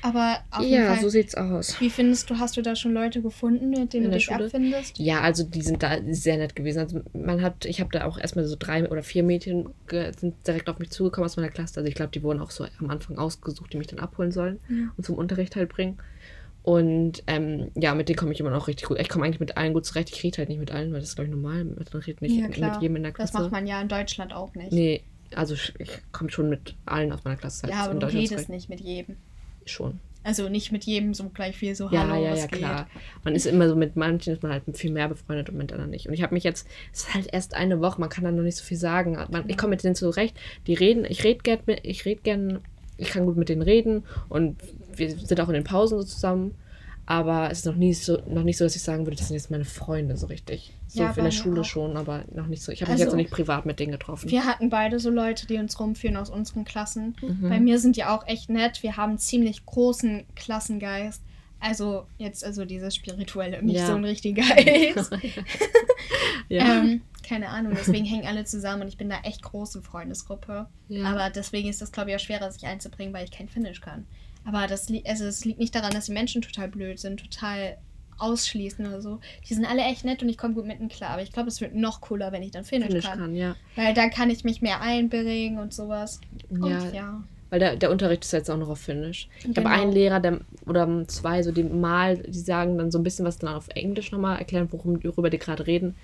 Aber 0.00 0.38
auf 0.50 0.62
jeden 0.62 0.82
Ja, 0.82 0.94
Fall, 0.94 1.02
so 1.02 1.10
sieht's 1.10 1.34
aus. 1.34 1.78
wie 1.78 1.90
findest 1.90 2.30
du, 2.30 2.38
hast 2.38 2.56
du 2.56 2.62
da 2.62 2.74
schon 2.74 2.94
Leute 2.94 3.20
gefunden, 3.20 3.68
mit 3.68 3.92
denen 3.92 4.04
In 4.04 4.04
du 4.04 4.08
der 4.12 4.12
dich 4.12 4.24
Schule? 4.24 4.46
abfindest? 4.46 4.98
Ja, 4.98 5.20
also 5.20 5.44
die 5.44 5.60
sind 5.60 5.82
da 5.82 5.98
sehr 6.08 6.38
nett 6.38 6.56
gewesen. 6.56 6.78
Also 6.78 7.02
man 7.12 7.42
hat, 7.42 7.66
ich 7.66 7.80
habe 7.80 7.90
da 7.92 8.06
auch 8.06 8.16
erstmal 8.18 8.46
so 8.46 8.56
drei 8.58 8.88
oder 8.88 9.02
vier 9.02 9.22
Mädchen 9.22 9.68
sind 10.18 10.34
direkt 10.46 10.70
auf 10.70 10.78
mich 10.78 10.88
zugekommen 10.88 11.26
aus 11.26 11.36
meiner 11.36 11.50
Klasse. 11.50 11.76
Also 11.80 11.86
ich 11.86 11.94
glaube, 11.94 12.12
die 12.12 12.22
wurden 12.22 12.40
auch 12.40 12.50
so 12.50 12.66
am 12.80 12.88
Anfang 12.88 13.18
ausgesucht, 13.18 13.74
die 13.74 13.76
mich 13.76 13.88
dann 13.88 13.98
abholen 13.98 14.32
sollen 14.32 14.58
und 14.96 15.04
zum 15.04 15.16
Unterricht 15.16 15.54
halt 15.54 15.68
bringen. 15.68 15.98
Und 16.62 17.24
ähm, 17.26 17.70
ja, 17.74 17.94
mit 17.94 18.08
denen 18.08 18.16
komme 18.16 18.32
ich 18.32 18.38
immer 18.40 18.50
noch 18.50 18.68
richtig 18.68 18.86
gut. 18.88 19.00
Ich 19.00 19.08
komme 19.08 19.24
eigentlich 19.24 19.40
mit 19.40 19.56
allen 19.56 19.72
gut 19.74 19.84
zurecht. 19.84 20.10
Ich 20.14 20.22
rede 20.22 20.38
halt 20.38 20.48
nicht 20.48 20.58
mit 20.58 20.70
allen, 20.70 20.92
weil 20.92 21.00
das 21.00 21.08
ist, 21.10 21.14
glaube 21.16 21.28
ich, 21.28 21.34
normal. 21.34 21.64
Man 21.64 21.78
redet 21.92 22.22
nicht 22.22 22.36
Ja, 22.36 22.70
mit 22.70 22.80
jedem 22.82 22.96
in 22.96 23.02
der 23.02 23.12
Das 23.12 23.30
Klasse. 23.30 23.42
macht 23.44 23.52
man 23.52 23.66
ja 23.66 23.80
in 23.80 23.88
Deutschland 23.88 24.32
auch 24.32 24.54
nicht. 24.54 24.70
Nee, 24.70 25.02
also 25.34 25.54
ich 25.54 25.90
komme 26.12 26.30
schon 26.30 26.48
mit 26.48 26.76
allen 26.86 27.10
aus 27.10 27.24
meiner 27.24 27.36
Klasse. 27.36 27.66
ja, 27.68 27.78
halt 27.78 27.84
aber 27.86 27.94
in 27.94 28.00
du 28.00 28.06
redest 28.06 28.48
nicht 28.48 28.68
mit 28.68 28.80
jedem. 28.80 29.16
Schon. 29.64 29.98
Also 30.24 30.48
nicht 30.48 30.70
mit 30.70 30.84
jedem 30.84 31.14
so 31.14 31.28
gleich 31.30 31.56
viel 31.56 31.74
so 31.74 31.88
Ja, 31.90 32.06
Hallo, 32.06 32.22
ja, 32.24 32.34
ja, 32.36 32.46
geht. 32.46 32.60
klar. 32.60 32.86
Man 33.24 33.34
ist 33.34 33.44
immer 33.44 33.68
so 33.68 33.74
mit 33.74 33.96
manchen 33.96 34.32
ist 34.32 34.42
man 34.44 34.52
halt 34.52 34.62
viel 34.74 34.92
mehr 34.92 35.08
befreundet 35.08 35.48
und 35.50 35.56
mit 35.58 35.72
anderen 35.72 35.90
nicht. 35.90 36.06
Und 36.06 36.14
ich 36.14 36.22
habe 36.22 36.32
mich 36.32 36.44
jetzt, 36.44 36.68
es 36.92 37.00
ist 37.00 37.14
halt 37.14 37.28
erst 37.32 37.54
eine 37.54 37.80
Woche, 37.80 38.00
man 38.00 38.08
kann 38.08 38.22
da 38.22 38.30
noch 38.30 38.44
nicht 38.44 38.56
so 38.56 38.62
viel 38.62 38.76
sagen. 38.76 39.18
Man, 39.32 39.48
ich 39.48 39.56
komme 39.58 39.70
mit 39.70 39.82
denen 39.82 39.96
zurecht, 39.96 40.36
die 40.68 40.74
reden, 40.74 41.04
ich 41.08 41.24
rede 41.24 41.40
gern 41.42 41.58
ich 41.82 42.04
rede 42.04 42.20
gern, 42.22 42.60
ich 42.98 43.08
kann 43.08 43.26
gut 43.26 43.36
mit 43.36 43.48
denen 43.48 43.62
reden 43.62 44.04
und 44.28 44.58
wir 44.96 45.10
sind 45.10 45.40
auch 45.40 45.48
in 45.48 45.54
den 45.54 45.64
Pausen 45.64 45.98
so 45.98 46.04
zusammen. 46.04 46.54
Aber 47.04 47.50
es 47.50 47.58
ist 47.58 47.66
noch 47.66 47.74
nie 47.74 47.92
so, 47.94 48.22
noch 48.28 48.44
nicht 48.44 48.56
so, 48.56 48.64
dass 48.64 48.76
ich 48.76 48.82
sagen 48.82 49.04
würde, 49.06 49.16
das 49.16 49.26
sind 49.26 49.34
jetzt 49.36 49.50
meine 49.50 49.64
Freunde 49.64 50.16
so 50.16 50.26
richtig. 50.26 50.72
So 50.86 51.02
Ja, 51.02 51.10
in 51.10 51.24
der 51.24 51.32
Schule 51.32 51.62
auch. 51.62 51.64
schon, 51.64 51.96
aber 51.96 52.24
noch 52.32 52.46
nicht 52.46 52.62
so. 52.62 52.70
Ich 52.70 52.80
habe 52.80 52.92
mich 52.92 53.00
Also- 53.00 53.04
jetzt 53.04 53.12
noch 53.12 53.16
nicht 53.16 53.32
privat 53.32 53.66
mit 53.66 53.80
denen 53.80 53.90
getroffen. 53.90 54.30
Wir 54.30 54.44
hatten 54.44 54.70
beide 54.70 55.00
so 55.00 55.10
Leute, 55.10 55.48
die 55.48 55.56
uns 55.56 55.78
rumführen 55.80 56.16
aus 56.16 56.30
unseren 56.30 56.64
Klassen. 56.64 57.16
Mhm. 57.20 57.48
Bei 57.48 57.58
mir 57.58 57.80
sind 57.80 57.96
die 57.96 58.04
auch 58.04 58.24
echt 58.28 58.50
nett. 58.50 58.84
Wir 58.84 58.96
haben 58.96 59.18
ziemlich 59.18 59.66
großen 59.66 60.22
Klassengeist. 60.36 61.22
Also 61.58 62.06
jetzt 62.18 62.44
also 62.44 62.64
dieses 62.64 62.94
spirituelle, 62.94 63.62
nicht 63.64 63.78
Ja. 63.80 63.86
so 63.86 63.94
ein 63.94 64.04
richtiger 64.04 64.42
Geist. 64.42 65.10
ja. 66.48 66.78
ähm, 66.82 67.02
keine 67.26 67.48
Ahnung, 67.48 67.72
deswegen 67.76 68.04
hängen 68.04 68.26
alle 68.26 68.44
zusammen 68.44 68.82
und 68.82 68.88
ich 68.88 68.96
bin 68.96 69.08
da 69.08 69.16
echt 69.24 69.42
große 69.42 69.82
Freundesgruppe. 69.82 70.66
Ja. 70.88 71.04
Aber 71.04 71.30
deswegen 71.30 71.68
ist 71.68 71.80
das, 71.82 71.92
glaube 71.92 72.10
ich, 72.10 72.16
auch 72.16 72.20
schwerer, 72.20 72.50
sich 72.50 72.66
einzubringen, 72.66 73.12
weil 73.14 73.24
ich 73.24 73.30
kein 73.32 73.48
Finnisch 73.48 73.80
kann. 73.80 74.06
Aber 74.44 74.66
das, 74.66 74.88
li 74.88 75.02
also, 75.06 75.24
es 75.24 75.44
liegt 75.44 75.58
nicht 75.60 75.74
daran, 75.74 75.92
dass 75.92 76.06
die 76.06 76.12
Menschen 76.12 76.42
total 76.42 76.68
blöd 76.68 76.98
sind, 76.98 77.20
total 77.20 77.76
ausschließen 78.18 78.86
oder 78.86 79.00
so. 79.02 79.18
Die 79.48 79.54
sind 79.54 79.64
alle 79.64 79.82
echt 79.82 80.04
nett 80.04 80.22
und 80.22 80.28
ich 80.28 80.38
komme 80.38 80.54
gut 80.54 80.66
mit 80.66 80.78
ihnen 80.78 80.88
klar. 80.88 81.10
Aber 81.10 81.22
ich 81.22 81.32
glaube, 81.32 81.48
es 81.48 81.60
wird 81.60 81.74
noch 81.74 82.00
cooler, 82.00 82.30
wenn 82.32 82.42
ich 82.42 82.50
dann 82.52 82.64
Finnisch, 82.64 82.88
Finnisch 82.88 83.04
kann. 83.06 83.18
kann, 83.18 83.34
ja. 83.34 83.56
Weil 83.76 83.94
dann 83.94 84.10
kann 84.10 84.30
ich 84.30 84.44
mich 84.44 84.62
mehr 84.62 84.80
einbringen 84.80 85.58
und 85.58 85.72
sowas. 85.74 86.20
Und 86.50 86.64
Ja, 86.66 86.88
ja. 86.90 87.24
Weil 87.50 87.58
der, 87.60 87.76
der 87.76 87.90
Unterricht 87.90 88.24
ist 88.24 88.32
jetzt 88.32 88.50
auch 88.50 88.56
noch 88.56 88.68
auf 88.68 88.78
Finnisch. 88.78 89.28
Ich 89.38 89.44
Genau. 89.54 89.68
habe 89.68 89.80
einen 89.80 89.92
Lehrer, 89.92 90.20
der, 90.20 90.40
oder 90.66 91.06
zwei, 91.08 91.42
so 91.42 91.52
die 91.52 91.64
mal, 91.64 92.16
die 92.16 92.38
sagen 92.38 92.78
dann 92.78 92.90
so 92.90 92.98
ein 92.98 93.02
bisschen 93.02 93.26
was 93.26 93.38
dann 93.38 93.54
auf 93.54 93.68
Englisch 93.74 94.10
nochmal, 94.12 94.38
erklären, 94.38 94.68
worum, 94.70 95.02
worüber 95.04 95.28
die 95.28 95.38
gerade 95.38 95.66
reden. 95.66 95.94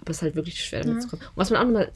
Aber 0.00 0.10
es 0.10 0.18
ist 0.18 0.22
halt 0.22 0.36
wirklich 0.36 0.64
schwer 0.64 0.80
damit 0.80 0.96
Ja. 0.96 1.00
zu 1.00 1.08
kommen. 1.08 1.22
Und 1.22 1.36
was 1.36 1.50
man 1.50 1.60
auch 1.60 1.64
nochmal, 1.64 1.90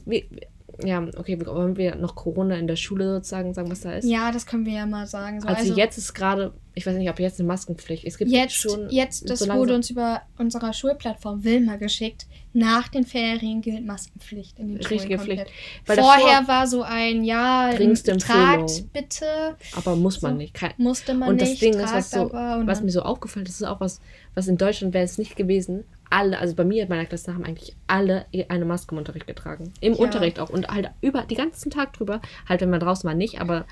ja, 0.83 1.05
okay, 1.17 1.39
wollen 1.45 1.77
wir 1.77 1.95
noch 1.95 2.15
Corona 2.15 2.55
in 2.55 2.67
der 2.67 2.75
Schule 2.75 3.15
sozusagen 3.15 3.53
sagen, 3.53 3.69
was 3.69 3.81
da 3.81 3.93
ist? 3.93 4.05
Ja, 4.05 4.31
das 4.31 4.45
können 4.45 4.65
wir 4.65 4.73
ja 4.73 4.85
mal 4.85 5.07
sagen. 5.07 5.41
So, 5.41 5.47
also, 5.47 5.61
also, 5.61 5.75
jetzt 5.75 5.97
ist 5.97 6.13
gerade, 6.13 6.53
ich 6.73 6.85
weiß 6.85 6.95
nicht, 6.95 7.09
ob 7.09 7.19
jetzt 7.19 7.39
eine 7.39 7.47
Maskenpflicht. 7.47 8.05
Es 8.05 8.17
gibt 8.17 8.31
jetzt 8.31 8.53
schon. 8.53 8.89
Jetzt, 8.89 9.29
das 9.29 9.39
so 9.39 9.53
wurde 9.53 9.75
uns 9.75 9.89
über 9.89 10.21
unserer 10.37 10.73
Schulplattform 10.73 11.43
Wilma 11.43 11.75
geschickt. 11.75 12.27
Nach 12.53 12.87
den 12.87 13.05
Ferien 13.05 13.61
gilt 13.61 13.85
Maskenpflicht 13.85 14.57
in 14.59 14.69
den 14.69 14.77
Richtige 14.77 15.19
Schulen 15.19 15.19
Pflicht. 15.19 15.51
Vorher 15.85 16.47
war 16.47 16.65
so 16.67 16.81
ein 16.83 17.23
ja, 17.23 17.71
tragt 18.17 18.91
bitte. 18.93 19.55
Aber 19.75 19.95
muss 19.95 20.21
man 20.21 20.33
so, 20.33 20.37
nicht. 20.37 20.53
Kein, 20.53 20.73
musste 20.77 21.13
man 21.13 21.29
und 21.29 21.35
nicht. 21.35 21.43
Und 21.43 21.51
das 21.51 21.59
Ding 21.59 21.73
ist, 21.73 21.93
was, 21.93 22.11
so, 22.11 22.31
was 22.31 22.81
mir 22.81 22.91
so 22.91 23.01
aufgefallen 23.01 23.45
ist, 23.45 23.61
ist 23.61 23.67
auch 23.67 23.79
was, 23.79 23.99
was 24.33 24.47
in 24.47 24.57
Deutschland 24.57 24.93
wäre 24.93 25.05
es 25.05 25.17
nicht 25.17 25.35
gewesen 25.35 25.83
alle, 26.09 26.39
also 26.39 26.55
bei 26.55 26.63
mir 26.63 26.83
in 26.83 26.89
meiner 26.89 27.05
Klasse 27.05 27.33
haben 27.33 27.43
eigentlich 27.43 27.75
alle 27.87 28.25
eine 28.47 28.65
Maske 28.65 28.93
im 28.93 28.99
Unterricht 28.99 29.27
getragen. 29.27 29.73
Im 29.81 29.93
ja. 29.93 29.99
Unterricht 29.99 30.39
auch. 30.39 30.49
Und 30.49 30.67
halt 30.67 30.89
über 31.01 31.23
den 31.23 31.37
ganzen 31.37 31.71
Tag 31.71 31.93
drüber. 31.93 32.21
Halt, 32.47 32.61
wenn 32.61 32.69
man 32.69 32.79
draußen 32.79 33.07
war, 33.07 33.15
nicht, 33.15 33.39
aber 33.39 33.65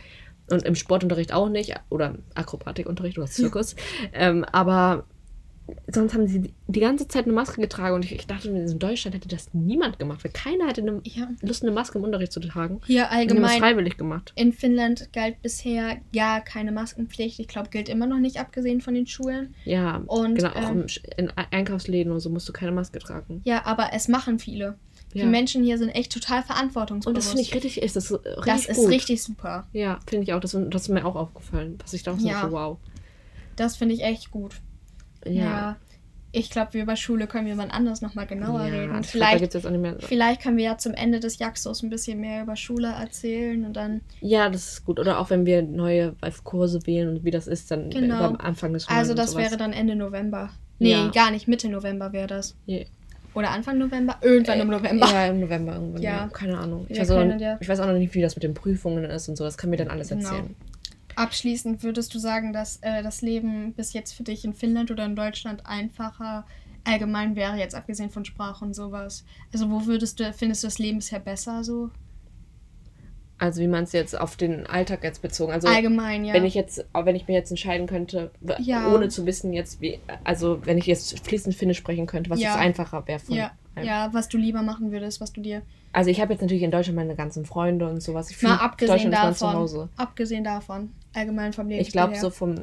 und 0.50 0.64
im 0.64 0.76
Sportunterricht 0.76 1.34
auch 1.34 1.50
nicht. 1.50 1.74
Oder 1.90 2.16
Akrobatikunterricht 2.36 3.18
oder 3.18 3.28
Zirkus. 3.28 3.76
ähm, 4.14 4.46
aber 4.52 5.06
sonst 5.92 6.14
haben 6.14 6.28
sie 6.28 6.54
die 6.68 6.80
ganze 6.80 7.08
Zeit 7.08 7.26
eine 7.26 7.34
Maske 7.34 7.62
getragen 7.62 7.96
und 7.96 8.06
ich, 8.06 8.14
ich 8.14 8.28
dachte, 8.28 8.50
in 8.50 8.80
Deutschland 8.80 9.16
hätte 9.16 9.28
das 9.28 9.54
niemand 9.54 10.00
gemacht, 10.00 10.24
weil 10.24 10.32
keiner 10.32 10.68
hätte 10.68 10.82
eine, 10.82 11.02
ja. 11.04 11.30
Lust, 11.42 11.64
eine 11.64 11.72
Maske 11.72 11.98
im 11.98 12.04
Unterricht 12.04 12.32
zu 12.32 12.40
tragen. 12.40 12.82
Hier 12.86 13.12
allgemein. 13.12 13.44
Das 13.44 13.58
freiwillig 13.58 13.98
gemacht. 13.98 14.34
In 14.36 14.54
Finnland 14.54 15.10
galt 15.14 15.42
bisher 15.42 15.98
ja 16.12 16.40
keine 16.40 16.72
Maskenpflicht. 16.72 17.40
Ich 17.40 17.48
glaube, 17.48 17.70
gilt 17.70 17.90
immer 17.90 18.08
noch 18.08 18.20
nicht, 18.20 18.40
abgesehen 18.40 18.82
von 18.82 18.94
den 18.94 19.08
Schulen. 19.08 19.56
Ja, 19.66 19.98
und, 20.08 20.36
genau. 20.36 20.50
Auch 20.50 20.72
ähm, 20.72 20.86
in 21.18 21.32
Einkaufsläden 21.32 22.12
und 22.12 22.20
so 22.20 22.30
musst 22.30 22.48
du 22.48 22.54
keine 22.54 22.72
Maske 22.72 23.00
tragen. 23.00 23.42
Ja, 23.44 23.66
aber 23.66 23.90
es 23.94 24.08
machen 24.08 24.40
viele. 24.40 24.78
Ja. 25.14 25.24
Die 25.24 25.30
Menschen 25.30 25.64
hier 25.64 25.78
sind 25.78 25.90
echt 25.90 26.12
total 26.12 26.44
verantwortungsbewusst. 26.44 27.08
Und 27.08 27.18
das 27.18 27.28
finde 27.28 27.42
ich 27.42 27.54
richtig, 27.54 27.82
ist 27.82 27.96
das 27.96 28.12
richtig 28.12 28.44
Das 28.46 28.66
ist 28.66 28.78
gut. 28.78 28.90
richtig 28.90 29.24
super. 29.24 29.68
Ja, 29.72 30.00
finde 30.08 30.24
ich 30.24 30.34
auch. 30.34 30.40
Das, 30.40 30.52
das 30.52 30.82
ist 30.84 30.90
mir 30.90 31.06
auch 31.06 31.16
aufgefallen, 31.16 31.78
dass 31.78 31.94
ich 31.94 32.04
da 32.04 32.14
auch 32.14 32.20
so, 32.20 32.28
ja. 32.28 32.52
wow. 32.52 32.78
Das 33.56 33.76
finde 33.76 33.96
ich 33.96 34.04
echt 34.04 34.32
gut. 34.32 34.56
Ja. 35.26 35.32
ja. 35.32 35.76
Ich 36.34 36.50
glaube, 36.50 36.80
über 36.80 36.96
Schule 36.96 37.26
können 37.26 37.48
wir 37.48 37.56
mal 37.56 37.70
anders 37.72 38.02
nochmal 38.02 38.28
genauer 38.28 38.66
ja, 38.66 38.68
reden. 38.68 39.04
Vielleicht, 39.04 39.54
vielleicht 40.04 40.42
können 40.42 40.58
wir 40.58 40.66
ja 40.66 40.78
zum 40.78 40.94
Ende 40.94 41.20
des 41.20 41.40
Jaxos 41.40 41.82
ein 41.84 41.90
bisschen 41.90 42.20
mehr 42.20 42.44
über 42.44 42.56
Schule 42.56 42.90
erzählen 42.90 43.66
und 43.66 43.74
dann. 43.74 44.02
Ja, 44.20 44.50
das 44.50 44.74
ist 44.74 44.86
gut. 44.86 45.00
Oder 45.00 45.20
auch 45.20 45.30
wenn 45.30 45.46
wir 45.46 45.64
neue 45.64 46.16
Kurse 46.44 46.86
wählen 46.86 47.10
und 47.10 47.24
wie 47.24 47.32
das 47.32 47.48
ist, 47.48 47.72
dann 47.72 47.90
genau. 47.90 48.24
am 48.24 48.36
Anfang 48.36 48.74
des 48.74 48.84
Schuljahres. 48.84 49.10
Also 49.10 49.20
das 49.20 49.36
wäre 49.36 49.58
dann 49.58 49.74
Ende 49.74 49.96
November. 49.96 50.50
Nee, 50.80 50.92
ja. 50.92 51.08
gar 51.10 51.32
nicht. 51.32 51.48
Mitte 51.48 51.70
November 51.70 52.12
wäre 52.12 52.28
das. 52.28 52.56
Yeah. 52.68 52.86
Oder 53.34 53.52
Anfang 53.52 53.78
November? 53.78 54.18
Irgendwann 54.22 54.58
äh, 54.58 54.62
im 54.64 54.68
November. 54.70 55.08
Ja, 55.08 55.28
im 55.28 55.40
November 55.40 55.74
irgendwann. 55.74 56.02
Ja. 56.02 56.12
ja. 56.12 56.30
Keine 56.34 56.58
Ahnung. 56.58 56.88
Ich, 56.90 57.00
weiß 57.00 57.12
auch, 57.12 57.24
ich 57.60 57.70
weiß 57.70 57.80
auch 57.80 57.86
noch 57.86 57.94
nicht, 57.94 58.14
wie 58.16 58.22
das 58.22 58.36
mit 58.36 58.44
den 58.44 58.54
Prüfungen 58.54 59.06
ist 59.06 59.30
und 59.30 59.36
so. 59.36 59.44
Das 59.44 59.58
kann 59.58 59.70
mir 59.70 59.78
dann 59.78 59.90
alles 59.90 60.10
genau. 60.10 60.28
erzählen. 60.28 60.56
Abschließend 61.18 61.82
würdest 61.82 62.14
du 62.14 62.20
sagen, 62.20 62.54
dass 62.54 62.78
äh, 62.84 63.02
das 63.02 63.24
Leben 63.24 63.74
bis 63.74 63.94
jetzt 63.94 64.14
für 64.14 64.22
dich 64.22 64.46
in 64.46 64.54
Finnland 64.54 64.92
oder 64.92 65.04
in 65.04 65.16
Deutschland 65.16 65.66
einfacher 65.66 66.46
allgemein 66.84 67.36
wäre, 67.36 67.58
jetzt 67.58 67.74
abgesehen 67.74 68.12
von 68.12 68.24
Sprache 68.24 68.64
und 68.64 68.76
sowas? 68.76 69.26
Also 69.52 69.72
wo 69.72 69.88
würdest 69.88 70.20
du, 70.20 70.32
findest 70.32 70.62
du 70.62 70.68
das 70.68 70.78
Leben 70.78 71.00
bisher 71.00 71.20
besser 71.20 71.64
so? 71.64 71.90
Also 73.40 73.62
wie 73.62 73.68
man 73.68 73.86
es 73.86 73.94
jetzt 73.94 74.16
auf 74.16 74.36
den 74.36 74.68
Alltag 74.68 75.04
jetzt 75.04 75.24
bezogen. 75.24 75.52
Also 75.52 75.68
allgemein, 75.68 76.24
ja. 76.24 76.36
Wenn 76.36 76.46
ich 76.46 76.54
jetzt, 76.54 76.86
wenn 76.94 77.16
ich 77.16 77.28
mir 77.28 77.34
jetzt 77.34 77.50
entscheiden 77.50 77.88
könnte, 77.88 78.30
ja. 78.60 78.94
ohne 78.94 79.10
zu 79.10 79.26
wissen 79.26 79.54
jetzt 79.54 79.82
wie, 79.82 80.00
also 80.24 80.64
wenn 80.68 80.78
ich 80.78 80.86
jetzt 80.86 81.26
fließend 81.26 81.56
Finnisch 81.56 81.80
sprechen 81.80 82.06
könnte, 82.06 82.30
was 82.30 82.40
ja. 82.40 82.50
jetzt 82.50 82.60
einfacher 82.60 83.08
wäre 83.08 83.20
von. 83.20 83.36
Ja. 83.36 83.52
ja, 83.82 84.14
was 84.14 84.30
du 84.30 84.38
lieber 84.38 84.62
machen 84.62 84.92
würdest, 84.92 85.20
was 85.20 85.34
du 85.34 85.42
dir 85.42 85.64
also 85.98 86.12
ich 86.12 86.22
habe 86.22 86.32
jetzt 86.32 86.42
natürlich 86.42 86.62
in 86.62 86.70
Deutschland 86.70 86.96
meine 86.96 87.16
ganzen 87.16 87.44
Freunde 87.44 87.90
und 87.90 88.02
sowas. 88.04 88.30
Ich 88.30 88.40
Mal 88.44 88.58
abgesehen 88.58 89.12
davon. 89.12 89.90
Abgesehen 89.96 90.44
davon. 90.44 90.92
Allgemein 91.14 91.54
vom 91.54 91.68
Leben. 91.68 91.82
Ich 91.82 91.92
glaube 91.92 92.16
so 92.16 92.30
vom. 92.30 92.56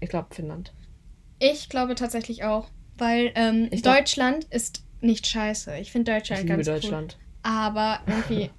Ich 0.00 0.08
glaube 0.08 0.34
Finnland. 0.34 0.72
Ich 1.38 1.68
glaube 1.68 1.94
tatsächlich 1.94 2.44
auch. 2.44 2.68
Weil 2.96 3.32
ähm, 3.36 3.70
Deutschland 3.82 4.44
ist 4.50 4.82
nicht 5.00 5.26
scheiße. 5.26 5.76
Ich 5.78 5.92
finde 5.92 6.12
Deutschland 6.12 6.40
ich 6.40 6.48
liebe 6.48 6.64
ganz 6.64 6.66
Deutschland. 6.66 7.16
Cool. 7.18 7.50
Aber 7.50 8.00
irgendwie, 8.06 8.50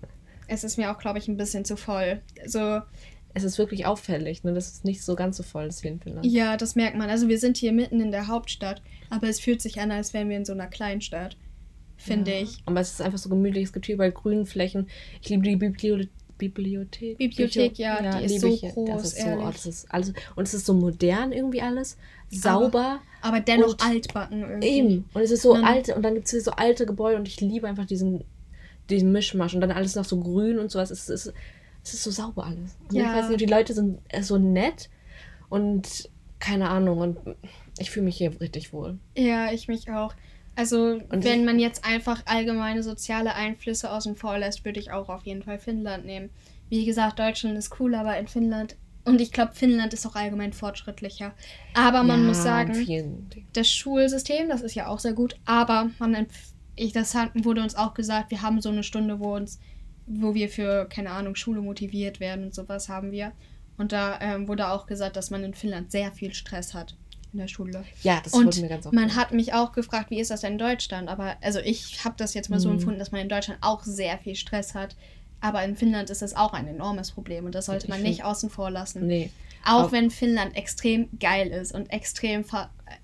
es 0.47 0.63
ist 0.63 0.77
mir 0.77 0.91
auch, 0.91 0.97
glaube 0.97 1.19
ich, 1.19 1.27
ein 1.27 1.37
bisschen 1.37 1.65
zu 1.65 1.75
voll. 1.75 2.21
So. 2.45 2.81
Es 3.33 3.43
ist 3.43 3.57
wirklich 3.57 3.85
auffällig, 3.85 4.43
ne? 4.43 4.53
Das 4.53 4.69
ist 4.69 4.85
nicht 4.85 5.03
so 5.03 5.15
ganz 5.15 5.37
so 5.37 5.43
voll 5.43 5.67
ist 5.67 5.83
wie 5.83 5.89
in 5.89 5.99
Finnland. 5.99 6.25
Ja, 6.25 6.57
das 6.57 6.75
merkt 6.75 6.97
man. 6.97 7.09
Also 7.09 7.27
wir 7.27 7.37
sind 7.37 7.57
hier 7.57 7.71
mitten 7.73 8.01
in 8.01 8.11
der 8.11 8.27
Hauptstadt, 8.27 8.81
aber 9.09 9.27
es 9.27 9.39
fühlt 9.39 9.61
sich 9.61 9.79
an, 9.79 9.91
als 9.91 10.13
wären 10.13 10.29
wir 10.29 10.37
in 10.37 10.45
so 10.45 10.53
einer 10.53 10.67
Kleinstadt 10.67 11.37
finde 11.99 12.31
ja. 12.31 12.41
ich. 12.41 12.63
Aber 12.65 12.79
es 12.79 12.91
ist 12.91 13.01
einfach 13.01 13.19
so 13.19 13.29
gemütlich. 13.29 13.65
Es 13.65 13.73
gibt 13.73 13.85
hier 13.85 13.95
überall 13.95 14.11
grünen 14.11 14.45
Flächen. 14.45 14.87
Ich 15.21 15.29
liebe 15.29 15.43
die 15.43 15.55
Bibliothek. 15.57 16.09
Bibliothek. 16.39 17.19
Bibliothek, 17.19 17.77
ja, 17.77 18.03
ja, 18.03 18.17
die 18.17 18.25
ist 18.25 18.41
so 18.41 18.47
ich. 18.47 18.61
groß, 18.61 18.89
das 18.89 19.13
ist. 19.13 19.21
So, 19.21 19.29
oh, 19.29 19.51
das 19.51 19.65
ist 19.67 19.93
alles, 19.93 20.13
und 20.35 20.47
es 20.47 20.53
ist 20.55 20.65
so 20.65 20.73
modern 20.73 21.31
irgendwie 21.31 21.61
alles, 21.61 21.97
sauber. 22.31 22.99
Aber, 23.21 23.35
aber 23.35 23.39
dennoch 23.41 23.77
altbacken 23.77 24.41
irgendwie. 24.41 24.67
Eben. 24.67 25.05
Und 25.13 25.21
es 25.21 25.29
ist 25.29 25.43
so 25.43 25.53
alt, 25.53 25.95
und 25.95 26.01
dann 26.01 26.15
gibt 26.15 26.25
es 26.25 26.31
hier 26.31 26.41
so 26.41 26.51
alte 26.51 26.87
Gebäude 26.87 27.17
und 27.17 27.27
ich 27.27 27.39
liebe 27.41 27.67
einfach 27.67 27.85
diesen, 27.85 28.23
diesen 28.89 29.11
Mischmasch 29.11 29.53
und 29.53 29.61
dann 29.61 29.71
alles 29.71 29.95
noch 29.95 30.05
so 30.05 30.19
grün 30.19 30.57
und 30.57 30.71
sowas. 30.71 30.89
Es 30.89 31.09
ist, 31.09 31.33
es 31.83 31.93
ist 31.93 32.03
so 32.03 32.09
sauber 32.09 32.45
alles. 32.45 32.77
Und 32.89 32.95
ja. 32.95 33.03
Ich 33.03 33.21
weiß 33.21 33.29
nicht, 33.29 33.41
die 33.41 33.45
Leute 33.45 33.73
sind 33.73 33.99
äh, 34.07 34.23
so 34.23 34.39
nett 34.39 34.89
und 35.49 36.09
keine 36.39 36.69
Ahnung 36.69 36.99
und 36.99 37.17
ich 37.77 37.91
fühle 37.91 38.05
mich 38.05 38.17
hier 38.17 38.39
richtig 38.39 38.73
wohl. 38.73 38.97
Ja, 39.15 39.51
ich 39.51 39.67
mich 39.67 39.91
auch. 39.91 40.13
Also, 40.59 40.99
und 41.09 41.23
wenn 41.23 41.45
man 41.45 41.57
jetzt 41.57 41.85
einfach 41.85 42.21
allgemeine 42.25 42.83
soziale 42.83 43.33
Einflüsse 43.33 43.89
außen 43.89 44.17
vor 44.17 44.37
lässt, 44.37 44.65
würde 44.65 44.81
ich 44.81 44.91
auch 44.91 45.07
auf 45.07 45.25
jeden 45.25 45.41
Fall 45.41 45.57
Finnland 45.57 46.05
nehmen. 46.05 46.31
Wie 46.67 46.83
gesagt, 46.83 47.17
Deutschland 47.17 47.57
ist 47.57 47.79
cool, 47.79 47.95
aber 47.95 48.17
in 48.17 48.27
Finnland. 48.27 48.75
Und 49.05 49.21
ich 49.21 49.31
glaube, 49.31 49.53
Finnland 49.53 49.93
ist 49.93 50.05
auch 50.05 50.15
allgemein 50.15 50.51
fortschrittlicher. 50.51 51.33
Aber 51.73 52.03
man 52.03 52.23
ja, 52.23 52.27
muss 52.27 52.43
sagen, 52.43 53.29
das 53.53 53.71
Schulsystem, 53.71 54.49
das 54.49 54.61
ist 54.61 54.75
ja 54.75 54.87
auch 54.87 54.99
sehr 54.99 55.13
gut. 55.13 55.37
Aber 55.45 55.91
man, 55.97 56.27
ich, 56.75 56.91
das 56.91 57.15
wurde 57.35 57.63
uns 57.63 57.75
auch 57.75 57.93
gesagt, 57.93 58.29
wir 58.29 58.41
haben 58.41 58.59
so 58.59 58.67
eine 58.67 58.83
Stunde, 58.83 59.21
wo 59.21 59.37
uns, 59.37 59.61
wo 60.07 60.33
wir 60.33 60.49
für, 60.49 60.87
keine 60.89 61.11
Ahnung, 61.11 61.35
Schule 61.35 61.61
motiviert 61.61 62.19
werden 62.19 62.43
und 62.43 62.53
sowas 62.53 62.89
haben 62.89 63.13
wir. 63.13 63.31
Und 63.77 63.93
da 63.93 64.19
ähm, 64.19 64.49
wurde 64.49 64.67
auch 64.67 64.87
gesagt, 64.87 65.15
dass 65.15 65.29
man 65.29 65.45
in 65.45 65.53
Finnland 65.53 65.89
sehr 65.89 66.11
viel 66.11 66.33
Stress 66.33 66.73
hat 66.73 66.97
in 67.33 67.39
der 67.39 67.47
Schule. 67.47 67.83
Ja, 68.03 68.21
das 68.23 68.33
und 68.33 68.59
mir 68.61 68.67
ganz 68.67 68.85
oft. 68.85 68.95
Man 68.95 69.15
hat 69.15 69.31
mich 69.31 69.53
auch 69.53 69.71
gefragt, 69.71 70.09
wie 70.09 70.19
ist 70.19 70.31
das 70.31 70.41
denn 70.41 70.53
in 70.53 70.57
Deutschland? 70.57 71.09
Aber 71.09 71.35
also 71.41 71.59
ich 71.59 72.03
habe 72.03 72.15
das 72.17 72.33
jetzt 72.33 72.49
mal 72.49 72.59
so 72.59 72.69
mhm. 72.69 72.75
empfunden, 72.75 72.99
dass 72.99 73.11
man 73.11 73.21
in 73.21 73.29
Deutschland 73.29 73.59
auch 73.61 73.83
sehr 73.83 74.17
viel 74.17 74.35
Stress 74.35 74.73
hat. 74.73 74.95
Aber 75.41 75.63
in 75.63 75.75
Finnland 75.75 76.09
ist 76.09 76.21
das 76.21 76.35
auch 76.35 76.53
ein 76.53 76.67
enormes 76.67 77.11
Problem 77.11 77.45
und 77.45 77.55
das 77.55 77.67
sollte 77.67 77.87
man 77.87 78.01
nicht 78.01 78.23
außen 78.23 78.49
vor 78.49 78.71
lassen. 78.71 79.07
Nee. 79.07 79.31
Auch 79.65 79.91
wenn 79.91 80.09
Finnland 80.09 80.55
extrem 80.55 81.07
geil 81.19 81.47
ist 81.47 81.73
und 81.73 81.91
extrem 81.91 82.43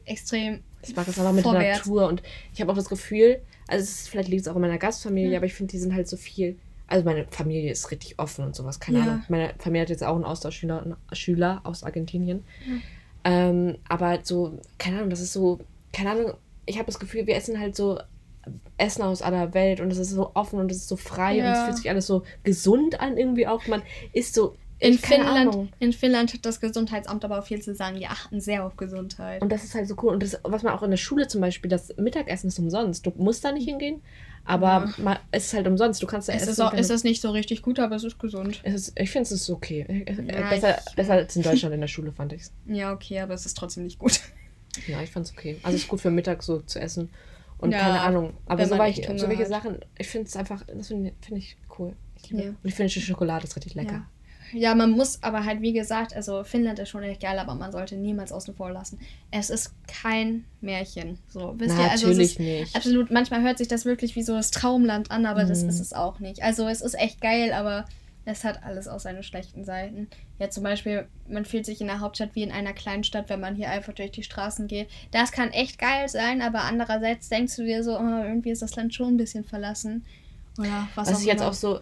extrem 0.06 0.62
ich 0.82 0.96
mag 0.96 1.06
das 1.06 1.18
aber 1.18 1.32
mit 1.32 1.44
vorwärts. 1.44 1.64
der 1.64 1.78
Natur 1.78 2.08
und 2.08 2.22
ich 2.54 2.62
habe 2.62 2.72
auch 2.72 2.76
das 2.76 2.90
Gefühl, 2.90 3.42
also 3.68 3.84
ist, 3.84 4.10
vielleicht 4.10 4.30
liegt 4.30 4.42
es 4.42 4.48
auch 4.48 4.56
in 4.56 4.62
meiner 4.62 4.78
Gastfamilie, 4.78 5.32
mhm. 5.32 5.36
aber 5.38 5.46
ich 5.46 5.54
finde, 5.54 5.72
die 5.72 5.80
sind 5.80 5.94
halt 5.94 6.08
so 6.08 6.18
viel 6.18 6.58
also 6.88 7.04
meine 7.04 7.26
Familie 7.32 7.72
ist 7.72 7.90
richtig 7.90 8.20
offen 8.20 8.46
und 8.46 8.56
sowas, 8.56 8.80
keine 8.80 9.00
ja. 9.00 9.04
Ahnung. 9.06 9.24
Meine 9.28 9.54
Familie 9.58 9.82
hat 9.84 9.90
jetzt 9.90 10.04
auch 10.04 10.16
einen 10.16 10.24
Austauschschüler 10.24 10.98
Schüler 11.14 11.62
aus 11.64 11.84
Argentinien. 11.84 12.44
Ja. 12.68 12.76
Ähm, 13.26 13.78
aber 13.90 14.20
so, 14.24 14.60
keine 14.78 14.98
Ahnung, 14.98 15.10
das 15.10 15.20
ist 15.20 15.34
so, 15.34 15.60
keine 15.92 16.12
Ahnung, 16.12 16.34
ich 16.68 16.78
habe 16.78 16.86
das 16.86 17.00
Gefühl, 17.00 17.28
wir 17.28 17.36
essen 17.36 17.60
halt 17.60 17.76
so 17.76 18.00
Essen 18.78 19.02
aus 19.02 19.24
aller 19.24 19.56
Welt 19.56 19.82
und 19.82 19.92
es 19.92 19.98
ist 19.98 20.12
so 20.12 20.32
offen 20.36 20.60
und 20.60 20.72
es 20.72 20.78
ist 20.78 20.88
so 20.88 20.96
frei 20.96 21.38
ja. 21.38 21.46
und 21.46 21.52
es 21.52 21.64
fühlt 21.64 21.78
sich 21.78 21.90
alles 21.90 22.06
so 22.06 22.24
gesund 22.44 23.00
an 23.00 23.18
irgendwie 23.18 23.48
auch. 23.48 23.66
Man 23.68 23.82
ist 24.14 24.36
so. 24.36 24.56
In 24.78 25.00
Finnland, 25.00 25.72
in 25.80 25.94
Finnland 25.94 26.34
hat 26.34 26.46
das 26.46 26.60
Gesundheitsamt 26.60 27.24
aber 27.24 27.40
auch 27.40 27.46
viel 27.46 27.62
zu 27.62 27.74
sagen. 27.74 27.98
Die 27.98 28.08
achten 28.08 28.42
sehr 28.42 28.66
auf 28.66 28.76
Gesundheit. 28.76 29.42
Und 29.42 29.50
das 29.50 29.64
ist 29.64 29.74
halt 29.74 29.88
so 29.88 29.96
cool. 30.04 30.14
Und 30.14 30.22
das, 30.22 30.38
was 30.44 30.64
man 30.64 30.74
auch 30.74 30.84
in 30.84 30.92
der 30.92 30.98
Schule 30.98 31.28
zum 31.28 31.40
Beispiel, 31.40 31.70
das 31.70 31.96
Mittagessen 31.98 32.50
ist 32.50 32.60
umsonst. 32.60 33.06
Du 33.06 33.14
musst 33.16 33.44
da 33.46 33.54
nicht 33.54 33.68
hingehen, 33.68 34.02
aber 34.46 34.94
ja. 35.04 35.20
es 35.32 35.48
ist 35.48 35.54
halt 35.54 35.68
umsonst. 35.68 36.02
Du 36.02 36.08
kannst 36.08 36.30
da 36.30 36.34
es 36.34 36.44
essen. 36.44 36.52
Ist, 36.52 36.60
auch, 36.62 36.74
ist 36.74 36.90
das 36.90 37.04
nicht 37.04 37.22
so 37.22 37.32
richtig 37.32 37.64
gut, 37.64 37.80
aber 37.80 37.96
es 37.96 38.04
ist 38.04 38.20
gesund. 38.20 38.62
Es 38.64 38.74
ist, 38.74 39.00
ich 39.00 39.10
finde 39.10 39.24
es 39.24 39.32
ist 39.32 39.50
okay. 39.50 40.06
Ja, 40.08 40.50
besser, 40.50 40.78
ich, 40.88 40.96
besser 40.96 41.14
als 41.14 41.36
in 41.36 41.42
Deutschland 41.44 41.74
in 41.74 41.82
der 41.82 41.88
Schule, 41.88 42.12
fand 42.12 42.32
ich 42.34 42.44
es. 42.44 42.52
Ja, 42.68 42.94
okay, 42.94 43.20
aber 43.20 43.34
es 43.34 43.46
ist 43.46 43.58
trotzdem 43.58 43.84
nicht 43.84 44.00
gut. 44.00 44.22
Ja, 44.88 45.02
ich 45.02 45.10
fand 45.10 45.26
es 45.26 45.32
okay. 45.32 45.58
Also 45.64 45.78
es 45.78 45.84
ist 45.84 45.88
gut 45.88 46.02
für 46.02 46.12
Mittag 46.12 46.44
so 46.44 46.60
zu 46.60 46.82
essen. 46.82 47.10
Und 47.60 47.72
ja, 47.72 47.80
keine 47.80 48.02
Ahnung. 48.02 48.34
Aber 48.46 48.66
so, 48.66 48.76
ich, 48.84 49.08
so 49.16 49.30
welche 49.30 49.46
Sachen, 49.46 49.80
ich 49.98 50.10
finde 50.10 50.28
es 50.28 50.36
einfach, 50.36 50.64
das 50.68 50.90
finde 50.90 51.14
find 51.22 51.38
ich 51.38 51.56
cool. 51.80 51.94
Ich 52.22 52.30
liebe. 52.30 52.50
Und 52.50 52.58
ich 52.62 52.76
finde 52.76 52.92
die 52.92 53.00
Schokolade 53.00 53.46
ist 53.46 53.56
richtig 53.56 53.74
lecker. 53.76 54.06
Ja, 54.54 54.76
man 54.76 54.92
muss 54.92 55.22
aber 55.24 55.46
halt, 55.46 55.62
wie 55.62 55.74
gesagt, 55.74 56.16
also 56.16 56.44
Finnland 56.44 56.80
ist 56.80 56.90
schon 56.90 57.04
echt 57.04 57.22
geil, 57.22 57.40
aber 57.40 57.56
man 57.56 57.72
sollte 57.72 57.96
niemals 57.96 58.32
außen 58.32 58.56
vor 58.56 58.72
lassen. 58.72 59.00
Es 59.32 59.50
ist 59.50 59.74
kein 59.88 60.46
Märchen. 60.62 61.18
So, 61.28 61.54
wisst 61.58 61.76
Na, 61.78 61.86
ihr? 61.86 61.92
Also 61.92 62.08
natürlich 62.08 62.40
nicht. 62.40 62.76
Absolut, 62.76 63.12
manchmal 63.12 63.42
hört 63.42 63.58
sich 63.58 63.68
das 63.68 63.86
wirklich 63.86 64.16
wie 64.16 64.24
so 64.24 64.36
das 64.36 64.52
Traumland 64.52 65.12
an, 65.12 65.26
aber 65.26 65.44
mhm. 65.44 65.50
das 65.50 65.64
ist 65.64 65.80
es 65.80 65.94
auch 65.94 66.20
nicht. 66.20 66.44
Also 66.44 66.68
es 66.68 66.82
ist 66.82 66.98
echt 66.98 67.22
geil, 67.22 67.54
aber 67.54 67.86
es 68.26 68.44
hat 68.44 68.64
alles 68.64 68.88
auch 68.88 69.00
seine 69.00 69.24
schlechten 69.24 69.64
Seiten. 69.64 70.08
Ja, 70.40 70.50
zum 70.50 70.64
Beispiel, 70.64 71.08
man 71.30 71.46
fühlt 71.46 71.66
sich 71.66 71.80
in 71.80 71.88
der 71.88 72.00
Hauptstadt 72.00 72.32
wie 72.34 72.44
in 72.44 72.52
einer 72.52 72.74
kleinen 72.74 73.04
Stadt, 73.04 73.30
wenn 73.30 73.40
man 73.40 73.56
hier 73.56 73.70
einfach 73.70 73.94
durch 73.94 74.12
die 74.12 74.24
Straßen 74.24 74.68
geht. 74.68 74.90
Das 75.12 75.32
kann 75.32 75.52
echt 75.52 75.78
geil 75.78 76.10
sein, 76.10 76.42
aber 76.42 76.64
andererseits 76.64 77.30
denkst 77.30 77.56
du 77.56 77.64
dir 77.64 77.84
so, 77.84 77.98
oh, 77.98 78.24
irgendwie 78.24 78.50
ist 78.50 78.64
das 78.64 78.76
Land 78.76 78.96
schon 78.96 79.14
ein 79.14 79.18
bisschen 79.18 79.44
verlassen. 79.44 80.06
Oder 80.58 80.88
was, 80.96 81.10
was 81.10 81.18
auch 81.18 81.22
ich 81.22 81.28
jetzt 81.28 81.42
immer. 81.42 81.50
auch 81.50 81.54
so 81.54 81.80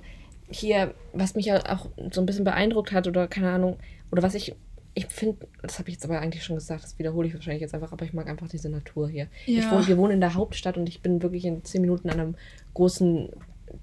hier, 0.50 0.94
was 1.14 1.36
mich 1.36 1.46
ja 1.46 1.58
auch 1.74 1.90
so 2.12 2.22
ein 2.22 2.26
bisschen 2.26 2.44
beeindruckt 2.44 2.92
hat 2.92 3.08
oder 3.08 3.28
keine 3.28 3.50
Ahnung, 3.52 3.78
oder 4.12 4.24
was 4.24 4.36
ich, 4.36 4.56
ich 4.94 5.08
finde, 5.08 5.48
das 5.62 5.80
habe 5.80 5.90
ich 5.90 5.96
jetzt 5.96 6.06
aber 6.06 6.20
eigentlich 6.20 6.44
schon 6.44 6.56
gesagt, 6.56 6.84
das 6.84 7.00
wiederhole 7.00 7.28
ich 7.28 7.34
wahrscheinlich 7.34 7.62
jetzt 7.62 7.74
einfach, 7.74 7.92
aber 7.92 8.06
ich 8.06 8.14
mag 8.14 8.28
einfach 8.28 8.48
diese 8.50 8.70
Natur 8.70 9.10
hier. 9.10 9.28
Ich 9.46 9.58
Ja. 9.66 9.72
wohne, 9.72 9.88
wir 9.88 9.98
wohnen 9.98 10.14
in 10.14 10.22
der 10.22 10.36
Hauptstadt 10.36 10.78
und 10.78 10.88
ich 10.88 11.02
bin 11.02 11.22
wirklich 11.24 11.46
in 11.46 11.64
zehn 11.64 11.82
Minuten 11.82 12.10
an 12.10 12.20
einem 12.20 12.36
großen 12.74 13.30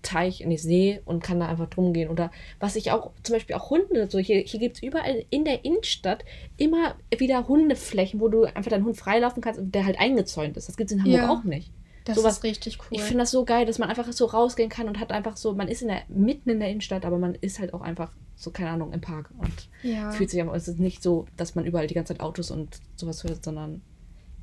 Teich, 0.03 0.45
nee, 0.47 0.57
See 0.57 1.01
und 1.05 1.21
kann 1.23 1.41
da 1.41 1.49
einfach 1.49 1.69
drum 1.69 1.93
gehen. 1.93 2.11
Oder 2.11 2.31
was 2.61 2.77
ich 2.77 2.93
auch, 2.93 3.11
zum 3.25 3.35
Beispiel 3.35 3.57
auch 3.57 3.71
Hunde, 3.71 4.09
so 4.09 4.19
hier, 4.21 4.39
hier 4.39 4.61
gibt 4.61 4.77
es 4.77 4.83
überall 4.85 5.25
in 5.31 5.45
der 5.45 5.65
Innenstadt 5.65 6.25
immer 6.57 6.95
wieder 7.19 7.49
Hundeflächen, 7.49 8.21
wo 8.21 8.29
du 8.29 8.45
einfach 8.45 8.71
deinen 8.71 8.85
Hund 8.85 8.97
freilaufen 8.97 9.43
kannst 9.43 9.59
und 9.59 9.75
der 9.75 9.87
halt 9.87 9.99
eingezäunt 9.99 10.57
ist. 10.57 10.69
Das 10.69 10.77
gibt 10.77 10.91
es 10.91 10.97
in 10.97 11.03
Hamburg 11.03 11.23
Ja. 11.23 11.29
auch 11.31 11.43
nicht. 11.43 11.73
Das 12.15 12.23
sowas- 12.23 12.37
ist 12.39 12.45
richtig 12.45 12.79
cool. 12.81 12.87
Ich 12.91 13.03
finde 13.03 13.19
das 13.19 13.31
so 13.31 13.45
geil, 13.45 13.67
dass 13.67 13.79
man 13.79 13.89
einfach 13.89 14.11
so 14.13 14.27
rausgehen 14.27 14.69
kann 14.69 14.89
und 14.89 14.99
hat 15.01 15.13
einfach 15.13 15.37
so, 15.37 15.55
man 15.55 15.69
ist 15.69 15.83
in 15.83 15.89
der, 15.89 16.03
mitten 16.09 16.51
in 16.51 16.61
der 16.61 16.69
Innenstadt, 16.69 17.05
aber 17.05 17.19
man 17.19 17.35
ist 17.35 17.59
halt 17.59 17.75
auch 17.75 17.81
einfach 17.81 18.13
so, 18.37 18.51
keine 18.51 18.71
Ahnung, 18.71 18.93
im 18.93 19.01
Park 19.01 19.31
und 19.39 19.69
ja. 19.83 20.11
fühlt 20.13 20.31
sich 20.31 20.41
einfach, 20.41 20.55
es 20.55 20.67
ist 20.69 20.79
nicht 20.79 21.03
so, 21.03 21.27
dass 21.37 21.55
man 21.55 21.67
überall 21.67 21.87
die 21.87 21.95
ganze 21.95 22.15
Zeit 22.15 22.21
Autos 22.21 22.51
und 22.51 22.81
sowas 22.97 23.23
hört, 23.25 23.45
sondern 23.45 23.83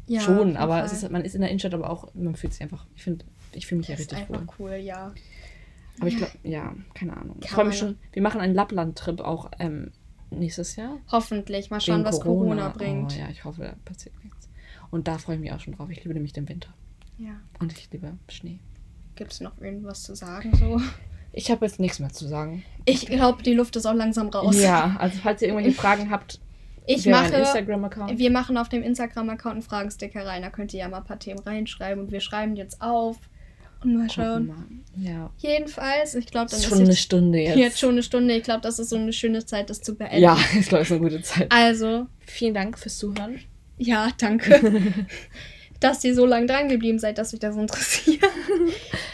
ja, 0.05 0.21
schon, 0.21 0.55
aber 0.55 0.83
es 0.83 0.93
ist, 0.93 1.09
man 1.11 1.23
ist 1.25 1.35
in 1.35 1.41
der 1.41 1.49
Innenstadt, 1.49 1.73
aber 1.73 1.89
auch, 1.89 2.13
man 2.13 2.35
fühlt 2.35 2.53
sich 2.53 2.61
einfach, 2.61 2.85
ich 2.95 3.03
finde, 3.03 3.25
ich 3.53 3.65
fühle 3.67 3.79
mich 3.79 3.87
ja 3.87 3.95
Das 3.95 4.01
ist 4.05 4.11
richtig 4.13 4.29
einfach 4.35 4.57
wohl. 4.59 4.69
cool, 4.69 4.75
ja. 4.75 5.13
Aber 5.99 6.07
ich 6.07 6.17
glaube, 6.17 6.33
ja, 6.43 6.75
keine 6.93 7.17
Ahnung. 7.17 7.37
Ich 7.41 7.47
Kann 7.47 7.55
freue 7.55 7.65
mich 7.65 7.77
schon, 7.77 7.97
wir 8.13 8.21
machen 8.21 8.39
einen 8.39 8.53
Lappland-Trip 8.53 9.19
auch 9.21 9.49
ähm, 9.57 9.91
nächstes 10.29 10.75
Jahr. 10.75 10.97
Hoffentlich. 11.11 11.71
Mal 11.71 11.81
schauen, 11.81 12.05
was 12.05 12.19
Corona, 12.19 12.69
bringt. 12.69 13.13
Oh 13.17 13.19
ja, 13.19 13.29
ich 13.29 13.43
hoffe, 13.45 13.63
da 13.63 13.73
passiert 13.83 14.13
nichts. 14.23 14.47
Und 14.91 15.07
da 15.07 15.17
freue 15.17 15.35
ich 15.35 15.41
mich 15.41 15.51
auch 15.51 15.59
schon 15.59 15.73
drauf. 15.73 15.89
Ich 15.89 16.03
liebe 16.03 16.13
nämlich 16.13 16.33
den 16.33 16.47
Winter. 16.47 16.69
Ja. 17.17 17.39
Und 17.59 17.73
ich 17.73 17.89
liebe 17.91 18.13
Schnee. 18.29 18.59
Gibt 19.15 19.33
es 19.33 19.41
noch 19.41 19.59
irgendwas 19.59 20.03
zu 20.03 20.15
sagen 20.15 20.51
so? 20.55 20.79
Ich 21.33 21.51
habe 21.51 21.65
jetzt 21.65 21.79
nichts 21.79 21.99
mehr 21.99 22.09
zu 22.09 22.27
sagen. 22.27 22.63
Ich 22.85 23.05
glaube, 23.05 23.43
die 23.43 23.53
Luft 23.53 23.75
ist 23.75 23.85
auch 23.85 23.93
langsam 23.93 24.29
raus. 24.29 24.59
Ja, 24.61 24.95
also 24.99 25.19
falls 25.21 25.41
ihr 25.41 25.49
irgendwelche 25.49 25.77
Fragen 25.79 26.09
habt, 26.09 26.39
Ich 26.85 27.05
wir 27.05 27.11
mache. 27.11 27.35
Instagram-Account. 27.35 28.17
Wir 28.17 28.31
machen 28.31 28.57
auf 28.57 28.69
dem 28.69 28.81
Instagram-Account 28.83 29.53
einen 29.53 29.61
Fragensticker 29.61 30.25
rein. 30.25 30.41
Da 30.41 30.49
könnt 30.49 30.73
ihr 30.73 30.79
ja 30.79 30.89
mal 30.89 30.99
ein 30.99 31.03
paar 31.03 31.19
Themen 31.19 31.39
reinschreiben 31.39 32.05
und 32.05 32.11
wir 32.11 32.21
schreiben 32.21 32.55
jetzt 32.55 32.81
auf. 32.81 33.17
Und 33.83 33.95
mal 33.95 34.09
schauen. 34.09 34.47
Mal. 34.47 34.65
Ja. 34.95 35.29
Jedenfalls, 35.37 36.15
ich 36.15 36.25
glaube, 36.27 36.49
Das 36.49 36.61
dann 36.61 36.61
ist 36.61 36.65
ist 36.65 36.69
schon 36.69 36.79
eine 36.79 36.89
jetzt, 36.89 36.99
Stunde 36.99 37.39
jetzt. 37.39 37.57
jetzt 37.57 37.79
schon 37.79 37.91
eine 37.91 38.01
Stunde. 38.03 38.35
Ich 38.35 38.43
glaube, 38.43 38.61
das 38.61 38.79
ist 38.79 38.89
so 38.89 38.95
eine 38.95 39.13
schöne 39.13 39.45
Zeit, 39.45 39.69
das 39.69 39.81
zu 39.81 39.93
beenden. 39.95 40.19
Ja, 40.21 40.35
ich 40.59 40.67
glaube, 40.67 40.81
es 40.83 40.89
ist 40.89 40.95
eine 40.95 41.01
gute 41.01 41.21
Zeit. 41.21 41.51
Also, 41.51 42.07
Vielen 42.25 42.53
Dank 42.55 42.79
fürs 42.79 42.97
Zuhören. 42.97 43.39
ja, 43.77 44.09
danke. 44.17 44.81
dass 45.79 46.03
ihr 46.03 46.15
so 46.15 46.25
lange 46.25 46.47
dran 46.47 46.69
geblieben 46.69 46.99
seid, 46.99 47.17
dass 47.17 47.33
euch 47.33 47.39
das 47.39 47.55
interessiert. 47.55 48.23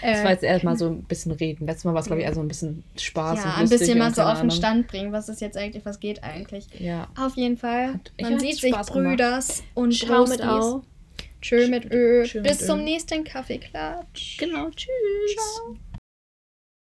Das 0.02 0.22
war 0.26 0.32
jetzt 0.32 0.44
erstmal 0.44 0.78
so 0.78 0.88
ein 0.88 1.04
bisschen 1.04 1.32
reden. 1.32 1.66
Letztes 1.66 1.86
Mal 1.86 1.94
war 1.94 2.02
es, 2.02 2.08
glaube 2.08 2.22
ich, 2.22 2.28
eher 2.28 2.34
so 2.34 2.42
ein 2.42 2.50
bisschen 2.50 2.84
Spaß. 2.98 3.40
ja, 3.40 3.54
und 3.56 3.62
ein 3.62 3.70
bisschen 3.70 3.98
mal 3.98 4.14
so 4.14 4.22
auf 4.22 4.42
den. 4.42 4.52
Stand 4.52 4.88
bringen, 4.88 5.14
was 5.14 5.30
ist 5.30 5.40
jetzt 5.40 5.56
eigentlich, 5.56 5.86
was 5.86 6.02
geht 6.02 6.24
eigentlich. 6.24 6.68
Ja. 6.78 7.08
Auf 7.18 7.38
jeden 7.38 7.56
Fall, 7.56 8.02
man 8.22 8.38
sieht 8.38 8.58
sich 8.60 8.74
Spaß. 8.74 8.88
Brüders 8.88 9.64
und 9.76 9.94
Ciao 9.94 10.28
mit. 10.28 10.44
Au. 10.44 10.82
Tschö 11.42 11.68
mit 11.68 11.92
Ö. 11.92 12.24
Tschö 12.26 12.42
mit 12.42 12.52
Bis 12.52 12.62
Ö. 12.64 12.66
zum 12.66 12.84
nächsten 12.84 13.24
Kaffeeklatsch. 13.24 14.38
Genau, 14.40 14.70
tschüss. 14.72 15.36
Ciao. 15.36 15.78